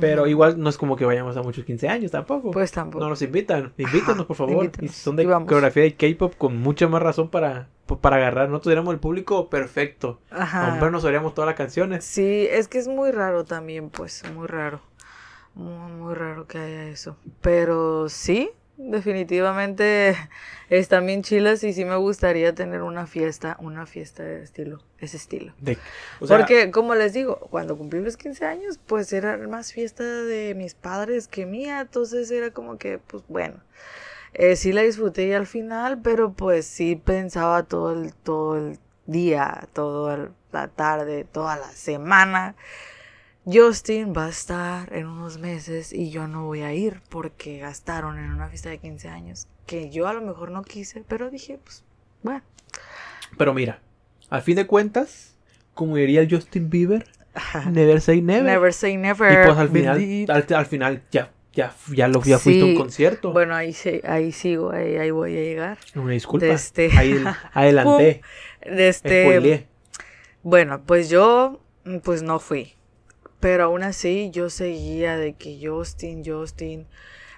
Pero 0.00 0.26
igual 0.26 0.60
no 0.60 0.68
es 0.70 0.78
como 0.78 0.96
que 0.96 1.04
vayamos 1.04 1.36
a 1.36 1.42
muchos 1.42 1.64
15 1.64 1.88
años 1.88 2.10
tampoco. 2.10 2.50
Pues 2.50 2.70
tampoco. 2.72 3.02
no 3.04 3.10
nos 3.10 3.22
invitan. 3.22 3.72
Invítanos, 3.76 4.26
por 4.26 4.36
favor. 4.36 4.64
invítanos. 4.64 4.90
Y 4.90 4.94
si 4.94 5.00
son 5.00 5.16
de 5.16 5.24
Y 5.24 5.26
coreografía 5.26 5.82
de 5.82 5.94
K-pop, 5.94 6.34
con 6.36 6.56
mucha 6.58 6.88
más 6.88 7.02
razón 7.02 7.28
para, 7.28 7.68
para 8.00 8.16
agarrar. 8.16 8.48
Nosotros 8.48 8.72
éramos 8.72 8.94
el 8.94 9.00
público 9.00 9.48
perfecto. 9.50 10.20
Ajá. 10.30 10.72
Hombre, 10.72 10.90
nos 10.90 11.04
oíamos 11.04 11.34
todas 11.34 11.46
las 11.46 11.56
canciones. 11.56 12.04
Sí, 12.04 12.46
es 12.50 12.68
que 12.68 12.78
es 12.78 12.88
muy 12.88 13.10
raro 13.10 13.44
también, 13.44 13.90
pues, 13.90 14.22
muy 14.34 14.46
raro. 14.46 14.80
Muy, 15.54 15.92
muy 15.92 16.14
raro 16.14 16.46
que 16.46 16.58
haya 16.58 16.88
eso. 16.88 17.16
Pero 17.40 18.08
sí, 18.08 18.50
definitivamente 18.76 20.16
están 20.70 21.06
bien 21.06 21.22
chilas 21.22 21.62
y 21.64 21.72
sí 21.72 21.84
me 21.84 21.96
gustaría 21.96 22.54
tener 22.54 22.82
una 22.82 23.06
fiesta, 23.06 23.56
una 23.60 23.86
fiesta 23.86 24.22
de 24.22 24.42
estilo, 24.42 24.80
ese 24.98 25.16
estilo. 25.16 25.52
De- 25.60 25.78
o 26.20 26.26
sea, 26.26 26.38
Porque, 26.38 26.70
como 26.70 26.94
les 26.94 27.12
digo, 27.12 27.38
cuando 27.50 27.76
cumplí 27.76 28.00
los 28.00 28.16
15 28.16 28.46
años, 28.46 28.78
pues 28.86 29.12
era 29.12 29.36
más 29.36 29.72
fiesta 29.72 30.04
de 30.04 30.54
mis 30.54 30.74
padres 30.74 31.28
que 31.28 31.46
mía, 31.46 31.80
entonces 31.80 32.30
era 32.30 32.50
como 32.50 32.78
que, 32.78 32.98
pues 32.98 33.22
bueno, 33.28 33.60
eh, 34.34 34.56
sí 34.56 34.72
la 34.72 34.82
disfruté 34.82 35.26
y 35.26 35.32
al 35.32 35.46
final, 35.46 36.00
pero 36.02 36.32
pues 36.32 36.66
sí 36.66 36.96
pensaba 36.96 37.64
todo 37.64 37.92
el, 37.92 38.14
todo 38.14 38.56
el 38.56 38.78
día, 39.06 39.68
toda 39.72 40.30
la 40.52 40.68
tarde, 40.68 41.24
toda 41.24 41.56
la 41.56 41.70
semana. 41.72 42.54
Justin 43.44 44.12
va 44.16 44.26
a 44.26 44.28
estar 44.28 44.92
en 44.92 45.06
unos 45.06 45.38
meses 45.38 45.92
y 45.92 46.10
yo 46.10 46.28
no 46.28 46.44
voy 46.46 46.62
a 46.62 46.72
ir 46.74 47.00
porque 47.08 47.58
gastaron 47.58 48.18
en 48.18 48.30
una 48.30 48.48
fiesta 48.48 48.70
de 48.70 48.78
15 48.78 49.08
años 49.08 49.48
que 49.66 49.90
yo 49.90 50.06
a 50.06 50.12
lo 50.12 50.20
mejor 50.20 50.50
no 50.50 50.62
quise, 50.62 51.04
pero 51.08 51.30
dije, 51.30 51.58
pues, 51.62 51.84
bueno. 52.22 52.42
Pero 53.38 53.54
mira, 53.54 53.80
al 54.30 54.42
fin 54.42 54.56
de 54.56 54.66
cuentas, 54.66 55.34
como 55.74 55.96
diría 55.96 56.20
el 56.20 56.30
Justin 56.30 56.68
Bieber, 56.70 57.06
never 57.70 58.00
say 58.00 58.20
never. 58.22 58.44
Never 58.44 58.72
say 58.72 58.96
never. 58.96 59.32
y 59.32 59.46
pues 59.46 59.58
al 59.58 59.68
final, 59.70 60.26
al, 60.28 60.46
al 60.54 60.66
final 60.66 61.02
ya, 61.10 61.32
ya, 61.52 61.74
ya, 61.92 62.08
lo, 62.08 62.22
ya 62.22 62.38
fuiste 62.38 62.62
a 62.62 62.66
un 62.66 62.72
Sí, 62.72 62.76
concierto. 62.76 63.32
Bueno, 63.32 63.54
ahí, 63.54 63.72
sí- 63.72 64.00
ahí 64.04 64.30
sigo, 64.32 64.70
ahí, 64.72 64.96
ahí 64.96 65.10
voy 65.10 65.32
a 65.36 65.40
llegar. 65.40 65.78
Una 65.94 66.12
disculpa. 66.12 66.46
este- 66.46 66.90
Ahí 66.96 67.24
adelanté. 67.52 68.20
De 68.64 68.88
este, 68.88 69.66
bueno, 70.42 70.82
pues 70.84 71.08
yo, 71.08 71.60
pues 72.04 72.22
no 72.22 72.38
fui. 72.38 72.74
Pero 73.42 73.64
aún 73.64 73.82
así, 73.82 74.30
yo 74.32 74.48
seguía 74.50 75.16
de 75.18 75.34
que 75.34 75.58
Justin, 75.62 76.22
Justin, 76.24 76.86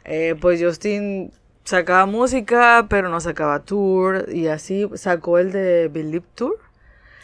eh, 0.04 0.36
pues 0.40 0.62
Justin 0.62 1.32
sacaba 1.64 2.04
música, 2.06 2.86
pero 2.90 3.08
no 3.08 3.20
sacaba 3.20 3.64
tour. 3.64 4.26
Y 4.30 4.48
así 4.48 4.86
sacó 4.94 5.38
el 5.38 5.50
de 5.50 5.88
Believe 5.88 6.26
Tour. 6.34 6.58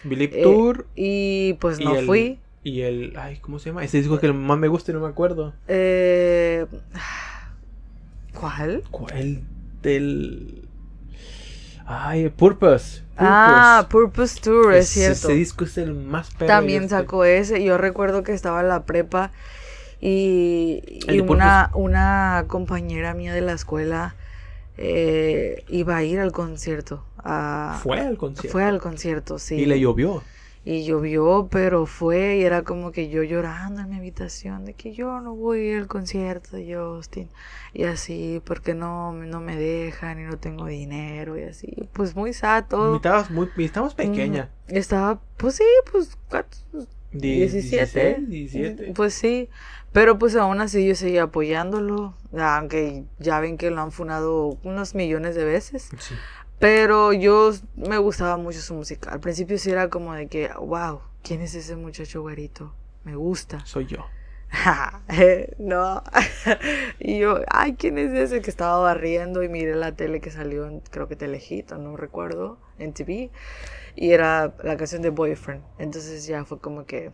Believe 0.03 0.41
eh, 0.41 0.43
Tour 0.43 0.87
Y 0.97 1.53
pues 1.61 1.79
y 1.79 1.85
no 1.85 1.95
el- 1.95 2.07
fui. 2.07 2.39
y 2.65 2.81
el. 2.81 3.13
Ay, 3.19 3.37
¿cómo 3.43 3.59
se 3.59 3.69
llama? 3.69 3.85
Ese 3.85 3.99
disco 3.99 4.19
que 4.19 4.33
más 4.33 4.59
me 4.59 4.69
gusta 4.69 4.93
y 4.93 4.95
no 4.95 5.01
me 5.01 5.09
acuerdo. 5.09 5.53
Eh, 5.69 6.65
¿Cuál? 8.33 8.83
¿Cuál? 8.91 9.43
Del. 9.83 10.63
Ay, 11.93 12.29
Purpose. 12.29 13.01
Purpose. 13.01 13.05
Ah, 13.19 13.87
Purpose 13.91 14.41
Tour, 14.41 14.75
es 14.75 14.89
cierto. 14.89 15.29
Ese 15.29 15.33
disco 15.33 15.65
es 15.65 15.77
el 15.77 15.93
más 15.93 16.31
perro. 16.33 16.47
También 16.47 16.85
este. 16.85 16.97
sacó 16.97 17.25
ese. 17.25 17.63
Yo 17.65 17.77
recuerdo 17.79 18.23
que 18.23 18.33
estaba 18.33 18.61
en 18.61 18.69
la 18.69 18.85
prepa 18.85 19.33
y, 20.01 21.01
una, 21.29 21.71
una 21.75 22.45
compañera 22.47 23.13
mía 23.15 23.35
de 23.35 23.41
la 23.41 23.53
escuela 23.53 24.15
eh, 24.79 25.65
iba 25.69 25.97
a 25.97 26.03
ir 26.05 26.21
al 26.21 26.33
concierto. 26.33 27.05
a- 27.19 27.79
Fue 27.83 27.99
al 28.01 28.17
concierto. 28.17 28.53
Fue 28.53 28.65
al 28.65 28.81
concierto, 28.81 29.39
sí. 29.39 29.57
Y 29.57 29.67
le 29.67 29.81
llovió. 29.81 30.23
Y 30.63 30.85
llovió, 30.85 31.49
pero 31.51 31.87
fue 31.87 32.37
y 32.37 32.43
era 32.45 32.63
como 32.63 32.93
que 32.93 33.09
yo 33.09 33.23
llorando 33.23 33.81
en 33.81 33.89
mi 33.89 33.97
habitación 33.97 34.67
de 34.67 34.75
que 34.75 34.93
yo 34.93 35.21
no 35.21 35.35
voy 35.35 35.73
al 35.73 35.87
concierto 35.87 36.55
de 36.57 36.77
Justin. 36.77 37.31
Y 37.73 37.85
así, 37.85 38.43
porque 38.45 38.75
no, 38.75 39.13
no 39.15 39.41
me 39.41 39.57
dejan 39.57 40.21
y 40.21 40.25
no 40.25 40.39
tengo 40.39 40.67
dinero 40.67 41.39
y 41.39 41.45
así. 41.45 41.89
Pues 41.95 42.15
muy 42.15 42.35
sad 42.35 42.65
Y 42.65 42.69
todo. 42.69 42.97
Estabas, 42.97 43.31
muy, 43.31 43.49
estabas 43.57 43.95
pequeña. 43.95 44.51
Estaba, 44.69 45.21
pues 45.39 45.55
sí, 45.57 45.65
pues 45.91 46.19
¿cuántos? 46.29 46.63
Die- 47.13 47.39
17. 47.49 48.17
16, 48.27 48.29
17. 48.29 48.93
Pues 48.95 49.15
sí, 49.15 49.49
pero 49.93 50.19
pues 50.19 50.37
aún 50.37 50.61
así 50.61 50.87
yo 50.87 50.95
seguía 50.95 51.25
apoyándolo, 51.25 52.15
aunque 52.39 53.05
ya 53.19 53.41
ven 53.41 53.57
que 53.57 53.71
lo 53.71 53.81
han 53.81 53.91
funado 53.93 54.59
unos 54.63 54.95
millones 54.95 55.35
de 55.35 55.45
veces. 55.45 55.89
Sí. 55.99 56.15
Pero 56.61 57.15
yo 57.15 57.53
me 57.75 57.97
gustaba 57.97 58.37
mucho 58.37 58.61
su 58.61 58.75
música. 58.75 59.11
Al 59.11 59.21
principio 59.21 59.57
sí 59.57 59.71
era 59.71 59.89
como 59.89 60.13
de 60.13 60.29
que, 60.29 60.51
wow, 60.61 61.01
¿quién 61.23 61.41
es 61.41 61.55
ese 61.55 61.75
muchacho 61.75 62.21
güerito? 62.21 62.75
Me 63.03 63.17
gusta. 63.17 63.65
Soy 63.65 63.87
yo. 63.87 64.05
no. 65.59 66.03
y 66.99 67.19
yo, 67.19 67.41
ay, 67.49 67.77
¿quién 67.77 67.97
es 67.97 68.13
ese 68.13 68.43
que 68.43 68.51
estaba 68.51 68.79
barriendo? 68.79 69.43
Y 69.43 69.49
miré 69.49 69.75
la 69.75 69.93
tele 69.93 70.21
que 70.21 70.31
salió 70.31 70.67
en, 70.67 70.81
creo 70.81 71.09
que 71.09 71.17
Telejito, 71.17 71.79
no 71.79 71.97
recuerdo, 71.97 72.59
en 72.79 72.93
TV. 72.93 73.31
Y 73.97 74.11
era 74.11 74.55
la 74.63 74.77
canción 74.77 75.01
de 75.01 75.09
Boyfriend. 75.09 75.65
Entonces 75.79 76.27
ya 76.27 76.45
fue 76.45 76.61
como 76.61 76.85
que 76.85 77.11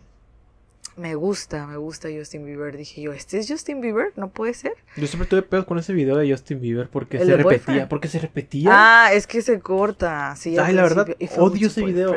me 0.97 1.15
gusta, 1.15 1.67
me 1.67 1.77
gusta 1.77 2.09
Justin 2.17 2.45
Bieber. 2.47 2.77
Dije 2.77 3.03
yo, 3.03 3.13
¿este 3.13 3.39
es 3.39 3.49
Justin 3.49 3.81
Bieber? 3.81 4.13
No 4.17 4.29
puede 4.29 4.55
ser. 4.55 4.73
Yo 4.97 5.07
siempre 5.07 5.29
tuve 5.29 5.43
pedos 5.43 5.67
con 5.67 5.79
ese 5.79 5.93
video 5.93 6.17
de 6.17 6.31
Justin 6.31 6.61
Bieber 6.61 6.89
porque 6.89 7.19
¿El 7.19 7.27
se 7.27 7.37
repetía. 7.37 7.57
Boyfriend? 7.59 7.89
Porque 7.89 8.09
se 8.09 8.19
repetía. 8.19 8.71
Ah, 8.73 9.13
es 9.13 9.27
que 9.27 9.43
se 9.43 9.61
corta. 9.61 10.35
Sí, 10.37 10.57
Ay, 10.59 10.75
la 10.75 10.83
verdad, 10.83 11.09
odio 11.39 11.69
ese 11.69 11.85
video. 11.85 12.15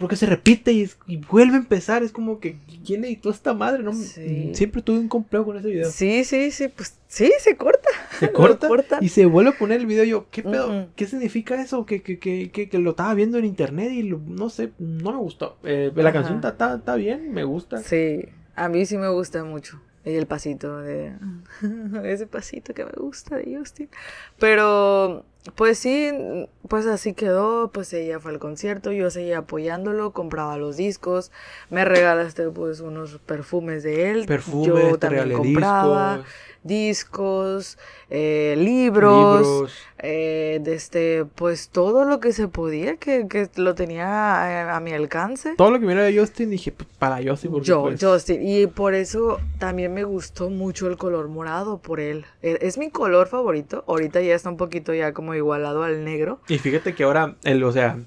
Porque 0.00 0.16
se 0.16 0.26
repite 0.26 0.72
y, 0.72 0.82
es- 0.82 0.98
y 1.06 1.18
vuelve 1.18 1.54
a 1.54 1.58
empezar. 1.58 2.02
Es 2.02 2.10
como 2.12 2.40
que, 2.40 2.56
¿quién 2.84 3.04
editó 3.04 3.30
esta 3.30 3.54
madre? 3.54 3.82
No, 3.82 3.92
Sí. 3.92 4.50
Siempre 4.54 4.82
tuve 4.82 4.98
un 4.98 5.08
complejo 5.08 5.44
con 5.44 5.56
ese 5.58 5.68
video. 5.68 5.90
Sí, 5.90 6.24
sí, 6.24 6.50
sí, 6.50 6.68
pues 6.68 6.96
sí, 7.06 7.30
se 7.38 7.56
corta. 7.56 7.88
Se 8.20 8.32
corta 8.32 8.68
cortan. 8.68 9.02
y 9.02 9.08
se 9.08 9.24
vuelve 9.26 9.50
a 9.50 9.58
poner 9.58 9.80
el 9.80 9.86
video. 9.86 10.04
Yo, 10.04 10.26
¿qué 10.30 10.42
pedo? 10.42 10.88
¿Qué 10.96 11.06
significa 11.06 11.60
eso? 11.62 11.86
Que, 11.86 12.02
que, 12.02 12.18
que, 12.18 12.50
que, 12.50 12.68
que 12.68 12.78
lo 12.78 12.90
estaba 12.90 13.14
viendo 13.14 13.38
en 13.38 13.44
internet 13.46 13.92
y 13.92 14.02
lo- 14.02 14.18
no 14.26 14.50
sé, 14.50 14.72
no 14.78 15.12
me 15.12 15.18
gustó. 15.18 15.56
Eh, 15.64 15.90
la 15.94 16.02
Ajá. 16.10 16.12
canción 16.12 16.36
está, 16.36 16.48
está, 16.50 16.74
está 16.74 16.94
bien, 16.96 17.32
me 17.32 17.44
gusta. 17.44 17.78
Sí, 17.78 18.24
a 18.56 18.68
mí 18.68 18.84
sí 18.84 18.98
me 18.98 19.08
gusta 19.08 19.42
mucho. 19.44 19.80
Y 20.04 20.14
el 20.14 20.26
pasito 20.26 20.78
de... 20.80 21.12
Ese 22.04 22.26
pasito 22.26 22.72
que 22.74 22.84
me 22.86 22.92
gusta 22.96 23.36
de 23.36 23.56
Justin. 23.56 23.88
Pero, 24.38 25.24
pues 25.54 25.78
sí, 25.78 26.10
pues 26.68 26.86
así 26.86 27.14
quedó. 27.14 27.70
Pues 27.72 27.92
ella 27.92 28.20
fue 28.20 28.32
al 28.32 28.38
concierto, 28.38 28.92
yo 28.92 29.10
seguía 29.10 29.38
apoyándolo, 29.38 30.12
compraba 30.12 30.56
los 30.56 30.76
discos. 30.76 31.32
Me 31.70 31.84
regalaste 31.84 32.48
pues 32.50 32.80
unos 32.80 33.18
perfumes 33.26 33.82
de 33.82 34.10
él. 34.10 34.26
Perfumes, 34.26 34.66
yo 34.66 34.98
también 34.98 35.32
compraba 35.32 36.16
discos. 36.18 36.32
discos, 36.62 37.78
eh, 38.10 38.54
libros, 38.58 39.40
Libros. 39.40 39.72
eh, 39.98 40.60
de 40.62 40.74
este, 40.74 41.24
pues 41.34 41.68
todo 41.70 42.04
lo 42.04 42.20
que 42.20 42.32
se 42.32 42.48
podía, 42.48 42.96
que, 42.96 43.26
que 43.28 43.48
lo 43.56 43.74
tenía 43.74 44.06
a, 44.70 44.76
a 44.76 44.80
mi 44.80 44.92
alcance. 44.92 45.54
Todo 45.56 45.70
lo 45.70 45.80
que 45.80 45.86
mira 45.86 46.02
de 46.02 46.18
Justin 46.18 46.50
dije, 46.50 46.72
pues, 46.72 46.88
para 46.98 47.16
Justin, 47.22 47.50
porque 47.52 47.66
Yo, 47.66 47.82
pues, 47.82 48.02
Justin, 48.04 48.46
y 48.46 48.66
por 48.66 48.94
eso 48.94 49.38
también 49.58 49.94
me 49.94 50.04
gustó 50.04 50.50
mucho 50.50 50.86
el 50.88 50.96
color 50.96 51.28
morado 51.28 51.78
por 51.78 52.00
él. 52.00 52.26
E- 52.42 52.58
Es 52.62 52.76
mi 52.78 52.90
color 52.90 53.28
favorito. 53.28 53.84
Ahorita 53.86 54.20
ya 54.20 54.34
está 54.34 54.50
un 54.50 54.56
poquito 54.56 54.92
ya 54.92 55.12
como 55.12 55.29
igualado 55.34 55.82
al 55.82 56.04
negro. 56.04 56.40
Y 56.48 56.58
fíjate 56.58 56.94
que 56.94 57.04
ahora, 57.04 57.36
el, 57.44 57.62
o 57.64 57.72
sea, 57.72 57.98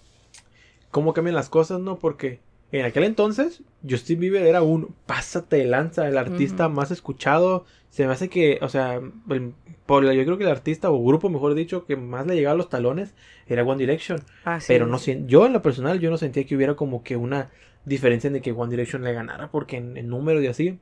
cómo 0.91 1.13
cambian 1.13 1.35
las 1.35 1.49
cosas, 1.49 1.79
¿no? 1.79 1.97
Porque 1.97 2.39
en 2.71 2.85
aquel 2.85 3.03
entonces, 3.03 3.61
Justin 3.87 4.19
Bieber 4.19 4.45
era 4.45 4.61
un 4.61 4.95
pásate 5.05 5.57
de 5.57 5.65
lanza, 5.65 6.07
el 6.07 6.17
artista 6.17 6.69
más 6.69 6.91
escuchado. 6.91 7.65
Se 7.89 8.05
me 8.07 8.13
hace 8.13 8.29
que, 8.29 8.57
o 8.61 8.69
sea, 8.69 8.99
el- 9.29 9.53
por, 9.85 10.03
yo 10.11 10.23
creo 10.25 10.37
que 10.37 10.43
el 10.45 10.49
artista 10.49 10.89
o 10.89 11.03
grupo, 11.03 11.29
mejor 11.29 11.53
dicho, 11.53 11.85
que 11.85 11.95
más 11.95 12.25
le 12.25 12.35
llegaba 12.35 12.53
a 12.53 12.57
los 12.57 12.69
talones 12.69 13.13
era 13.47 13.63
One 13.63 13.77
Direction. 13.79 14.19
Pero 14.67 14.87
no 14.87 14.97
yo 15.27 15.45
en 15.45 15.53
lo 15.53 15.61
personal, 15.61 15.99
yo 15.99 16.09
no 16.09 16.17
sentía 16.17 16.45
que 16.45 16.55
hubiera 16.55 16.75
como 16.75 17.03
que 17.03 17.15
una 17.17 17.51
diferencia 17.85 18.27
en 18.29 18.33
de 18.33 18.41
que 18.41 18.51
One 18.53 18.71
Direction 18.71 19.03
le 19.03 19.13
ganara, 19.13 19.51
porque 19.51 19.77
en, 19.77 19.97
en 19.97 20.07
números 20.07 20.41
y 20.43 20.47
así, 20.47 20.79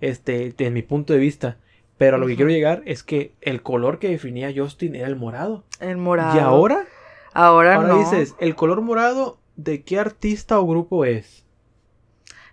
este, 0.00 0.52
en 0.58 0.72
mi 0.74 0.82
punto 0.82 1.12
de 1.12 1.18
vista. 1.20 1.56
Pero 1.98 2.16
a 2.16 2.18
lo 2.18 2.26
que 2.26 2.34
quiero 2.36 2.50
llegar 2.50 2.82
es 2.86 3.02
que 3.02 3.32
el 3.40 3.62
color 3.62 3.98
que 3.98 4.08
definía 4.08 4.52
Justin 4.54 4.96
era 4.96 5.06
el 5.06 5.16
morado. 5.16 5.64
El 5.80 5.96
morado. 5.96 6.36
Y 6.36 6.38
ahora 6.40 6.84
Ahora, 7.32 7.74
Ahora 7.76 7.88
no. 7.88 7.98
dices, 7.98 8.34
¿el 8.38 8.54
color 8.54 8.80
morado 8.80 9.38
de 9.56 9.82
qué 9.82 9.98
artista 9.98 10.58
o 10.60 10.66
grupo 10.66 11.04
es? 11.04 11.44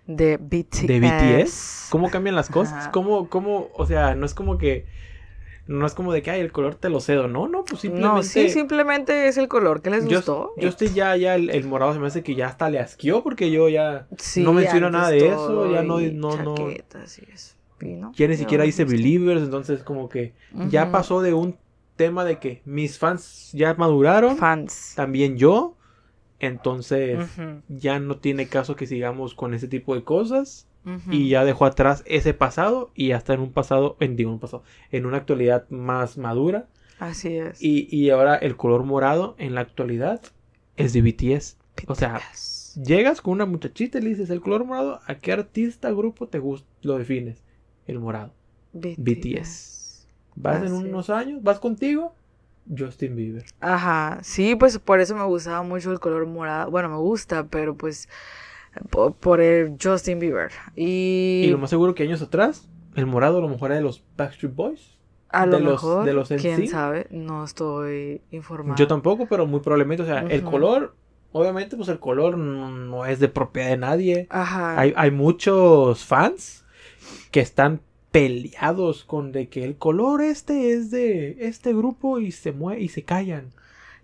De 0.06 0.36
BTS. 0.36 0.86
¿De 0.88 0.98
BTS? 1.00 1.86
¿Cómo 1.90 2.10
cambian 2.10 2.34
las 2.34 2.50
cosas? 2.50 2.88
¿Cómo, 2.88 3.28
cómo, 3.28 3.70
o 3.74 3.86
sea, 3.86 4.16
no 4.16 4.26
es 4.26 4.34
como 4.34 4.58
que, 4.58 4.86
no 5.68 5.86
es 5.86 5.94
como 5.94 6.12
de 6.12 6.22
que, 6.22 6.32
ay, 6.32 6.40
el 6.40 6.50
color 6.50 6.74
te 6.74 6.88
lo 6.88 6.98
cedo, 7.00 7.28
no, 7.28 7.46
no, 7.46 7.64
pues 7.64 7.80
simplemente... 7.82 8.16
No, 8.16 8.22
sí, 8.24 8.48
simplemente 8.50 9.28
es 9.28 9.36
el 9.38 9.46
color 9.46 9.80
que 9.82 9.90
les 9.90 10.04
Yo, 10.08 10.16
gustó. 10.18 10.52
yo 10.56 10.68
estoy 10.68 10.88
ya, 10.92 11.16
ya, 11.16 11.36
el, 11.36 11.50
el 11.50 11.64
morado 11.64 11.92
se 11.92 12.00
me 12.00 12.08
hace 12.08 12.24
que 12.24 12.34
ya 12.34 12.48
hasta 12.48 12.68
le 12.68 12.80
asqueó 12.80 13.22
porque 13.22 13.52
yo 13.52 13.68
ya, 13.68 14.08
Sí, 14.18 14.42
no 14.42 14.52
menciona 14.52 14.88
antes 14.88 15.00
nada 15.00 15.10
de 15.10 15.28
eso, 15.28 15.70
ya 15.70 15.82
no- 15.82 16.00
no- 16.00 16.36
no- 16.42 16.70
y 16.70 16.82
eso, 17.32 17.54
y 17.82 17.94
no, 17.96 18.12
ya 18.14 18.28
ni 18.28 18.36
siquiera 18.36 18.64
dice. 18.64 18.84
Believers, 18.84 19.42
entonces 19.42 19.82
como 19.82 20.08
que 20.08 20.32
ya 20.68 20.90
pasó 20.92 21.20
de 21.22 21.34
un 21.34 21.56
tema 21.96 22.24
de 22.24 22.38
que 22.38 22.62
mis 22.64 22.98
fans 22.98 23.50
ya 23.52 23.74
maduraron, 23.74 24.36
Fans. 24.36 24.94
también 24.96 25.36
yo, 25.36 25.76
entonces 26.40 27.18
ya 27.68 27.98
no 28.00 28.16
tiene 28.18 28.46
caso 28.48 28.76
que 28.76 28.86
sigamos 28.86 29.34
con 29.34 29.54
ese 29.54 29.68
tipo 29.68 29.94
de 29.94 30.02
cosas. 30.04 30.66
y 31.10 31.28
ya 31.28 31.44
dejó 31.44 31.64
atrás 31.66 32.02
ese 32.06 32.34
pasado 32.34 32.90
y 32.96 33.08
ya 33.08 33.16
está 33.16 33.34
en 33.34 33.40
un 33.40 33.52
pasado, 33.52 33.96
en 34.00 34.16
digo, 34.16 34.32
un 34.32 34.40
pasado, 34.40 34.64
en 34.90 35.06
una 35.06 35.18
actualidad 35.18 35.68
más 35.70 36.18
madura 36.18 36.66
Así 36.98 37.36
es. 37.36 37.62
y, 37.62 37.86
y 37.96 38.10
ahora 38.10 38.34
el 38.34 38.56
color 38.56 38.82
morado 38.84 39.36
en 39.38 39.54
la 39.54 39.60
actualidad 39.60 40.20
es 40.76 40.92
de 40.92 41.02
BTS. 41.02 41.56
O 41.86 41.94
sea, 41.94 42.20
llegas 42.84 43.20
con 43.20 43.34
una 43.34 43.46
muchachita 43.46 43.98
y 43.98 44.02
le 44.02 44.08
dices 44.10 44.30
el 44.30 44.40
color 44.40 44.64
morado, 44.64 45.00
¿a 45.06 45.14
qué 45.16 45.32
artista, 45.32 45.90
grupo 45.92 46.26
te 46.26 46.40
gusta, 46.40 46.66
lo 46.82 46.98
defines? 46.98 47.44
El 47.86 47.98
morado. 47.98 48.32
BTS. 48.72 50.06
Vas 50.34 50.62
en 50.62 50.72
unos 50.72 51.10
años, 51.10 51.42
vas 51.42 51.58
contigo, 51.58 52.14
Justin 52.76 53.14
Bieber. 53.16 53.44
Ajá, 53.60 54.18
sí, 54.22 54.54
pues 54.56 54.78
por 54.78 55.00
eso 55.00 55.14
me 55.14 55.24
gustaba 55.24 55.62
mucho 55.62 55.92
el 55.92 56.00
color 56.00 56.26
morado. 56.26 56.70
Bueno, 56.70 56.88
me 56.88 56.96
gusta, 56.96 57.44
pero 57.48 57.74
pues 57.76 58.08
po- 58.90 59.12
por, 59.12 59.40
el 59.40 59.76
Justin 59.82 60.18
Bieber. 60.18 60.50
Y, 60.74 61.42
Y 61.44 61.50
lo 61.50 61.58
más 61.58 61.70
seguro 61.70 61.94
que 61.94 62.02
años 62.04 62.22
atrás, 62.22 62.68
el 62.94 63.06
morado 63.06 63.38
a 63.38 63.40
lo 63.42 63.48
mejor 63.48 63.70
era 63.70 63.76
de 63.76 63.82
los 63.84 64.02
Backstreet 64.16 64.54
Boys. 64.54 64.98
a 65.28 65.44
lo 65.46 65.56
de 65.58 65.62
los- 65.64 65.72
mejor, 65.72 66.04
de 66.04 66.12
los 66.14 66.28
quién 66.28 66.66
sabe, 66.68 67.06
no 67.10 67.44
estoy 67.44 68.20
informada. 68.30 68.76
Yo 68.76 68.86
tampoco, 68.86 69.26
pero 69.26 69.46
muy 69.46 69.60
probablemente, 69.60 70.02
o 70.02 70.06
sea, 70.06 70.20
el 70.20 70.42
color, 70.44 70.94
obviamente, 71.32 71.76
pues 71.76 71.88
el 71.88 71.98
color 71.98 72.36
no, 72.38 72.70
no 72.70 73.04
es 73.06 73.18
de 73.18 73.28
propiedad 73.28 73.68
de 73.68 73.76
nadie. 73.78 74.26
Ajá. 74.30 74.78
Hay, 74.78 74.92
hay 74.96 75.10
muchos 75.10 76.04
fans 76.04 76.61
que 77.30 77.40
están 77.40 77.80
peleados 78.12 79.04
con 79.04 79.32
de 79.32 79.48
que 79.48 79.64
el 79.64 79.76
color 79.76 80.20
este 80.20 80.72
es 80.72 80.90
de 80.90 81.38
este 81.40 81.72
grupo 81.72 82.20
y 82.20 82.30
se 82.30 82.52
mueve 82.52 82.82
y 82.82 82.88
se 82.88 83.02
callan. 83.02 83.50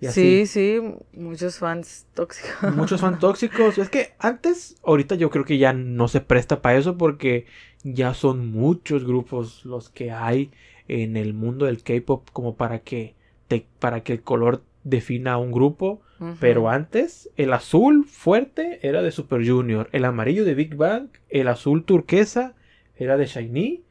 Y 0.00 0.06
sí, 0.06 0.42
así. 0.42 0.46
sí, 0.46 0.80
muchos 1.12 1.58
fans 1.58 2.06
tóxicos. 2.14 2.74
Muchos 2.74 3.00
fans 3.00 3.18
tóxicos. 3.20 3.78
Es 3.78 3.90
que 3.90 4.12
antes, 4.18 4.76
ahorita 4.84 5.16
yo 5.16 5.28
creo 5.30 5.44
que 5.44 5.58
ya 5.58 5.72
no 5.72 6.08
se 6.08 6.20
presta 6.20 6.62
para 6.62 6.78
eso 6.78 6.96
porque 6.96 7.46
ya 7.82 8.14
son 8.14 8.50
muchos 8.50 9.04
grupos 9.04 9.64
los 9.64 9.90
que 9.90 10.10
hay 10.12 10.50
en 10.86 11.16
el 11.16 11.34
mundo 11.34 11.66
del 11.66 11.82
K-pop 11.82 12.28
como 12.32 12.56
para 12.56 12.78
que 12.80 13.14
te, 13.48 13.66
para 13.78 14.02
que 14.02 14.14
el 14.14 14.22
color 14.22 14.62
defina 14.84 15.36
un 15.36 15.52
grupo. 15.52 16.00
Pero 16.40 16.68
antes, 16.68 17.30
el 17.36 17.52
azul 17.52 18.04
fuerte 18.04 18.80
era 18.82 19.02
de 19.02 19.12
Super 19.12 19.48
Junior, 19.48 19.88
el 19.92 20.04
amarillo 20.04 20.44
de 20.44 20.54
Big 20.54 20.74
Bang, 20.74 21.10
el 21.28 21.46
azul 21.46 21.84
turquesa 21.84 22.56
era 22.98 23.16
de 23.16 23.26
Shiny. 23.26 23.82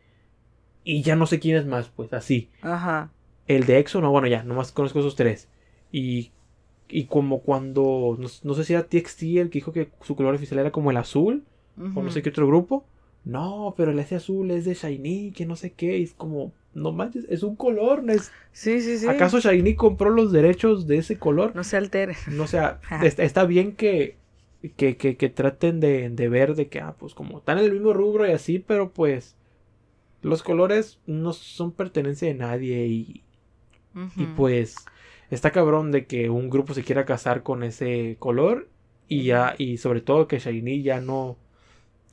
Y 0.83 1.01
ya 1.01 1.15
no 1.15 1.25
sé 1.27 1.39
quién 1.39 1.57
es 1.57 1.65
más, 1.65 1.89
pues 1.89 2.13
así. 2.13 2.49
Ajá. 2.61 3.11
El 3.47 3.65
de 3.65 3.77
EXO, 3.79 4.01
no, 4.01 4.11
bueno, 4.11 4.27
ya, 4.27 4.43
nomás 4.43 4.71
conozco 4.71 4.99
esos 4.99 5.15
tres. 5.15 5.47
Y, 5.91 6.31
y 6.89 7.05
como 7.05 7.41
cuando, 7.41 8.15
no, 8.19 8.27
no 8.43 8.53
sé 8.53 8.63
si 8.63 8.73
era 8.73 8.83
TXT 8.87 9.23
el 9.37 9.49
que 9.49 9.59
dijo 9.59 9.73
que 9.73 9.89
su 10.01 10.15
color 10.15 10.35
oficial 10.35 10.59
era 10.59 10.71
como 10.71 10.91
el 10.91 10.97
azul, 10.97 11.43
o 11.77 12.01
no 12.01 12.09
sé 12.09 12.21
qué 12.21 12.29
otro 12.29 12.47
grupo. 12.47 12.85
No, 13.23 13.73
pero 13.77 13.91
el 13.91 13.99
ese 13.99 14.15
azul 14.15 14.49
es 14.51 14.63
de 14.65 14.73
Shiny, 14.73 15.31
que 15.31 15.45
no 15.45 15.55
sé 15.57 15.71
qué. 15.73 15.97
y 15.97 16.03
es 16.03 16.13
como, 16.13 16.53
no 16.73 16.91
manches, 16.93 17.25
es 17.29 17.43
un 17.43 17.55
color. 17.57 18.01
no 18.03 18.13
es- 18.13 18.31
Sí, 18.53 18.79
sí, 18.81 18.97
sí. 18.97 19.07
¿Acaso 19.07 19.39
Shiny 19.39 19.75
compró 19.75 20.09
los 20.09 20.31
derechos 20.31 20.87
de 20.87 20.97
ese 20.99 21.17
color? 21.19 21.53
No 21.55 21.63
se 21.65 21.75
altere. 21.77 22.15
No, 22.31 22.47
sea, 22.47 22.79
está 23.03 23.43
bien 23.45 23.73
que, 23.75 24.15
que, 24.75 24.97
que, 24.97 25.17
que 25.17 25.29
traten 25.29 25.79
de, 25.79 26.09
de 26.09 26.29
ver 26.29 26.55
de 26.55 26.67
que, 26.69 26.79
ah, 26.81 26.95
pues 26.99 27.13
como 27.13 27.39
están 27.39 27.59
en 27.59 27.65
el 27.65 27.73
mismo 27.73 27.93
rubro 27.93 28.27
y 28.27 28.31
así, 28.31 28.59
pero 28.59 28.91
pues 28.91 29.35
los 30.21 30.43
colores 30.43 30.99
no 31.07 31.33
son 31.33 31.71
pertenencia 31.71 32.27
de 32.27 32.33
nadie 32.35 32.87
y, 32.87 33.23
y 34.15 34.27
pues 34.27 34.75
está 35.29 35.51
cabrón 35.51 35.91
de 35.91 36.05
que 36.07 36.29
un 36.29 36.49
grupo 36.49 36.73
se 36.73 36.83
quiera 36.83 37.05
casar 37.05 37.43
con 37.43 37.63
ese 37.63 38.17
color 38.19 38.69
y 39.07 39.23
ya, 39.25 39.55
y 39.57 39.77
sobre 39.77 40.01
todo 40.01 40.27
que 40.27 40.39
Shiny 40.39 40.81
ya 40.83 41.01
no, 41.01 41.37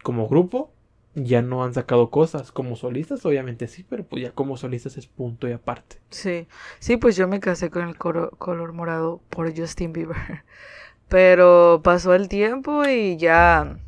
como 0.03 0.29
grupo, 0.29 0.73
ya 1.15 1.43
no 1.43 1.65
han 1.65 1.75
sacado 1.75 2.11
cosas. 2.11 2.53
Como 2.53 2.77
solistas, 2.77 3.25
obviamente 3.27 3.69
sí, 3.69 3.85
pero 3.89 4.05
pues 4.05 4.23
ya 4.23 4.33
como 4.33 4.57
solistas 4.57 4.97
es 4.97 5.07
punto 5.07 5.49
y 5.49 5.53
aparte. 5.53 5.99
Sí, 6.11 6.47
sí, 6.79 6.97
pues 6.97 7.17
yo 7.17 7.27
me 7.29 7.41
casé 7.41 7.71
con 7.71 7.89
el 7.89 7.97
coro- 7.99 8.31
color 8.39 8.73
morado 8.73 9.21
por 9.31 9.55
Justin 9.57 9.93
Bieber. 9.93 10.17
Pero 11.15 11.81
pasó 11.85 12.13
el 12.13 12.29
tiempo 12.29 12.83
y 12.89 13.17
ya, 13.17 13.79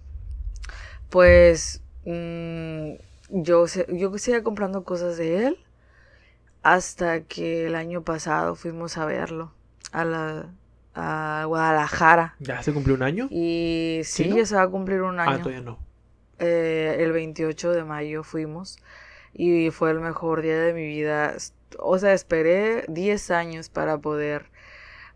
pues, 1.11 1.83
mm, 2.05 2.93
yo, 3.31 3.65
yo 3.89 4.17
seguía 4.19 4.45
comprando 4.45 4.85
cosas 4.85 5.17
de 5.17 5.49
él 5.49 5.59
hasta 6.63 7.23
que 7.23 7.67
el 7.67 7.75
año 7.75 8.03
pasado 8.03 8.55
fuimos 8.55 8.97
a 8.97 9.07
verlo 9.07 9.51
a 9.91 10.05
la 10.05 10.47
a 10.95 11.43
Guadalajara. 11.49 12.37
¿Ya 12.39 12.63
se 12.63 12.73
cumplió 12.73 12.95
un 12.95 13.03
año? 13.03 13.27
Y 13.29 14.03
sí, 14.05 14.23
¿Sí, 14.23 14.29
no? 14.31 14.37
ya 14.37 14.47
se 14.47 14.55
va 14.55 14.63
a 14.63 14.69
cumplir 14.69 15.03
un 15.03 15.19
Ah, 15.19 15.25
año. 15.25 15.39
todavía 15.39 15.63
no. 15.63 15.81
Eh, 16.39 16.99
el 17.01 17.11
28 17.11 17.73
de 17.73 17.83
mayo 17.83 18.23
fuimos 18.23 18.79
y 19.35 19.71
fue 19.71 19.91
el 19.91 19.99
mejor 19.99 20.43
día 20.43 20.61
de 20.61 20.73
mi 20.73 20.87
vida. 20.87 21.35
O 21.81 21.99
sea, 21.99 22.13
esperé 22.13 22.85
10 22.87 23.33
años 23.33 23.69
para 23.69 23.99
poder 23.99 24.47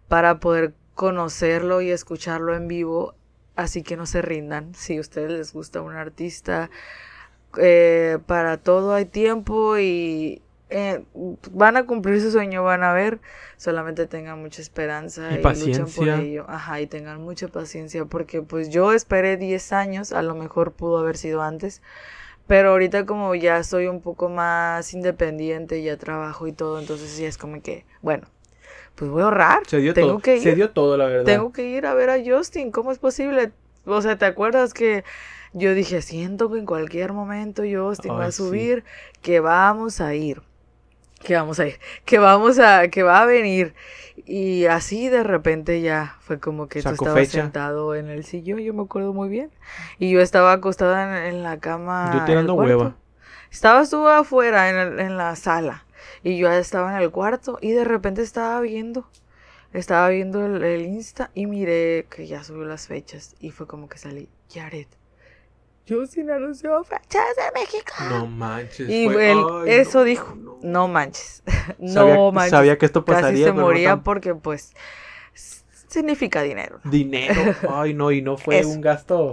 para 0.08 0.40
poder 0.40 0.74
conocerlo 0.94 1.80
y 1.80 1.90
escucharlo 1.90 2.54
en 2.54 2.68
vivo, 2.68 3.14
así 3.56 3.82
que 3.82 3.96
no 3.96 4.06
se 4.06 4.22
rindan. 4.22 4.74
Si 4.74 4.96
a 4.96 5.00
ustedes 5.00 5.30
les 5.30 5.52
gusta 5.52 5.80
un 5.82 5.94
artista, 5.94 6.70
eh, 7.58 8.18
para 8.26 8.58
todo 8.58 8.94
hay 8.94 9.06
tiempo 9.06 9.78
y 9.78 10.42
eh, 10.70 11.02
van 11.50 11.76
a 11.76 11.84
cumplir 11.84 12.20
su 12.20 12.30
sueño, 12.30 12.62
van 12.62 12.82
a 12.84 12.92
ver. 12.92 13.20
Solamente 13.56 14.06
tengan 14.06 14.40
mucha 14.40 14.62
esperanza 14.62 15.30
Y 15.32 15.34
y, 15.34 15.36
luchen 15.36 15.42
por 15.42 15.52
paciencia. 15.52 16.20
ello. 16.20 16.44
Ajá, 16.48 16.80
y 16.80 16.86
tengan 16.86 17.20
mucha 17.20 17.48
paciencia 17.48 18.04
porque 18.04 18.42
pues 18.42 18.70
yo 18.70 18.92
esperé 18.92 19.36
10 19.36 19.72
años, 19.72 20.12
a 20.12 20.22
lo 20.22 20.34
mejor 20.34 20.72
pudo 20.72 20.98
haber 20.98 21.16
sido 21.16 21.42
antes. 21.42 21.82
Pero 22.46 22.70
ahorita 22.70 23.06
como 23.06 23.34
ya 23.34 23.62
soy 23.62 23.86
un 23.86 24.00
poco 24.00 24.28
más 24.28 24.92
independiente, 24.94 25.82
ya 25.82 25.96
trabajo 25.96 26.46
y 26.48 26.52
todo, 26.52 26.80
entonces 26.80 27.10
sí 27.10 27.24
es 27.24 27.38
como 27.38 27.62
que, 27.62 27.84
bueno, 28.02 28.26
pues 28.94 29.10
voy 29.10 29.22
a 29.22 29.24
ahorrar. 29.24 29.62
Se 29.66 29.78
dio 29.78 29.94
tengo 29.94 30.08
todo. 30.08 30.18
que 30.20 30.36
ir. 30.36 30.42
Se 30.42 30.54
dio 30.54 30.70
todo, 30.70 30.96
la 30.96 31.06
verdad. 31.06 31.24
Tengo 31.24 31.52
que 31.52 31.64
ir 31.68 31.86
a 31.86 31.94
ver 31.94 32.10
a 32.10 32.16
Justin. 32.24 32.70
¿Cómo 32.70 32.92
es 32.92 32.98
posible? 32.98 33.52
o 33.86 34.02
sea, 34.02 34.16
¿te 34.18 34.26
acuerdas 34.26 34.74
que 34.74 35.04
yo 35.52 35.74
dije, 35.74 36.02
siento 36.02 36.50
que 36.52 36.58
en 36.58 36.66
cualquier 36.66 37.12
momento 37.12 37.62
Justin 37.62 38.12
va 38.12 38.26
a 38.26 38.30
sí. 38.30 38.36
subir, 38.38 38.84
que 39.22 39.40
vamos 39.40 40.00
a 40.00 40.14
ir, 40.14 40.42
que 41.24 41.34
vamos 41.34 41.58
a 41.58 41.66
ir, 41.66 41.78
que 42.04 42.18
vamos 42.18 42.58
a, 42.58 42.88
que 42.88 43.02
va 43.02 43.22
a 43.22 43.26
venir. 43.26 43.74
Y 44.26 44.66
así 44.66 45.08
de 45.08 45.22
repente 45.24 45.80
ya 45.80 46.16
fue 46.20 46.38
como 46.38 46.68
que 46.68 46.80
tú 46.82 46.90
Sacó 46.90 47.06
estabas 47.06 47.26
fecha. 47.26 47.40
sentado 47.42 47.94
en 47.94 48.08
el 48.10 48.24
sillón, 48.24 48.60
yo 48.60 48.74
me 48.74 48.82
acuerdo 48.82 49.12
muy 49.14 49.28
bien. 49.30 49.50
Y 49.98 50.10
yo 50.12 50.20
estaba 50.20 50.52
acostada 50.52 51.26
en, 51.26 51.34
en 51.36 51.42
la 51.42 51.58
cama. 51.58 52.12
Yo 52.14 52.24
tirando 52.26 52.54
hueva. 52.54 52.94
Estabas 53.50 53.90
tú 53.90 54.06
afuera 54.06 54.68
en, 54.70 54.76
el- 54.76 55.00
en 55.00 55.16
la 55.16 55.34
sala 55.36 55.84
y 56.22 56.38
yo 56.38 56.50
estaba 56.50 56.96
en 56.96 57.02
el 57.02 57.10
cuarto 57.10 57.58
y 57.60 57.72
de 57.72 57.84
repente 57.84 58.22
estaba 58.22 58.60
viendo, 58.60 59.08
estaba 59.72 60.08
viendo 60.08 60.44
el, 60.46 60.62
el 60.62 60.82
Insta 60.82 61.30
y 61.34 61.46
miré 61.46 62.06
que 62.10 62.26
ya 62.26 62.42
subió 62.44 62.64
las 62.64 62.86
fechas 62.86 63.34
y 63.40 63.50
fue 63.50 63.66
como 63.66 63.88
que 63.88 63.98
salí, 63.98 64.28
Jared, 64.52 64.86
yo 65.86 66.06
sin 66.06 66.30
anunció 66.30 66.82
fechas 66.84 67.24
de 67.36 67.60
México. 67.60 67.92
No 68.10 68.26
manches. 68.26 68.88
y 68.88 69.08
fue- 69.08 69.32
él 69.32 69.38
ay, 69.64 69.70
eso 69.80 69.98
no, 70.00 70.04
dijo, 70.04 70.34
no. 70.36 70.56
no, 70.62 70.88
manches, 70.88 71.42
no 71.78 71.92
Sabía- 71.92 72.32
manches. 72.32 72.50
sabía 72.50 72.78
que 72.78 72.86
esto 72.86 73.04
Casi 73.04 73.16
pasaría, 73.22 73.46
se 73.46 73.52
pero 73.52 73.64
moría 73.64 73.88
tan- 73.90 74.02
porque 74.02 74.34
pues 74.34 74.74
significa 75.88 76.42
dinero. 76.42 76.80
¿no? 76.84 76.90
Dinero. 76.90 77.54
Ay, 77.70 77.94
no, 77.94 78.12
y 78.12 78.22
no 78.22 78.36
fue 78.36 78.64
un 78.64 78.80
gasto. 78.80 79.32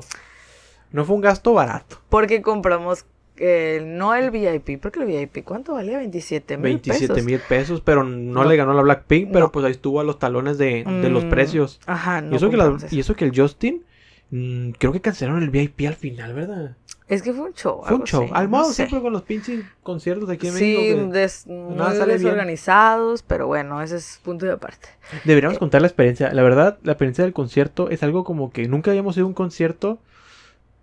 No 0.91 1.05
fue 1.05 1.15
un 1.15 1.21
gasto 1.21 1.53
barato. 1.53 1.99
Porque 2.09 2.41
compramos 2.41 3.05
eh, 3.39 3.83
no 3.85 4.15
el 4.15 4.31
VIP, 4.31 4.79
porque 4.81 4.99
el 4.99 5.05
VIP, 5.05 5.43
¿cuánto 5.43 5.73
valía? 5.73 5.97
27 5.97 6.57
mil 6.57 6.63
27 6.63 7.13
pesos. 7.13 7.25
mil 7.25 7.39
pesos, 7.39 7.81
pero 7.81 8.03
no, 8.03 8.43
No. 8.43 8.49
le 8.49 8.55
ganó 8.55 8.73
la 8.73 8.81
Blackpink, 8.81 9.31
pero 9.31 9.45
No. 9.45 9.51
pues 9.51 9.65
ahí 9.65 9.71
estuvo 9.71 9.99
a 9.99 10.03
los 10.03 10.19
talones 10.19 10.57
de, 10.57 10.83
de 10.83 11.09
los 11.09 11.25
Mm, 11.25 11.29
precios. 11.29 11.79
Ajá, 11.85 12.21
no 12.21 12.33
y, 12.33 12.35
eso 12.37 12.49
que 12.49 12.57
la- 12.57 12.77
y 12.91 12.99
eso 12.99 13.15
que 13.15 13.25
el 13.25 13.31
Justin, 13.35 13.83
mm, 14.31 14.71
creo 14.71 14.91
que 14.91 15.01
cancelaron 15.01 15.41
el 15.43 15.49
VIP 15.49 15.87
al 15.87 15.95
final, 15.95 16.33
¿verdad? 16.33 16.75
Es 17.07 17.21
que 17.21 17.31
fue 17.31 17.45
un 17.45 17.53
show. 17.53 17.81
Fue 17.85 17.95
un 17.95 18.03
show. 18.03 18.23
así, 18.23 18.31
Al 18.35 18.43
no 18.51 18.57
modo 18.57 18.65
sé. 18.65 18.73
siempre 18.73 18.99
con 19.01 19.13
los 19.13 19.21
pinches 19.23 19.63
conciertos 19.81 20.29
aquí 20.29 20.47
en 20.47 20.53
Sí, 20.53 20.75
México. 20.77 21.11
que 21.11 21.17
des- 21.19 21.47
nada 21.47 21.91
sale 21.95 22.05
bien. 22.15 22.23
desorganizados, 22.23 23.21
pero 23.23 23.47
bueno, 23.47 23.81
ese 23.81 23.95
es 23.95 24.19
punto 24.23 24.45
de 24.45 24.51
aparte. 24.51 24.89
Deberíamos 25.23 25.57
contar 25.57 25.79
la 25.81 25.87
experiencia. 25.87 26.33
La 26.33 26.43
verdad, 26.43 26.77
la 26.83 26.91
experiencia 26.91 27.23
del 27.23 27.31
concierto 27.33 27.89
es 27.89 28.03
algo 28.03 28.25
como 28.25 28.51
que 28.51 28.67
nunca 28.67 28.91
habíamos 28.91 29.15
ido 29.15 29.25
a 29.25 29.29
un 29.29 29.33
concierto 29.33 29.99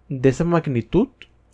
de 0.08 0.28
esa 0.30 0.44
magnitud. 0.44 1.08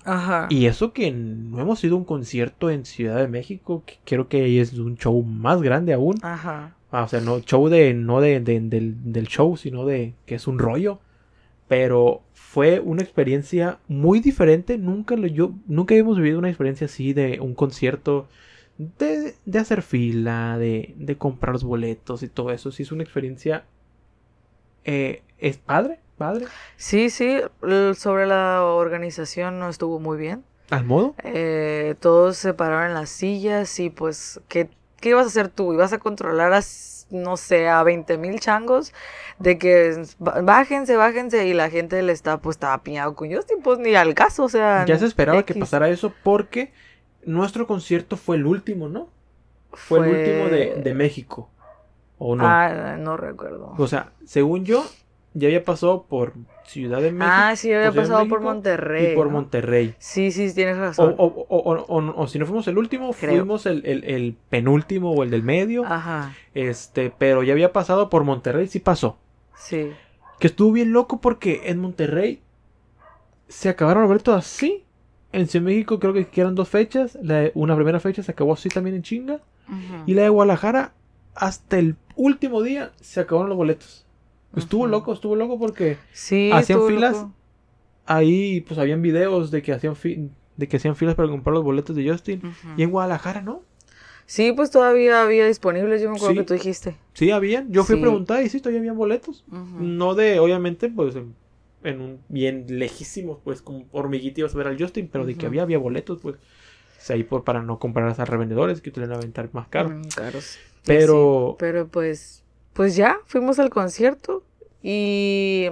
Ajá. 0.05 0.47
Y 0.51 0.66
eso 0.66 0.93
que 0.93 1.10
no 1.12 1.60
hemos 1.60 1.82
ido 1.85 1.94
a 1.94 1.98
un 1.98 2.05
concierto 2.05 2.70
en 2.70 2.85
Ciudad 2.85 3.16
de 3.18 3.28
México, 3.28 3.82
que 3.86 3.98
creo 4.05 4.28
que 4.28 4.60
es 4.60 4.72
un 4.74 4.97
show 4.97 5.22
más 5.22 5.60
grande 5.62 5.93
aún. 5.93 6.16
Ajá. 6.22 6.74
Ah, 6.90 7.05
o 7.05 7.09
sea, 7.09 7.20
no 7.20 7.40
show 7.40 7.68
de, 7.68 7.94
no 7.94 8.20
de, 8.20 8.40
de- 8.40 8.60
del, 8.60 9.12
del 9.12 9.28
show, 9.28 9.56
sino 9.56 9.85
de 9.86 10.14
que 10.27 10.35
es 10.36 10.47
un 10.48 10.59
rollo. 10.59 10.98
Pero 11.68 12.22
fue 12.35 12.81
una 12.81 13.02
experiencia 13.02 13.78
muy 13.89 14.20
diferente. 14.20 14.78
Nunca 14.78 15.16
lo, 15.16 15.27
yo, 15.28 15.52
nunca 15.66 15.94
habíamos 15.94 16.16
vivido 16.18 16.39
una 16.39 16.48
experiencia 16.51 16.86
así 16.86 17.12
de 17.12 17.40
un 17.40 17.55
concierto. 17.55 18.28
De, 18.78 19.35
de 19.44 19.59
hacer 19.59 19.82
fila, 19.82 20.56
de, 20.59 20.94
de 20.97 21.16
comprar 21.16 21.52
los 21.52 21.64
boletos 21.64 22.22
y 22.22 22.28
todo 22.28 22.51
eso. 22.52 22.72
Sí, 22.72 22.82
es 22.85 22.93
una 22.93 23.02
experiencia. 23.05 23.64
eh, 24.85 25.22
es 25.39 25.56
padre, 25.59 26.01
padre. 26.21 26.45
Sí, 26.77 27.09
sí, 27.11 27.41
sobre 27.97 28.27
la 28.27 28.63
organización 28.65 29.59
no 29.59 29.69
estuvo 29.71 29.99
muy 29.99 30.19
bien. 30.19 30.45
Al 30.71 30.85
modo. 30.85 31.15
Eh, 31.25 31.95
todos 31.99 32.37
se 32.37 32.53
pararon 32.55 32.89
en 32.89 32.95
las 32.95 33.09
sillas 33.11 33.81
y 33.81 33.89
pues, 33.91 34.41
¿qué, 34.49 34.69
qué 35.01 35.09
ibas 35.09 35.25
a 35.25 35.29
hacer 35.29 35.49
tú? 35.49 35.73
¿Ibas 35.73 35.93
a 35.95 35.99
controlar 35.99 36.53
a, 36.53 36.61
no 37.11 37.37
sé, 37.37 37.69
a 37.69 37.83
20 37.83 38.19
mil 38.19 38.39
changos? 38.39 38.93
De 39.39 39.59
que 39.59 40.01
"Ba- 40.19 40.43
bájense, 40.43 40.97
bájense 40.97 41.47
y 41.47 41.55
la 41.55 41.71
gente 41.71 42.01
le 42.03 42.13
está, 42.13 42.39
pues, 42.39 42.57
estaba 42.57 42.83
piñado 42.83 43.15
con 43.17 43.33
Justin, 43.35 43.63
pues 43.63 43.79
ni 43.79 43.95
al 43.95 44.15
caso, 44.15 44.45
o 44.45 44.49
sea. 44.51 44.85
Ya 44.85 44.99
se 44.99 45.07
esperaba 45.07 45.43
que 45.45 45.55
pasara 45.55 45.89
eso 45.89 46.13
porque 46.23 46.73
nuestro 47.25 47.67
concierto 47.67 48.17
fue 48.19 48.37
el 48.37 48.47
último, 48.47 48.89
¿no? 48.89 49.09
Fue, 49.73 49.99
el 49.99 50.17
último 50.17 50.49
de, 50.51 50.83
de 50.83 50.95
México. 50.95 51.49
¿O 52.19 52.37
no? 52.37 52.45
Ah, 52.47 52.97
no 52.99 53.17
recuerdo. 53.17 53.75
O 53.79 53.87
sea, 53.87 54.13
según 54.27 54.65
yo, 54.65 54.85
ya 55.35 55.47
había 55.48 55.62
pasado 55.65 56.05
por 56.09 56.32
Ciudad 56.65 57.01
de 57.01 57.12
México. 57.12 57.32
Ah, 57.35 57.55
sí, 57.57 57.73
había 57.73 57.90
por 57.90 57.97
pasado 58.02 58.19
por 58.20 58.40
México 58.40 58.43
Monterrey. 58.55 59.12
Y 59.12 59.15
por 59.15 59.27
¿no? 59.27 59.32
Monterrey. 59.32 59.94
Sí, 59.98 60.31
sí, 60.32 60.52
tienes 60.55 60.77
O, 60.77 60.81
razón. 60.81 61.15
o, 61.19 61.24
o, 61.27 61.57
o- 61.57 61.85
o- 61.86 62.23
o 62.23 62.27
si 62.28 62.39
no 62.39 62.47
fuimos 62.47 62.66
el 62.69 62.78
último, 62.78 63.12
Creo. 63.12 63.36
fuimos 63.36 63.66
el, 63.66 63.85
el- 63.86 64.05
el 64.05 64.36
penúltimo 64.48 65.12
o 65.12 65.23
el 65.23 65.31
del 65.31 65.43
medio. 65.43 65.85
Ajá, 65.85 66.35
Este, 66.55 67.12
pero 67.16 67.43
ya 67.43 67.52
había 67.52 67.73
pasado 67.73 68.11
por 68.11 68.24
Monterrey, 68.24 68.66
sí 68.66 68.81
pasó. 68.81 69.19
sí. 69.55 69.90
Que 70.39 70.47
estuvo 70.47 70.73
bien 70.73 70.93
loco 70.94 71.20
porque 71.20 71.62
en 71.66 71.78
Monterrey 71.81 72.40
se 73.48 73.69
acabaron 73.69 74.02
los 74.05 74.09
boletos 74.09 74.35
así. 74.36 74.85
En 75.32 75.47
Ciudad 75.47 75.65
de 75.66 75.70
México 75.73 76.01
creo 76.01 76.12
que 76.15 76.28
eran 76.40 76.55
dos 76.55 76.69
fechas. 76.69 77.19
La 77.23 77.35
de- 77.40 77.52
una 77.55 77.74
primera 77.77 78.01
fecha 78.01 78.23
se 78.23 78.32
acabó 78.32 78.55
así 78.55 78.69
también 78.70 78.97
en 78.97 79.02
chinga. 79.02 79.35
Ujú. 79.69 80.02
Y 80.07 80.15
la 80.15 80.23
de 80.23 80.28
Guadalajara, 80.31 80.93
hasta 81.35 81.78
el 81.78 81.97
último 82.16 82.62
día 82.62 82.90
se 83.01 83.20
acabaron 83.20 83.51
los 83.51 83.59
boletos. 83.59 84.07
Estuvo 84.56 84.86
loco, 84.86 85.12
estuvo 85.12 85.36
loco 85.36 85.59
porque 85.59 85.97
Sí, 86.12 86.51
hacían 86.52 86.86
filas 86.86 87.12
loco. 87.16 87.32
ahí 88.06 88.60
pues 88.62 88.78
habían 88.78 89.02
videos 89.02 89.51
de 89.51 89.62
que 89.62 89.72
hacían 89.72 89.97
fi- 89.97 90.28
de 90.56 90.68
que 90.68 90.77
hacían 90.77 90.97
filas 90.97 91.14
para 91.14 91.28
comprar 91.28 91.55
los 91.55 91.64
boletos 91.64 91.94
de 91.97 92.09
Justin. 92.10 92.43
Y 92.77 92.82
en 92.82 92.90
Guadalajara 92.90 93.40
no. 93.43 93.62
Sí, 94.27 94.52
pues 94.52 94.70
todavía 94.70 95.22
había 95.22 95.47
disponibles, 95.47 96.01
yo 96.02 96.10
me 96.10 96.16
acuerdo 96.16 96.35
Sí. 96.35 96.39
que 96.39 96.44
tú 96.44 96.55
dijiste. 96.55 96.97
Sí 97.14 97.31
habían. 97.31 97.72
Yo 97.72 97.82
fui 97.85 97.97
Sí. 97.97 98.01
a 98.01 98.02
preguntar 98.02 98.43
y 98.44 98.48
sí, 98.48 98.60
todavía 98.60 98.81
habían 98.81 98.97
boletos. 98.97 99.44
No 99.48 100.14
de, 100.14 100.39
obviamente, 100.39 100.89
pues 100.89 101.16
en, 101.16 101.35
en 101.82 102.01
un 102.01 102.20
bien 102.28 102.66
lejísimos, 102.68 103.39
pues 103.43 103.62
como 103.62 103.86
hormiguita 103.93 104.40
ibas 104.40 104.55
a 104.55 104.59
ver 104.59 104.66
al 104.68 104.78
Justin, 104.78 105.09
pero 105.10 105.24
de 105.27 105.35
que 105.36 105.47
había, 105.47 105.62
había 105.62 105.78
boletos, 105.78 106.18
pues. 106.20 106.36
O 106.36 107.02
sea, 107.02 107.16
ahí 107.16 107.24
por, 107.24 107.44
para 107.44 107.62
no 107.62 107.78
comprar 107.78 108.14
a 108.20 108.24
revendedores 108.27 108.82
que 108.82 108.90
te 108.90 109.01
van 109.01 109.10
a 109.12 109.14
aventar 109.14 109.48
más 109.52 109.66
caro. 109.68 109.89
Mm, 109.90 110.02
caros. 110.14 110.59
Pero- 110.85 111.56
pero 111.59 111.89
pues, 111.89 112.40
pues 112.73 112.97
ya, 112.97 113.19
fuimos 113.27 113.59
al 113.59 113.71
concierto 113.71 114.43
y 114.83 115.69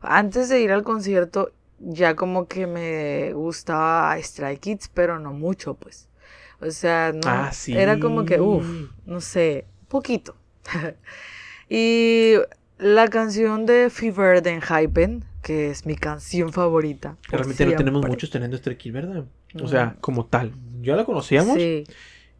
antes 0.00 0.48
de 0.48 0.60
ir 0.60 0.72
al 0.72 0.82
concierto 0.82 1.52
ya 1.80 2.16
como 2.16 2.48
que 2.48 2.66
me 2.66 3.32
gustaba 3.32 4.16
Stray 4.20 4.58
Kids, 4.58 4.88
pero 4.92 5.18
no 5.18 5.32
mucho, 5.32 5.74
pues. 5.74 6.08
O 6.60 6.70
sea, 6.72 7.12
no, 7.12 7.20
Ah, 7.24 7.52
sí. 7.52 7.76
era 7.76 8.00
como 8.00 8.24
que, 8.24 8.40
uff, 8.40 8.66
no 9.06 9.20
sé, 9.20 9.64
poquito. 9.88 10.34
y 11.68 12.34
la 12.78 13.08
canción 13.08 13.64
de 13.66 13.90
Fever 13.90 14.42
de 14.42 14.60
Hypen, 14.60 15.24
que 15.42 15.70
es 15.70 15.86
mi 15.86 15.96
canción 15.96 16.52
favorita. 16.52 17.16
Realmente 17.30 17.64
no 17.66 17.76
tenemos 17.76 18.06
muchos 18.06 18.30
teniendo 18.30 18.56
Stray 18.56 18.76
Kids, 18.76 18.94
¿verdad? 18.94 19.24
O 19.62 19.68
sea, 19.68 19.96
como 20.00 20.26
tal. 20.26 20.52
Ya 20.82 20.96
la 20.96 21.04
conocíamos. 21.04 21.56
Sí, 21.56 21.84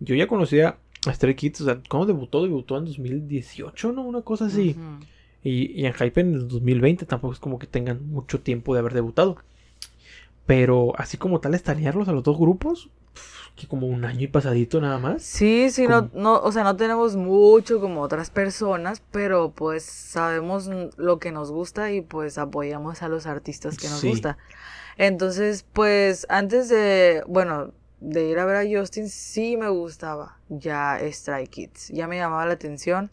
Yo 0.00 0.14
ya 0.14 0.26
conocía 0.26 0.78
Stray 1.06 1.34
Kids. 1.34 1.60
O 1.60 1.64
sea, 1.64 1.80
¿cómo 1.88 2.06
debutó? 2.06 2.42
Debutó 2.42 2.76
en 2.78 2.84
2018, 2.86 3.92
¿no? 3.92 4.02
Una 4.02 4.22
cosa 4.22 4.46
así. 4.46 4.76
Y, 5.42 5.80
y 5.80 5.86
en 5.86 5.92
Hype 5.94 6.20
en 6.20 6.34
el 6.34 6.48
2020 6.48 7.06
tampoco 7.06 7.32
es 7.34 7.38
como 7.40 7.58
que 7.58 7.66
tengan 7.66 8.08
mucho 8.10 8.40
tiempo 8.40 8.74
de 8.74 8.80
haber 8.80 8.94
debutado. 8.94 9.36
Pero 10.46 10.92
así 10.98 11.16
como 11.18 11.40
tal, 11.40 11.54
estanearlos 11.54 12.08
a 12.08 12.12
los 12.12 12.22
dos 12.22 12.38
grupos, 12.38 12.88
que 13.54 13.66
como 13.66 13.86
un 13.86 14.04
año 14.04 14.22
y 14.22 14.26
pasadito 14.28 14.80
nada 14.80 14.98
más. 14.98 15.22
Sí, 15.22 15.68
sí, 15.70 15.86
no, 15.86 16.10
no, 16.14 16.40
o 16.40 16.52
sea, 16.52 16.64
no 16.64 16.76
tenemos 16.76 17.16
mucho 17.16 17.80
como 17.80 18.00
otras 18.02 18.30
personas, 18.30 19.02
pero 19.10 19.50
pues 19.54 19.84
sabemos 19.84 20.70
lo 20.96 21.18
que 21.18 21.32
nos 21.32 21.50
gusta 21.50 21.92
y 21.92 22.00
pues 22.00 22.38
apoyamos 22.38 23.02
a 23.02 23.08
los 23.08 23.26
artistas 23.26 23.76
que 23.76 23.88
nos 23.88 24.00
Sí. 24.00 24.08
gusta. 24.08 24.38
Entonces, 24.96 25.64
pues 25.72 26.26
antes 26.30 26.68
de, 26.68 27.22
bueno, 27.28 27.72
de 28.00 28.24
ir 28.26 28.38
a 28.38 28.44
ver 28.44 28.56
a 28.56 28.78
Justin, 28.78 29.08
sí 29.08 29.56
me 29.56 29.68
gustaba 29.68 30.38
ya 30.48 30.98
Stray 31.10 31.46
Kids, 31.46 31.88
ya 31.88 32.06
me 32.06 32.16
llamaba 32.16 32.46
la 32.46 32.54
atención. 32.54 33.10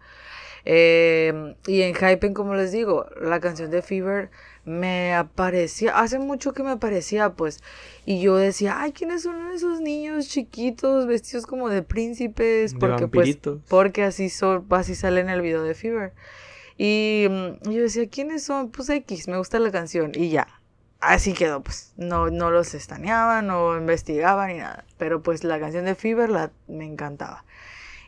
Eh, 0.67 1.55
y 1.67 1.83
en 1.83 1.93
Hypen, 1.93 2.33
como 2.33 2.55
les 2.55 2.71
digo, 2.71 3.05
la 3.21 3.39
canción 3.39 3.69
de 3.69 3.83
Fever 3.83 4.31
me 4.65 5.13
aparecía, 5.13 5.99
hace 5.99 6.17
mucho 6.17 6.53
que 6.53 6.63
me 6.63 6.71
aparecía, 6.71 7.33
pues, 7.33 7.61
y 8.05 8.19
yo 8.19 8.35
decía, 8.35 8.81
ay, 8.81 8.91
¿quiénes 8.91 9.21
son 9.21 9.51
esos 9.51 9.79
niños 9.79 10.27
chiquitos 10.27 11.05
vestidos 11.05 11.45
como 11.45 11.69
de 11.69 11.83
príncipes? 11.83 12.73
De 12.73 12.79
Porque 12.79 13.07
pues, 13.07 13.37
porque 13.69 14.03
así 14.03 14.29
son, 14.29 14.65
así 14.71 14.95
sale 14.95 15.21
en 15.21 15.29
el 15.29 15.41
video 15.41 15.61
de 15.61 15.75
Fever. 15.75 16.13
Y 16.77 17.27
mm, 17.29 17.69
yo 17.69 17.83
decía, 17.83 18.09
¿quiénes 18.09 18.43
son? 18.43 18.71
Pues 18.71 18.89
X, 18.89 19.27
me 19.27 19.37
gusta 19.37 19.59
la 19.59 19.71
canción, 19.71 20.11
y 20.15 20.29
ya. 20.29 20.47
Así 21.05 21.33
quedó, 21.33 21.61
pues. 21.61 21.93
No, 21.97 22.31
no 22.31 22.49
los 22.49 22.73
estaneaba, 22.73 23.43
no 23.43 23.77
investigaba 23.77 24.47
ni 24.47 24.57
nada. 24.57 24.85
Pero 24.97 25.21
pues 25.21 25.43
la 25.43 25.59
canción 25.59 25.85
de 25.85 25.93
Fever 25.93 26.29
la, 26.29 26.51
me 26.67 26.85
encantaba. 26.85 27.45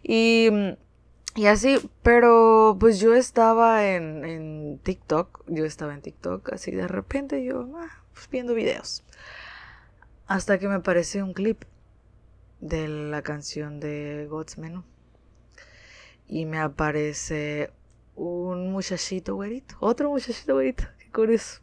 Y, 0.02 0.50
y 1.36 1.46
así, 1.46 1.78
pero 2.02 2.76
pues 2.80 3.00
yo 3.00 3.14
estaba 3.14 3.88
en, 3.88 4.26
en 4.26 4.80
TikTok. 4.80 5.44
Yo 5.48 5.66
estaba 5.66 5.94
en 5.94 6.02
TikTok, 6.02 6.54
así 6.54 6.72
de 6.72 6.88
repente 6.88 7.44
yo, 7.44 7.70
ah, 7.78 8.04
pues 8.14 8.28
viendo 8.32 8.56
videos. 8.56 9.04
Hasta 10.26 10.58
que 10.58 10.68
me 10.68 10.76
aparece 10.76 11.22
un 11.22 11.34
clip 11.34 11.66
de 12.62 12.88
la 12.88 13.22
canción 13.22 13.80
de 13.80 14.26
God's 14.28 14.58
Menu. 14.58 14.84
Y 16.26 16.46
me 16.46 16.58
aparece 16.58 17.72
un 18.16 18.72
muchachito 18.72 19.36
güerito. 19.36 19.76
Otro 19.82 20.10
muchachito 20.10 20.56
güerito. 20.56 20.86
Qué 20.98 21.12
curioso. 21.12 21.62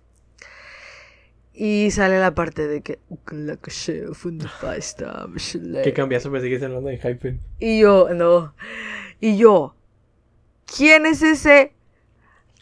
Y 1.54 1.92
sale 1.92 2.18
la 2.18 2.34
parte 2.34 2.66
de 2.66 2.80
que. 2.82 2.98
¿Qué 5.84 5.92
cambiazo 5.92 6.30
me 6.30 6.40
sigues 6.40 6.62
hablando 6.62 6.88
de 6.88 6.98
Hypen? 6.98 7.40
Y 7.60 7.80
yo, 7.80 8.08
no. 8.12 8.54
Y 9.20 9.36
yo, 9.36 9.76
¿quién 10.66 11.06
es 11.06 11.22
ese? 11.22 11.72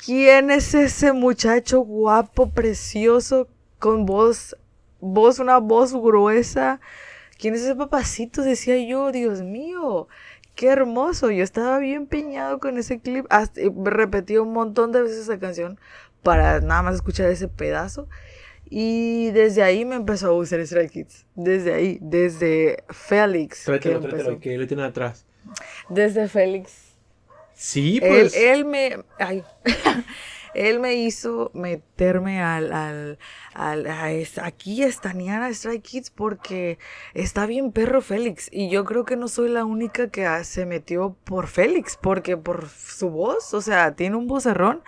¿Quién 0.04 0.50
es 0.50 0.74
ese 0.74 1.12
muchacho 1.12 1.80
guapo, 1.80 2.50
precioso, 2.50 3.48
con 3.78 4.04
voz, 4.04 4.56
voz, 5.00 5.38
una 5.38 5.58
voz 5.58 5.94
gruesa? 5.94 6.80
¿Quién 7.38 7.54
es 7.54 7.62
ese 7.62 7.74
papacito? 7.74 8.42
Decía 8.42 8.76
yo, 8.86 9.10
Dios 9.10 9.42
mío, 9.42 10.08
qué 10.54 10.68
hermoso. 10.68 11.30
Yo 11.30 11.42
estaba 11.42 11.78
bien 11.78 12.02
empeñado 12.02 12.58
con 12.60 12.76
ese 12.76 13.00
clip. 13.00 13.24
Hasta, 13.30 13.62
y 13.62 13.72
repetí 13.84 14.36
un 14.36 14.52
montón 14.52 14.92
de 14.92 15.02
veces 15.02 15.18
esa 15.18 15.38
canción 15.38 15.80
para 16.22 16.60
nada 16.60 16.82
más 16.82 16.96
escuchar 16.96 17.30
ese 17.30 17.48
pedazo. 17.48 18.06
Y 18.74 19.30
desde 19.32 19.62
ahí 19.62 19.84
me 19.84 19.96
empezó 19.96 20.28
a 20.28 20.30
gustar 20.30 20.66
Stray 20.66 20.88
Kids. 20.88 21.26
Desde 21.34 21.74
ahí, 21.74 21.98
desde 22.00 22.82
Félix. 22.88 23.58
que 23.58 23.64
Tráetelo, 23.66 23.96
empezó. 23.96 24.16
tráetelo, 24.16 24.40
que 24.40 24.56
lo 24.56 24.66
tienen 24.66 24.86
atrás. 24.86 25.26
Desde 25.90 26.26
Félix. 26.26 26.72
Sí, 27.52 28.00
pues. 28.00 28.34
él 28.34 28.64
me. 28.64 28.96
Ay. 29.18 29.44
él 30.54 30.80
me 30.80 30.94
hizo 30.94 31.50
meterme 31.52 32.40
al. 32.40 32.72
al, 32.72 33.18
al 33.52 33.86
a 33.88 34.10
es- 34.10 34.38
aquí 34.38 34.82
a 34.82 34.86
estanear 34.86 35.42
a 35.42 35.52
Stray 35.52 35.80
Kids 35.80 36.08
porque 36.08 36.78
está 37.12 37.44
bien 37.44 37.72
perro 37.72 38.00
Félix. 38.00 38.48
Y 38.50 38.70
yo 38.70 38.86
creo 38.86 39.04
que 39.04 39.16
no 39.16 39.28
soy 39.28 39.50
la 39.50 39.66
única 39.66 40.08
que 40.08 40.26
se 40.44 40.64
metió 40.64 41.14
por 41.24 41.46
Félix. 41.46 41.98
Porque 42.00 42.38
por 42.38 42.70
su 42.70 43.10
voz, 43.10 43.52
o 43.52 43.60
sea, 43.60 43.94
tiene 43.96 44.16
un 44.16 44.28
vocerrón. 44.28 44.82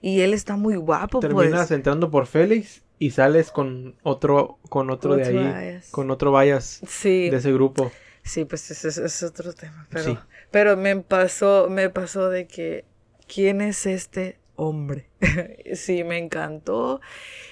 Y 0.00 0.20
él 0.20 0.34
está 0.34 0.54
muy 0.54 0.76
guapo, 0.76 1.18
Terminas 1.18 1.62
pues. 1.62 1.70
entrando 1.72 2.12
por 2.12 2.26
Félix 2.28 2.84
y 2.98 3.10
sales 3.12 3.50
con 3.50 3.96
otro, 4.02 4.58
con 4.68 4.90
otro, 4.90 5.14
de 5.16 5.24
ahí. 5.24 5.32
bias. 5.38 5.90
Con 5.90 6.10
otro 6.10 6.32
Vallas 6.32 6.80
Sí. 6.86 7.30
de 7.30 7.36
ese 7.36 7.52
grupo. 7.52 7.90
Sí, 8.22 8.44
pues 8.44 8.70
ese 8.70 8.88
es, 8.88 8.98
es 8.98 9.22
otro 9.22 9.52
tema. 9.54 9.86
Pero, 9.90 10.04
Sí. 10.04 10.18
pero 10.50 10.76
me 10.76 10.96
pasó, 10.96 11.68
me 11.70 11.88
pasó 11.90 12.28
de 12.28 12.46
que, 12.46 12.84
¿quién 13.32 13.60
es 13.60 13.86
este 13.86 14.38
hombre? 14.56 15.08
sí, 15.74 16.02
me 16.04 16.18
encantó. 16.18 17.00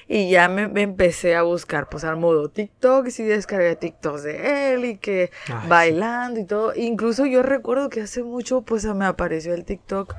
Y 0.08 0.28
ya 0.30 0.48
me, 0.48 0.68
me 0.68 0.82
empecé 0.82 1.34
a 1.36 1.42
buscar, 1.42 1.88
pues 1.88 2.04
al 2.04 2.16
modo 2.16 2.48
TikTok, 2.50 3.06
y 3.06 3.10
sí 3.10 3.24
descargué 3.24 3.76
TikToks 3.76 4.22
de 4.24 4.74
él 4.74 4.84
y 4.84 4.98
que 4.98 5.30
Ay, 5.48 5.54
sí. 5.62 5.68
bailando 5.68 6.40
y 6.40 6.44
todo. 6.44 6.74
Incluso 6.74 7.24
yo 7.26 7.42
recuerdo 7.42 7.88
que 7.88 8.02
hace 8.02 8.22
mucho, 8.22 8.62
pues 8.62 8.84
me 8.84 9.04
apareció 9.06 9.54
el 9.54 9.64
TikTok 9.64 10.14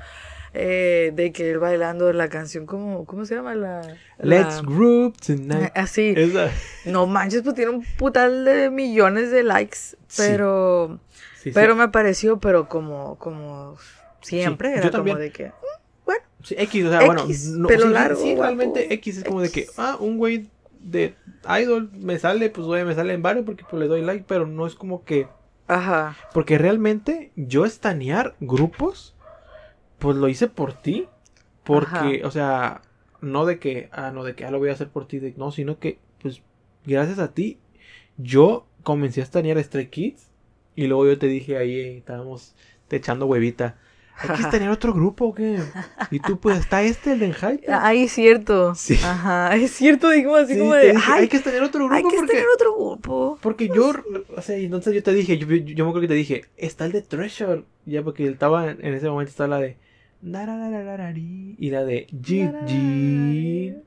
eh, 0.54 1.12
de 1.14 1.32
que 1.32 1.50
él 1.50 1.58
bailando 1.58 2.12
la 2.12 2.28
canción, 2.28 2.66
¿cómo, 2.66 3.04
cómo 3.04 3.24
se 3.24 3.34
llama? 3.34 3.54
La, 3.54 3.80
Let's 4.18 4.56
la- 4.56 4.62
group 4.62 5.16
tonight. 5.18 5.70
Así. 5.74 6.14
Esa. 6.16 6.50
No 6.84 7.06
manches, 7.06 7.42
pues 7.42 7.54
tiene 7.54 7.70
un 7.70 7.84
putal 7.96 8.44
de 8.44 8.70
millones 8.70 9.30
de 9.30 9.42
likes, 9.42 9.78
pero... 10.16 10.98
Sí, 11.34 11.44
sí. 11.44 11.50
Pero 11.52 11.76
me 11.76 11.88
pareció, 11.88 12.38
pero 12.40 12.68
como, 12.68 13.16
como 13.18 13.76
siempre, 14.22 14.72
era 14.72 14.82
yo 14.82 14.90
como 14.90 14.92
también. 14.92 15.18
de 15.18 15.30
que... 15.30 15.52
Sí, 16.44 16.54
X, 16.56 16.84
o 16.84 16.90
sea, 16.90 17.00
X, 17.04 17.50
bueno, 17.50 17.66
pelo 17.66 17.86
sí, 17.86 17.92
largo, 17.92 18.22
sí, 18.22 18.36
realmente 18.36 18.94
X 18.94 19.18
es 19.18 19.24
como 19.24 19.40
de 19.42 19.50
que, 19.50 19.66
ah, 19.76 19.96
un 19.98 20.18
güey 20.18 20.48
de 20.78 21.16
idol 21.60 21.90
me 21.92 22.16
sale, 22.18 22.48
pues 22.48 22.64
güey, 22.64 22.84
me 22.84 22.94
sale 22.94 23.12
en 23.12 23.22
varios 23.22 23.44
porque 23.44 23.64
pues 23.68 23.80
le 23.80 23.88
doy 23.88 24.02
like, 24.02 24.24
pero 24.26 24.46
no 24.46 24.64
es 24.66 24.76
como 24.76 25.04
que, 25.04 25.26
Ajá. 25.66 26.16
porque 26.32 26.56
realmente 26.56 27.32
yo 27.34 27.64
estanear 27.64 28.36
grupos, 28.38 29.16
pues 29.98 30.16
lo 30.16 30.28
hice 30.28 30.48
por 30.48 30.72
ti, 30.74 31.06
porque, 31.64 32.22
o 32.24 32.30
sea, 32.30 32.82
no 33.20 33.44
de 33.46 33.58
que, 33.58 33.88
ah, 33.92 34.10
no 34.12 34.24
de 34.24 34.34
que, 34.34 34.44
ah, 34.44 34.50
lo 34.50 34.58
voy 34.58 34.70
a 34.70 34.72
hacer 34.72 34.88
por 34.88 35.06
ti, 35.06 35.18
de- 35.18 35.34
no, 35.36 35.50
sino 35.50 35.78
que, 35.78 35.98
pues, 36.22 36.42
gracias 36.86 37.18
a 37.18 37.32
ti, 37.34 37.58
yo 38.16 38.66
comencé 38.82 39.20
a 39.20 39.24
estanear 39.24 39.58
a 39.58 39.62
Stray 39.62 39.88
Kids 39.88 40.28
y 40.76 40.86
luego 40.86 41.06
yo 41.06 41.18
te 41.18 41.26
dije 41.26 41.56
ahí, 41.58 41.74
eh, 41.74 41.96
estábamos 41.98 42.54
te 42.88 42.96
echando 42.96 43.26
huevita. 43.26 43.76
Hay 44.20 44.30
que 44.30 44.42
estanear 44.42 44.70
otro 44.70 44.92
grupo, 44.94 45.26
¿o 45.26 45.34
qué? 45.34 45.58
Y 46.10 46.18
tú, 46.20 46.40
pues, 46.40 46.58
está 46.58 46.82
este, 46.82 47.12
el 47.12 47.20
de 47.20 47.32
Hype. 47.34 47.70
Ay, 47.70 48.04
es 48.04 48.12
cierto. 48.12 48.74
Sí. 48.74 48.94
Ajá, 49.04 49.54
es 49.54 49.70
cierto, 49.72 50.08
digo 50.10 50.34
así 50.36 50.54
Sí, 50.54 50.58
como 50.58 50.74
de... 50.74 50.92
dije, 50.92 51.02
ay, 51.06 51.20
hay 51.22 51.28
que 51.28 51.36
estar 51.36 51.54
otro 51.62 51.80
grupo 51.80 51.94
hay 51.94 52.02
que 52.02 52.16
porque, 52.16 52.26
tener 52.32 52.46
otro 52.54 52.74
grupo. 52.74 53.38
porque 53.42 53.68
yo, 53.68 53.92
o 54.36 54.42
sea, 54.42 54.56
entonces 54.56 54.94
yo 54.94 55.02
te 55.02 55.12
dije, 55.12 55.36
yo, 55.38 55.46
yo, 55.46 55.56
yo 55.56 55.84
me 55.84 55.90
acuerdo 55.90 56.00
que 56.00 56.08
te 56.08 56.14
dije, 56.14 56.44
está 56.56 56.86
el 56.86 56.92
de 56.92 57.02
Treasure, 57.02 57.64
ya 57.84 58.02
porque 58.02 58.26
él 58.26 58.32
estaba, 58.32 58.70
en 58.70 58.94
ese 58.94 59.08
momento 59.08 59.30
estaba 59.30 59.48
la 59.48 59.58
de, 59.60 59.76
y 61.58 61.70
la 61.70 61.84
de 61.84 62.06
GG, 62.10 63.82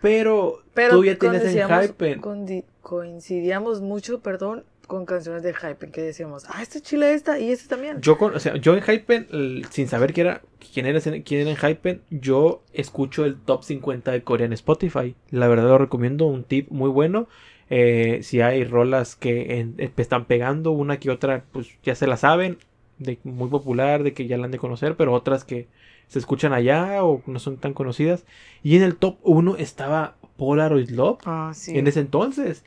pero, 0.00 0.62
Pero 0.74 0.96
tú 0.96 1.04
ya 1.04 1.18
tienes 1.18 1.42
en 1.42 1.66
coincidíamos- 1.68 1.86
Hype, 1.86 2.64
coincidíamos 2.82 3.80
mucho, 3.80 4.20
perdón, 4.20 4.64
con 4.86 5.04
canciones 5.06 5.42
de 5.42 5.52
Hype, 5.54 5.90
que 5.90 6.00
decíamos, 6.02 6.44
ah, 6.48 6.62
esta 6.62 6.80
chile 6.80 7.12
esta 7.12 7.38
y 7.38 7.50
este 7.50 7.68
también. 7.68 8.00
yo 8.00 8.16
con, 8.16 8.34
o 8.34 8.38
sea, 8.38 8.56
yo 8.56 8.74
en 8.74 8.82
Hype, 8.82 9.26
el- 9.30 9.66
sin 9.70 9.88
saber 9.88 10.12
quién 10.14 10.28
era, 10.28 10.42
quién 10.72 10.86
era, 10.86 11.00
quién 11.00 11.40
era 11.40 11.50
en 11.50 11.56
Hype, 11.56 12.00
yo 12.10 12.62
escucho 12.72 13.24
el 13.24 13.36
top 13.36 13.64
50 13.64 14.12
de 14.12 14.22
Corea 14.22 14.46
en 14.46 14.52
Spotify, 14.52 15.14
la 15.30 15.48
verdad 15.48 15.68
lo 15.68 15.78
recomiendo, 15.78 16.26
un 16.26 16.44
tip 16.44 16.70
muy 16.70 16.90
bueno, 16.90 17.28
Eh, 17.70 18.20
si 18.22 18.40
hay 18.40 18.64
rolas 18.64 19.14
que 19.14 19.58
en- 19.60 19.74
eh, 19.76 19.90
están 19.98 20.24
pegando, 20.24 20.70
una 20.70 20.98
que 20.98 21.10
otra, 21.10 21.44
pues 21.52 21.68
ya 21.82 21.94
se 21.94 22.06
la 22.06 22.16
saben, 22.16 22.56
de 22.98 23.18
muy 23.24 23.48
popular, 23.48 24.02
de 24.02 24.12
que 24.12 24.26
ya 24.26 24.36
la 24.36 24.44
han 24.44 24.50
de 24.50 24.58
conocer, 24.58 24.96
pero 24.96 25.12
otras 25.12 25.44
que 25.44 25.68
se 26.08 26.18
escuchan 26.18 26.52
allá 26.52 27.04
o 27.04 27.22
no 27.26 27.38
son 27.38 27.58
tan 27.58 27.74
conocidas. 27.74 28.24
Y 28.62 28.76
en 28.76 28.82
el 28.82 28.96
top 28.96 29.18
1 29.22 29.56
estaba 29.56 30.16
Polaroid 30.36 30.90
Love 30.90 31.20
sí. 31.52 31.78
en 31.78 31.86
ese 31.86 32.00
entonces. 32.00 32.64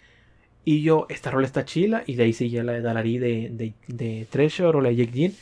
Y 0.63 0.83
yo, 0.83 1.07
esta 1.09 1.31
rola 1.31 1.47
está 1.47 1.65
chila. 1.65 2.03
Y 2.05 2.15
de 2.15 2.23
ahí 2.23 2.33
seguía 2.33 2.63
la 2.63 2.73
de 2.73 2.81
Dalari 2.81 3.17
de, 3.17 3.49
de, 3.51 3.73
de 3.87 4.27
Treasure 4.29 4.77
o 4.77 4.81
la 4.81 4.89
de 4.89 4.95
Jake 4.95 5.11
Jean. 5.11 5.33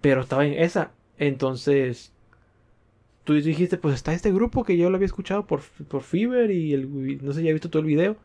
Pero 0.00 0.20
estaba 0.20 0.44
en 0.44 0.54
esa. 0.54 0.90
Entonces, 1.16 2.12
tú 3.22 3.34
dijiste, 3.34 3.76
pues 3.76 3.94
está 3.94 4.12
este 4.12 4.32
grupo 4.32 4.64
que 4.64 4.76
yo 4.76 4.90
lo 4.90 4.96
había 4.96 5.06
escuchado 5.06 5.46
por, 5.46 5.60
por 5.88 6.02
Fever 6.02 6.50
y 6.50 6.72
el, 6.72 7.24
no 7.24 7.32
sé, 7.32 7.44
ya 7.44 7.50
he 7.50 7.52
visto 7.52 7.70
todo 7.70 7.80
el 7.80 7.86
video. 7.86 8.16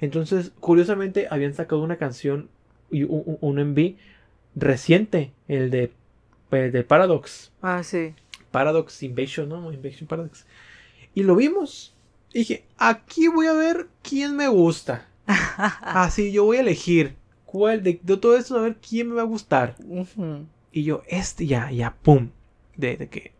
Entonces, 0.00 0.52
curiosamente, 0.60 1.28
habían 1.30 1.54
sacado 1.54 1.82
una 1.82 1.96
canción 1.96 2.50
y 2.90 3.04
un, 3.04 3.38
un, 3.40 3.56
un 3.56 3.70
MV 3.70 3.94
reciente, 4.54 5.32
el 5.48 5.70
de, 5.70 5.92
pues, 6.50 6.72
de 6.72 6.82
Paradox. 6.82 7.52
Ah, 7.62 7.82
sí. 7.82 8.14
Paradox 8.50 9.02
Invasion, 9.02 9.48
¿no? 9.48 9.72
Invasion 9.72 10.06
Paradox. 10.06 10.46
Y 11.14 11.22
lo 11.22 11.36
vimos. 11.36 11.94
Y 12.32 12.40
dije, 12.40 12.64
aquí 12.78 13.28
voy 13.28 13.46
a 13.46 13.52
ver 13.52 13.88
quién 14.02 14.36
me 14.36 14.48
gusta. 14.48 15.08
Así 15.26 16.32
yo 16.32 16.44
voy 16.44 16.58
a 16.58 16.60
elegir 16.60 17.14
cuál 17.46 17.82
de, 17.82 18.00
de 18.02 18.16
todo 18.16 18.36
esto, 18.36 18.58
a 18.58 18.62
ver 18.62 18.76
quién 18.76 19.08
me 19.08 19.14
va 19.14 19.22
a 19.22 19.26
gustar. 19.26 19.76
Y 20.72 20.82
yo, 20.82 21.02
este 21.06 21.46
ya, 21.46 21.70
ya, 21.70 21.94
pum. 22.02 22.30
De, 22.76 22.96
de 22.96 23.08
que. 23.08 23.33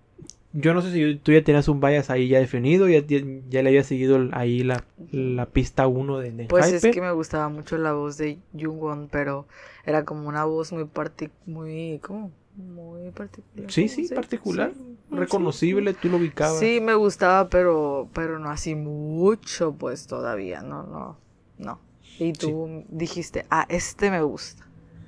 Yo 0.57 0.73
no 0.73 0.83
sé 0.83 0.93
si 0.93 1.17
tú 1.17 1.33
ya 1.33 1.43
tenías 1.43 1.67
un 1.67 1.81
bias 1.81 2.11
ahí 2.11 2.29
ya 2.29 2.39
definido, 2.39 2.89
ya, 2.89 3.05
ya, 3.05 3.19
ya 3.51 3.63
le 3.63 3.71
había 3.71 3.83
seguido 3.83 4.29
ahí 4.33 4.63
la, 4.63 4.85
la 5.11 5.47
pista 5.47 5.89
1 5.89 6.19
de, 6.21 6.31
de 6.31 6.45
Pues 6.47 6.67
Hype. 6.67 6.77
es 6.77 6.95
que 6.95 7.01
me 7.01 7.11
gustaba 7.11 7.49
mucho 7.49 7.77
la 7.77 7.93
voz 7.93 8.17
de 8.19 8.39
Jungwon, 8.53 9.09
pero 9.11 9.47
era 9.85 10.05
como 10.05 10.29
una 10.29 10.45
voz 10.45 10.73
muy 10.73 10.85
partic 10.85 11.33
muy 11.45 11.99
¿cómo? 12.03 12.31
Muy 12.57 13.11
particular. 13.11 13.69
Sí, 13.73 13.83
¿cómo 13.83 13.95
sí, 13.97 14.07
se- 14.07 14.15
particular. 14.15 14.73
sí, 14.77 14.97
Reconocible, 15.11 15.93
tú 15.95 16.09
lo 16.09 16.19
ubicabas. 16.19 16.61
Sí, 16.61 16.81
me 16.81 16.95
gustaba, 16.95 17.49
pero 17.49 18.09
pero 18.15 18.39
no 18.39 18.49
así 18.51 18.77
mucho 18.77 19.73
pues 19.75 20.07
todavía, 20.07 20.63
no, 20.63 20.85
no. 20.85 21.19
No. 21.59 21.81
Y 22.21 22.33
tú 22.33 22.85
dijiste, 22.91 23.45
"Ah, 23.51 23.67
este 23.69 24.09
me 24.11 24.23
gusta." 24.23 24.65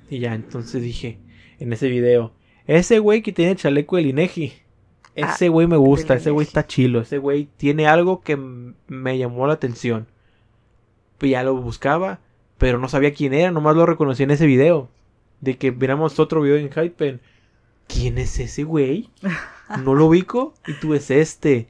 Y 0.09 0.19
ya, 0.19 0.33
entonces 0.35 0.81
dije 0.81 1.19
en 1.59 1.71
ese 1.71 1.87
video, 1.87 2.33
ese 2.65 2.99
güey 2.99 3.21
que 3.21 3.31
tiene 3.31 3.51
el 3.51 3.57
chaleco 3.57 3.95
del 3.95 4.07
Inegi, 4.07 4.53
ese 5.17 5.49
güey 5.49 5.65
me 5.65 5.77
gusta, 5.77 6.13
ese 6.13 6.29
güey 6.29 6.45
está 6.45 6.67
chilo, 6.67 7.01
ese 7.01 7.17
güey 7.17 7.49
tiene 7.57 7.87
algo 7.87 8.21
que 8.21 8.37
me 8.37 9.17
llamó 9.17 9.47
la 9.47 9.53
atención. 9.53 10.07
Pues 11.17 11.31
ya 11.31 11.43
lo 11.43 11.55
buscaba, 11.55 12.19
pero 12.59 12.77
no 12.77 12.87
sabía 12.87 13.13
quién 13.13 13.33
era, 13.33 13.51
nomás 13.51 13.75
lo 13.75 13.87
reconocí 13.87 14.23
en 14.23 14.31
ese 14.31 14.45
video. 14.45 14.89
De 15.41 15.57
que 15.57 15.71
miramos 15.71 16.19
otro 16.19 16.41
video 16.41 16.57
en 16.57 16.71
Hypen. 16.71 17.19
¿Quién 17.87 18.17
es 18.17 18.39
ese 18.39 18.63
güey? 18.63 19.09
No 19.83 19.95
lo 19.95 20.05
ubico 20.05 20.53
y 20.65 20.79
tú 20.79 20.93
es 20.93 21.11
este. 21.11 21.67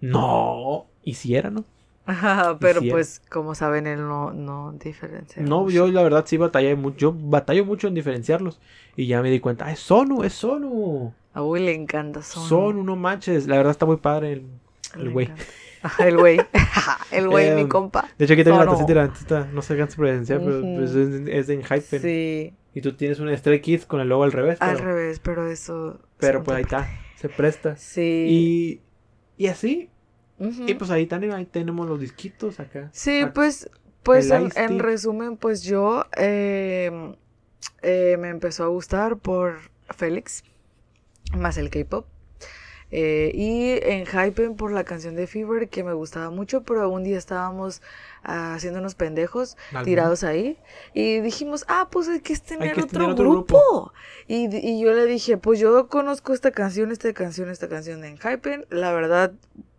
No, 0.00 0.86
y 1.02 1.14
si 1.14 1.34
era, 1.34 1.50
¿no? 1.50 1.64
Ajá, 2.06 2.58
pero 2.60 2.80
pues 2.88 3.20
como 3.28 3.56
saben 3.56 3.88
él 3.88 4.06
no 4.06 4.32
no 4.32 4.72
diferencia. 4.72 5.42
No, 5.42 5.62
mucho. 5.62 5.74
yo 5.74 5.88
la 5.88 6.04
verdad 6.04 6.24
sí 6.28 6.36
batallé 6.36 6.76
mucho, 6.76 6.96
yo 6.96 7.12
batallo 7.12 7.64
mucho 7.64 7.88
en 7.88 7.94
diferenciarlos. 7.94 8.60
Y 8.94 9.08
ya 9.08 9.20
me 9.20 9.30
di 9.30 9.40
cuenta, 9.40 9.66
ah, 9.66 9.72
es 9.72 9.80
Sonu, 9.80 10.22
es 10.22 10.34
Sonu. 10.34 11.12
A 11.34 11.42
Uy 11.42 11.60
le 11.60 11.74
encanta 11.74 12.22
Sonu. 12.22 12.46
Sonu, 12.48 12.82
no 12.84 12.96
manches, 12.96 13.46
la 13.46 13.56
verdad 13.56 13.72
está 13.72 13.84
muy 13.86 13.96
padre 13.98 14.32
el, 14.34 14.46
el 14.96 15.04
Le 15.04 15.10
güey. 15.10 15.30
El 15.98 16.16
güey. 16.16 16.40
el 17.10 17.28
güey, 17.28 17.50
mi 17.54 17.62
Em, 17.62 17.68
compa. 17.68 18.08
De 18.18 18.24
hecho 18.24 18.34
aquí 18.34 18.44
tengo 18.44 18.56
la 18.58 18.64
Sonu. 18.64 18.76
tacita 18.76 18.92
y 18.92 18.94
la 18.94 19.08
tacita, 19.08 19.48
no 19.52 19.60
se 19.62 19.72
alcanza 19.74 19.96
presenciar, 19.96 20.40
pero 20.42 20.60
pues, 20.62 20.94
es, 20.94 21.28
es 21.28 21.48
en 21.50 21.62
Hypen. 21.62 22.00
Sí, 22.00 22.54
Y 22.72 22.80
tú 22.80 22.94
tienes 22.94 23.18
un 23.20 23.36
Stray 23.36 23.60
Kids 23.60 23.84
con 23.86 24.00
el 24.00 24.08
logo 24.08 24.24
al 24.24 24.32
revés, 24.32 24.58
al 24.62 24.76
pero, 24.76 24.86
revés, 24.86 25.20
pero 25.20 25.48
eso. 25.48 26.00
pero 26.18 26.42
pues 26.42 26.56
ahí 26.56 26.62
está, 26.62 26.88
se 27.16 27.28
presta. 27.28 27.76
Sí. 27.76 28.80
Y, 29.36 29.44
y 29.44 29.48
así. 29.48 29.90
Y 30.38 30.74
pues 30.74 30.90
ahí, 30.90 31.06
también, 31.06 31.32
ahí 31.32 31.44
tenemos 31.46 31.88
los 31.88 32.00
disquitos 32.00 32.58
acá. 32.60 32.88
Sí, 32.92 33.20
Ah, 33.24 33.32
pues, 33.34 33.70
pues 34.02 34.30
en, 34.30 34.78
resumen, 34.78 35.36
pues 35.36 35.62
yo 35.62 36.04
eh, 36.16 37.14
eh, 37.82 38.16
me 38.18 38.28
empezó 38.30 38.64
a 38.64 38.68
gustar 38.68 39.16
por 39.18 39.58
Félix, 39.96 40.42
más 41.32 41.56
el 41.56 41.70
K-pop. 41.70 42.06
Eh, 42.90 43.32
y 43.34 43.80
en 43.82 44.06
Hypen 44.06 44.54
por 44.54 44.70
la 44.70 44.84
canción 44.84 45.16
de 45.16 45.26
Fever 45.26 45.68
que 45.68 45.82
me 45.82 45.94
gustaba 45.94 46.30
mucho, 46.30 46.62
pero 46.62 46.88
un 46.88 47.02
día 47.02 47.18
estábamos 47.18 47.82
ah, 48.22 48.54
haciendo 48.54 48.78
unos 48.78 48.94
pendejos 48.94 49.56
tirados 49.84 50.22
ahí 50.22 50.58
y 50.92 51.18
dijimos, 51.18 51.64
ah, 51.66 51.88
pues 51.90 52.08
hay 52.08 52.20
que 52.20 52.36
tener, 52.36 52.74
que 52.74 52.82
otro, 52.82 53.00
tener 53.00 53.10
otro 53.10 53.30
grupo. 53.30 53.58
grupo. 53.58 53.92
Y, 54.28 54.54
y 54.56 54.80
yo 54.80 54.92
le 54.92 55.06
dije, 55.06 55.36
pues 55.36 55.58
yo 55.58 55.88
conozco 55.88 56.32
esta 56.34 56.52
canción, 56.52 56.92
esta 56.92 57.12
canción, 57.14 57.50
esta 57.50 57.68
canción 57.68 58.04
en 58.04 58.16
Hypen. 58.16 58.66
La 58.70 58.92
verdad, 58.92 59.32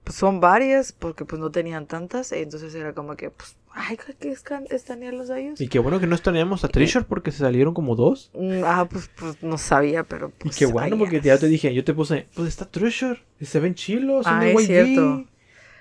pues, 0.03 0.17
son 0.17 0.41
varias 0.41 0.91
porque 0.91 1.23
pues 1.23 1.39
no 1.39 1.51
tenían 1.51 1.85
tantas. 1.88 2.34
Entonces 2.34 2.76
era 2.76 2.93
como 2.93 3.15
que, 3.15 3.30
pues, 3.30 3.55
ay, 3.77 3.97
¿qué 4.19 4.31
es 4.31 4.41
can- 4.41 4.65
estanearlos 4.69 5.30
a 5.30 5.38
ellos? 5.39 5.60
Y 5.61 5.68
qué 5.68 5.80
bueno 5.80 5.99
que 5.99 6.07
no 6.07 6.15
extrañamos 6.15 6.64
a 6.64 6.69
Treasure 6.69 7.06
porque 7.07 7.31
se 7.31 7.39
salieron 7.39 7.73
como 7.73 7.95
dos. 7.95 8.31
Mm, 8.34 8.64
Ah, 8.64 8.88
pues, 8.89 9.10
pues 9.18 9.43
no 9.43 9.57
sabía, 9.57 10.03
pero 10.03 10.30
Y 10.39 10.43
pues. 10.45 10.56
qué 10.57 10.65
bueno 10.65 10.97
porque 10.97 11.19
ya 11.22 11.38
te 11.38 11.47
dije, 11.47 11.73
yo 11.73 11.84
te 11.84 11.93
puse, 11.93 12.27
pues 12.35 12.47
está 12.47 12.65
Treasure, 12.65 13.22
y 13.39 13.45
se 13.45 13.60
ven 13.60 13.76
chilos, 13.76 14.26
son 14.26 14.34
Ah, 14.34 14.47
es 14.47 14.65
cierto. 14.65 15.26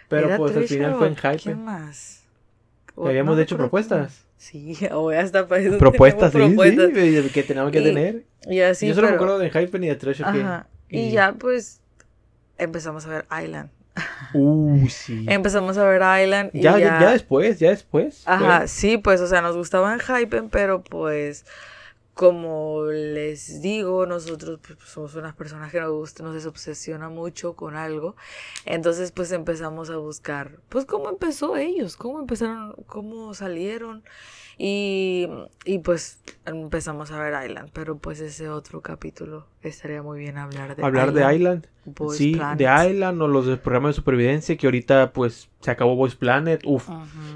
Pero 0.09 0.27
¿Era 0.27 0.37
pues 0.37 0.57
al 0.57 0.65
final 0.69 0.97
fue 0.97 1.07
en 1.09 1.15
¿Quién 1.15 1.39
Hype. 1.39 1.55
más? 1.55 2.23
Que 2.87 2.93
O- 2.97 3.07
habíamos 3.09 3.37
no 3.37 3.43
hecho 3.43 3.57
propuestas. 3.57 4.01
más. 4.01 4.25
Sí, 4.37 4.77
o 4.93 5.11
hasta 5.11 5.47
para 5.49 5.63
eso 5.63 5.79
Propuestas, 5.79 6.33
sí, 6.33 6.39
propuestas. 6.39 6.91
sí, 6.95 7.31
que 7.33 7.43
teníamos 7.43 7.73
que 7.73 7.81
Y- 7.81 7.85
tener. 7.85 8.25
Y 8.47 8.61
así, 8.61 8.87
yo 8.89 8.95
solo 8.95 9.07
me 9.07 9.13
pero- 9.15 9.25
acuerdo 9.25 9.39
de 9.39 9.51
Hype 9.51 9.79
ni 9.79 9.87
de 9.89 9.97
Treasure. 9.97 10.31
que- 10.33 10.41
Ajá. 10.43 10.67
Y 10.91 11.11
ya, 11.11 11.33
pues, 11.39 11.81
empezamos 12.59 13.07
a 13.07 13.09
ver 13.09 13.27
Island. 13.43 13.71
Uh, 14.33 14.89
sí. 14.89 15.25
Empezamos 15.29 15.79
a 15.79 15.85
ver 15.85 16.03
Island. 16.25 16.51
Y 16.53 16.63
ya, 16.63 16.79
ya, 16.79 17.13
después, 17.13 17.59
ya 17.59 17.71
después. 17.71 18.23
Ajá, 18.27 18.67
sí, 18.67 18.99
pues, 18.99 19.21
o 19.21 19.27
sea, 19.27 19.41
nos 19.41 19.57
gustaban 19.57 20.01
Hypen, 20.01 20.51
pero 20.51 20.83
pues, 20.83 21.47
como 22.15 22.87
les 22.87 23.63
digo, 23.63 24.07
nosotros 24.07 24.59
pues, 24.67 24.79
somos 24.89 25.15
unas 25.15 25.35
personas 25.35 25.71
que 25.71 25.81
nos 25.81 25.93
gusta, 25.93 26.23
nos 26.23 26.35
desobsesiona 26.35 27.09
mucho 27.09 27.55
con 27.55 27.77
algo. 27.77 28.17
Entonces, 28.65 29.13
pues 29.13 29.31
empezamos 29.33 29.91
a 29.91 29.97
buscar, 29.97 30.59
pues, 30.69 30.85
cómo 30.85 31.09
empezó 31.09 31.57
ellos, 31.57 31.97
cómo 31.97 32.21
empezaron, 32.21 32.75
cómo 32.87 33.35
salieron. 33.35 34.03
Y, 34.57 35.29
y 35.65 35.79
pues 35.79 36.23
empezamos 36.47 37.11
a 37.11 37.19
ver 37.19 37.35
Island, 37.49 37.71
pero 37.73 37.99
pues 37.99 38.21
ese 38.21 38.49
otro 38.49 38.81
capítulo 38.83 39.47
estaría 39.63 40.03
muy 40.03 40.21
bien 40.21 40.39
hablar 40.39 40.77
de 40.77 40.85
Hablar 40.85 41.13
de 41.13 41.35
Island. 41.35 41.67
Boys 41.85 42.17
sí, 42.17 42.35
Planet. 42.35 42.59
de 42.59 42.91
Island 42.91 43.21
o 43.21 43.29
los 43.29 43.47
del 43.47 43.59
programa 43.59 43.89
de 43.89 43.95
supervivencia 43.95 44.57
que 44.57 44.67
ahorita 44.67 45.13
pues 45.13 45.49
se 45.61 45.71
acabó 45.71 45.97
Voice 45.97 46.17
Planet. 46.17 46.63
Uf, 46.65 46.89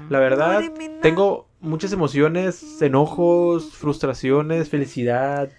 la 0.09 0.19
verdad, 0.19 0.63
tengo 1.01 1.47
muchas 1.59 1.91
emociones, 1.91 2.81
enojos, 2.81 3.73
frustraciones, 3.75 4.69
felicidad, 4.69 5.45
este, 5.45 5.55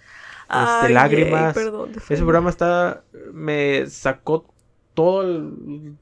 Ay, 0.49 0.93
lágrimas. 0.93 1.55
yay, 1.55 1.63
perdón, 1.63 1.91
Ese 1.95 2.17
programa 2.17 2.49
está, 2.49 3.03
me 3.31 3.85
sacó 3.87 4.45
todo 4.93 5.21
el, 5.21 5.95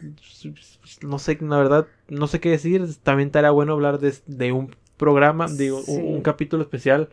no 1.01 1.19
sé, 1.19 1.37
la 1.41 1.57
verdad, 1.57 1.87
no 2.07 2.27
sé 2.27 2.39
qué 2.39 2.49
decir. 2.49 2.87
También 3.03 3.27
estaría 3.27 3.51
bueno 3.51 3.73
hablar 3.73 3.99
de, 3.99 4.15
de 4.25 4.51
un 4.51 4.75
programa, 4.99 5.47
digo, 5.47 5.77
un, 5.79 5.83
Sí. 5.85 5.97
un 5.97 6.21
capítulo 6.21 6.61
especial 6.61 7.09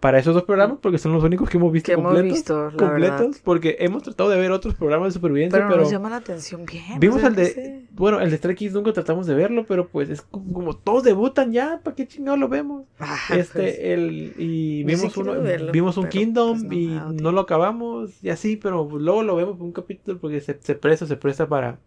para 0.00 0.18
esos 0.18 0.32
dos 0.32 0.44
programas, 0.44 0.78
porque 0.80 0.96
son 0.96 1.12
los 1.12 1.22
únicos 1.22 1.50
que 1.50 1.58
hemos 1.58 1.70
visto 1.70 1.88
que 1.88 1.92
hemos 1.92 2.06
completos. 2.14 2.32
visto, 2.38 2.70
la 2.70 2.76
completos, 2.76 3.18
verdad. 3.20 3.36
porque 3.44 3.76
hemos 3.80 4.02
tratado 4.02 4.30
de 4.30 4.38
ver 4.40 4.50
otros 4.50 4.74
programas 4.74 5.08
de 5.08 5.12
supervivencia, 5.12 5.58
Pero, 5.58 5.68
pero, 5.68 5.82
nos 5.82 5.90
llama 5.92 6.08
la 6.08 6.16
atención 6.16 6.64
bien. 6.64 6.98
vimos 6.98 7.18
o 7.18 7.20
sea, 7.20 7.28
el 7.28 7.34
de, 7.34 7.44
sé. 7.46 7.84
bueno, 7.92 8.18
el 8.18 8.30
de 8.30 8.36
Stray 8.38 8.54
Kids 8.56 8.72
nunca 8.72 8.94
tratamos 8.94 9.26
de 9.26 9.34
verlo, 9.34 9.66
pero 9.68 9.88
pues 9.88 10.08
es 10.08 10.22
como, 10.22 10.54
como 10.54 10.74
todos 10.74 11.02
debutan 11.04 11.52
ya, 11.52 11.80
¿para 11.84 11.94
qué 11.94 12.08
chingados 12.08 12.40
lo 12.40 12.48
vemos? 12.48 12.84
Ah, 12.98 13.14
Este, 13.36 13.60
pues, 13.60 13.78
el, 13.78 14.32
y 14.38 14.84
vimos 14.84 15.12
sí 15.12 15.20
uno, 15.20 15.38
verlo, 15.42 15.70
vimos 15.70 15.98
un 15.98 16.08
Kingdom 16.08 16.62
pues, 16.66 16.70
no 16.70 16.74
y 16.74 16.94
da 16.94 17.12
no 17.12 17.32
lo 17.32 17.40
acabamos 17.42 18.24
y 18.24 18.30
así, 18.30 18.56
pero 18.56 18.88
luego 18.90 19.22
lo 19.22 19.36
vemos 19.36 19.58
por 19.58 19.66
un 19.66 19.72
capítulo 19.72 20.18
porque 20.18 20.40
se, 20.40 20.58
se 20.62 20.74
presta, 20.76 21.04
se 21.06 21.16
presta 21.18 21.46
para, 21.46 21.78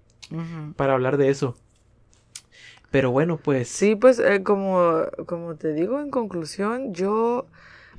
para 0.76 0.94
hablar 0.94 1.18
de 1.18 1.30
eso. 1.30 1.56
Pero 2.94 3.10
bueno, 3.12 3.38
pues 3.38 3.68
Sí, 3.70 3.96
pues 3.96 4.20
eh, 4.20 4.44
como, 4.44 5.02
como 5.26 5.56
te 5.56 5.74
digo 5.74 6.00
en 6.00 6.12
conclusión, 6.12 6.94
yo 6.94 7.48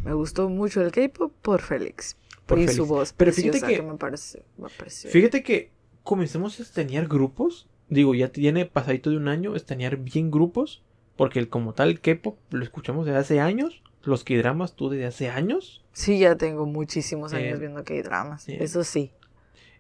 me 0.05 0.15
gustó 0.15 0.49
mucho 0.49 0.81
el 0.83 0.93
K-pop 0.93 1.33
por 1.43 1.61
Félix. 1.61 2.17
Por 2.47 2.59
y 2.59 2.63
Félix. 2.63 2.77
su 2.77 2.87
voz 2.87 3.13
Pero 3.13 3.33
fíjate 3.33 3.61
que- 3.61 3.75
que, 3.77 3.83
me 3.83 3.97
parece, 3.97 4.45
me 4.57 4.69
pareció. 4.69 5.11
fíjate 5.11 5.43
que 5.43 5.73
comencemos 6.05 6.61
a 6.61 6.63
estanear 6.63 7.09
grupos. 7.09 7.69
Digo, 7.89 8.15
ya 8.15 8.29
tiene 8.29 8.67
pasadito 8.67 9.11
de 9.11 9.17
un 9.17 9.27
año 9.29 9.57
estanear 9.57 9.97
bien 9.97 10.31
grupos. 10.31 10.83
Porque 11.17 11.39
el, 11.41 11.49
como 11.49 11.75
tal, 11.75 11.91
el 11.91 12.01
K-pop 12.01 12.39
lo 12.51 12.63
escuchamos 12.65 13.05
desde 13.07 13.19
hace 13.19 13.41
años. 13.41 13.83
Los 14.05 14.23
K-dramas 14.25 14.75
tú 14.77 14.91
desde 14.91 15.07
hace 15.07 15.29
años. 15.29 15.85
Sí, 15.93 16.19
ya 16.21 16.37
tengo 16.37 16.67
muchísimos 16.67 17.33
Eh, 17.33 17.37
años 17.37 17.59
viendo 17.61 17.83
K-dramas. 17.85 18.49
Eso 18.49 18.85
sí. 18.85 19.11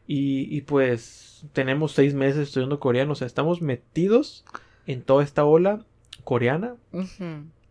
Y, 0.06 0.46
y 0.56 0.60
pues 0.62 1.44
tenemos 1.52 1.92
seis 1.92 2.14
meses 2.14 2.48
estudiando 2.48 2.78
coreano. 2.80 3.12
O 3.12 3.14
sea, 3.14 3.26
estamos 3.26 3.62
metidos 3.62 4.44
en 4.86 5.02
toda 5.02 5.22
esta 5.24 5.44
ola 5.44 5.84
coreana. 6.24 6.76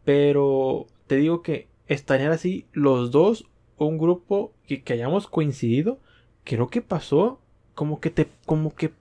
Pero 0.06 0.88
te 1.08 1.16
digo 1.18 1.42
que 1.42 1.68
estanear 1.88 2.32
así 2.32 2.66
los 2.74 3.12
dos, 3.12 3.46
un 3.78 3.98
grupo 3.98 4.54
que, 4.68 4.82
que 4.84 4.94
hayamos 4.94 5.28
coincidido, 5.28 6.00
creo 6.44 6.68
que 6.70 6.82
pasó 6.82 7.40
como 7.76 8.00
que 8.00 8.10
te, 8.10 8.28
como 8.46 8.76
que 8.76 8.92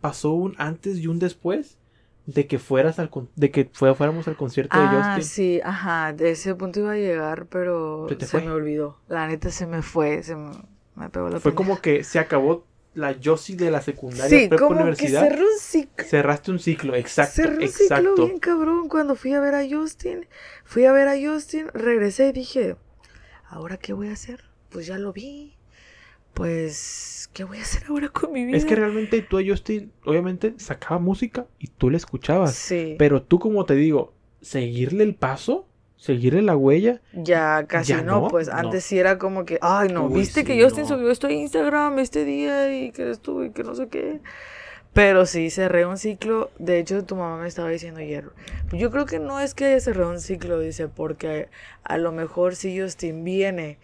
pasó 0.00 0.32
un 0.32 0.54
antes 0.58 0.98
y 0.98 1.06
un 1.06 1.18
después 1.18 1.78
de 2.26 2.46
que 2.46 2.58
fueras 2.58 2.98
al 2.98 3.10
de 3.34 3.50
que 3.50 3.68
fuéramos 3.72 4.28
al 4.28 4.36
concierto 4.36 4.78
de 4.78 4.84
Ah, 4.84 5.14
Justin. 5.16 5.24
sí, 5.24 5.60
ajá, 5.64 6.12
de 6.12 6.30
ese 6.30 6.54
punto 6.54 6.80
iba 6.80 6.92
a 6.92 6.96
llegar, 6.96 7.46
pero 7.46 8.06
Se 8.20 8.40
me 8.40 8.50
olvidó. 8.52 8.98
La 9.08 9.26
neta 9.26 9.50
se 9.50 9.66
me 9.66 9.82
fue, 9.82 10.22
se 10.22 10.36
me, 10.36 10.50
me 10.94 11.08
pegó 11.10 11.28
la 11.28 11.40
Fue 11.40 11.50
pendeja. 11.52 11.56
como 11.56 11.80
que 11.80 12.04
se 12.04 12.18
acabó 12.18 12.64
la 12.94 13.16
Josie 13.22 13.56
de 13.56 13.70
la 13.70 13.80
secundaria 13.82 14.28
Sí, 14.38 14.48
prepa 14.48 14.64
como 14.64 14.76
que 14.76 14.82
universidad. 14.82 15.28
cerró 15.28 15.44
un 15.44 15.58
ciclo. 15.60 16.04
Cerraste 16.04 16.50
un 16.50 16.58
ciclo, 16.58 16.94
exacto, 16.96 17.32
Cerré 17.34 17.64
un 17.64 17.68
ciclo 17.68 17.84
exacto. 17.84 18.26
bien 18.26 18.38
cabrón 18.38 18.88
cuando 18.88 19.14
fui 19.14 19.32
a 19.32 19.40
ver 19.40 19.54
a 19.54 19.62
Justin. 19.68 20.26
Fui 20.64 20.84
a 20.84 20.92
ver 20.92 21.08
a 21.08 21.14
Justin, 21.20 21.68
regresé 21.72 22.28
y 22.28 22.32
dije, 22.32 22.76
¿ahora 23.48 23.76
qué 23.76 23.92
voy 23.92 24.08
a 24.08 24.12
hacer? 24.12 24.44
Pues 24.70 24.86
ya 24.86 24.98
lo 24.98 25.12
vi. 25.12 25.56
Pues, 26.34 27.28
¿qué 27.32 27.44
voy 27.44 27.58
a 27.58 27.62
hacer 27.62 27.82
ahora 27.88 28.08
con 28.08 28.32
mi 28.32 28.44
vida? 28.44 28.56
Es 28.56 28.64
que 28.64 28.76
realmente 28.76 29.20
tú 29.22 29.38
a 29.38 29.42
Justin, 29.46 29.92
obviamente, 30.04 30.54
sacaba 30.58 30.98
música 31.00 31.46
y 31.58 31.66
tú 31.68 31.90
le 31.90 31.96
escuchabas. 31.96 32.54
Sí, 32.54 32.94
Pero 32.98 33.22
tú, 33.22 33.38
como 33.38 33.64
te 33.66 33.74
digo, 33.74 34.14
seguirle 34.40 35.04
el 35.04 35.14
paso, 35.16 35.68
seguirle 36.00 36.40
la 36.40 36.56
huella, 36.56 37.02
ya 37.12 37.66
casi 37.66 37.92
ya 37.92 38.02
no, 38.02 38.22
no, 38.22 38.28
pues 38.28 38.48
no. 38.48 38.54
antes 38.54 38.84
sí 38.84 38.98
era 38.98 39.18
como 39.18 39.44
que, 39.44 39.58
ay 39.60 39.88
no, 39.90 40.06
Uy, 40.06 40.20
viste 40.20 40.40
sí, 40.40 40.46
que 40.46 40.62
Justin 40.62 40.84
no. 40.84 40.88
subió 40.88 41.10
esto 41.10 41.26
a 41.26 41.32
Instagram 41.32 41.98
este 41.98 42.24
día 42.24 42.72
y 42.74 42.90
que 42.90 43.10
estuvo 43.10 43.44
y 43.44 43.50
que 43.50 43.62
no 43.62 43.74
sé 43.74 43.88
qué. 43.88 44.20
Pero 44.94 45.24
sí, 45.26 45.50
cerré 45.50 45.86
un 45.86 45.98
ciclo. 45.98 46.50
De 46.58 46.78
hecho, 46.80 47.04
tu 47.04 47.14
mamá 47.14 47.40
me 47.40 47.46
estaba 47.46 47.68
diciendo 47.68 48.00
ayer. 48.00 48.30
Yo 48.72 48.90
creo 48.90 49.06
que 49.06 49.20
no 49.20 49.38
es 49.38 49.54
que 49.54 49.78
cerré 49.80 50.04
un 50.06 50.20
ciclo, 50.20 50.58
dice, 50.58 50.88
porque 50.88 51.48
a 51.84 51.96
lo 51.96 52.10
mejor 52.12 52.56
si 52.56 52.80
Justin 52.80 53.22
viene 53.22 53.78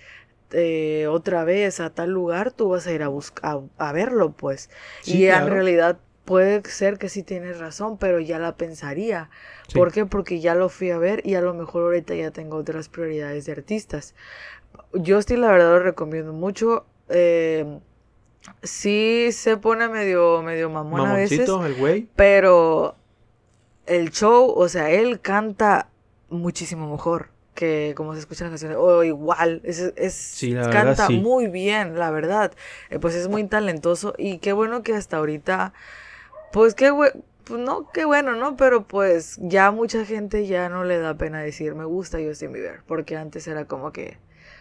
eh, 0.53 1.07
otra 1.09 1.45
vez 1.45 1.81
a 1.81 1.91
tal 1.91 2.11
lugar, 2.11 2.51
tú 2.51 2.71
vas 2.71 2.87
a 2.87 2.93
ir 2.93 3.03
a, 3.03 3.09
buscar 3.09 3.59
a, 3.79 3.89
a 3.89 3.93
verlo, 3.93 4.33
pues. 4.33 4.71
Sí, 5.03 5.19
y 5.19 5.27
en 5.27 5.33
claro. 5.33 5.55
realidad 5.55 5.99
puede 6.27 6.63
ser 6.69 6.99
que 6.99 7.09
sí 7.09 7.23
tienes 7.23 7.59
razón, 7.59 7.97
pero 7.97 8.21
ya 8.21 8.39
la 8.39 8.57
pensaría. 8.57 9.31
Sí. 9.69 9.79
¿Por 9.79 9.91
qué? 9.93 10.05
Porque 10.05 10.41
ya 10.41 10.55
lo 10.55 10.69
fui 10.69 10.91
a 10.91 10.99
ver 10.99 11.23
y 11.27 11.35
a 11.37 11.41
lo 11.41 11.55
mejor 11.55 11.85
ahorita 11.85 12.15
ya 12.15 12.31
tengo 12.33 12.57
otras 12.59 12.91
prioridades 12.91 13.47
de 13.47 13.53
artistas. 13.53 14.15
Justin, 14.93 15.41
la 15.41 15.49
verdad, 15.53 15.71
lo 15.71 15.79
recomiendo 15.81 16.35
mucho. 16.35 16.85
Eh, 17.09 17.79
sí 18.63 19.29
se 19.33 19.57
pone 19.57 19.89
medio, 19.89 20.43
medio 20.43 20.69
mamón 20.71 21.01
a 21.07 21.15
veces, 21.15 21.49
el 21.49 21.75
güey. 21.75 22.09
pero 22.17 22.97
el 23.87 24.11
show, 24.11 24.53
o 24.55 24.69
sea, 24.69 24.91
él 24.91 25.21
canta 25.21 25.89
muchísimo 26.29 26.91
mejor 26.91 27.31
que 27.55 27.95
como 27.97 28.13
se 28.13 28.21
escuchan 28.21 28.51
las 28.51 28.61
canciones, 28.61 28.77
o 28.79 29.03
igual, 29.03 29.63
es, 29.65 29.79
es- 29.97 30.13
Sí, 30.15 30.51
la 30.51 30.67
verdad, 30.67 30.73
canta 30.85 31.07
sí. 31.07 31.19
muy 31.19 31.47
bien, 31.47 31.99
la 31.99 32.11
verdad. 32.11 32.53
Eh, 32.91 32.99
pues 32.99 33.15
es 33.15 33.29
muy 33.29 33.45
talentoso 33.45 34.13
y 34.19 34.39
qué 34.39 34.53
bueno 34.53 34.83
que 34.83 34.95
hasta 34.95 35.17
ahorita, 35.17 35.73
pues 36.57 36.75
qué 36.75 36.91
bueno, 36.91 37.13
pues 37.45 37.61
no, 37.61 37.91
qué 37.93 38.07
bueno, 38.07 38.35
¿no? 38.35 38.57
Pero 38.57 38.87
pues 38.87 39.39
ya 39.43 39.71
mucha 39.73 40.07
gente 40.07 40.47
ya 40.47 40.71
no 40.71 40.85
le 40.85 40.97
da 40.97 41.15
pena 41.15 41.43
decir, 41.43 41.75
me 41.75 41.85
gusta 41.85 42.17
Justin 42.19 42.51
Bieber, 42.55 42.81
porque 42.87 43.15
antes 43.15 43.47
era 43.47 43.67
como 43.67 43.93
que, 43.93 44.17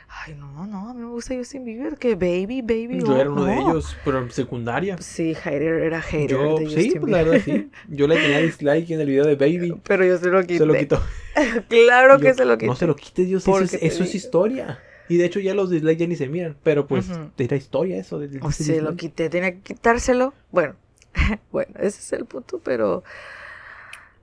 ay, 0.10 0.36
no, 0.36 0.68
no, 0.68 0.90
a 0.90 0.94
mí 0.94 1.00
me 1.00 1.08
gusta 1.10 1.36
Justin 1.38 1.64
Bieber, 1.64 1.96
que 1.96 2.16
baby, 2.16 2.62
baby. 2.62 3.00
Yo 3.00 3.14
oh, 3.14 3.18
era 3.18 3.30
uno 3.32 3.46
de 3.46 3.56
no". 3.56 3.72
ellos, 3.72 3.96
pero 4.04 4.20
en 4.20 4.30
secundaria. 4.30 4.98
Sí, 5.00 5.36
hater, 5.36 5.84
era 5.84 6.02
hater 6.02 6.32
Yo, 6.32 6.58
de 6.60 6.68
sí, 6.68 6.76
Justin 6.76 7.00
pues, 7.00 7.12
la 7.14 7.24
verdad, 7.24 7.42
sí. 7.46 7.72
Yo 7.88 8.08
le 8.08 8.18
tenía 8.18 8.40
dislike 8.40 8.92
en 8.92 9.00
el 9.00 9.08
video 9.08 9.26
de 9.26 9.36
Baby. 9.38 9.82
Pero 9.88 10.04
yo 10.04 10.18
se 10.18 10.28
lo 10.28 10.42
quité. 10.42 10.58
Se 10.58 10.66
lo 10.66 10.74
quitó. 10.74 11.02
claro 11.70 12.20
que 12.20 12.34
se 12.34 12.44
lo 12.44 12.58
quité. 12.58 12.68
No 12.68 12.76
se 12.76 12.88
lo 12.88 12.98
quites, 12.98 13.26
Dios, 13.26 13.48
eso, 13.48 13.58
es, 13.62 13.74
eso 13.74 14.04
es 14.04 14.14
historia. 14.14 14.80
Y 15.08 15.16
de 15.16 15.24
hecho 15.24 15.40
ya 15.40 15.54
los 15.54 15.70
dislikes 15.70 16.02
ya 16.02 16.08
ni 16.08 16.18
se 16.18 16.28
miran. 16.28 16.58
Pero 16.62 16.88
pues 16.88 17.10
era 17.38 17.56
historia 17.56 17.98
eso. 17.98 18.20
de- 18.20 18.28
de 18.28 18.40
O 18.42 18.50
ese 18.50 18.66
se 18.66 18.82
lo 18.82 18.98
quité, 18.98 19.30
tenía 19.30 19.54
que 19.54 19.62
quitárselo. 19.62 20.34
Bueno, 20.52 20.76
bueno, 21.52 21.74
ese 21.80 22.00
es 22.00 22.14
el 22.14 22.26
punto, 22.26 22.60
pero 22.64 23.04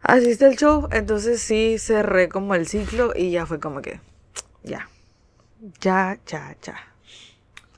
así 0.03 0.31
está 0.31 0.47
el 0.49 0.57
show. 0.57 0.89
Entonces 0.93 1.41
sí 1.41 1.79
cerré 1.79 2.29
como 2.29 2.55
el 2.55 2.67
ciclo 2.67 3.13
y 3.17 3.31
ya 3.31 3.47
fue 3.47 3.61
como 3.61 3.83
que, 3.83 4.01
ya, 4.63 4.89
ya, 5.81 6.19
ya, 6.27 6.57
ya. 6.63 6.77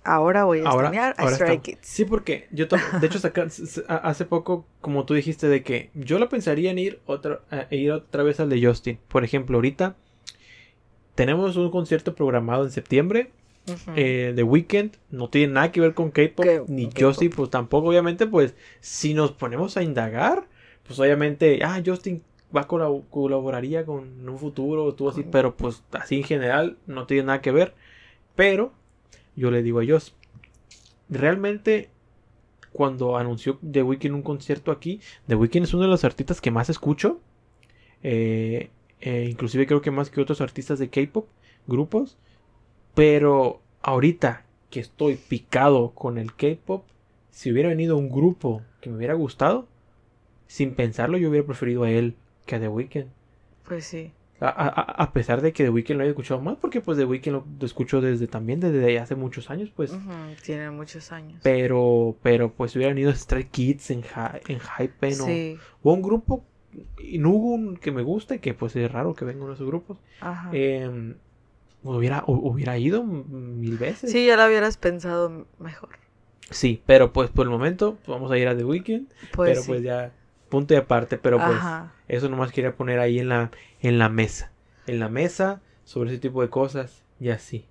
Ahora 0.06 0.44
voy 0.44 0.58
a 0.60 0.68
Ahora, 0.68 0.88
extrañar 0.88 1.14
a 1.16 1.22
ahora 1.22 1.34
Stray 1.34 1.50
está- 1.56 1.62
Kids. 1.62 1.78
Sí, 1.82 2.04
porque 2.04 2.46
yo 2.50 2.66
de 2.66 3.06
hecho 3.06 3.18
saca- 3.18 3.46
hace 3.88 4.24
poco, 4.26 4.66
como 4.82 5.06
tú 5.06 5.14
dijiste, 5.14 5.48
de 5.48 5.62
que 5.62 5.90
yo 5.94 6.18
lo 6.18 6.28
pensaría 6.28 6.70
en 6.70 6.78
ir 6.78 7.00
otra, 7.06 7.40
a- 7.50 7.74
ir 7.74 7.90
otra 7.90 8.22
vez 8.22 8.38
al 8.38 8.50
de 8.50 8.62
Justin. 8.62 8.98
Por 9.08 9.24
ejemplo, 9.24 9.56
ahorita 9.56 9.96
tenemos 11.14 11.56
un 11.56 11.70
concierto 11.70 12.14
programado 12.14 12.64
en 12.64 12.70
septiembre 12.70 13.32
Eh, 13.96 14.32
The 14.34 14.42
Weeknd 14.42 14.96
no 15.10 15.30
tiene 15.30 15.54
nada 15.54 15.72
que 15.72 15.80
ver 15.80 15.94
con 15.94 16.10
K-pop, 16.10 16.68
ni. 16.68 16.90
Justin, 16.98 17.30
pues 17.30 17.50
tampoco, 17.50 17.88
obviamente, 17.88 18.26
pues 18.26 18.54
si 18.80 19.14
nos 19.14 19.32
ponemos 19.32 19.76
a 19.76 19.82
indagar, 19.82 20.46
pues 20.86 20.98
obviamente, 21.00 21.60
ah, 21.62 21.82
Justin 21.84 22.22
va 22.54 22.68
colaboraría 22.68 23.84
con 23.84 24.20
en 24.20 24.28
un 24.28 24.38
futuro, 24.38 24.94
tú 24.94 25.08
así, 25.08 25.24
pero 25.24 25.56
pues 25.56 25.82
así 25.92 26.16
en 26.16 26.24
general 26.24 26.76
no 26.86 27.06
tiene 27.06 27.24
nada 27.24 27.40
que 27.40 27.50
ver. 27.50 27.74
Pero 28.36 28.72
yo 29.34 29.50
le 29.50 29.62
digo 29.62 29.80
a 29.80 29.82
ellos, 29.82 30.14
realmente 31.08 31.90
cuando 32.72 33.16
anunció 33.16 33.58
The 33.70 33.82
Weeknd 33.82 34.14
un 34.14 34.22
concierto 34.22 34.70
aquí, 34.72 35.00
The 35.26 35.36
Weeknd 35.36 35.64
es 35.64 35.74
uno 35.74 35.84
de 35.84 35.88
los 35.88 36.04
artistas 36.04 36.40
que 36.40 36.50
más 36.50 36.68
escucho, 36.70 37.20
eh, 38.02 38.70
eh, 39.00 39.26
inclusive 39.30 39.66
creo 39.66 39.80
que 39.80 39.90
más 39.90 40.10
que 40.10 40.20
otros 40.20 40.40
artistas 40.40 40.78
de 40.78 40.90
K-pop, 40.90 41.28
grupos. 41.66 42.18
Pero 42.94 43.60
ahorita 43.82 44.44
que 44.70 44.80
estoy 44.80 45.16
picado 45.16 45.90
con 45.90 46.18
el 46.18 46.34
K-pop, 46.34 46.84
si 47.30 47.50
hubiera 47.52 47.68
venido 47.68 47.96
un 47.96 48.08
grupo 48.10 48.62
que 48.80 48.90
me 48.90 48.96
hubiera 48.96 49.14
gustado, 49.14 49.66
sin 50.46 50.74
pensarlo 50.74 51.18
yo 51.18 51.30
hubiera 51.30 51.46
preferido 51.46 51.84
a 51.84 51.90
él 51.90 52.14
que 52.46 52.56
a 52.56 52.60
The 52.60 52.68
Weeknd. 52.68 53.06
Pues 53.66 53.84
sí. 53.86 54.12
A, 54.40 54.48
a- 54.48 55.02
a 55.04 55.12
pesar 55.12 55.40
de 55.40 55.52
que 55.52 55.64
The 55.64 55.70
Weeknd 55.70 55.96
lo 55.96 56.02
haya 56.02 56.10
escuchado 56.10 56.40
más, 56.40 56.56
porque 56.60 56.80
pues 56.80 56.98
The 56.98 57.04
Weeknd 57.04 57.32
lo, 57.32 57.44
lo 57.58 57.66
escucho 57.66 58.00
desde 58.00 58.26
también 58.26 58.60
desde 58.60 58.98
hace 58.98 59.14
muchos 59.14 59.48
años, 59.50 59.70
pues. 59.74 59.90
Ujú, 59.92 60.10
Tiene 60.44 60.70
muchos 60.70 61.12
años. 61.12 61.40
Pero, 61.42 62.16
pero 62.22 62.52
pues 62.52 62.72
si 62.72 62.78
hubiera 62.78 62.92
venido 62.92 63.12
Stray 63.14 63.44
Kids 63.44 63.90
en, 63.90 64.02
en 64.48 64.58
Hype 64.60 65.06
o, 65.08 65.26
Sí. 65.26 65.56
o 65.82 65.92
un 65.92 66.02
grupo, 66.02 66.44
y 66.98 67.18
no 67.18 67.30
hubo 67.30 67.54
un 67.54 67.76
que 67.76 67.92
me 67.92 68.02
guste, 68.02 68.40
que 68.40 68.52
pues 68.54 68.74
es 68.76 68.90
raro 68.90 69.14
que 69.14 69.24
venga 69.24 69.40
uno 69.40 69.50
de 69.50 69.54
esos 69.54 69.66
grupos, 69.68 69.98
Ajá. 70.20 70.50
eh, 70.52 71.14
hubiera, 71.84 72.24
hu- 72.24 72.40
hubiera 72.50 72.76
ido 72.78 73.02
mil 73.04 73.78
veces. 73.78 74.10
Sí, 74.10 74.26
ya 74.26 74.36
lo 74.36 74.46
hubieras 74.46 74.76
pensado 74.76 75.46
mejor. 75.58 75.90
Sí, 76.50 76.82
pero 76.86 77.12
pues 77.12 77.30
por 77.30 77.46
el 77.46 77.50
momento 77.50 77.94
pues, 77.96 78.08
vamos 78.08 78.30
a 78.30 78.38
ir 78.38 78.48
a 78.48 78.56
The 78.56 78.64
Weeknd, 78.64 79.08
Pues 79.32 79.50
pero 79.50 79.62
sí. 79.62 79.68
pues 79.68 79.82
ya 79.82 80.12
punto 80.48 80.74
y 80.74 80.76
aparte, 80.76 81.18
pero 81.18 81.38
pues 81.38 81.50
Ajá. 81.56 81.92
eso 82.08 82.28
nomás 82.28 82.52
quería 82.52 82.74
poner 82.76 82.98
ahí 83.00 83.18
en 83.18 83.28
la 83.28 83.50
en 83.80 83.98
la 83.98 84.08
mesa, 84.08 84.50
en 84.86 84.98
la 85.00 85.08
mesa 85.08 85.60
sobre 85.84 86.10
ese 86.10 86.18
tipo 86.18 86.42
de 86.42 86.50
cosas 86.50 87.02
y 87.20 87.30
así. 87.30 87.66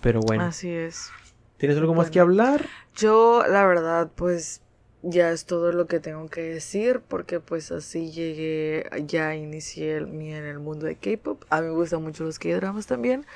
Pero 0.00 0.20
bueno, 0.20 0.44
Así 0.44 0.70
es. 0.70 1.10
¿tienes 1.58 1.76
algo 1.78 1.94
más 1.94 2.10
que 2.10 2.20
hablar? 2.20 2.64
Yo, 2.96 3.44
la 3.48 3.66
verdad, 3.66 4.10
pues 4.14 4.62
ya 5.08 5.30
es 5.32 5.46
todo 5.46 5.72
lo 5.72 5.86
que 5.86 6.00
tengo 6.00 6.28
que 6.28 6.42
decir 6.42 7.00
porque 7.06 7.40
pues 7.40 7.70
así 7.72 8.10
llegué, 8.10 8.88
ya 9.06 9.34
inicié 9.34 9.96
el- 9.96 10.06
mi 10.08 10.34
en 10.34 10.44
el 10.44 10.58
mundo 10.58 10.86
de 10.86 10.96
K-pop. 10.96 11.44
A 11.50 11.60
mí 11.60 11.68
me 11.68 11.72
gustan 11.74 12.02
mucho 12.02 12.24
los 12.24 12.38
K-dramas 12.38 12.86
también. 12.86 13.26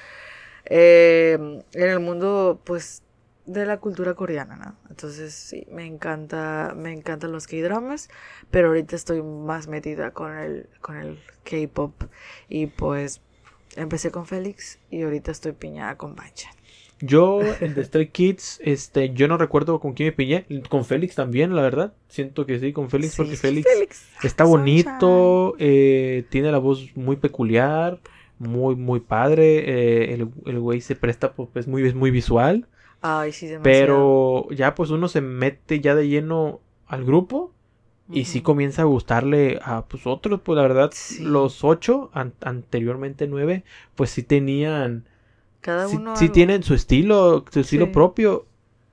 Eh, 0.67 1.35
en 1.73 1.89
el 1.91 2.01
mundo 2.01 2.61
pues 2.65 3.03
de 3.47 3.67
la 3.67 3.79
cultura 3.79 4.15
coreana, 4.15 4.57
¿no? 4.57 4.77
Entonces 4.91 5.35
sí, 5.35 5.67
me 5.71 5.87
encanta, 5.87 6.75
me 6.77 6.93
encantan 6.93 7.33
los 7.33 7.47
K-dramas, 7.47 8.09
pero 8.51 8.69
ahorita 8.69 8.95
estoy 8.97 9.23
más 9.23 9.67
metida 9.69 10.13
con 10.13 10.37
el, 10.37 10.69
con 10.81 10.97
el 10.97 11.19
K-pop 11.45 11.95
y 12.49 12.67
pues 12.67 13.21
empecé 13.77 14.11
con 14.11 14.27
Félix 14.27 14.79
y 14.91 15.03
ahorita 15.03 15.31
estoy 15.33 15.53
piñada 15.53 15.97
con 15.97 16.15
Banchan. 16.17 16.53
Yo 17.01 17.41
en 17.61 17.75
The 17.75 17.85
Stray 17.85 18.09
Kids, 18.09 18.61
este, 18.65 19.11
yo 19.15 19.27
no 19.29 19.37
recuerdo 19.39 19.81
con 19.81 19.95
quién 19.95 20.09
me 20.09 20.13
pillé, 20.13 20.45
con 20.69 20.85
Félix 20.85 21.15
también, 21.15 21.55
la 21.57 21.63
verdad. 21.63 21.93
Siento 22.09 22.47
que 22.47 22.59
sí, 22.59 22.73
con 22.73 22.91
Félix, 22.91 23.17
porque 23.17 23.37
Félix 23.37 23.67
Está 24.23 24.45
bonito, 24.45 25.55
eh, 25.59 26.25
tiene 26.31 26.53
la 26.53 26.59
voz 26.59 26.95
muy 26.97 27.17
peculiar, 27.17 28.01
muy, 28.39 28.75
muy 28.77 29.01
padre. 29.01 29.59
eh, 29.67 30.15
el, 30.15 30.29
el 30.47 30.61
güey 30.61 30.81
se 30.81 30.97
presta, 30.97 31.33
pues, 31.33 31.49
es 31.55 31.69
muy, 31.69 31.87
es 31.87 31.95
muy 31.95 32.11
visual. 32.11 32.67
Ay, 33.03 33.33
sí, 33.33 33.47
demasiado. 33.47 33.63
Pero 34.49 34.49
ya, 34.55 34.75
pues, 34.75 34.91
uno 34.91 35.09
se 35.09 35.21
mete 35.23 35.81
ya 35.81 35.95
de 35.95 36.09
lleno 36.09 36.61
al 36.87 37.05
grupo 37.05 37.53
y 38.13 38.25
sí 38.25 38.41
comienza 38.43 38.83
a 38.83 38.87
gustarle 38.87 39.59
a, 39.63 39.87
pues, 39.87 40.07
otros. 40.07 40.41
Pues, 40.43 40.57
la 40.57 40.63
verdad, 40.63 40.91
Sí. 40.93 41.23
los 41.23 41.65
ocho, 41.65 42.11
an- 42.13 42.35
anteriormente 42.43 43.27
nueve, 43.27 43.63
pues, 43.95 44.11
sí 44.11 44.23
tenían, 44.23 45.07
Cada 45.61 45.89
sí, 45.89 45.97
uno 45.97 46.17
sí 46.17 46.25
algo. 46.27 46.33
tienen 46.35 46.63
su 46.63 46.75
estilo, 46.75 47.45
su 47.51 47.61
estilo 47.61 47.87
Sí. 47.87 47.93
propio 47.93 48.47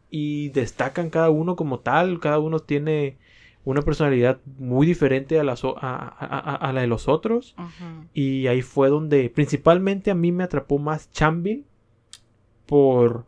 y 0.09 0.49
destacan 0.49 1.09
cada 1.09 1.29
uno 1.29 1.55
como 1.55 1.79
tal. 1.79 2.19
Cada 2.19 2.39
uno 2.39 2.59
tiene 2.59 3.17
una 3.63 3.81
personalidad 3.81 4.39
muy 4.57 4.87
diferente 4.87 5.39
a, 5.39 5.43
las, 5.43 5.63
a, 5.63 5.71
a- 5.75 6.55
a- 6.55 6.73
la 6.73 6.81
de 6.81 6.87
los 6.87 7.07
otros. 7.09 7.55
Y 8.13 8.47
ahí 8.47 8.61
fue 8.61 8.89
donde 8.89 9.29
principalmente 9.29 10.09
a 10.11 10.15
mí 10.15 10.31
me 10.31 10.43
atrapó 10.45 10.77
más 10.79 11.11
Chambin 11.11 11.65
por, 12.65 13.25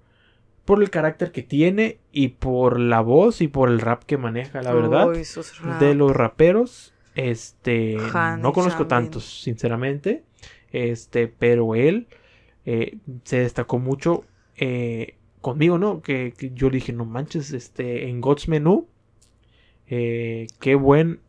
por 0.65 0.81
el 0.81 0.89
carácter 0.89 1.31
que 1.31 1.43
tiene 1.43 1.99
y 2.11 2.29
por 2.29 2.79
la 2.79 3.01
voz 3.01 3.41
y 3.41 3.47
por 3.47 3.69
el 3.69 3.79
rap 3.79 4.03
que 4.03 4.17
maneja, 4.17 4.61
la 4.61 4.73
verdad. 4.73 5.07
De 5.79 5.93
los 5.95 6.11
raperos, 6.15 6.93
este, 7.15 7.97
Han 8.13 8.41
no 8.41 8.53
conozco 8.53 8.83
Chambin. 8.83 8.87
tantos, 9.11 9.41
sinceramente. 9.41 10.23
Este, 10.71 11.27
pero 11.27 11.73
él 11.75 12.07
eh, 12.65 12.98
se 13.23 13.40
destacó 13.40 13.80
mucho 13.80 14.23
eh, 14.57 15.15
conmigo, 15.41 15.77
¿no? 15.77 16.02
Que, 16.02 16.34
que 16.38 16.52
yo 16.52 16.69
le 16.69 16.76
dije, 16.76 16.94
no 16.94 17.06
manches, 17.06 17.53
este, 17.53 18.10
en 18.10 18.22
God's 18.22 18.48
Menú, 18.48 18.88
eh, 19.88 20.48
qué 20.60 20.76
buen 20.76 21.19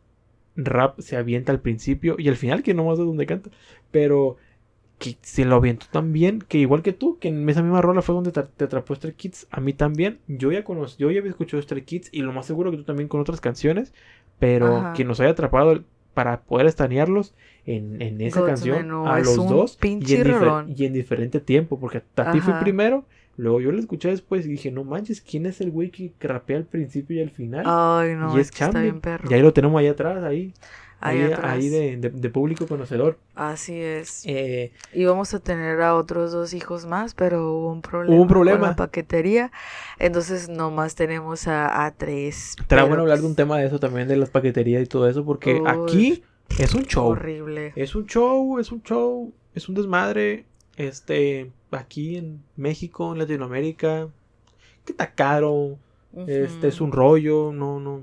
rap 0.57 1.01
se 1.01 1.17
avienta 1.17 1.53
al 1.53 1.61
principio 1.61 2.17
y 2.19 2.29
al 2.29 2.37
final, 2.37 2.63
que 2.63 2.75
no 2.75 2.85
más 2.85 2.99
de 2.99 3.05
donde 3.05 3.27
canta, 3.27 3.51
pero 3.91 4.37
que 4.99 5.17
se 5.23 5.47
lo 5.47 5.57
avientó 5.57 5.87
tan 5.91 6.13
bien, 6.13 6.41
que 6.47 6.59
igual 6.59 6.83
que 6.83 6.93
tú, 6.93 7.19
que 7.19 7.29
en 7.29 7.49
esa 7.49 7.63
misma 7.63 7.81
rola 7.81 8.03
fue 8.03 8.15
donde 8.15 8.33
te, 8.33 8.43
te 8.43 8.65
atrapó 8.65 8.95
Stray 8.95 9.15
Kids, 9.15 9.47
a 9.51 9.61
mí 9.61 9.73
también, 9.73 10.19
yo 10.29 10.53
ya 10.53 10.63
conocí, 10.63 10.97
yo 10.99 11.11
ya 11.11 11.21
había 11.21 11.31
escuchado 11.31 11.63
Stray 11.63 11.83
Kids 11.83 12.11
y 12.13 12.21
lo 12.21 12.33
más 12.33 12.45
seguro 12.45 12.71
que 12.71 12.77
tú 12.77 12.85
también 12.85 13.09
con 13.09 13.21
otras 13.21 13.41
canciones, 13.41 13.95
pero 14.39 14.77
Ajá. 14.77 14.93
que 14.93 15.05
nos 15.05 15.19
haya 15.21 15.31
atrapado 15.31 15.85
para 16.15 16.43
poder 16.43 16.67
estanearlos 16.67 17.35
en, 17.65 18.01
en 18.03 18.21
esa 18.21 18.45
canción 18.45 18.91
a 19.07 19.21
los 19.21 19.37
dos 19.37 19.79
y 19.83 20.15
en, 20.15 20.77
y 20.77 20.85
en 20.87 20.93
diferente 20.93 21.41
tiempo, 21.41 21.79
porque 21.79 22.03
a 22.17 22.33
ti 22.33 22.41
fui 22.41 22.53
Ajá. 22.53 22.61
primero, 22.61 23.05
luego 23.41 23.61
yo 23.61 23.73
lo 23.73 23.79
escuché 23.81 24.09
después 24.11 24.47
y 24.47 24.51
dije, 24.51 24.71
no 24.71 24.85
manches, 24.85 25.21
¿quién 25.21 25.47
es 25.47 25.61
el 25.61 25.71
güey 25.71 25.91
que, 25.91 26.13
rapea 26.21 26.57
al 26.59 26.65
principio 26.65 27.17
y 27.19 27.23
al 27.23 27.31
final? 27.31 27.65
Ay, 27.67 28.15
no, 28.15 28.37
y 28.37 28.41
es, 28.41 28.49
es 28.49 28.51
que 28.57 28.65
está 28.65 28.81
bien 28.83 29.01
perro. 29.01 29.29
Y 29.31 29.35
ahí 29.35 29.43
lo 29.43 29.53
tenemos 29.53 29.79
ahí 29.81 29.89
atrás, 29.89 30.23
ahí, 30.23 30.53
Ahí 31.03 31.23
ahí, 31.23 31.33
atrás. 31.33 31.53
ahí 31.55 31.69
de, 31.71 31.97
de- 31.97 32.11
de 32.11 32.29
público 32.29 32.67
conocedor. 32.67 33.17
Así 33.35 33.81
es. 33.81 34.23
Eh, 34.27 34.71
Y 34.93 35.07
vamos 35.07 35.33
a 35.33 35.39
tener 35.41 35.81
a 35.81 35.95
otros 35.95 36.31
dos 36.33 36.53
hijos 36.53 36.85
más, 36.85 37.15
pero 37.15 37.51
hubo 37.57 37.73
un 37.73 37.81
problema, 37.81 38.15
Hubo 38.15 38.23
un 38.23 38.29
problema. 38.29 38.59
con 38.61 38.69
la 38.69 38.77
paquetería. 38.77 39.51
Entonces 39.99 40.51
nomás 40.51 40.95
tenemos 40.97 41.49
a, 41.49 41.87
a 41.87 41.91
tres. 41.93 42.55
Estará 42.61 42.85
bueno 42.85 43.03
hablar 43.03 43.21
de 43.21 43.27
un 43.27 43.35
tema 43.35 43.57
de 43.59 43.67
eso 43.67 43.81
también, 43.81 44.09
de 44.09 44.17
las 44.19 44.29
paqueterías 44.29 44.83
y 44.83 44.87
todo 44.87 45.09
eso, 45.09 45.25
porque 45.25 45.55
Uy. 45.55 45.63
aquí 45.67 46.23
es 46.59 46.75
un 46.75 46.83
show. 46.83 47.07
Horrible. 47.07 47.73
Es 47.77 47.95
un 47.95 48.05
show, 48.05 48.59
es 48.59 48.71
un 48.71 48.83
show, 48.83 49.33
es 49.55 49.71
un 49.71 49.77
desmadre. 49.77 50.45
Este, 50.89 51.51
aquí 51.71 52.17
en 52.17 52.43
México, 52.57 53.13
en 53.13 53.19
Latinoamérica, 53.19 54.09
que 54.85 54.93
está 54.93 55.13
caro, 55.15 55.77
este 56.27 56.69
es 56.69 56.81
un 56.81 56.91
rollo, 56.93 57.53
no, 57.53 57.79
no, 57.81 58.03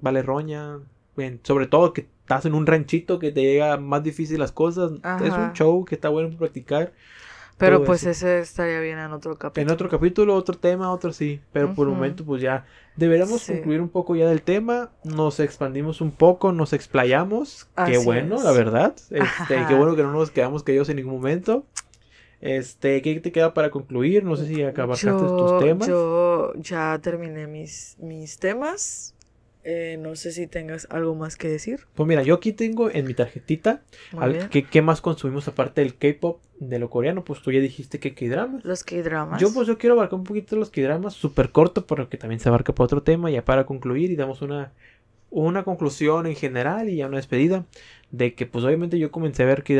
vale 0.00 0.22
roña. 0.22 0.78
Bien, 1.16 1.40
sobre 1.42 1.66
todo 1.66 1.92
que 1.92 2.06
estás 2.22 2.46
en 2.46 2.54
un 2.54 2.66
ranchito 2.66 3.18
que 3.18 3.32
te 3.32 3.42
llega 3.42 3.76
más 3.76 4.02
difícil 4.04 4.38
las 4.38 4.52
cosas. 4.52 4.92
Es 5.22 5.32
un 5.32 5.52
show 5.52 5.84
que 5.84 5.96
está 5.96 6.08
bueno 6.08 6.36
practicar. 6.38 6.92
Pero 7.58 7.84
pues 7.84 8.00
eso. 8.06 8.10
ese 8.26 8.38
estaría 8.38 8.80
bien 8.80 8.98
en 8.98 9.12
otro 9.12 9.36
capítulo. 9.36 9.66
En 9.68 9.70
otro 9.74 9.90
capítulo, 9.90 10.34
otro 10.34 10.56
tema, 10.56 10.90
otro 10.90 11.12
sí. 11.12 11.40
Pero 11.52 11.74
por 11.74 11.88
el 11.88 11.94
momento, 11.94 12.24
pues 12.24 12.40
ya 12.40 12.64
deberíamos 12.96 13.42
Sí. 13.42 13.52
concluir 13.52 13.82
un 13.82 13.90
poco 13.90 14.16
ya 14.16 14.26
del 14.26 14.40
tema. 14.40 14.88
Nos 15.04 15.40
expandimos 15.40 16.00
un 16.00 16.10
poco, 16.10 16.52
nos 16.52 16.72
explayamos. 16.72 17.66
Qué 17.76 17.96
Así 17.96 18.04
bueno, 18.06 18.36
es. 18.36 18.44
la 18.44 18.52
verdad. 18.52 18.94
Este, 19.10 19.66
qué 19.68 19.74
bueno 19.74 19.94
que 19.94 20.02
no 20.02 20.10
nos 20.10 20.30
quedamos 20.30 20.62
callados 20.62 20.88
en 20.88 20.96
ningún 20.96 21.12
momento. 21.12 21.66
Este, 22.40 23.02
¿qué 23.02 23.20
te 23.20 23.32
queda 23.32 23.52
para 23.52 23.70
concluir? 23.70 24.24
No 24.24 24.36
sé 24.36 24.46
si 24.46 24.62
acabaste 24.62 25.10
tus 25.10 25.58
temas. 25.60 25.88
Yo 25.88 26.52
ya 26.56 26.98
terminé 27.02 27.46
mis, 27.46 27.96
mis 28.00 28.38
temas. 28.38 29.14
Eh, 29.62 29.98
no 30.00 30.16
sé 30.16 30.32
si 30.32 30.46
tengas 30.46 30.86
algo 30.90 31.14
más 31.14 31.36
que 31.36 31.48
decir. 31.48 31.80
Pues 31.94 32.08
mira, 32.08 32.22
yo 32.22 32.34
aquí 32.34 32.52
tengo 32.54 32.90
en 32.90 33.06
mi 33.06 33.12
tarjetita. 33.12 33.82
¿qué, 34.50 34.64
qué 34.64 34.80
más 34.80 35.02
consumimos 35.02 35.48
aparte 35.48 35.82
del 35.82 35.96
K-pop, 35.96 36.40
de 36.58 36.78
lo 36.78 36.88
coreano. 36.88 37.24
Pues 37.24 37.42
tú 37.42 37.52
ya 37.52 37.60
dijiste 37.60 37.98
que 38.00 38.14
K-dramas. 38.14 38.64
Los 38.64 38.84
K-dramas. 38.84 39.38
Yo 39.38 39.52
pues 39.52 39.68
yo 39.68 39.76
quiero 39.76 39.96
abarcar 39.96 40.18
un 40.18 40.24
poquito 40.24 40.56
los 40.56 40.70
K-dramas, 40.70 41.12
súper 41.12 41.50
corto, 41.50 41.86
pero 41.86 42.08
que 42.08 42.16
también 42.16 42.40
se 42.40 42.48
abarca 42.48 42.74
para 42.74 42.86
otro 42.86 43.02
tema, 43.02 43.30
ya 43.30 43.44
para 43.44 43.66
concluir 43.66 44.10
y 44.10 44.16
damos 44.16 44.40
una 44.40 44.72
una 45.30 45.62
conclusión 45.62 46.26
en 46.26 46.34
general 46.34 46.88
y 46.88 46.96
ya 46.96 47.06
una 47.06 47.16
despedida 47.16 47.64
de 48.10 48.34
que 48.34 48.46
pues 48.46 48.64
obviamente 48.64 48.98
yo 48.98 49.12
comencé 49.12 49.44
a 49.44 49.46
ver 49.46 49.62
que 49.62 49.74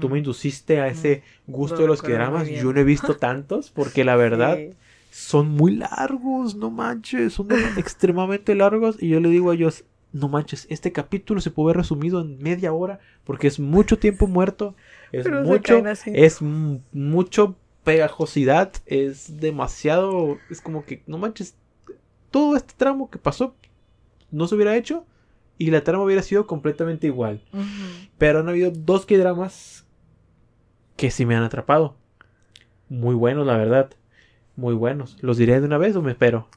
Tú 0.00 0.08
me 0.08 0.18
induciste 0.18 0.80
a 0.80 0.88
ese 0.88 1.22
gusto 1.46 1.76
Lo 1.76 1.82
de 1.82 1.88
los 1.88 2.02
que 2.02 2.12
dramas. 2.12 2.48
Yo 2.48 2.72
no 2.72 2.80
he 2.80 2.84
visto 2.84 3.16
tantos 3.18 3.70
porque 3.70 4.04
la 4.04 4.16
verdad 4.16 4.56
Sí. 4.56 4.70
son 5.10 5.48
muy 5.48 5.74
largos, 5.76 6.54
no 6.54 6.70
manches, 6.70 7.34
son 7.34 7.48
extremadamente 7.76 8.54
largos. 8.54 9.02
Y 9.02 9.08
yo 9.08 9.20
le 9.20 9.28
digo 9.28 9.50
a 9.50 9.54
ellos, 9.54 9.84
no 10.12 10.28
manches, 10.28 10.66
este 10.70 10.92
capítulo 10.92 11.40
se 11.40 11.50
puede 11.50 11.66
haber 11.66 11.78
resumido 11.78 12.20
en 12.20 12.38
media 12.38 12.72
hora 12.72 13.00
porque 13.24 13.48
es 13.48 13.58
mucho 13.58 13.98
tiempo 13.98 14.26
muerto, 14.26 14.74
es 15.12 15.24
Pero 15.24 15.42
mucho, 15.42 15.82
es 16.06 16.40
mucho 16.92 17.56
pegajosidad, 17.84 18.72
es 18.86 19.40
demasiado, 19.40 20.38
es 20.50 20.60
como 20.60 20.84
que, 20.84 21.02
no 21.06 21.18
manches, 21.18 21.54
todo 22.30 22.56
este 22.56 22.74
tramo 22.76 23.10
que 23.10 23.18
pasó 23.18 23.54
no 24.30 24.46
se 24.48 24.54
hubiera 24.54 24.76
hecho 24.76 25.04
y 25.58 25.70
la 25.70 25.82
trama 25.82 26.04
hubiera 26.04 26.22
sido 26.22 26.46
completamente 26.46 27.06
igual. 27.06 27.40
Pero 28.18 28.40
han 28.40 28.48
habido 28.48 28.70
dos 28.70 29.06
dramas 29.06 29.86
que 30.96 31.10
sí 31.10 31.26
me 31.26 31.36
han 31.36 31.42
atrapado. 31.44 31.96
Muy 32.88 33.14
buenos, 33.14 33.46
la 33.46 33.56
verdad. 33.56 33.90
Muy 34.56 34.74
buenos. 34.74 35.16
¿Los 35.20 35.36
diré 35.38 35.60
de 35.60 35.66
una 35.66 35.78
vez 35.78 35.96
o 35.96 36.02
me 36.02 36.12
espero? 36.12 36.48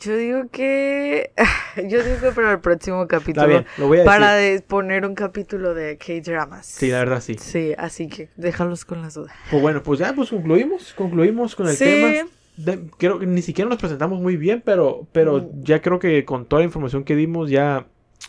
Yo 0.00 0.16
digo 0.16 0.48
que. 0.50 1.30
Yo 1.76 2.02
digo 2.02 2.20
que 2.20 2.32
para 2.32 2.52
el 2.52 2.60
próximo 2.60 3.06
capítulo. 3.06 3.46
Está 3.46 3.46
bien, 3.46 3.66
lo 3.78 3.88
voy 3.88 3.98
a 3.98 4.00
decir. 4.00 4.06
Para 4.12 4.34
de- 4.34 4.60
poner 4.60 5.06
un 5.06 5.14
capítulo 5.14 5.72
de 5.74 5.96
K-dramas. 5.96 6.66
Sí, 6.66 6.90
la 6.90 6.98
verdad 6.98 7.20
sí. 7.20 7.36
Sí, 7.38 7.72
así 7.78 8.08
que 8.08 8.28
déjalos 8.36 8.84
con 8.84 9.00
las 9.02 9.14
dudas. 9.14 9.32
Pues 9.50 9.62
bueno, 9.62 9.82
pues 9.82 10.00
ya 10.00 10.12
pues 10.14 10.30
concluimos, 10.30 10.92
concluimos 10.94 11.54
con 11.56 11.68
el 11.68 11.76
Sí. 11.76 11.84
tema. 11.84 12.28
De- 12.58 12.88
creo 12.98 13.18
que 13.18 13.26
ni 13.26 13.42
siquiera 13.42 13.68
nos 13.70 13.78
presentamos 13.78 14.20
muy 14.20 14.36
bien, 14.36 14.62
pero, 14.64 15.06
pero 15.12 15.38
Mm. 15.38 15.62
ya 15.62 15.80
creo 15.80 15.98
que 15.98 16.24
con 16.24 16.46
toda 16.46 16.60
la 16.60 16.66
información 16.66 17.04
que 17.04 17.14
dimos 17.16 17.48
ya, 17.50 17.86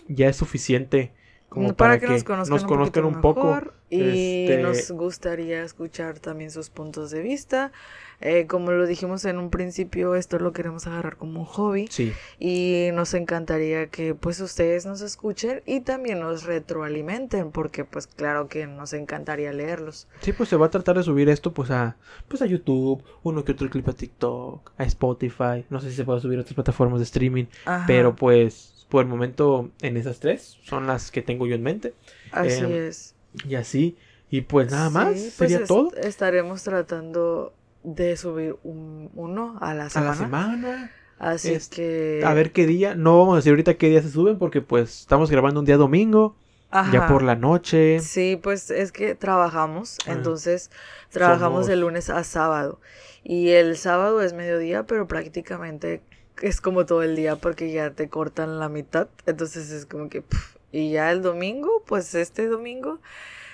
ya 0.08 0.30
es 0.30 0.36
suficiente 0.36 1.12
como 1.50 1.74
para, 1.76 1.98
que, 1.98 2.08
nos 2.08 2.24
conozcan, 2.26 3.06
un, 3.06 3.22
poco. 3.22 3.46
mejor, 3.46 3.74
Y 3.90 4.48
Este- 4.50 4.62
nos 4.62 4.92
gustaría 4.92 5.64
escuchar 5.64 6.20
también 6.20 6.52
sus 6.52 6.70
puntos 6.70 7.10
de 7.10 7.22
vista. 7.22 7.72
Eh, 8.20 8.48
como 8.48 8.72
lo 8.72 8.86
dijimos 8.86 9.24
en 9.26 9.38
un 9.38 9.50
principio, 9.50 10.16
esto 10.16 10.40
lo 10.40 10.52
queremos 10.52 10.88
agarrar 10.88 11.16
como 11.16 11.40
un 11.40 11.46
hobby. 11.46 11.88
Sí, 11.90 12.12
Y 12.38 12.90
nos 12.94 13.14
encantaría 13.14 13.88
que 13.88 14.14
pues 14.14 14.42
ustedes 14.42 14.86
nos 14.86 15.00
escuchen 15.02 15.62
y 15.66 15.80
también 15.82 16.20
nos 16.20 16.44
retroalimenten, 16.44 17.52
porque 17.52 17.86
pues 17.86 18.08
claro 18.08 18.50
que 18.50 18.68
nos 18.68 18.92
encantaría 18.94 19.54
leerlos. 19.54 20.08
sí, 20.22 20.34
pues 20.34 20.50
se 20.50 20.58
va 20.58 20.66
a 20.66 20.70
tratar 20.70 20.98
de 20.98 21.04
subir 21.04 21.30
esto 21.30 21.54
pues 21.54 21.72
a, 21.72 21.96
pues 22.28 22.42
a 22.42 22.46
YouTube, 22.46 23.04
uno 23.24 23.46
que 23.46 23.54
otro 23.54 23.70
clip 23.70 23.88
a 23.88 23.94
TikTok, 23.94 24.72
a 24.78 24.84
Spotify, 24.84 25.66
no 25.70 25.80
sé 25.80 25.92
si 25.92 25.96
se 25.96 26.04
puede 26.04 26.20
subir 26.20 26.40
a 26.40 26.42
otras 26.42 26.56
plataformas 26.56 27.00
de 27.00 27.06
streaming, 27.06 27.46
Ajá, 27.66 27.86
pero 27.88 28.16
pues 28.16 28.77
por 28.90 29.04
el 29.04 29.08
momento 29.10 29.70
en 29.82 29.98
esas 29.98 30.20
tres 30.20 30.58
son 30.64 30.88
las 30.88 31.12
que 31.12 31.22
tengo 31.22 31.46
yo 31.48 31.56
en 31.56 31.64
mente. 31.64 31.94
así 32.32 32.64
em, 32.64 32.72
es. 32.88 33.16
Y 33.48 33.56
así, 33.56 33.98
y 34.30 34.42
pues 34.42 34.72
nada 34.72 34.88
Sí, 34.90 34.94
más, 34.94 35.14
pues 35.14 35.34
sería 35.34 35.58
est- 35.58 35.68
todo. 35.68 35.92
Estaremos 35.96 36.64
tratando 36.64 37.54
de 37.84 38.18
subir 38.18 38.56
un, 38.64 39.10
uno 39.16 39.58
a 39.62 39.74
la 39.74 39.86
A 39.86 39.90
semana. 39.90 40.10
la 40.12 40.16
semana. 40.18 40.92
Así 41.20 41.54
Es- 41.54 41.68
que... 41.70 42.22
A 42.26 42.34
ver 42.34 42.52
qué 42.52 42.66
día. 42.68 42.94
No 42.96 43.18
vamos 43.18 43.34
a 43.34 43.36
decir 43.38 43.52
ahorita 43.52 43.74
qué 43.76 43.90
día 43.90 44.02
se 44.02 44.10
suben 44.12 44.38
porque 44.38 44.62
pues 44.62 45.02
estamos 45.02 45.30
grabando 45.32 45.60
un 45.60 45.66
día 45.66 45.78
domingo. 45.78 46.36
Ya 46.72 46.80
Ajá. 46.82 47.08
por 47.08 47.24
la 47.24 47.36
noche. 47.36 48.00
Sí, 48.02 48.38
pues 48.42 48.70
es 48.72 48.92
que 48.92 49.16
trabajamos, 49.16 49.98
Ah. 50.06 50.12
entonces 50.12 50.70
trabajamos 51.10 51.62
Somos- 51.62 51.68
de 51.68 51.76
lunes 51.78 52.10
a 52.10 52.24
sábado. 52.26 52.82
Y 53.24 53.50
el 53.52 53.78
sábado 53.78 54.22
es 54.22 54.34
mediodía, 54.34 54.84
pero 54.86 55.08
prácticamente 55.08 56.02
es 56.42 56.62
como 56.62 56.86
todo 56.86 57.04
el 57.04 57.16
día 57.16 57.36
porque 57.36 57.72
ya 57.72 57.92
te 57.92 58.10
cortan 58.10 58.60
la 58.60 58.70
mitad. 58.70 59.08
Entonces 59.26 59.72
es 59.72 59.86
como 59.86 60.10
que... 60.10 60.24
y 60.72 60.92
ya 60.92 61.12
el 61.12 61.22
domingo, 61.22 61.84
pues 61.86 62.14
este 62.16 62.48
domingo, 62.48 63.00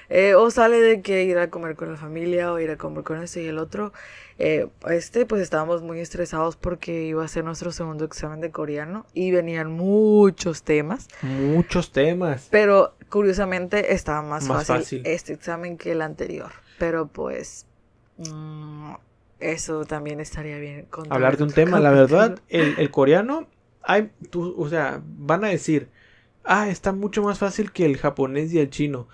eh, 0.10 0.36
o 0.36 0.52
sale 0.52 0.80
de 0.82 1.02
que 1.02 1.24
ir 1.24 1.38
a 1.38 1.50
comer 1.50 1.76
con 1.76 1.92
la 1.92 1.98
familia 1.98 2.52
o 2.52 2.60
ir 2.60 2.70
a 2.72 2.78
comer 2.78 3.04
con 3.04 3.22
este 3.24 3.44
y 3.44 3.48
el 3.48 3.58
otro. 3.58 3.94
Eh, 4.40 4.68
este, 4.90 5.26
pues 5.26 5.42
estábamos 5.42 5.84
muy 5.84 6.00
estresados 6.00 6.56
porque 6.56 7.04
iba 7.06 7.24
a 7.24 7.28
ser 7.28 7.44
nuestro 7.46 7.72
segundo 7.72 8.04
examen 8.06 8.42
de 8.42 8.52
coreano 8.52 9.06
y 9.14 9.32
venían 9.32 9.72
muchos 9.72 10.64
temas. 10.64 11.08
Muchos 11.22 11.92
temas. 11.92 12.48
Pero 12.52 12.96
curiosamente 13.10 13.94
estaba 13.94 14.22
más, 14.24 14.46
Más 14.48 14.66
fácil, 14.68 15.00
fácil. 15.00 15.02
este 15.06 15.34
examen 15.34 15.78
que 15.78 15.92
el 15.92 16.02
anterior. 16.02 16.52
Pero 16.80 17.08
pues 17.08 17.66
mm, 18.18 18.94
eso 19.52 19.86
también 19.86 20.20
estaría 20.20 20.58
bien. 20.58 20.88
Hablar 21.10 21.38
de 21.38 21.44
un 21.44 21.52
tema. 21.54 21.80
La 21.80 21.92
verdad, 21.92 22.40
el, 22.50 22.76
el 22.78 22.92
coreano. 22.92 23.48
Hay, 23.82 24.12
tú, 24.30 24.56
o 24.58 24.70
sea, 24.70 25.02
van 25.06 25.44
a 25.44 25.50
decir. 25.50 25.90
Ah, 26.44 26.70
está 26.70 26.92
mucho 26.94 27.24
más 27.24 27.40
fácil 27.40 27.72
que 27.72 27.86
el 27.86 27.98
japonés 27.98 28.54
y 28.54 28.60
el 28.60 28.70
chino. 28.70 29.08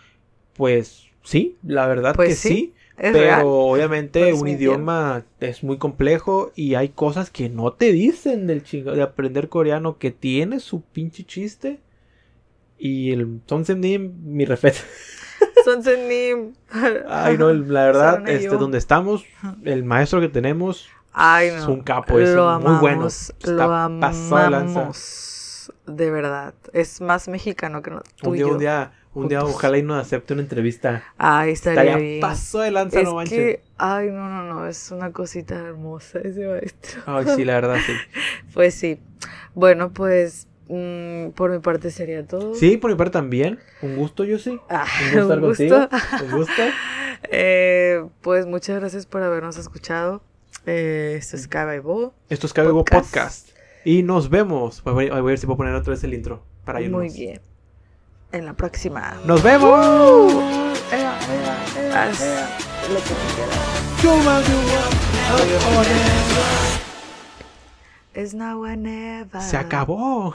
Pues 0.53 1.07
sí, 1.23 1.57
la 1.64 1.88
verdad 1.88 2.15
Pues 2.15 2.30
que 2.30 2.35
sí, 2.35 2.73
pero 3.11 3.14
real. 3.19 3.43
obviamente 3.72 4.19
Puedes 4.19 4.34
un 4.34 4.47
idioma 4.47 5.26
es 5.39 5.64
muy 5.64 5.77
complejo 5.77 6.51
y 6.56 6.76
hay 6.76 6.89
cosas 6.89 7.30
que 7.31 7.49
no 7.49 7.73
te 7.73 7.91
dicen 7.91 8.47
del 8.47 8.64
chingo 8.64 8.93
de 8.93 9.01
aprender 9.03 9.49
coreano 9.49 9.97
que 9.97 10.11
tiene 10.11 10.60
su 10.60 10.81
pinche 10.84 11.23
chiste. 11.26 11.80
Y 12.77 13.11
el 13.11 13.41
Nim, 13.77 14.14
mi 14.23 14.45
respeto. 14.45 14.80
Sonsenim. 15.74 16.54
Ay, 17.08 17.38
no, 17.38 17.52
la 17.54 17.86
verdad, 17.86 18.28
este, 18.30 18.48
donde 18.50 18.78
estamos, 18.78 19.26
el 19.64 19.84
maestro 19.84 20.20
que 20.22 20.30
tenemos 20.30 20.88
Ay, 21.14 21.50
no. 21.52 21.58
es 21.58 21.66
un 21.68 21.82
capo, 21.82 22.20
es 22.20 22.30
lo 22.30 22.60
muy 22.60 22.76
bueno. 22.80 23.08
Está 23.08 23.52
Lo 23.52 23.70
de 23.70 23.76
amamos. 23.76 25.72
De 25.86 26.10
verdad. 26.12 26.54
Es 26.74 27.02
más 27.02 27.28
mexicano 27.28 27.82
que 27.82 27.91
no, 27.91 28.02
tú 28.22 28.30
Un 28.30 28.36
y 28.36 28.38
día, 28.38 28.46
yo. 28.48 28.54
un 28.54 28.60
día, 28.60 28.91
un 29.14 29.28
día, 29.28 29.44
ojalá 29.44 29.78
y 29.78 29.84
nos 29.84 30.00
acepte 30.02 30.34
una 30.34 30.44
entrevista. 30.44 31.04
Ay, 31.18 31.52
estaría 31.52 31.82
Estaría 31.82 31.98
bien. 31.98 32.22
paso 32.22 32.60
de 32.60 32.72
lanza, 32.72 33.00
es 33.00 33.06
no 33.08 33.16
manches. 33.16 33.38
que, 33.38 33.62
ay, 33.78 34.10
no, 34.12 34.30
no, 34.30 34.44
no, 34.44 34.68
es 34.68 34.91
una 34.91 35.12
cosita 35.12 35.56
hermosa 35.56 36.20
ese 36.20 36.48
maestro. 36.48 37.02
Ay, 37.06 37.26
sí, 37.36 37.44
la 37.46 37.54
verdad, 37.56 37.78
sí. 37.86 37.94
Pues 38.54 38.76
sí. 38.76 39.00
Bueno, 39.56 39.91
pues 39.91 40.48
mm, 40.70 41.32
por 41.32 41.52
mi 41.52 41.60
parte 41.60 41.91
sería 41.91 42.26
todo. 42.26 42.56
Sí, 42.56 42.78
por 42.78 42.90
mi 42.91 42.98
parte 42.98 43.12
también. 43.14 43.60
Un 43.82 43.96
gusto, 43.98 44.24
yo 44.24 44.40
sí. 44.40 44.60
Ah, 44.70 44.86
Un 45.02 45.06
gusto 45.06 45.22
estar 45.22 45.38
un 45.40 45.46
contigo. 45.46 45.80
gusto. 45.80 45.98
Un 46.26 46.32
gusto. 46.32 46.62
Eh, 47.32 48.06
pues 48.22 48.46
muchas 48.46 48.80
gracias 48.80 49.06
por 49.06 49.22
habernos 49.24 49.58
escuchado. 49.58 50.22
Eh, 50.66 51.16
esto 51.18 51.36
es 51.36 51.48
Caba 51.48 51.76
y 51.76 51.80
Bo. 51.80 52.14
Esto 52.30 52.48
es 52.48 52.54
Cabego 52.54 52.86
Podcast. 52.86 53.06
Podcast. 53.10 53.50
Y 53.84 54.04
nos 54.04 54.30
vemos. 54.30 54.82
Voy 54.84 55.10
a 55.10 55.22
ver 55.22 55.38
si 55.38 55.46
puedo 55.46 55.58
poner 55.58 55.74
otra 55.76 55.91
vez 55.91 56.04
el 56.04 56.14
intro. 56.14 56.44
Para 56.66 56.82
irnos. 56.82 57.00
Muy 57.02 57.10
bien. 57.10 57.41
En 58.32 58.46
la 58.46 58.54
próxima. 58.54 59.18
¡Nos 59.26 59.41
vemos! 59.41 60.32
Haz 61.94 62.20
lo 62.90 63.00
que 63.00 63.14
quieras. 63.36 63.60
Never. 68.78 69.41
Se 69.41 69.58
acabó. 69.58 70.32